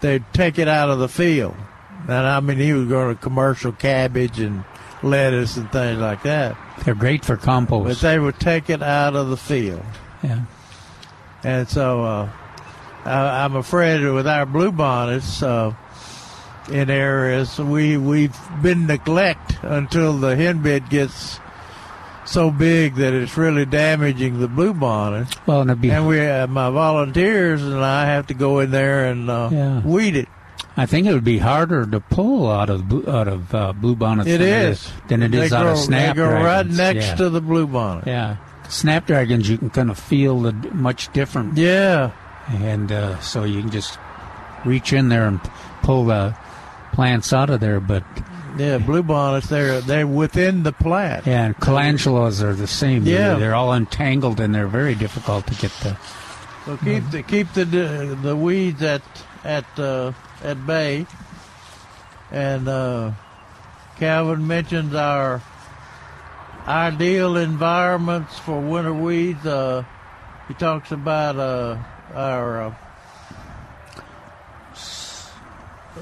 they'd 0.00 0.24
take 0.32 0.58
it 0.58 0.68
out 0.68 0.90
of 0.90 0.98
the 0.98 1.08
field. 1.08 1.56
And 2.02 2.12
I 2.12 2.40
mean, 2.40 2.58
he 2.58 2.72
was 2.72 2.88
going 2.88 3.14
to 3.14 3.20
commercial 3.20 3.72
cabbage 3.72 4.38
and 4.38 4.64
lettuce 5.02 5.56
and 5.56 5.70
things 5.72 5.98
like 5.98 6.22
that. 6.22 6.56
They're 6.84 6.94
great 6.94 7.24
for 7.24 7.36
compost. 7.36 7.88
But 7.88 8.08
they 8.08 8.18
would 8.18 8.38
take 8.38 8.70
it 8.70 8.82
out 8.82 9.16
of 9.16 9.30
the 9.30 9.36
field. 9.36 9.82
Yeah. 10.22 10.44
And 11.44 11.68
so 11.68 12.04
uh, 12.04 12.30
I, 12.30 12.41
I'm 13.04 13.56
afraid 13.56 14.02
with 14.04 14.26
our 14.26 14.46
bluebonnets 14.46 15.42
uh, 15.42 15.74
in 16.72 16.90
areas, 16.90 17.58
we, 17.58 17.96
we've 17.96 18.36
been 18.62 18.86
neglect 18.86 19.56
until 19.62 20.12
the 20.18 20.36
henbit 20.36 20.88
gets 20.88 21.40
so 22.24 22.50
big 22.52 22.94
that 22.96 23.12
it's 23.12 23.36
really 23.36 23.64
damaging 23.66 24.38
the 24.38 24.46
bluebonnet. 24.46 25.36
Well, 25.46 25.68
and, 25.68 25.80
be, 25.80 25.90
and 25.90 26.06
we, 26.06 26.20
uh, 26.20 26.46
my 26.46 26.70
volunteers 26.70 27.62
and 27.62 27.74
I 27.84 28.06
have 28.06 28.28
to 28.28 28.34
go 28.34 28.60
in 28.60 28.70
there 28.70 29.06
and 29.06 29.28
uh, 29.28 29.48
Yeah. 29.52 29.80
weed 29.80 30.16
it. 30.16 30.28
I 30.76 30.86
think 30.86 31.06
it 31.06 31.12
would 31.12 31.24
be 31.24 31.38
harder 31.38 31.84
to 31.84 32.00
pull 32.00 32.50
out 32.50 32.70
of 32.70 32.88
blue- 32.88 33.04
out 33.06 33.28
of 33.28 33.54
uh, 33.54 33.72
bluebonnets 33.78 34.26
It 34.26 34.38
than 34.38 34.42
is. 34.70 34.90
than 35.08 35.22
it 35.22 35.34
is 35.34 35.52
out 35.52 35.66
of 35.66 35.74
grow- 35.74 35.82
snapdragons. 35.82 36.16
They 36.34 36.38
go 36.38 36.44
right 36.44 36.66
next 36.94 37.06
yeah. 37.08 37.14
to 37.16 37.28
the 37.28 37.42
bluebonnet. 37.42 38.06
Yeah, 38.06 38.36
snapdragons 38.70 39.50
you 39.50 39.58
can 39.58 39.68
kind 39.68 39.90
of 39.90 39.98
feel 39.98 40.40
the 40.40 40.52
much 40.72 41.12
different. 41.12 41.58
Yeah, 41.58 42.12
and 42.48 42.90
uh, 42.92 43.18
so 43.20 43.44
you 43.44 43.60
can 43.60 43.70
just 43.70 43.98
reach 44.64 44.92
in 44.92 45.08
there 45.08 45.26
and 45.26 45.40
pull 45.82 46.04
the 46.06 46.36
plants 46.92 47.32
out 47.32 47.50
of 47.50 47.60
there. 47.60 47.80
But 47.80 48.04
Yeah, 48.58 48.78
bluebonnets, 48.78 49.48
they're, 49.48 49.80
they're 49.80 50.06
within 50.06 50.62
the 50.62 50.72
plant. 50.72 51.26
yeah, 51.26 51.44
and 51.46 51.56
calendulas 51.56 52.42
are 52.42 52.54
the 52.54 52.66
same. 52.66 53.04
Yeah. 53.04 53.30
they're, 53.30 53.38
they're 53.38 53.54
all 53.54 53.72
entangled 53.74 54.40
and 54.40 54.54
they're 54.54 54.68
very 54.68 54.94
difficult 54.94 55.46
to 55.48 55.54
get 55.54 55.72
the. 55.82 55.96
So 56.64 56.76
keep 56.76 57.10
the 57.10 57.22
keep 57.24 57.52
the 57.54 57.64
the 58.22 58.36
weeds 58.36 58.82
at 58.82 59.02
at 59.42 59.64
uh, 59.78 60.12
at 60.44 60.64
bay. 60.64 61.06
And 62.30 62.68
uh, 62.68 63.12
Calvin 63.98 64.46
mentions 64.46 64.94
our 64.94 65.42
ideal 66.68 67.36
environments 67.36 68.38
for 68.38 68.60
winter 68.60 68.94
weeds. 68.94 69.44
Uh, 69.44 69.82
he 70.46 70.54
talks 70.54 70.92
about 70.92 71.36
uh, 71.36 71.78
our 72.14 72.62
uh, 72.62 72.74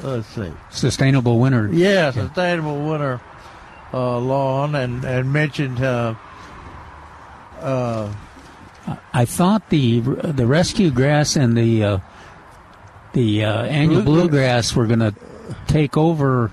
let's 0.02 0.26
see, 0.28 0.52
Sustainable 0.70 1.38
winter. 1.38 1.68
yeah, 1.72 2.10
sustainable 2.10 2.80
winter 2.88 3.20
uh, 3.92 4.18
lawn, 4.18 4.74
and 4.74 5.04
and 5.04 5.32
mentioned. 5.32 5.80
Uh, 5.82 6.14
uh, 7.60 8.12
I 9.12 9.24
thought 9.24 9.68
the 9.70 10.00
the 10.00 10.46
rescue 10.46 10.90
grass 10.90 11.36
and 11.36 11.56
the 11.56 11.84
uh, 11.84 11.98
the 13.12 13.44
uh, 13.44 13.62
annual 13.64 14.02
Blue- 14.02 14.20
bluegrass 14.22 14.74
were 14.74 14.86
going 14.86 15.00
to 15.00 15.14
take 15.66 15.96
over, 15.96 16.50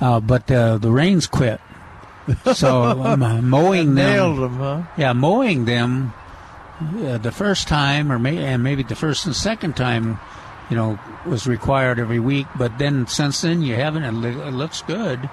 uh, 0.00 0.20
but 0.20 0.50
uh, 0.50 0.78
the 0.78 0.90
rains 0.90 1.26
quit. 1.26 1.60
So 2.54 2.82
um, 3.04 3.48
mowing 3.48 3.94
them, 3.94 4.12
nailed 4.12 4.38
them, 4.38 4.56
huh? 4.58 4.82
yeah, 4.96 5.12
mowing 5.12 5.64
them 5.64 6.12
uh, 6.80 7.18
the 7.18 7.32
first 7.32 7.68
time, 7.68 8.12
or 8.12 8.18
may, 8.18 8.36
and 8.38 8.62
maybe 8.62 8.82
the 8.82 8.94
first 8.94 9.26
and 9.26 9.34
second 9.34 9.76
time, 9.76 10.18
you 10.68 10.76
know, 10.76 10.98
was 11.26 11.46
required 11.46 11.98
every 11.98 12.20
week. 12.20 12.46
But 12.56 12.78
then 12.78 13.06
since 13.06 13.40
then, 13.40 13.62
you 13.62 13.74
haven't. 13.74 14.04
It, 14.04 14.52
looks 14.52 14.82
good, 14.82 15.28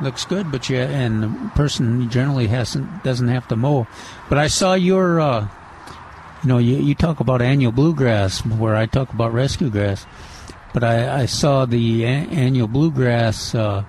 looks 0.00 0.24
good, 0.24 0.50
but 0.50 0.68
you 0.68 0.78
and 0.78 1.22
the 1.22 1.50
person 1.54 2.10
generally 2.10 2.48
hasn't 2.48 3.04
doesn't 3.04 3.28
have 3.28 3.46
to 3.48 3.56
mow. 3.56 3.86
But 4.28 4.38
I 4.38 4.48
saw 4.48 4.74
your, 4.74 5.20
uh, 5.20 5.48
you 6.42 6.48
know, 6.48 6.58
you, 6.58 6.76
you 6.76 6.94
talk 6.94 7.20
about 7.20 7.42
annual 7.42 7.72
bluegrass, 7.72 8.44
where 8.44 8.74
I 8.74 8.86
talk 8.86 9.12
about 9.12 9.32
rescue 9.32 9.70
grass. 9.70 10.06
But 10.74 10.82
I, 10.82 11.22
I 11.22 11.26
saw 11.26 11.66
the 11.66 12.04
a- 12.04 12.08
annual 12.08 12.66
bluegrass 12.66 13.54
uh, 13.54 13.84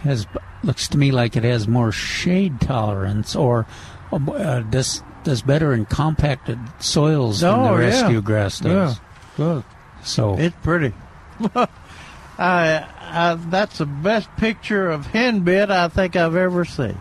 has 0.00 0.26
looks 0.62 0.88
to 0.88 0.98
me 0.98 1.10
like 1.10 1.36
it 1.36 1.44
has 1.44 1.66
more 1.66 1.90
shade 1.92 2.60
tolerance, 2.60 3.34
or 3.34 3.66
uh, 4.12 4.60
does 4.60 5.02
does 5.28 5.42
better 5.42 5.72
in 5.74 5.84
compacted 5.84 6.58
soils 6.80 7.40
than 7.40 7.54
Oh, 7.54 7.76
the 7.76 7.82
yeah. 7.82 7.88
rescue 7.88 8.20
grass 8.22 8.60
does. 8.60 8.94
Yeah, 8.96 9.04
good. 9.36 9.64
So 10.02 10.38
It's 10.38 10.56
pretty. 10.62 10.92
I, 11.54 12.86
I, 13.00 13.34
that's 13.48 13.78
the 13.78 13.86
best 13.86 14.28
picture 14.36 14.90
of 14.90 15.06
hen 15.06 15.40
bit 15.40 15.70
I 15.70 15.88
think 15.88 16.16
I've 16.16 16.36
ever 16.36 16.64
seen. 16.64 16.98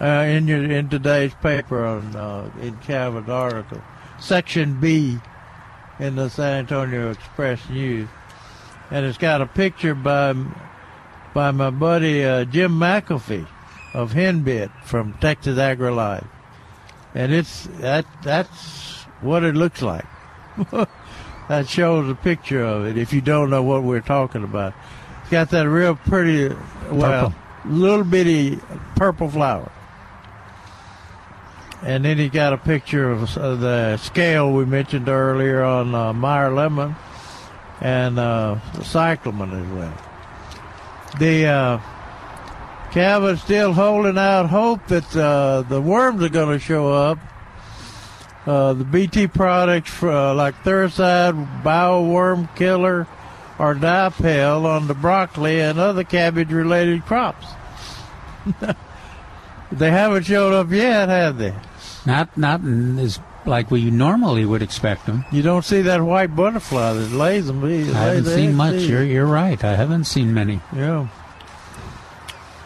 Uh, 0.00 0.04
in 0.28 0.46
your 0.46 0.62
in 0.64 0.88
today's 0.88 1.34
paper 1.42 1.84
on 1.84 2.14
uh, 2.14 2.48
in 2.60 2.76
Calvin's 2.78 3.28
article, 3.28 3.82
section 4.20 4.78
B, 4.80 5.18
in 5.98 6.14
the 6.14 6.30
San 6.30 6.60
Antonio 6.60 7.10
Express 7.10 7.68
News, 7.68 8.08
and 8.92 9.04
it's 9.04 9.18
got 9.18 9.40
a 9.42 9.46
picture 9.46 9.96
by 9.96 10.34
by 11.34 11.50
my 11.50 11.70
buddy 11.70 12.24
uh, 12.24 12.44
Jim 12.44 12.78
McAfee 12.78 13.48
of 13.92 14.12
hen 14.12 14.42
bit 14.42 14.70
from 14.84 15.14
Texas 15.14 15.58
Agri 15.58 15.90
Life, 15.90 16.24
and 17.18 17.34
it's 17.34 17.64
that 17.80 18.06
that's 18.22 19.02
what 19.20 19.42
it 19.42 19.56
looks 19.56 19.82
like. 19.82 20.04
that 21.48 21.68
shows 21.68 22.08
a 22.08 22.14
picture 22.14 22.62
of 22.62 22.86
it 22.86 22.96
if 22.96 23.12
you 23.12 23.20
don't 23.20 23.50
know 23.50 23.64
what 23.64 23.82
we're 23.82 24.00
talking 24.00 24.44
about. 24.44 24.72
It's 25.22 25.30
got 25.30 25.50
that 25.50 25.68
real 25.68 25.96
pretty, 25.96 26.54
well, 26.92 27.34
little 27.64 28.04
bitty 28.04 28.60
purple 28.94 29.28
flower. 29.28 29.72
And 31.82 32.04
then 32.04 32.18
he 32.18 32.28
got 32.28 32.52
a 32.52 32.56
picture 32.56 33.10
of 33.10 33.34
the 33.34 33.96
scale 33.96 34.52
we 34.52 34.64
mentioned 34.64 35.08
earlier 35.08 35.62
on 35.64 35.94
uh, 35.96 36.12
Meyer 36.12 36.54
Lemon 36.54 36.94
and 37.80 38.18
uh, 38.20 38.60
cyclamen 38.82 39.52
as 39.52 39.66
well. 39.72 39.94
The 41.18 41.46
uh, 41.46 41.80
Calvin's 42.92 43.42
still 43.42 43.72
holding 43.72 44.18
out 44.18 44.46
hope 44.46 44.86
that 44.88 45.16
uh, 45.16 45.62
the 45.62 45.80
worms 45.80 46.22
are 46.22 46.28
going 46.28 46.58
to 46.58 46.58
show 46.58 46.92
up 46.92 47.18
uh, 48.46 48.72
the 48.72 48.84
BT 48.84 49.26
products 49.26 49.90
for, 49.90 50.10
uh, 50.10 50.34
like 50.34 50.54
Thuricide, 50.64 51.62
Bioworm 51.62 52.54
Killer, 52.56 53.06
or 53.58 53.74
Dipel 53.74 54.64
on 54.64 54.86
the 54.86 54.94
broccoli 54.94 55.60
and 55.60 55.78
other 55.78 56.04
cabbage-related 56.04 57.04
crops. 57.04 57.46
they 59.72 59.90
haven't 59.90 60.24
showed 60.24 60.54
up 60.54 60.70
yet, 60.70 61.08
have 61.08 61.36
they? 61.36 61.54
not 62.08 62.36
not 62.38 62.64
as 62.98 63.20
like 63.44 63.70
we 63.70 63.90
normally 63.90 64.44
would 64.44 64.62
expect 64.62 65.06
them. 65.06 65.24
You 65.30 65.42
don't 65.42 65.64
see 65.64 65.82
that 65.82 66.02
white 66.02 66.34
butterfly 66.34 66.94
that 66.94 67.12
lays 67.12 67.46
them. 67.46 67.62
Lays 67.62 67.94
I 67.94 67.98
haven't 67.98 68.24
seen 68.24 68.54
much. 68.56 68.82
You're 68.82 69.04
you're 69.04 69.26
right. 69.26 69.62
I 69.62 69.76
haven't 69.76 70.04
seen 70.04 70.34
many. 70.34 70.60
Yeah. 70.74 71.08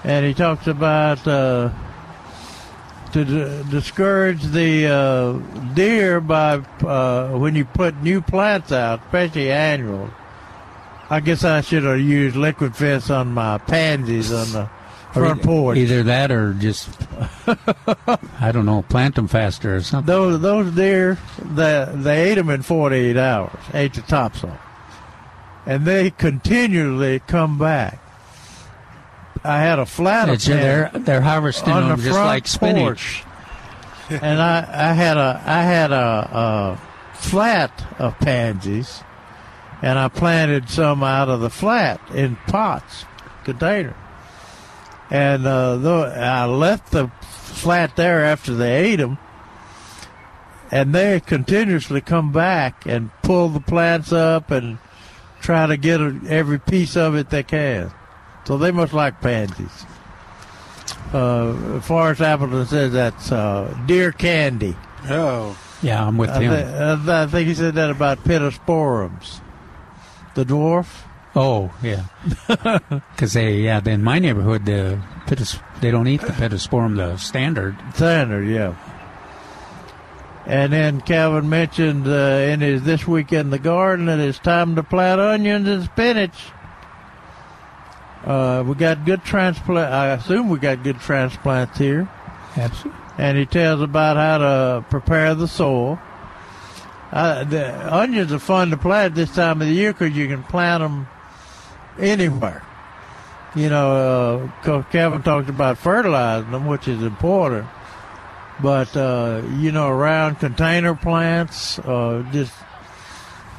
And 0.04 0.26
he 0.26 0.34
talks 0.34 0.66
about 0.66 1.26
uh, 1.26 1.70
to 3.12 3.24
d- 3.24 3.70
discourage 3.70 4.42
the 4.42 4.86
uh, 4.86 5.32
deer 5.74 6.20
by 6.20 6.54
uh, 6.84 7.28
when 7.30 7.54
you 7.54 7.64
put 7.64 8.02
new 8.02 8.20
plants 8.20 8.72
out, 8.72 9.00
especially 9.04 9.50
annuals. 9.52 10.10
I 11.10 11.20
guess 11.20 11.44
I 11.44 11.60
should 11.60 11.84
have 11.84 12.00
used 12.00 12.36
liquid 12.36 12.74
fence 12.74 13.10
on 13.10 13.32
my 13.32 13.58
pansies 13.58 14.32
on 14.32 14.50
the 14.52 14.70
front 15.12 15.42
porch. 15.42 15.76
Either 15.76 16.02
that 16.04 16.32
or 16.32 16.54
just 16.54 16.88
I 18.40 18.50
don't 18.50 18.64
know, 18.64 18.82
plant 18.82 19.16
them 19.16 19.28
faster 19.28 19.76
or 19.76 19.82
something. 19.82 20.06
Those 20.06 20.40
those 20.40 20.74
deer, 20.74 21.18
they 21.44 21.86
they 21.94 22.30
ate 22.30 22.34
them 22.36 22.48
in 22.48 22.62
48 22.62 23.16
hours, 23.16 23.52
ate 23.74 23.94
the 23.94 24.00
tops 24.02 24.42
off, 24.42 24.58
and 25.66 25.84
they 25.84 26.10
continually 26.10 27.18
come 27.20 27.58
back. 27.58 28.01
I 29.44 29.58
had 29.58 29.78
a 29.78 29.86
flat 29.86 30.28
It's- 30.28 30.46
they're 30.46 30.90
they're 30.94 31.20
harvesting 31.20 31.72
on 31.72 31.88
them 31.88 31.98
the 31.98 32.04
just 32.04 32.18
like 32.18 32.46
spinach. 32.46 32.82
porch. 32.84 33.24
and 34.22 34.40
I, 34.40 34.58
I 34.90 34.92
had 34.92 35.16
a 35.16 35.42
I 35.44 35.62
had 35.62 35.90
a, 35.92 36.76
a 37.12 37.16
flat 37.16 37.84
of 37.98 38.18
pansies, 38.18 39.02
and 39.80 39.98
I 39.98 40.08
planted 40.08 40.68
some 40.68 41.02
out 41.02 41.28
of 41.28 41.40
the 41.40 41.50
flat 41.50 42.00
in 42.14 42.36
pots, 42.46 43.04
container. 43.44 43.94
And 45.10 45.46
uh, 45.46 45.76
though 45.76 46.04
I 46.04 46.44
left 46.46 46.90
the 46.92 47.08
flat 47.30 47.96
there 47.96 48.24
after 48.24 48.54
they 48.54 48.92
ate 48.92 48.96
them, 48.96 49.18
and 50.70 50.94
they 50.94 51.20
continuously 51.20 52.00
come 52.00 52.32
back 52.32 52.86
and 52.86 53.10
pull 53.22 53.48
the 53.48 53.60
plants 53.60 54.12
up 54.12 54.50
and 54.50 54.78
try 55.40 55.66
to 55.66 55.76
get 55.76 56.00
every 56.28 56.58
piece 56.58 56.96
of 56.96 57.14
it 57.14 57.30
they 57.30 57.42
can. 57.42 57.92
So 58.44 58.58
they 58.58 58.70
must 58.70 58.92
like 58.92 59.20
pansies. 59.20 59.86
Uh, 61.12 61.80
Forrest 61.80 62.20
Appleton 62.20 62.66
says 62.66 62.92
that's 62.92 63.30
uh, 63.30 63.76
deer 63.86 64.12
candy. 64.12 64.76
Oh. 65.08 65.56
Yeah, 65.82 66.06
I'm 66.06 66.16
with 66.16 66.30
I, 66.30 66.40
him. 66.42 67.04
thi- 67.04 67.12
I 67.12 67.26
think 67.26 67.48
he 67.48 67.54
said 67.54 67.74
that 67.74 67.90
about 67.90 68.24
pittosporums. 68.24 69.40
The 70.34 70.44
dwarf. 70.44 70.86
Oh, 71.34 71.72
yeah. 71.82 72.04
Because 72.88 73.32
they, 73.32 73.60
yeah, 73.60 73.80
in 73.86 74.02
my 74.04 74.18
neighborhood, 74.18 74.64
the 74.66 75.00
pittis, 75.26 75.58
they 75.80 75.90
don't 75.90 76.06
eat 76.08 76.20
the 76.20 76.28
pittosporum, 76.28 76.96
the 76.96 77.16
standard. 77.16 77.76
Standard, 77.94 78.46
yeah. 78.48 78.74
And 80.46 80.72
then 80.72 81.00
Calvin 81.00 81.48
mentioned 81.48 82.06
uh, 82.06 82.10
in 82.50 82.60
his 82.60 82.82
This 82.82 83.06
Week 83.06 83.32
in 83.32 83.50
the 83.50 83.58
Garden 83.58 84.06
that 84.06 84.18
it's 84.18 84.38
time 84.38 84.74
to 84.76 84.82
plant 84.82 85.20
onions 85.20 85.68
and 85.68 85.84
spinach. 85.84 86.34
Uh, 88.24 88.62
we 88.66 88.74
got 88.74 89.04
good 89.04 89.24
transplant. 89.24 89.92
I 89.92 90.08
assume 90.08 90.48
we 90.48 90.58
got 90.58 90.82
good 90.82 91.00
transplants 91.00 91.76
here. 91.78 92.08
Absolutely. 92.56 93.00
And 93.18 93.36
he 93.36 93.46
tells 93.46 93.80
about 93.80 94.16
how 94.16 94.38
to 94.38 94.84
prepare 94.88 95.34
the 95.34 95.48
soil. 95.48 95.98
Uh, 97.10 97.44
the 97.44 97.94
onions 97.94 98.32
are 98.32 98.38
fun 98.38 98.70
to 98.70 98.76
plant 98.76 99.14
this 99.14 99.34
time 99.34 99.60
of 99.60 99.68
the 99.68 99.74
year 99.74 99.92
because 99.92 100.16
you 100.16 100.28
can 100.28 100.42
plant 100.44 100.82
them 100.82 101.06
anywhere. 101.98 102.62
You 103.54 103.68
know, 103.68 104.48
uh, 104.54 104.62
'cause 104.62 104.84
Kevin 104.90 105.22
talked 105.22 105.50
about 105.50 105.76
fertilizing 105.76 106.50
them, 106.52 106.66
which 106.66 106.88
is 106.88 107.02
important. 107.02 107.66
But 108.60 108.96
uh, 108.96 109.42
you 109.58 109.72
know, 109.72 109.88
around 109.88 110.38
container 110.38 110.94
plants, 110.94 111.78
uh, 111.80 112.22
just 112.32 112.52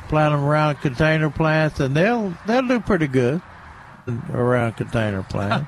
plant 0.07 0.33
them 0.33 0.43
around 0.43 0.75
container 0.81 1.29
plants, 1.29 1.79
and 1.79 1.95
they'll 1.95 2.33
they'll 2.47 2.67
do 2.67 2.79
pretty 2.79 3.07
good 3.07 3.41
around 4.33 4.73
container 4.73 5.23
plant. 5.23 5.67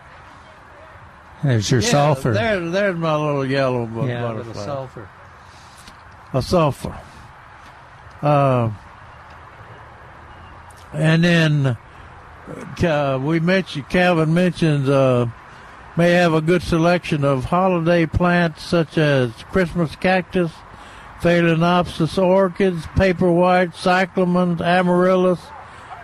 There's 1.43 1.69
your 1.69 1.81
Yeah, 1.81 1.89
sulfur. 1.89 2.33
There, 2.33 2.69
there's 2.69 2.95
my 2.97 3.15
little 3.15 3.45
yellow 3.45 3.85
bu- 3.85 4.07
yeah, 4.07 4.21
butterfly. 4.21 4.47
little 4.51 4.63
sulfur. 4.65 5.09
A 6.33 6.41
sulfur. 6.41 6.97
Uh, 8.21 8.71
and 10.93 11.23
then 11.23 11.77
uh, 12.83 13.19
we 13.21 13.39
mentioned 13.39 13.89
Calvin 13.89 14.33
mentions 14.33 14.89
uh, 14.89 15.27
may 15.97 16.11
have 16.11 16.33
a 16.33 16.41
good 16.41 16.61
selection 16.63 17.23
of 17.23 17.45
holiday 17.45 18.05
plants 18.05 18.63
such 18.63 18.97
as 18.97 19.31
Christmas 19.51 19.95
cactus, 19.95 20.51
Phalaenopsis 21.21 22.21
orchids, 22.21 22.85
paperwhite, 22.95 23.73
cyclamens, 23.75 24.61
amaryllis 24.61 25.39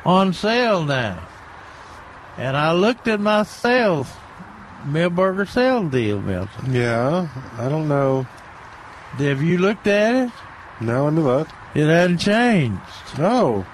on 0.06 0.34
sale 0.34 0.84
now. 0.84 1.28
And 2.42 2.58
I 2.58 2.72
looked 2.74 3.08
at 3.08 3.20
my 3.20 3.44
sales, 3.44 4.08
Milberger 4.86 5.48
sale 5.48 5.88
deal, 5.88 6.20
Milton. 6.22 6.74
Yeah, 6.74 7.28
I 7.60 7.70
don't 7.70 7.88
know. 7.88 8.24
Have 9.18 9.44
you 9.44 9.60
looked 9.60 9.86
at 9.86 10.16
it? 10.28 10.32
No, 10.80 11.04
let 11.06 11.14
me 11.14 11.22
look. 11.22 11.48
It 11.76 11.86
hasn't 11.86 12.20
changed. 12.20 12.82
No. 13.20 13.66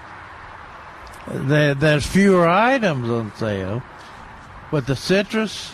There, 1.30 1.76
there's 1.76 2.06
fewer 2.06 2.48
items 2.48 3.10
on 3.10 3.32
sale, 3.38 3.82
but 4.72 4.86
the 4.86 4.96
citrus, 4.98 5.74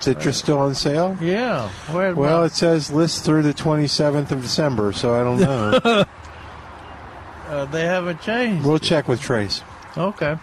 Citrus 0.00 0.38
still 0.38 0.58
on 0.60 0.74
sale? 0.74 1.16
yeah. 1.20 1.68
Where's 1.90 2.16
Well, 2.16 2.40
my- 2.40 2.46
it 2.46 2.52
says 2.52 2.90
list 2.90 3.24
through 3.24 3.42
the 3.42 3.54
27th 3.54 4.30
of 4.30 4.40
December, 4.42 4.92
so 4.92 5.14
I 5.14 5.24
don't 5.24 5.40
know. 5.84 6.04
uh, 7.48 7.64
they 7.66 7.84
haven't 7.84 8.20
changed. 8.22 8.64
we'll 8.66 8.78
check 8.78 9.08
with 9.08 9.20
Trace. 9.20 9.62
Okay. 9.96 10.36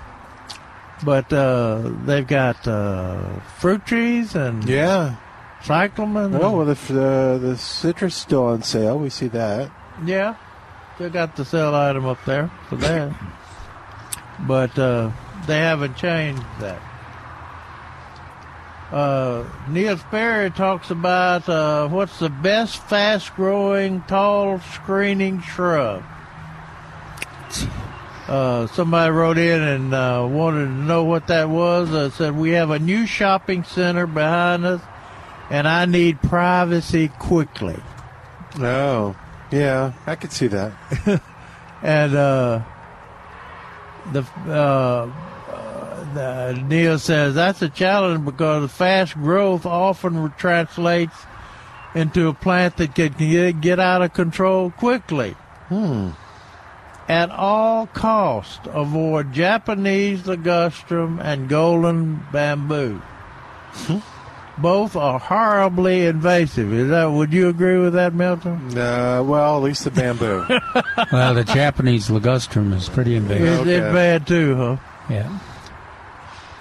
But 1.04 1.32
uh, 1.32 1.92
they've 2.06 2.28
got 2.28 2.68
uh, 2.68 3.40
fruit 3.60 3.86
trees 3.86 4.36
and 4.36 4.64
Yeah. 4.68 5.16
cyclamen. 5.64 6.36
Oh, 6.36 6.58
well, 6.58 6.66
the, 6.66 6.74
the, 6.94 7.40
the 7.42 7.58
citrus 7.58 8.16
still 8.16 8.46
on 8.46 8.64
sale. 8.64 9.00
We 9.00 9.10
see 9.10 9.28
that. 9.30 9.72
Yeah, 10.06 10.36
they 10.98 11.10
got 11.10 11.36
the 11.36 11.46
sale 11.46 11.74
item 11.76 12.06
up 12.06 12.24
there 12.26 12.50
for 12.68 12.76
that. 12.78 13.14
but 14.48 14.78
uh, 14.80 15.12
they 15.48 15.58
haven't 15.60 15.96
changed 15.98 16.44
that. 16.60 16.82
Uh, 18.92 19.46
Neil 19.70 19.98
Sperry 19.98 20.50
talks 20.50 20.90
about 20.90 21.48
uh, 21.48 21.88
what's 21.90 22.18
the 22.20 22.30
best 22.30 22.78
fast 22.90 23.36
growing 23.36 24.02
tall 24.04 24.60
screening 24.74 25.42
shrub. 25.42 26.04
Uh, 28.30 28.68
somebody 28.68 29.10
wrote 29.10 29.40
in 29.40 29.60
and 29.60 29.92
uh, 29.92 30.24
wanted 30.30 30.66
to 30.66 30.72
know 30.72 31.04
what 31.04 31.26
that 31.28 31.50
was. 31.50 31.92
I 31.92 32.16
said 32.16 32.38
we 32.38 32.52
have 32.52 32.70
a 32.70 32.78
new 32.78 33.08
shopping 33.08 33.64
center 33.64 34.06
behind 34.06 34.66
us, 34.66 34.82
and 35.50 35.68
I 35.68 35.86
need 35.86 36.22
privacy 36.22 37.08
quickly. 37.08 37.82
Oh, 38.60 39.16
yeah, 39.50 39.94
I 40.06 40.14
could 40.14 40.32
see 40.32 40.46
that. 40.46 40.74
and 41.82 42.16
uh, 42.16 42.62
the, 44.12 44.22
uh, 44.48 45.12
the 46.14 46.64
Neil 46.68 47.00
says 47.00 47.34
that's 47.34 47.64
a 47.64 47.70
challenge 47.70 48.26
because 48.26 48.72
fast 48.72 49.16
growth 49.16 49.66
often 49.66 50.32
translates 50.38 51.16
into 51.96 52.28
a 52.28 52.34
plant 52.36 52.78
that 52.78 52.94
can 52.94 53.12
get, 53.14 53.60
get 53.60 53.80
out 53.80 54.04
of 54.04 54.14
control 54.14 54.70
quickly. 54.70 55.32
Hmm. 55.70 56.12
At 57.10 57.32
all 57.32 57.88
cost, 57.88 58.62
avoid 58.68 59.34
Japanese 59.34 60.22
ligustrum 60.22 61.20
and 61.20 61.50
golden 61.50 62.24
bamboo. 62.32 63.02
Both 64.60 64.96
are 64.96 65.18
horribly 65.18 66.06
invasive. 66.06 66.72
Is 66.72 66.90
that? 66.90 67.06
Would 67.06 67.34
you 67.34 67.48
agree 67.50 67.80
with 67.80 67.94
that, 67.94 68.14
Milton? 68.14 68.78
Uh, 68.78 69.24
well, 69.26 69.58
at 69.58 69.64
least 69.64 69.86
the 69.86 69.92
bamboo. 69.92 70.46
well, 71.12 71.34
the 71.34 71.46
Japanese 71.46 72.10
ligustrum 72.10 72.76
is 72.76 72.90
pretty 72.90 73.16
invasive. 73.16 73.68
It's, 73.68 73.70
it's 73.70 73.94
bad 73.94 74.28
too, 74.28 74.56
huh? 74.56 74.78
Yeah. 75.10 75.40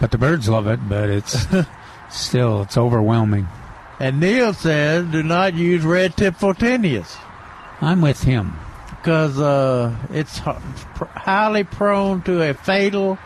But 0.01 0.13
the 0.13 0.19
birds 0.19 0.49
love 0.49 0.67
it, 0.67 0.81
but 0.89 1.11
it's 1.11 1.47
still 2.09 2.63
it's 2.63 2.79
overwhelming. 2.79 3.49
And 4.01 4.21
Neil 4.21 4.55
says, 4.55 5.05
do 5.11 5.23
not 5.23 5.55
use 5.55 5.85
red 5.85 6.17
tip 6.17 6.37
photinias 6.37 7.19
I'm 7.81 8.01
with 8.01 8.23
him. 8.23 8.57
Because 9.01 9.39
uh, 9.39 9.95
it's 10.13 10.39
highly 10.39 11.65
prone 11.65 12.23
to 12.23 12.43
a 12.43 12.55
fatal 12.55 13.19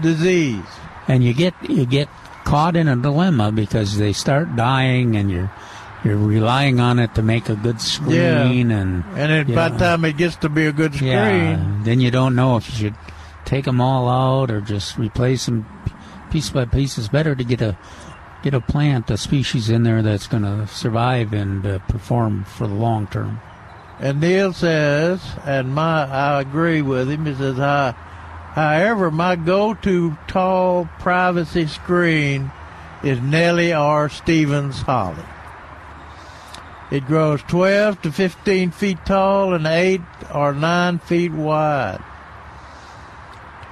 disease. 0.00 0.64
And 1.06 1.24
you 1.24 1.34
get 1.34 1.54
you 1.68 1.86
get 1.86 2.08
caught 2.44 2.76
in 2.76 2.88
a 2.88 2.96
dilemma 2.96 3.52
because 3.52 3.98
they 3.98 4.12
start 4.12 4.56
dying 4.56 5.16
and 5.16 5.30
you're 5.30 5.50
you're 6.04 6.16
relying 6.16 6.80
on 6.80 6.98
it 6.98 7.14
to 7.16 7.22
make 7.22 7.48
a 7.48 7.56
good 7.56 7.80
screen 7.80 8.70
and 8.70 9.04
And 9.16 9.48
then 9.48 9.54
by 9.54 9.68
the 9.68 9.78
time 9.78 10.04
it 10.04 10.16
gets 10.16 10.36
to 10.36 10.48
be 10.48 10.66
a 10.66 10.72
good 10.72 10.94
screen, 10.94 11.10
Yeah, 11.10 11.80
then 11.82 12.00
you 12.00 12.10
don't 12.10 12.36
know 12.36 12.56
if 12.56 12.68
you 12.70 12.76
should 12.76 12.94
take 13.44 13.64
them 13.64 13.80
all 13.80 14.08
out 14.08 14.50
or 14.50 14.60
just 14.60 14.96
replace 14.98 15.46
them 15.46 15.66
piece 16.30 16.50
by 16.50 16.66
piece. 16.66 16.98
It's 16.98 17.08
better 17.08 17.34
to 17.34 17.44
get 17.44 17.60
a 17.60 17.76
get 18.42 18.54
a 18.54 18.60
plant, 18.60 19.10
a 19.10 19.16
species 19.16 19.68
in 19.68 19.82
there 19.82 20.02
that's 20.02 20.26
going 20.28 20.44
to 20.44 20.66
survive 20.68 21.32
and 21.32 21.66
uh, 21.66 21.78
perform 21.88 22.44
for 22.44 22.68
the 22.68 22.74
long 22.74 23.06
term. 23.08 23.40
And 24.00 24.20
Neil 24.20 24.52
says, 24.52 25.20
and 25.44 25.74
my 25.74 26.04
I 26.04 26.40
agree 26.40 26.82
with 26.82 27.10
him. 27.10 27.26
He 27.26 27.34
says, 27.34 27.56
"Hi- 27.56 27.94
however, 28.54 29.10
my 29.10 29.34
go-to 29.34 30.16
tall 30.28 30.88
privacy 31.00 31.66
screen 31.66 32.52
is 33.02 33.20
Nellie 33.20 33.72
R. 33.72 34.08
Stevens 34.08 34.82
holly. 34.82 35.24
It 36.90 37.06
grows 37.06 37.42
12 37.42 38.00
to 38.02 38.12
15 38.12 38.70
feet 38.70 39.04
tall 39.04 39.52
and 39.52 39.66
8 39.66 40.00
or 40.32 40.54
9 40.54 40.98
feet 40.98 41.32
wide. 41.32 42.02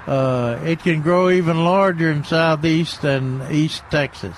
Uh, 0.07 0.59
it 0.65 0.81
can 0.81 1.03
grow 1.03 1.31
even 1.31 1.65
larger 1.65 2.11
in 2.11 2.24
southeast 2.24 3.03
and 3.05 3.51
east 3.51 3.82
Texas. 3.90 4.36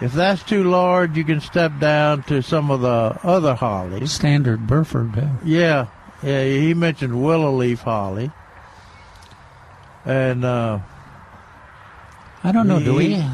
If 0.00 0.12
that's 0.14 0.42
too 0.42 0.64
large, 0.64 1.16
you 1.16 1.24
can 1.24 1.40
step 1.40 1.78
down 1.78 2.22
to 2.24 2.42
some 2.42 2.70
of 2.70 2.80
the 2.80 3.18
other 3.22 3.54
hollies. 3.54 4.12
Standard 4.12 4.66
Burford. 4.66 5.18
uh, 5.18 5.26
Yeah, 5.44 5.86
yeah. 6.22 6.42
He 6.44 6.72
mentioned 6.72 7.22
willow 7.22 7.52
leaf 7.54 7.82
holly, 7.82 8.30
and 10.06 10.44
uh, 10.44 10.78
I 12.42 12.52
don't 12.52 12.66
know. 12.66 12.80
do 12.80 12.94
we? 12.94 13.14
He- 13.16 13.24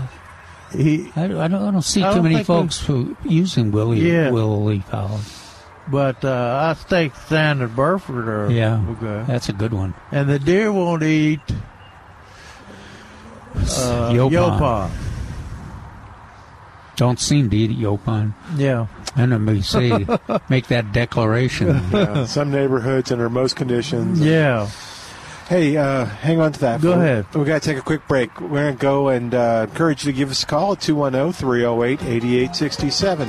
he 0.73 1.13
I, 1.15 1.29
don't- 1.29 1.37
I 1.39 1.47
don't, 1.47 1.63
I 1.63 1.71
don't 1.71 1.83
see 1.83 2.03
I 2.03 2.09
too 2.09 2.15
don't 2.17 2.25
many 2.25 2.43
folks 2.43 2.85
who 2.85 3.17
using 3.25 3.71
willy 3.71 4.01
Yeah. 4.01 4.31
willow 4.31 4.59
leaf 4.65 4.89
holly. 4.89 5.21
but 5.89 6.25
uh, 6.25 6.69
I 6.69 6.75
think 6.75 7.15
standard 7.15 7.77
Burford 7.77 8.29
are 8.29 8.51
Yeah, 8.51 8.85
okay. 8.91 9.25
that's 9.29 9.49
a 9.49 9.53
good 9.53 9.73
one. 9.73 9.95
And 10.11 10.29
the 10.29 10.41
deer 10.41 10.73
won't 10.73 11.05
eat 11.05 11.39
uh, 13.55 14.11
Yaupon. 14.13 14.31
yaupon. 14.59 14.91
Don't 16.97 17.21
seem 17.21 17.51
to 17.51 17.57
eat 17.57 17.71
yaupon. 17.71 18.33
Yeah. 18.57 18.87
And 19.17 19.33
then 19.33 19.47
we 19.47 19.63
say 19.63 20.07
make 20.49 20.67
that 20.69 20.93
declaration. 20.93 21.83
Yeah, 21.93 22.25
some 22.27 22.51
neighborhoods 22.51 23.13
under 23.13 23.29
most 23.31 23.57
conditions. 23.57 24.21
Yeah. 24.21 24.69
Hey, 25.49 25.77
uh, 25.77 26.07
hang 26.07 26.41
on 26.41 26.53
to 26.53 26.61
that. 26.61 26.81
Go 26.81 26.91
We- 26.99 27.05
ahead. 27.05 27.27
we 27.35 27.45
got 27.45 27.63
to 27.63 27.69
take 27.69 27.79
a 27.79 27.83
quick 27.83 28.09
break. 28.09 28.41
We're 28.41 28.49
going 28.49 28.75
to 28.77 28.81
go 28.81 29.09
and 29.09 29.33
uh, 29.35 29.67
encourage 29.71 30.05
you 30.05 30.11
to 30.13 30.17
give 30.17 30.31
us 30.31 30.43
a 30.43 30.47
call 30.47 30.73
at 30.73 30.81
210 30.81 31.33
308 31.35 32.03
8867. 32.03 33.29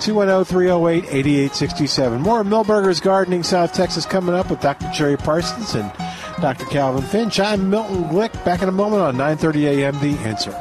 210 0.00 0.44
308 0.44 1.04
8867. 1.04 2.20
More 2.22 2.44
Milberger's 2.44 3.00
Gardening 3.00 3.42
South 3.42 3.72
Texas 3.72 4.06
coming 4.06 4.34
up 4.36 4.50
with 4.50 4.60
Dr. 4.60 4.88
Jerry 4.94 5.16
Parsons 5.16 5.74
and 5.74 5.90
Dr. 6.40 6.64
Calvin 6.66 7.02
Finch. 7.02 7.40
I'm 7.40 7.68
Milton 7.68 8.04
Glick. 8.04 8.32
Back 8.44 8.62
in 8.62 8.68
a 8.68 8.72
moment 8.72 9.02
on 9.02 9.16
9:30 9.16 9.64
a.m. 9.64 9.98
The 9.98 10.16
Answer. 10.28 10.52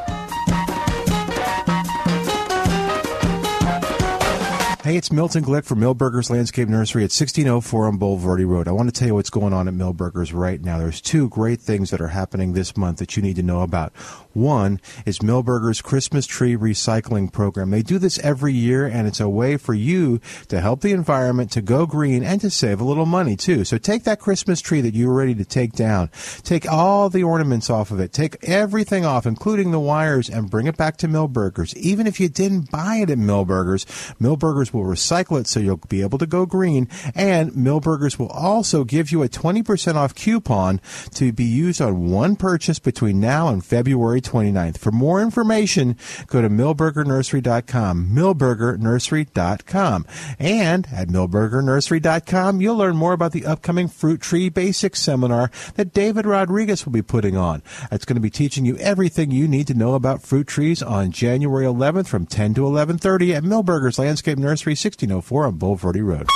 Hey, 4.87 4.95
it's 4.95 5.11
Milton 5.11 5.43
Glick 5.43 5.65
from 5.65 5.81
Milberger's 5.81 6.29
Landscape 6.29 6.69
Nursery 6.69 7.01
at 7.01 7.11
1604 7.11 7.87
on 7.87 7.99
Bulverde 7.99 8.47
Road. 8.47 8.69
I 8.69 8.71
want 8.71 8.87
to 8.87 8.97
tell 8.97 9.09
you 9.09 9.15
what's 9.15 9.29
going 9.29 9.51
on 9.51 9.67
at 9.67 9.73
Milberger's 9.73 10.31
right 10.31 10.61
now. 10.61 10.77
There's 10.77 11.01
two 11.01 11.27
great 11.27 11.59
things 11.59 11.89
that 11.89 11.99
are 11.99 12.07
happening 12.07 12.53
this 12.53 12.77
month 12.77 12.99
that 12.99 13.17
you 13.17 13.21
need 13.21 13.35
to 13.35 13.43
know 13.43 13.63
about. 13.63 13.93
One 14.31 14.79
is 15.05 15.19
Milberger's 15.19 15.81
Christmas 15.81 16.25
Tree 16.25 16.55
Recycling 16.55 17.33
Program. 17.33 17.69
They 17.69 17.81
do 17.81 17.99
this 17.99 18.17
every 18.19 18.53
year, 18.53 18.85
and 18.85 19.09
it's 19.09 19.19
a 19.19 19.27
way 19.27 19.57
for 19.57 19.73
you 19.73 20.21
to 20.47 20.61
help 20.61 20.79
the 20.79 20.93
environment, 20.93 21.51
to 21.51 21.61
go 21.61 21.85
green, 21.85 22.23
and 22.23 22.39
to 22.39 22.49
save 22.49 22.79
a 22.79 22.85
little 22.85 23.05
money, 23.05 23.35
too. 23.35 23.65
So 23.65 23.77
take 23.77 24.05
that 24.05 24.21
Christmas 24.21 24.61
tree 24.61 24.79
that 24.79 24.93
you 24.93 25.09
were 25.09 25.15
ready 25.15 25.35
to 25.35 25.43
take 25.43 25.73
down, 25.73 26.11
take 26.43 26.65
all 26.65 27.09
the 27.09 27.23
ornaments 27.23 27.69
off 27.69 27.91
of 27.91 27.99
it, 27.99 28.13
take 28.13 28.37
everything 28.41 29.03
off, 29.05 29.25
including 29.25 29.71
the 29.71 29.81
wires, 29.81 30.29
and 30.29 30.49
bring 30.49 30.67
it 30.67 30.77
back 30.77 30.95
to 30.97 31.09
Milberger's. 31.09 31.75
Even 31.75 32.07
if 32.07 32.21
you 32.21 32.29
didn't 32.29 32.71
buy 32.71 32.97
it 32.97 33.09
at 33.09 33.17
Milberger's, 33.17 33.83
Milberger's 34.21 34.71
will 34.77 34.85
recycle 34.85 35.39
it 35.39 35.47
so 35.47 35.59
you'll 35.59 35.77
be 35.89 36.01
able 36.01 36.17
to 36.19 36.25
go 36.25 36.45
green. 36.45 36.87
And 37.15 37.51
Milberger's 37.51 38.19
will 38.19 38.29
also 38.29 38.83
give 38.83 39.11
you 39.11 39.23
a 39.23 39.29
20% 39.29 39.95
off 39.95 40.15
coupon 40.15 40.79
to 41.15 41.31
be 41.31 41.43
used 41.43 41.81
on 41.81 42.09
one 42.09 42.35
purchase 42.35 42.79
between 42.79 43.19
now 43.19 43.47
and 43.47 43.65
February 43.65 44.21
29th. 44.21 44.77
For 44.77 44.91
more 44.91 45.21
information, 45.21 45.97
go 46.27 46.41
to 46.41 46.49
milbergernursery.com, 46.49 48.09
milbergernursery.com. 48.11 50.05
And 50.39 50.87
at 50.91 51.07
milbergernursery.com, 51.07 52.61
you'll 52.61 52.77
learn 52.77 52.95
more 52.95 53.13
about 53.13 53.31
the 53.31 53.45
upcoming 53.45 53.87
Fruit 53.87 54.21
Tree 54.21 54.49
Basics 54.49 55.01
seminar 55.01 55.51
that 55.75 55.93
David 55.93 56.25
Rodriguez 56.25 56.85
will 56.85 56.93
be 56.93 57.01
putting 57.01 57.35
on. 57.37 57.63
It's 57.91 58.05
going 58.05 58.15
to 58.15 58.21
be 58.21 58.29
teaching 58.29 58.65
you 58.65 58.77
everything 58.77 59.31
you 59.31 59.47
need 59.47 59.67
to 59.67 59.73
know 59.73 59.93
about 59.95 60.21
fruit 60.21 60.47
trees 60.47 60.81
on 60.83 61.11
January 61.11 61.65
11th 61.65 62.07
from 62.07 62.25
10 62.25 62.53
to 62.55 62.61
11:30 62.61 63.35
at 63.35 63.43
Milberger's 63.43 63.99
Landscape 63.99 64.37
Nursery 64.37 64.66
1604 64.71 65.45
on 65.45 65.57
Bulverde 65.57 66.03
Road. 66.03 66.27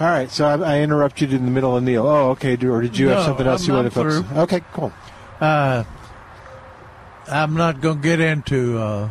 All 0.00 0.06
right, 0.06 0.30
so 0.30 0.46
I, 0.46 0.76
I 0.76 0.80
interrupted 0.80 1.30
you 1.32 1.38
in 1.38 1.44
the 1.44 1.50
middle 1.50 1.76
of 1.76 1.82
Neil. 1.82 2.06
Oh, 2.06 2.30
okay. 2.30 2.54
Do, 2.56 2.72
or 2.72 2.80
did 2.82 2.96
you 2.96 3.08
have 3.08 3.24
something 3.24 3.46
else 3.46 3.62
I'm- 3.62 3.68
you 3.70 3.74
wanted 3.74 3.88
to 3.90 3.94
focus? 3.94 4.18
through. 4.30 4.38
Okay, 4.42 4.60
cool. 4.72 4.92
Uh, 5.40 5.84
I'm 7.26 7.54
not 7.54 7.80
going 7.80 7.96
to 7.96 8.02
get 8.02 8.20
into 8.20 8.78
uh, 8.78 9.10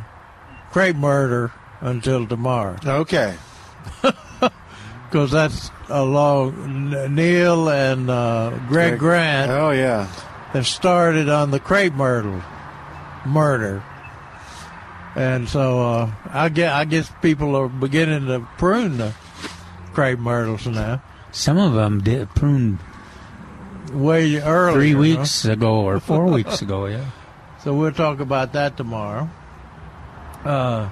murder 0.96 1.52
until 1.82 2.26
tomorrow. 2.28 2.78
Okay. 2.86 3.36
Because 5.10 5.32
that's 5.32 5.72
a 5.88 6.04
long. 6.04 7.16
Neil 7.16 7.70
and 7.70 8.10
uh, 8.10 8.50
Greg, 8.68 8.68
Greg- 8.68 9.00
Grant 9.00 9.50
Oh 9.52 9.70
yeah. 9.72 10.06
have 10.52 10.68
started 10.68 11.30
on 11.30 11.50
the 11.52 11.62
crepe 11.62 11.94
myrtle 11.94 12.42
murder, 13.26 13.82
and 15.16 15.48
so 15.48 15.80
uh, 15.82 16.12
I 16.30 16.50
guess 16.50 16.74
I 16.74 16.84
guess 16.84 17.10
people 17.22 17.56
are 17.56 17.70
beginning 17.70 18.26
to 18.28 18.46
prune 18.58 18.98
the 18.98 19.14
crepe 19.98 20.20
myrtles 20.20 20.68
now. 20.68 21.02
Some 21.32 21.58
of 21.58 21.74
them 21.74 22.02
did 22.04 22.30
prune 22.36 22.78
Way 23.92 24.36
early, 24.40 24.74
three 24.76 24.92
huh? 24.94 25.00
weeks 25.00 25.44
ago 25.46 25.80
or 25.88 26.00
four 26.00 26.26
weeks 26.38 26.62
ago. 26.62 26.86
Yeah. 26.86 27.06
So 27.64 27.74
we'll 27.74 27.92
talk 27.94 28.20
about 28.20 28.54
that 28.54 28.78
tomorrow. 28.78 29.28
Uh, 30.46 30.88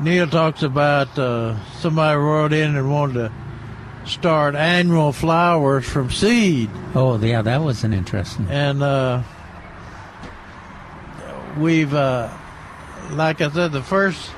Neil 0.00 0.26
talks 0.26 0.62
about 0.62 1.18
uh, 1.18 1.62
somebody 1.80 2.16
wrote 2.16 2.54
in 2.54 2.76
and 2.76 2.90
wanted 2.90 3.14
to 3.28 4.10
start 4.10 4.54
annual 4.54 5.12
flowers 5.12 5.84
from 5.86 6.10
seed, 6.10 6.70
Oh, 6.94 7.18
yeah, 7.18 7.42
that 7.42 7.60
was 7.60 7.84
an 7.84 7.92
interesting. 7.92 8.46
and 8.48 8.82
uh, 8.82 9.22
we've, 11.58 11.92
uh, 11.92 12.30
like 13.10 13.42
I 13.42 13.50
said, 13.50 13.72
the 13.72 13.82
first 13.82 14.30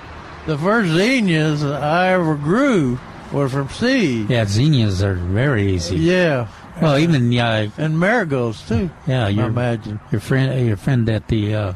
the 0.47 0.59
first 0.59 0.91
zinnias 0.91 1.63
I 1.63 2.09
ever 2.15 2.35
grew 2.35 2.99
were 3.33 3.49
from 3.49 3.69
seed. 3.69 4.29
Yeah, 4.31 4.45
zinnias 4.45 5.03
are 5.03 5.15
very 5.15 5.73
easy. 5.73 5.97
Yeah, 5.97 6.49
Well, 6.81 6.99
even 6.99 7.31
yeah, 7.33 7.69
and 7.79 7.99
marigolds 7.99 8.67
too. 8.67 8.91
yeah, 9.07 9.27
I 9.27 9.29
your 9.31 9.47
imagine. 9.47 10.01
your 10.11 10.21
friend, 10.21 10.67
your 10.67 10.77
friend 10.77 11.09
at 11.09 11.29
the 11.29 11.55
uh, 11.55 11.73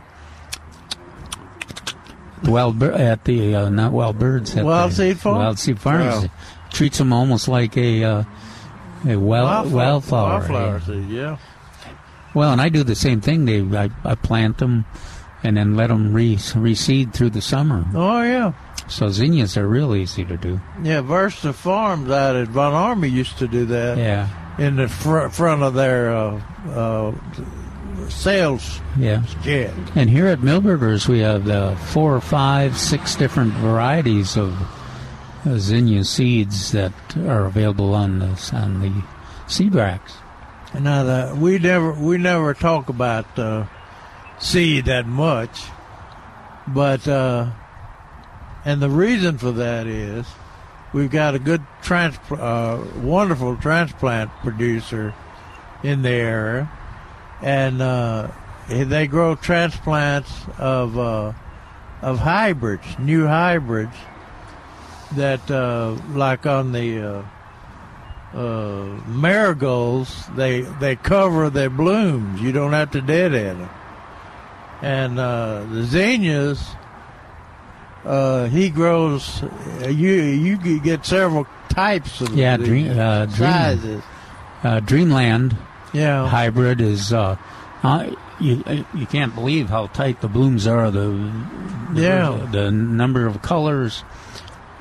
wild 2.44 2.78
Bir- 2.78 2.92
at 2.92 3.24
the 3.24 3.54
uh, 3.54 3.68
not 3.68 3.92
wild 3.92 4.18
birds 4.18 4.56
at 4.56 4.64
Wild 4.64 4.90
the 4.92 4.94
Seed 4.96 5.18
Farm? 5.18 5.38
Wild 5.38 5.58
Seed 5.58 5.78
Farms 5.78 6.24
Wow. 6.24 6.30
treats 6.70 6.98
them 6.98 7.12
almost 7.12 7.48
like 7.48 7.76
a 7.76 8.04
uh, 8.04 8.24
a 9.06 9.16
wild 9.16 9.70
Wildflower- 9.70 9.74
wildflower. 9.74 10.28
wildflower 10.40 10.72
yeah. 10.78 10.84
seed, 10.86 11.08
yeah. 11.10 11.36
Well, 12.34 12.50
and 12.52 12.60
I 12.60 12.68
do 12.68 12.82
the 12.82 12.94
same 12.96 13.20
thing. 13.20 13.44
They 13.44 13.60
I, 13.76 13.90
I 14.04 14.14
plant 14.16 14.58
them 14.58 14.84
and 15.42 15.56
then 15.56 15.76
let 15.76 15.88
them 15.88 16.12
re- 16.12 16.36
reseed 16.36 17.12
through 17.12 17.30
the 17.30 17.42
summer. 17.42 17.84
Oh 17.94 18.22
yeah. 18.22 18.52
So 18.88 19.08
zinnias 19.08 19.56
are 19.56 19.66
real 19.66 19.94
easy 19.94 20.24
to 20.24 20.36
do. 20.36 20.60
Yeah, 20.82 21.00
Versa 21.00 21.52
Farms 21.52 22.10
out 22.10 22.36
at 22.36 22.48
Von 22.48 22.72
Ormy 22.72 23.10
used 23.10 23.38
to 23.38 23.48
do 23.48 23.64
that. 23.66 23.98
Yeah, 23.98 24.28
in 24.58 24.76
the 24.76 24.88
fr- 24.88 25.28
front 25.28 25.62
of 25.62 25.74
their 25.74 26.14
uh, 26.14 26.42
uh, 26.68 27.14
sales 28.08 28.80
yeah. 28.98 29.24
shed. 29.42 29.74
And 29.94 30.10
here 30.10 30.26
at 30.26 30.40
Milberger's, 30.40 31.08
we 31.08 31.20
have 31.20 31.48
uh, 31.48 31.74
four 31.76 32.14
or 32.14 32.20
five, 32.20 32.78
six 32.78 33.16
different 33.16 33.52
varieties 33.54 34.36
of 34.36 34.54
uh, 35.46 35.58
zinnia 35.58 36.04
seeds 36.04 36.72
that 36.72 36.92
are 37.16 37.46
available 37.46 37.94
on 37.94 38.18
the 38.18 38.50
on 38.54 38.80
the 38.80 39.02
seed 39.46 39.74
racks. 39.74 40.16
Now, 40.78 41.04
the, 41.04 41.36
we 41.36 41.58
never 41.58 41.92
we 41.92 42.18
never 42.18 42.54
talk 42.54 42.88
about 42.88 43.38
uh, 43.38 43.66
seed 44.38 44.86
that 44.86 45.06
much, 45.06 45.62
but 46.66 47.06
uh, 47.06 47.50
and 48.64 48.80
the 48.80 48.90
reason 48.90 49.38
for 49.38 49.52
that 49.52 49.86
is 49.86 50.26
we've 50.92 51.10
got 51.10 51.34
a 51.34 51.38
good 51.38 51.62
trans 51.82 52.16
uh, 52.30 52.82
wonderful 52.96 53.56
transplant 53.56 54.30
producer 54.42 55.14
in 55.82 56.02
the 56.02 56.10
area, 56.10 56.70
and 57.42 57.82
uh, 57.82 58.28
they 58.68 59.06
grow 59.06 59.34
transplants 59.34 60.32
of 60.58 60.98
uh, 60.98 61.32
of 62.00 62.18
hybrids, 62.18 62.86
new 62.98 63.26
hybrids 63.26 63.96
that 65.12 65.50
uh, 65.50 65.96
like 66.12 66.46
on 66.46 66.72
the 66.72 67.00
uh, 67.00 68.36
uh, 68.36 68.84
marigolds, 69.06 70.26
they 70.34 70.62
they 70.62 70.96
cover 70.96 71.50
their 71.50 71.70
blooms. 71.70 72.40
You 72.40 72.52
don't 72.52 72.72
have 72.72 72.92
to 72.92 73.00
deadhead 73.00 73.58
them. 73.58 73.70
And 74.82 75.18
the 75.18 75.84
zinnias, 75.84 76.62
uh, 78.04 78.46
he 78.46 78.70
grows. 78.70 79.42
uh, 79.82 79.88
You 79.88 80.12
you 80.12 80.80
get 80.80 81.04
several 81.06 81.46
types 81.68 82.20
of 82.20 82.34
Yeah, 82.34 82.56
dream, 82.56 82.98
uh, 82.98 83.26
dream, 83.26 83.36
sizes. 83.50 84.02
uh, 84.62 84.80
Dreamland 84.80 85.56
Yeah, 85.92 86.28
hybrid 86.28 86.80
is. 86.80 87.12
Uh, 87.12 87.36
uh, 87.82 88.10
you 88.40 88.62
you 88.94 89.06
can't 89.06 89.34
believe 89.34 89.68
how 89.70 89.86
tight 89.88 90.20
the 90.20 90.28
blooms 90.28 90.66
are. 90.66 90.90
The 90.90 91.30
Yeah. 91.94 92.38
the, 92.50 92.70
number 92.70 93.26
of 93.26 93.40
colors, 93.42 94.02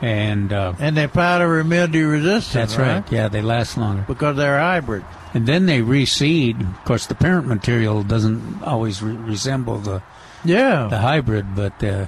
and 0.02 0.52
uh, 0.52 0.74
and 0.80 0.98
they're 0.98 1.08
powder 1.08 1.64
mildew 1.64 2.08
resistant. 2.08 2.54
that's 2.70 2.78
right. 2.78 3.04
Yeah, 3.12 3.28
they 3.30 3.42
last 3.42 3.78
longer. 3.78 4.04
because 4.08 4.36
they're 4.38 4.60
hybrid. 4.60 5.04
And 5.36 5.48
then 5.48 5.66
they 5.66 5.82
reseed. 5.82 6.62
Of 6.62 6.86
course, 6.86 7.08
the 7.08 7.16
parent 7.16 7.48
material 7.48 8.04
doesn't 8.04 8.62
always 8.64 9.02
re- 9.02 9.16
resemble 9.16 9.78
the 9.80 10.02
Yeah, 10.46 10.88
the 10.90 10.98
hybrid, 11.00 11.56
but 11.56 11.82
uh, 11.84 12.06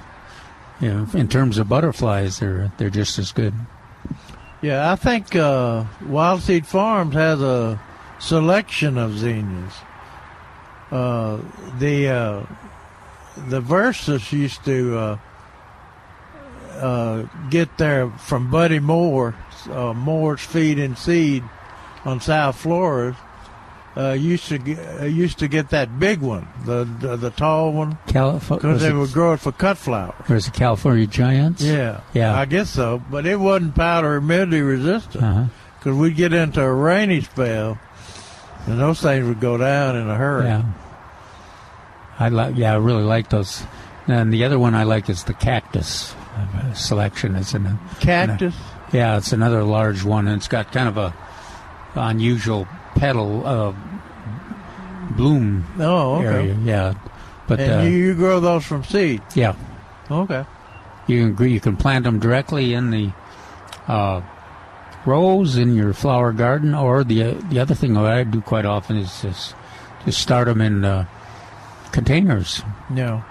you 0.80 0.92
know, 0.92 1.06
in 1.14 1.28
terms 1.28 1.58
of 1.58 1.68
butterflies, 1.68 2.38
they're 2.38 2.70
they're 2.76 2.90
just 2.90 3.18
as 3.18 3.32
good. 3.32 3.54
Yeah, 4.62 4.92
I 4.92 4.96
think 4.96 5.34
uh, 5.36 5.84
Wild 6.06 6.42
Seed 6.42 6.66
Farms 6.66 7.14
has 7.14 7.40
a 7.40 7.80
selection 8.18 8.98
of 8.98 9.16
zinnias. 9.18 9.74
Uh, 10.90 11.38
the 11.78 12.08
uh, 12.08 12.46
the 13.48 13.60
Versus 13.60 14.32
used 14.32 14.64
to 14.64 14.98
uh, 14.98 15.18
uh, 16.74 17.22
get 17.50 17.76
there 17.78 18.08
from 18.10 18.50
Buddy 18.50 18.78
Moore, 18.78 19.34
uh, 19.70 19.92
Moore's 19.92 20.40
Feed 20.40 20.78
and 20.78 20.96
Seed 20.96 21.42
on 22.04 22.20
South 22.20 22.56
Flores, 22.56 23.16
uh, 23.96 24.12
used 24.12 24.48
to 24.48 24.58
get, 24.58 24.78
uh, 25.00 25.04
used 25.04 25.38
to 25.38 25.48
get 25.48 25.70
that 25.70 25.98
big 25.98 26.20
one, 26.20 26.46
the 26.64 26.84
the, 27.00 27.16
the 27.16 27.30
tall 27.30 27.72
one, 27.72 27.96
Calif- 28.08 28.48
because 28.48 28.82
they 28.82 28.90
it- 28.90 28.94
would 28.94 29.12
grow 29.12 29.32
it 29.32 29.40
for 29.40 29.52
cut 29.52 29.78
flowers. 29.78 30.14
There's 30.28 30.44
the 30.46 30.50
California 30.52 31.06
Giants. 31.06 31.62
Yeah, 31.62 32.00
Yeah. 32.14 32.38
I 32.38 32.44
guess 32.44 32.68
so. 32.70 33.02
But 33.10 33.24
it 33.26 33.40
wasn't 33.40 33.74
powder 33.74 34.18
humidity 34.20 34.60
resistant 34.60 35.24
Uh-huh. 35.24 35.44
because 35.78 35.96
we'd 35.96 36.16
get 36.16 36.32
into 36.32 36.62
a 36.62 36.72
rainy 36.72 37.22
spell, 37.22 37.78
and 38.66 38.78
those 38.78 39.00
things 39.00 39.26
would 39.26 39.40
go 39.40 39.56
down 39.56 39.96
in 39.96 40.08
a 40.10 40.14
hurry. 40.16 40.44
Yeah. 40.46 40.62
I 42.18 42.28
like. 42.28 42.56
Yeah, 42.56 42.72
I 42.72 42.76
really 42.76 43.02
like 43.04 43.28
those. 43.30 43.62
And 44.08 44.32
the 44.32 44.44
other 44.44 44.58
one 44.58 44.74
I 44.74 44.84
like 44.84 45.10
is 45.10 45.24
the 45.24 45.34
cactus 45.34 46.14
uh, 46.36 46.72
selection. 46.74 47.34
It's 47.36 47.54
in 47.54 47.66
a 47.66 47.78
Cactus. 48.00 48.54
Yeah, 48.92 49.16
it's 49.16 49.32
another 49.32 49.64
large 49.64 50.04
one, 50.04 50.28
and 50.28 50.36
it's 50.36 50.48
got 50.48 50.70
kind 50.72 50.88
of 50.88 50.96
a 50.96 51.12
unusual 51.96 52.68
petal 52.96 53.46
uh, 53.46 53.72
bloom 55.16 55.64
Oh, 55.78 56.16
okay. 56.16 56.26
area. 56.26 56.56
Yeah, 56.64 56.94
but 57.46 57.60
and 57.60 57.72
uh, 57.72 57.84
you, 57.84 57.90
you 57.96 58.14
grow 58.14 58.40
those 58.40 58.64
from 58.64 58.84
seed. 58.84 59.22
yeah, 59.34 59.54
Okay. 60.10 60.44
you 61.06 61.34
can 61.34 61.48
you 61.48 61.60
can 61.60 61.76
plant 61.76 62.04
them 62.04 62.18
directly 62.18 62.74
in 62.74 62.90
the 62.90 63.12
uh, 63.88 64.20
rows 65.04 65.56
in 65.56 65.74
your 65.74 65.92
flower 65.92 66.32
garden, 66.32 66.74
or 66.74 67.04
the 67.04 67.22
uh, 67.22 67.34
the 67.50 67.58
other 67.60 67.74
thing 67.74 67.94
that 67.94 68.04
I 68.06 68.24
do 68.24 68.40
quite 68.40 68.64
often 68.66 68.96
is 68.96 69.22
just 69.22 69.54
just 70.04 70.20
start 70.20 70.46
them 70.46 70.60
in 70.60 70.84
uh, 70.84 71.06
containers, 71.92 72.62
Yeah. 72.94 73.22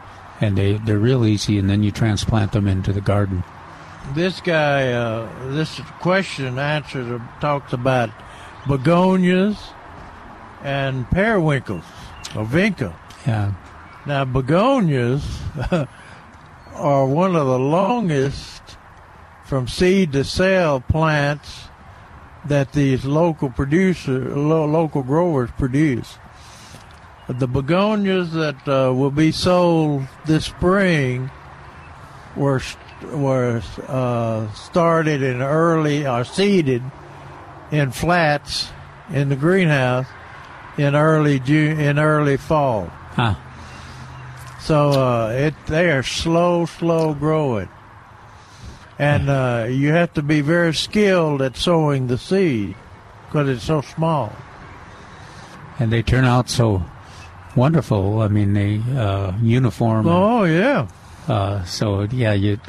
and 0.41 0.57
they 0.57 0.73
they're 0.77 0.99
real 0.99 1.25
easy, 1.25 1.59
and 1.59 1.69
then 1.69 1.83
you 1.83 1.91
transplant 1.91 2.51
them 2.53 2.67
into 2.67 2.93
the 2.93 3.01
garden. 3.01 3.43
This 4.13 4.39
guy, 4.39 4.91
uh, 4.93 5.27
this 5.49 5.81
question 5.99 6.59
answer 6.59 7.19
talks 7.41 7.73
about 7.73 8.11
begonias 8.67 9.57
and 10.63 11.09
periwinkles, 11.11 11.83
or 12.35 12.45
vinca. 12.45 12.93
Yeah, 13.25 13.53
Now, 14.05 14.25
begonias 14.25 15.23
are 16.73 17.05
one 17.07 17.35
of 17.35 17.47
the 17.47 17.59
longest 17.59 18.61
from 19.45 19.67
seed 19.67 20.11
to 20.13 20.23
sale 20.23 20.79
plants 20.81 21.67
that 22.45 22.73
these 22.73 23.05
local 23.05 23.49
producer, 23.49 24.35
lo- 24.35 24.65
local 24.65 25.01
growers 25.03 25.49
produce. 25.57 26.17
The 27.27 27.47
begonias 27.47 28.33
that 28.33 28.67
uh, 28.67 28.93
will 28.93 29.09
be 29.11 29.31
sold 29.31 30.07
this 30.25 30.45
spring 30.45 31.31
were 32.35 32.59
st- 32.59 32.81
were 33.13 33.61
uh, 33.87 34.51
started 34.53 35.21
in 35.23 35.41
early 35.41 36.05
or 36.07 36.23
seeded 36.23 36.83
in 37.71 37.91
flats 37.91 38.69
in 39.13 39.29
the 39.29 39.35
greenhouse 39.35 40.07
in 40.77 40.95
early 40.95 41.39
June 41.39 41.79
in 41.79 41.99
early 41.99 42.37
fall. 42.37 42.87
Huh. 43.15 43.35
So 44.59 44.89
uh, 44.91 45.29
it 45.29 45.53
they 45.67 45.91
are 45.91 46.03
slow, 46.03 46.65
slow 46.65 47.13
growing, 47.13 47.69
and 48.97 49.29
uh, 49.29 49.67
you 49.69 49.91
have 49.91 50.13
to 50.15 50.21
be 50.23 50.41
very 50.41 50.73
skilled 50.73 51.41
at 51.41 51.55
sowing 51.55 52.07
the 52.07 52.17
seed 52.17 52.75
because 53.27 53.47
it's 53.49 53.63
so 53.63 53.81
small. 53.81 54.33
and 55.79 55.91
they 55.91 56.01
turn 56.01 56.25
out 56.25 56.49
so 56.49 56.83
wonderful. 57.55 58.21
I 58.21 58.27
mean, 58.27 58.53
they 58.53 58.81
uh, 58.97 59.33
uniform. 59.41 60.07
Oh 60.07 60.43
yeah, 60.45 60.87
Uh, 61.27 61.63
so 61.65 62.01
yeah, 62.11 62.33
you 62.33 62.59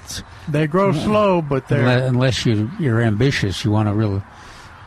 they 0.48 0.66
grow 0.66 0.92
slow, 0.92 1.40
but 1.42 1.66
they're 1.68 1.86
unless, 2.06 2.44
you 2.44 2.70
you're 2.78 3.00
ambitious, 3.00 3.64
you 3.64 3.70
want 3.70 3.88
to 3.88 3.94
real 3.94 4.22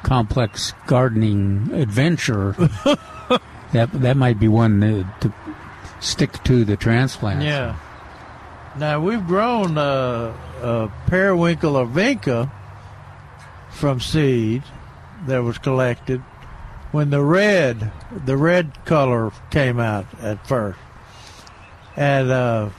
complex 0.04 0.74
gardening 0.88 1.70
adventure. 1.74 2.52
that 3.74 3.90
that 3.94 4.18
might 4.18 4.40
be 4.40 4.48
one 4.48 4.82
to, 4.82 5.06
to 5.22 5.34
stick 6.00 6.44
to 6.44 6.66
the 6.66 6.78
transplant. 6.78 7.42
Yeah. 7.42 7.78
Now 8.78 9.00
we've 9.02 9.26
grown 9.26 9.78
uh, 9.78 10.34
uh, 10.62 10.88
periwinkle 11.08 11.76
or 11.76 11.86
vinca 11.86 12.52
from 13.70 14.00
seed 14.00 14.64
that 15.26 15.40
was 15.40 15.58
collected 15.58 16.22
when 16.92 17.10
the 17.10 17.22
red, 17.22 17.92
the 18.26 18.36
red 18.36 18.86
color 18.86 19.32
came 19.52 19.80
out 19.80 20.06
at 20.22 20.48
first, 20.48 20.80
and 21.96 22.32
uh, 22.32 22.70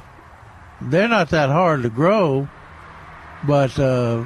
they're 0.80 1.08
not 1.08 1.30
that 1.30 1.48
hard 1.48 1.82
to 1.82 1.90
grow, 1.90 2.48
but 3.46 3.78
uh, 3.78 4.24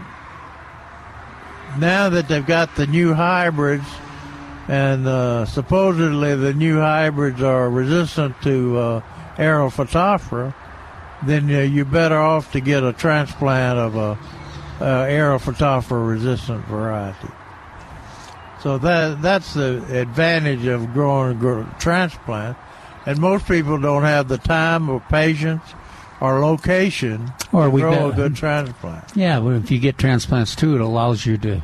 now 1.78 2.08
that 2.08 2.28
they've 2.28 2.46
got 2.46 2.74
the 2.76 2.86
new 2.86 3.14
hybrids, 3.14 3.86
and 4.68 5.06
uh, 5.06 5.44
supposedly 5.46 6.34
the 6.34 6.54
new 6.54 6.78
hybrids 6.78 7.42
are 7.42 7.68
resistant 7.68 8.40
to 8.42 8.78
uh, 8.78 9.00
then 11.22 11.50
uh, 11.50 11.60
you're 11.60 11.84
better 11.84 12.18
off 12.18 12.52
to 12.52 12.60
get 12.60 12.82
a 12.82 12.92
transplant 12.92 13.78
of 13.78 13.96
a 13.96 14.18
uh, 14.80 15.02
aerial 15.02 15.38
Phytophthora 15.38 16.08
resistant 16.08 16.64
variety. 16.66 17.28
So 18.60 18.78
that 18.78 19.20
that's 19.20 19.54
the 19.54 20.00
advantage 20.00 20.66
of 20.66 20.92
growing 20.94 21.38
a 21.44 21.76
transplant, 21.78 22.56
and 23.06 23.18
most 23.18 23.46
people 23.46 23.78
don't 23.78 24.02
have 24.02 24.28
the 24.28 24.38
time 24.38 24.88
or 24.88 25.00
patience 25.00 25.62
or 26.24 26.40
location 26.40 27.32
Or 27.52 27.64
to 27.64 27.70
we 27.70 27.80
grow 27.82 28.10
a 28.10 28.12
good 28.14 28.34
transplant. 28.36 29.04
Yeah, 29.14 29.38
well, 29.40 29.56
if 29.56 29.70
you 29.70 29.78
get 29.78 29.98
transplants 29.98 30.54
too, 30.56 30.74
it 30.74 30.80
allows 30.80 31.26
you 31.26 31.36
to 31.38 31.60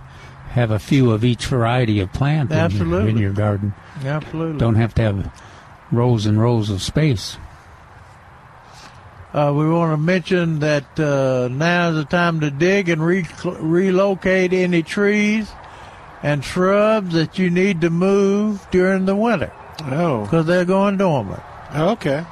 have 0.50 0.70
a 0.70 0.78
few 0.78 1.10
of 1.12 1.24
each 1.24 1.46
variety 1.46 2.00
of 2.00 2.12
plant 2.12 2.50
in 2.50 2.56
your, 2.56 2.64
Absolutely. 2.64 3.10
in 3.10 3.18
your 3.18 3.32
garden. 3.32 3.72
Absolutely. 4.04 4.58
Don't 4.58 4.74
have 4.74 4.94
to 4.96 5.02
have 5.02 5.32
rows 5.92 6.26
and 6.26 6.40
rows 6.40 6.70
of 6.70 6.82
space. 6.82 7.36
Uh, 9.32 9.52
we 9.56 9.68
want 9.68 9.92
to 9.92 9.96
mention 9.96 10.58
that 10.58 10.98
uh, 10.98 11.46
now 11.52 11.90
is 11.90 11.96
the 11.96 12.04
time 12.04 12.40
to 12.40 12.50
dig 12.50 12.88
and 12.88 13.00
re- 13.04 13.26
relocate 13.44 14.52
any 14.52 14.82
trees 14.82 15.48
and 16.22 16.44
shrubs 16.44 17.14
that 17.14 17.38
you 17.38 17.48
need 17.48 17.80
to 17.80 17.90
move 17.90 18.66
during 18.72 19.04
the 19.06 19.14
winter 19.14 19.52
Oh, 19.84 20.24
because 20.24 20.46
they're 20.46 20.64
going 20.64 20.96
dormant. 20.96 21.40
okay. 21.74 22.24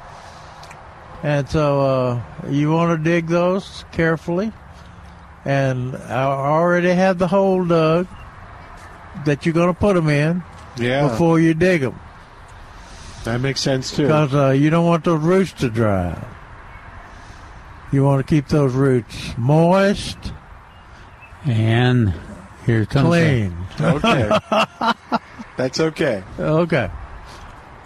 And 1.23 1.49
so 1.49 1.81
uh, 1.81 2.21
you 2.49 2.71
want 2.71 2.97
to 2.97 3.03
dig 3.03 3.27
those 3.27 3.83
carefully. 3.91 4.51
And 5.45 5.95
I 5.95 6.23
already 6.23 6.89
have 6.91 7.17
the 7.17 7.27
hole 7.27 7.65
dug 7.65 8.07
that 9.25 9.45
you're 9.45 9.53
going 9.53 9.73
to 9.73 9.79
put 9.79 9.95
them 9.95 10.07
in 10.09 10.43
Yeah, 10.77 11.07
before 11.09 11.39
you 11.39 11.53
dig 11.53 11.81
them 11.81 11.99
that 13.25 13.41
makes 13.41 13.59
sense 13.59 13.93
too. 13.93 14.03
because 14.03 14.33
uh, 14.33 14.49
you 14.51 14.69
don't 14.69 14.85
want 14.85 15.03
those 15.03 15.19
roots 15.21 15.51
to 15.53 15.69
dry. 15.69 16.17
You 17.91 18.03
want 18.03 18.25
to 18.25 18.29
keep 18.35 18.47
those 18.47 18.73
roots 18.73 19.37
moist, 19.37 20.17
And 21.45 22.13
here 22.65 22.85
comes 22.85 23.09
the- 23.09 23.09
clean. 23.09 23.57
Okay, 23.81 25.27
that's 25.57 25.79
okay. 25.81 26.23
Okay. 26.39 26.89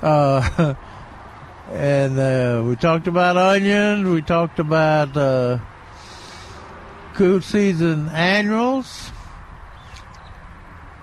Uh, 0.03 0.75
and 1.73 2.19
uh, 2.19 2.63
we 2.65 2.75
talked 2.75 3.07
about 3.07 3.35
onions. 3.37 4.07
We 4.07 4.21
talked 4.21 4.59
about 4.59 5.15
uh, 5.17 5.59
cool 7.15 7.41
season 7.41 8.09
annuals. 8.09 9.11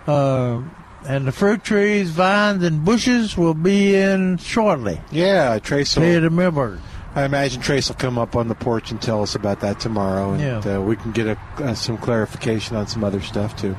Uh, 0.06 0.62
and 1.06 1.26
the 1.26 1.32
fruit 1.32 1.62
trees, 1.64 2.10
vines, 2.10 2.62
and 2.62 2.84
bushes 2.84 3.36
will 3.36 3.54
be 3.54 3.94
in 3.94 4.36
shortly. 4.38 5.00
Yeah, 5.10 5.58
Trace. 5.58 5.96
will- 5.96 6.04
Here 6.04 6.20
to 6.20 6.30
Millburg. 6.30 6.80
I 7.14 7.24
imagine 7.24 7.60
Trace 7.60 7.88
will 7.88 7.96
come 7.96 8.18
up 8.18 8.36
on 8.36 8.46
the 8.48 8.54
porch 8.54 8.92
and 8.92 9.02
tell 9.02 9.22
us 9.22 9.34
about 9.34 9.60
that 9.60 9.80
tomorrow, 9.80 10.32
and 10.32 10.64
Yeah. 10.64 10.76
uh, 10.76 10.80
we 10.80 10.94
can 10.96 11.10
get 11.10 11.26
a, 11.26 11.36
uh, 11.64 11.74
some 11.74 11.98
clarification 11.98 12.76
on 12.76 12.86
some 12.86 13.02
other 13.02 13.20
stuff 13.20 13.56
too. 13.56 13.76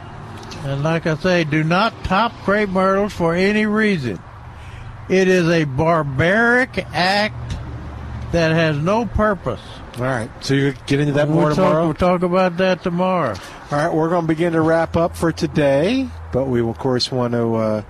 And 0.65 0.83
like 0.83 1.07
I 1.07 1.15
say, 1.15 1.43
do 1.45 1.63
not 1.63 2.03
top 2.03 2.33
crepe 2.43 2.69
myrtles 2.69 3.13
for 3.13 3.33
any 3.33 3.65
reason. 3.65 4.19
It 5.11 5.27
is 5.27 5.49
a 5.49 5.65
barbaric 5.65 6.85
act 6.93 7.57
that 8.31 8.53
has 8.53 8.77
no 8.77 9.05
purpose. 9.05 9.59
All 9.97 10.03
right, 10.03 10.29
so 10.39 10.53
you 10.53 10.73
get 10.87 11.01
into 11.01 11.11
that 11.13 11.27
more 11.27 11.47
we'll 11.47 11.55
talk, 11.55 11.65
tomorrow. 11.65 11.83
we'll 11.83 11.93
talk 11.93 12.21
about 12.23 12.55
that 12.57 12.81
tomorrow. 12.81 13.35
All 13.71 13.77
right, 13.77 13.93
we're 13.93 14.07
going 14.07 14.21
to 14.21 14.27
begin 14.27 14.53
to 14.53 14.61
wrap 14.61 14.95
up 14.95 15.17
for 15.17 15.33
today, 15.33 16.07
but 16.31 16.45
we 16.45 16.61
of 16.61 16.77
course 16.79 17.11
want 17.11 17.33
to 17.33 17.55
uh, 17.55 17.81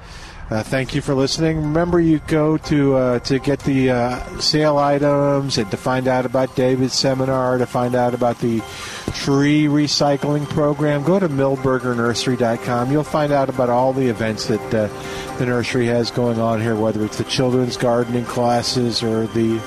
uh, 0.52 0.62
thank 0.62 0.94
you 0.94 1.02
for 1.02 1.16
listening. 1.16 1.58
Remember, 1.58 1.98
you 1.98 2.20
go 2.28 2.58
to 2.58 2.96
uh, 2.96 3.20
to 3.20 3.40
get 3.40 3.62
the 3.62 3.90
uh, 3.90 4.40
sale 4.40 4.78
items 4.78 5.58
and 5.58 5.72
to 5.72 5.78
find 5.78 6.10
out 6.10 6.26
about 6.26 6.54
David's 6.58 6.94
seminar, 6.94 7.58
to 7.58 7.66
find 7.66 7.96
out 7.96 8.14
about 8.14 8.40
the 8.40 8.60
tree 9.14 9.68
recycling 9.68 10.46
program. 10.50 11.04
Go 11.04 11.20
to 11.20 11.30
milbergernursery.com. 11.30 12.92
You'll 12.92 13.06
find 13.06 13.32
out 13.32 13.48
about 13.48 13.70
all 13.70 13.94
the 13.94 14.10
events 14.10 14.48
that 14.48 14.74
uh, 14.74 14.90
the 15.38 15.46
nursery 15.46 15.86
has 15.86 16.12
going 16.12 16.40
on 16.40 16.60
here, 16.60 16.76
whether 16.76 17.06
it's 17.06 17.18
the 17.18 17.24
children's 17.24 17.78
gardening 17.78 18.26
classes 18.26 19.02
or 19.02 19.28
the 19.28 19.60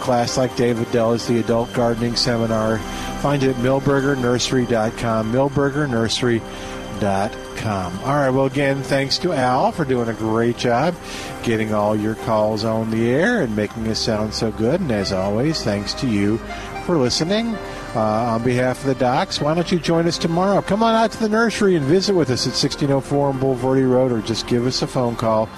class 0.00 0.36
like 0.36 0.54
David 0.56 0.92
does, 0.92 1.26
the 1.26 1.40
adult 1.40 1.72
gardening 1.72 2.16
seminar. 2.16 2.76
Find 3.22 3.42
it 3.42 3.56
at 3.56 3.58
milbergernursery.com, 3.62 5.32
milbergernursery.com. 5.32 7.47
milbergernursery.com. 7.58 7.98
All 8.00 8.14
right, 8.14 8.30
well, 8.30 8.46
again, 8.46 8.82
thanks 8.82 9.18
to 9.18 9.32
Al 9.32 9.72
for 9.72 9.84
doing 9.84 10.08
a 10.08 10.14
great 10.14 10.56
job 10.56 10.94
getting 11.42 11.72
all 11.72 11.96
your 11.96 12.14
calls 12.14 12.64
on 12.64 12.90
the 12.90 13.10
air 13.10 13.42
and 13.42 13.54
making 13.54 13.86
us 13.88 13.98
sound 13.98 14.34
so 14.34 14.50
good. 14.52 14.80
And 14.80 14.90
as 14.90 15.12
always, 15.12 15.62
thanks 15.62 15.94
to 15.94 16.08
you 16.08 16.38
for 16.84 16.96
listening. 16.96 17.54
Uh, 17.94 18.00
on 18.34 18.44
behalf 18.44 18.80
of 18.80 18.86
the 18.86 18.94
docs, 18.94 19.40
why 19.40 19.54
don't 19.54 19.72
you 19.72 19.78
join 19.78 20.06
us 20.06 20.18
tomorrow? 20.18 20.60
Come 20.60 20.82
on 20.82 20.94
out 20.94 21.10
to 21.12 21.18
the 21.18 21.28
nursery 21.28 21.74
and 21.74 21.84
visit 21.86 22.14
with 22.14 22.30
us 22.30 22.46
at 22.46 22.50
1604 22.50 23.28
on 23.28 23.40
Bulverde 23.40 23.90
Road 23.90 24.12
or 24.12 24.20
just 24.20 24.46
give 24.46 24.66
us 24.66 24.82
a 24.82 24.86
phone 24.86 25.16
call 25.16 25.48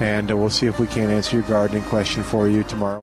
and 0.00 0.30
uh, 0.30 0.36
we'll 0.36 0.50
see 0.50 0.66
if 0.66 0.80
we 0.80 0.86
can't 0.88 1.12
answer 1.12 1.36
your 1.36 1.46
gardening 1.48 1.84
question 1.84 2.22
for 2.22 2.48
you 2.48 2.64
tomorrow. 2.64 3.00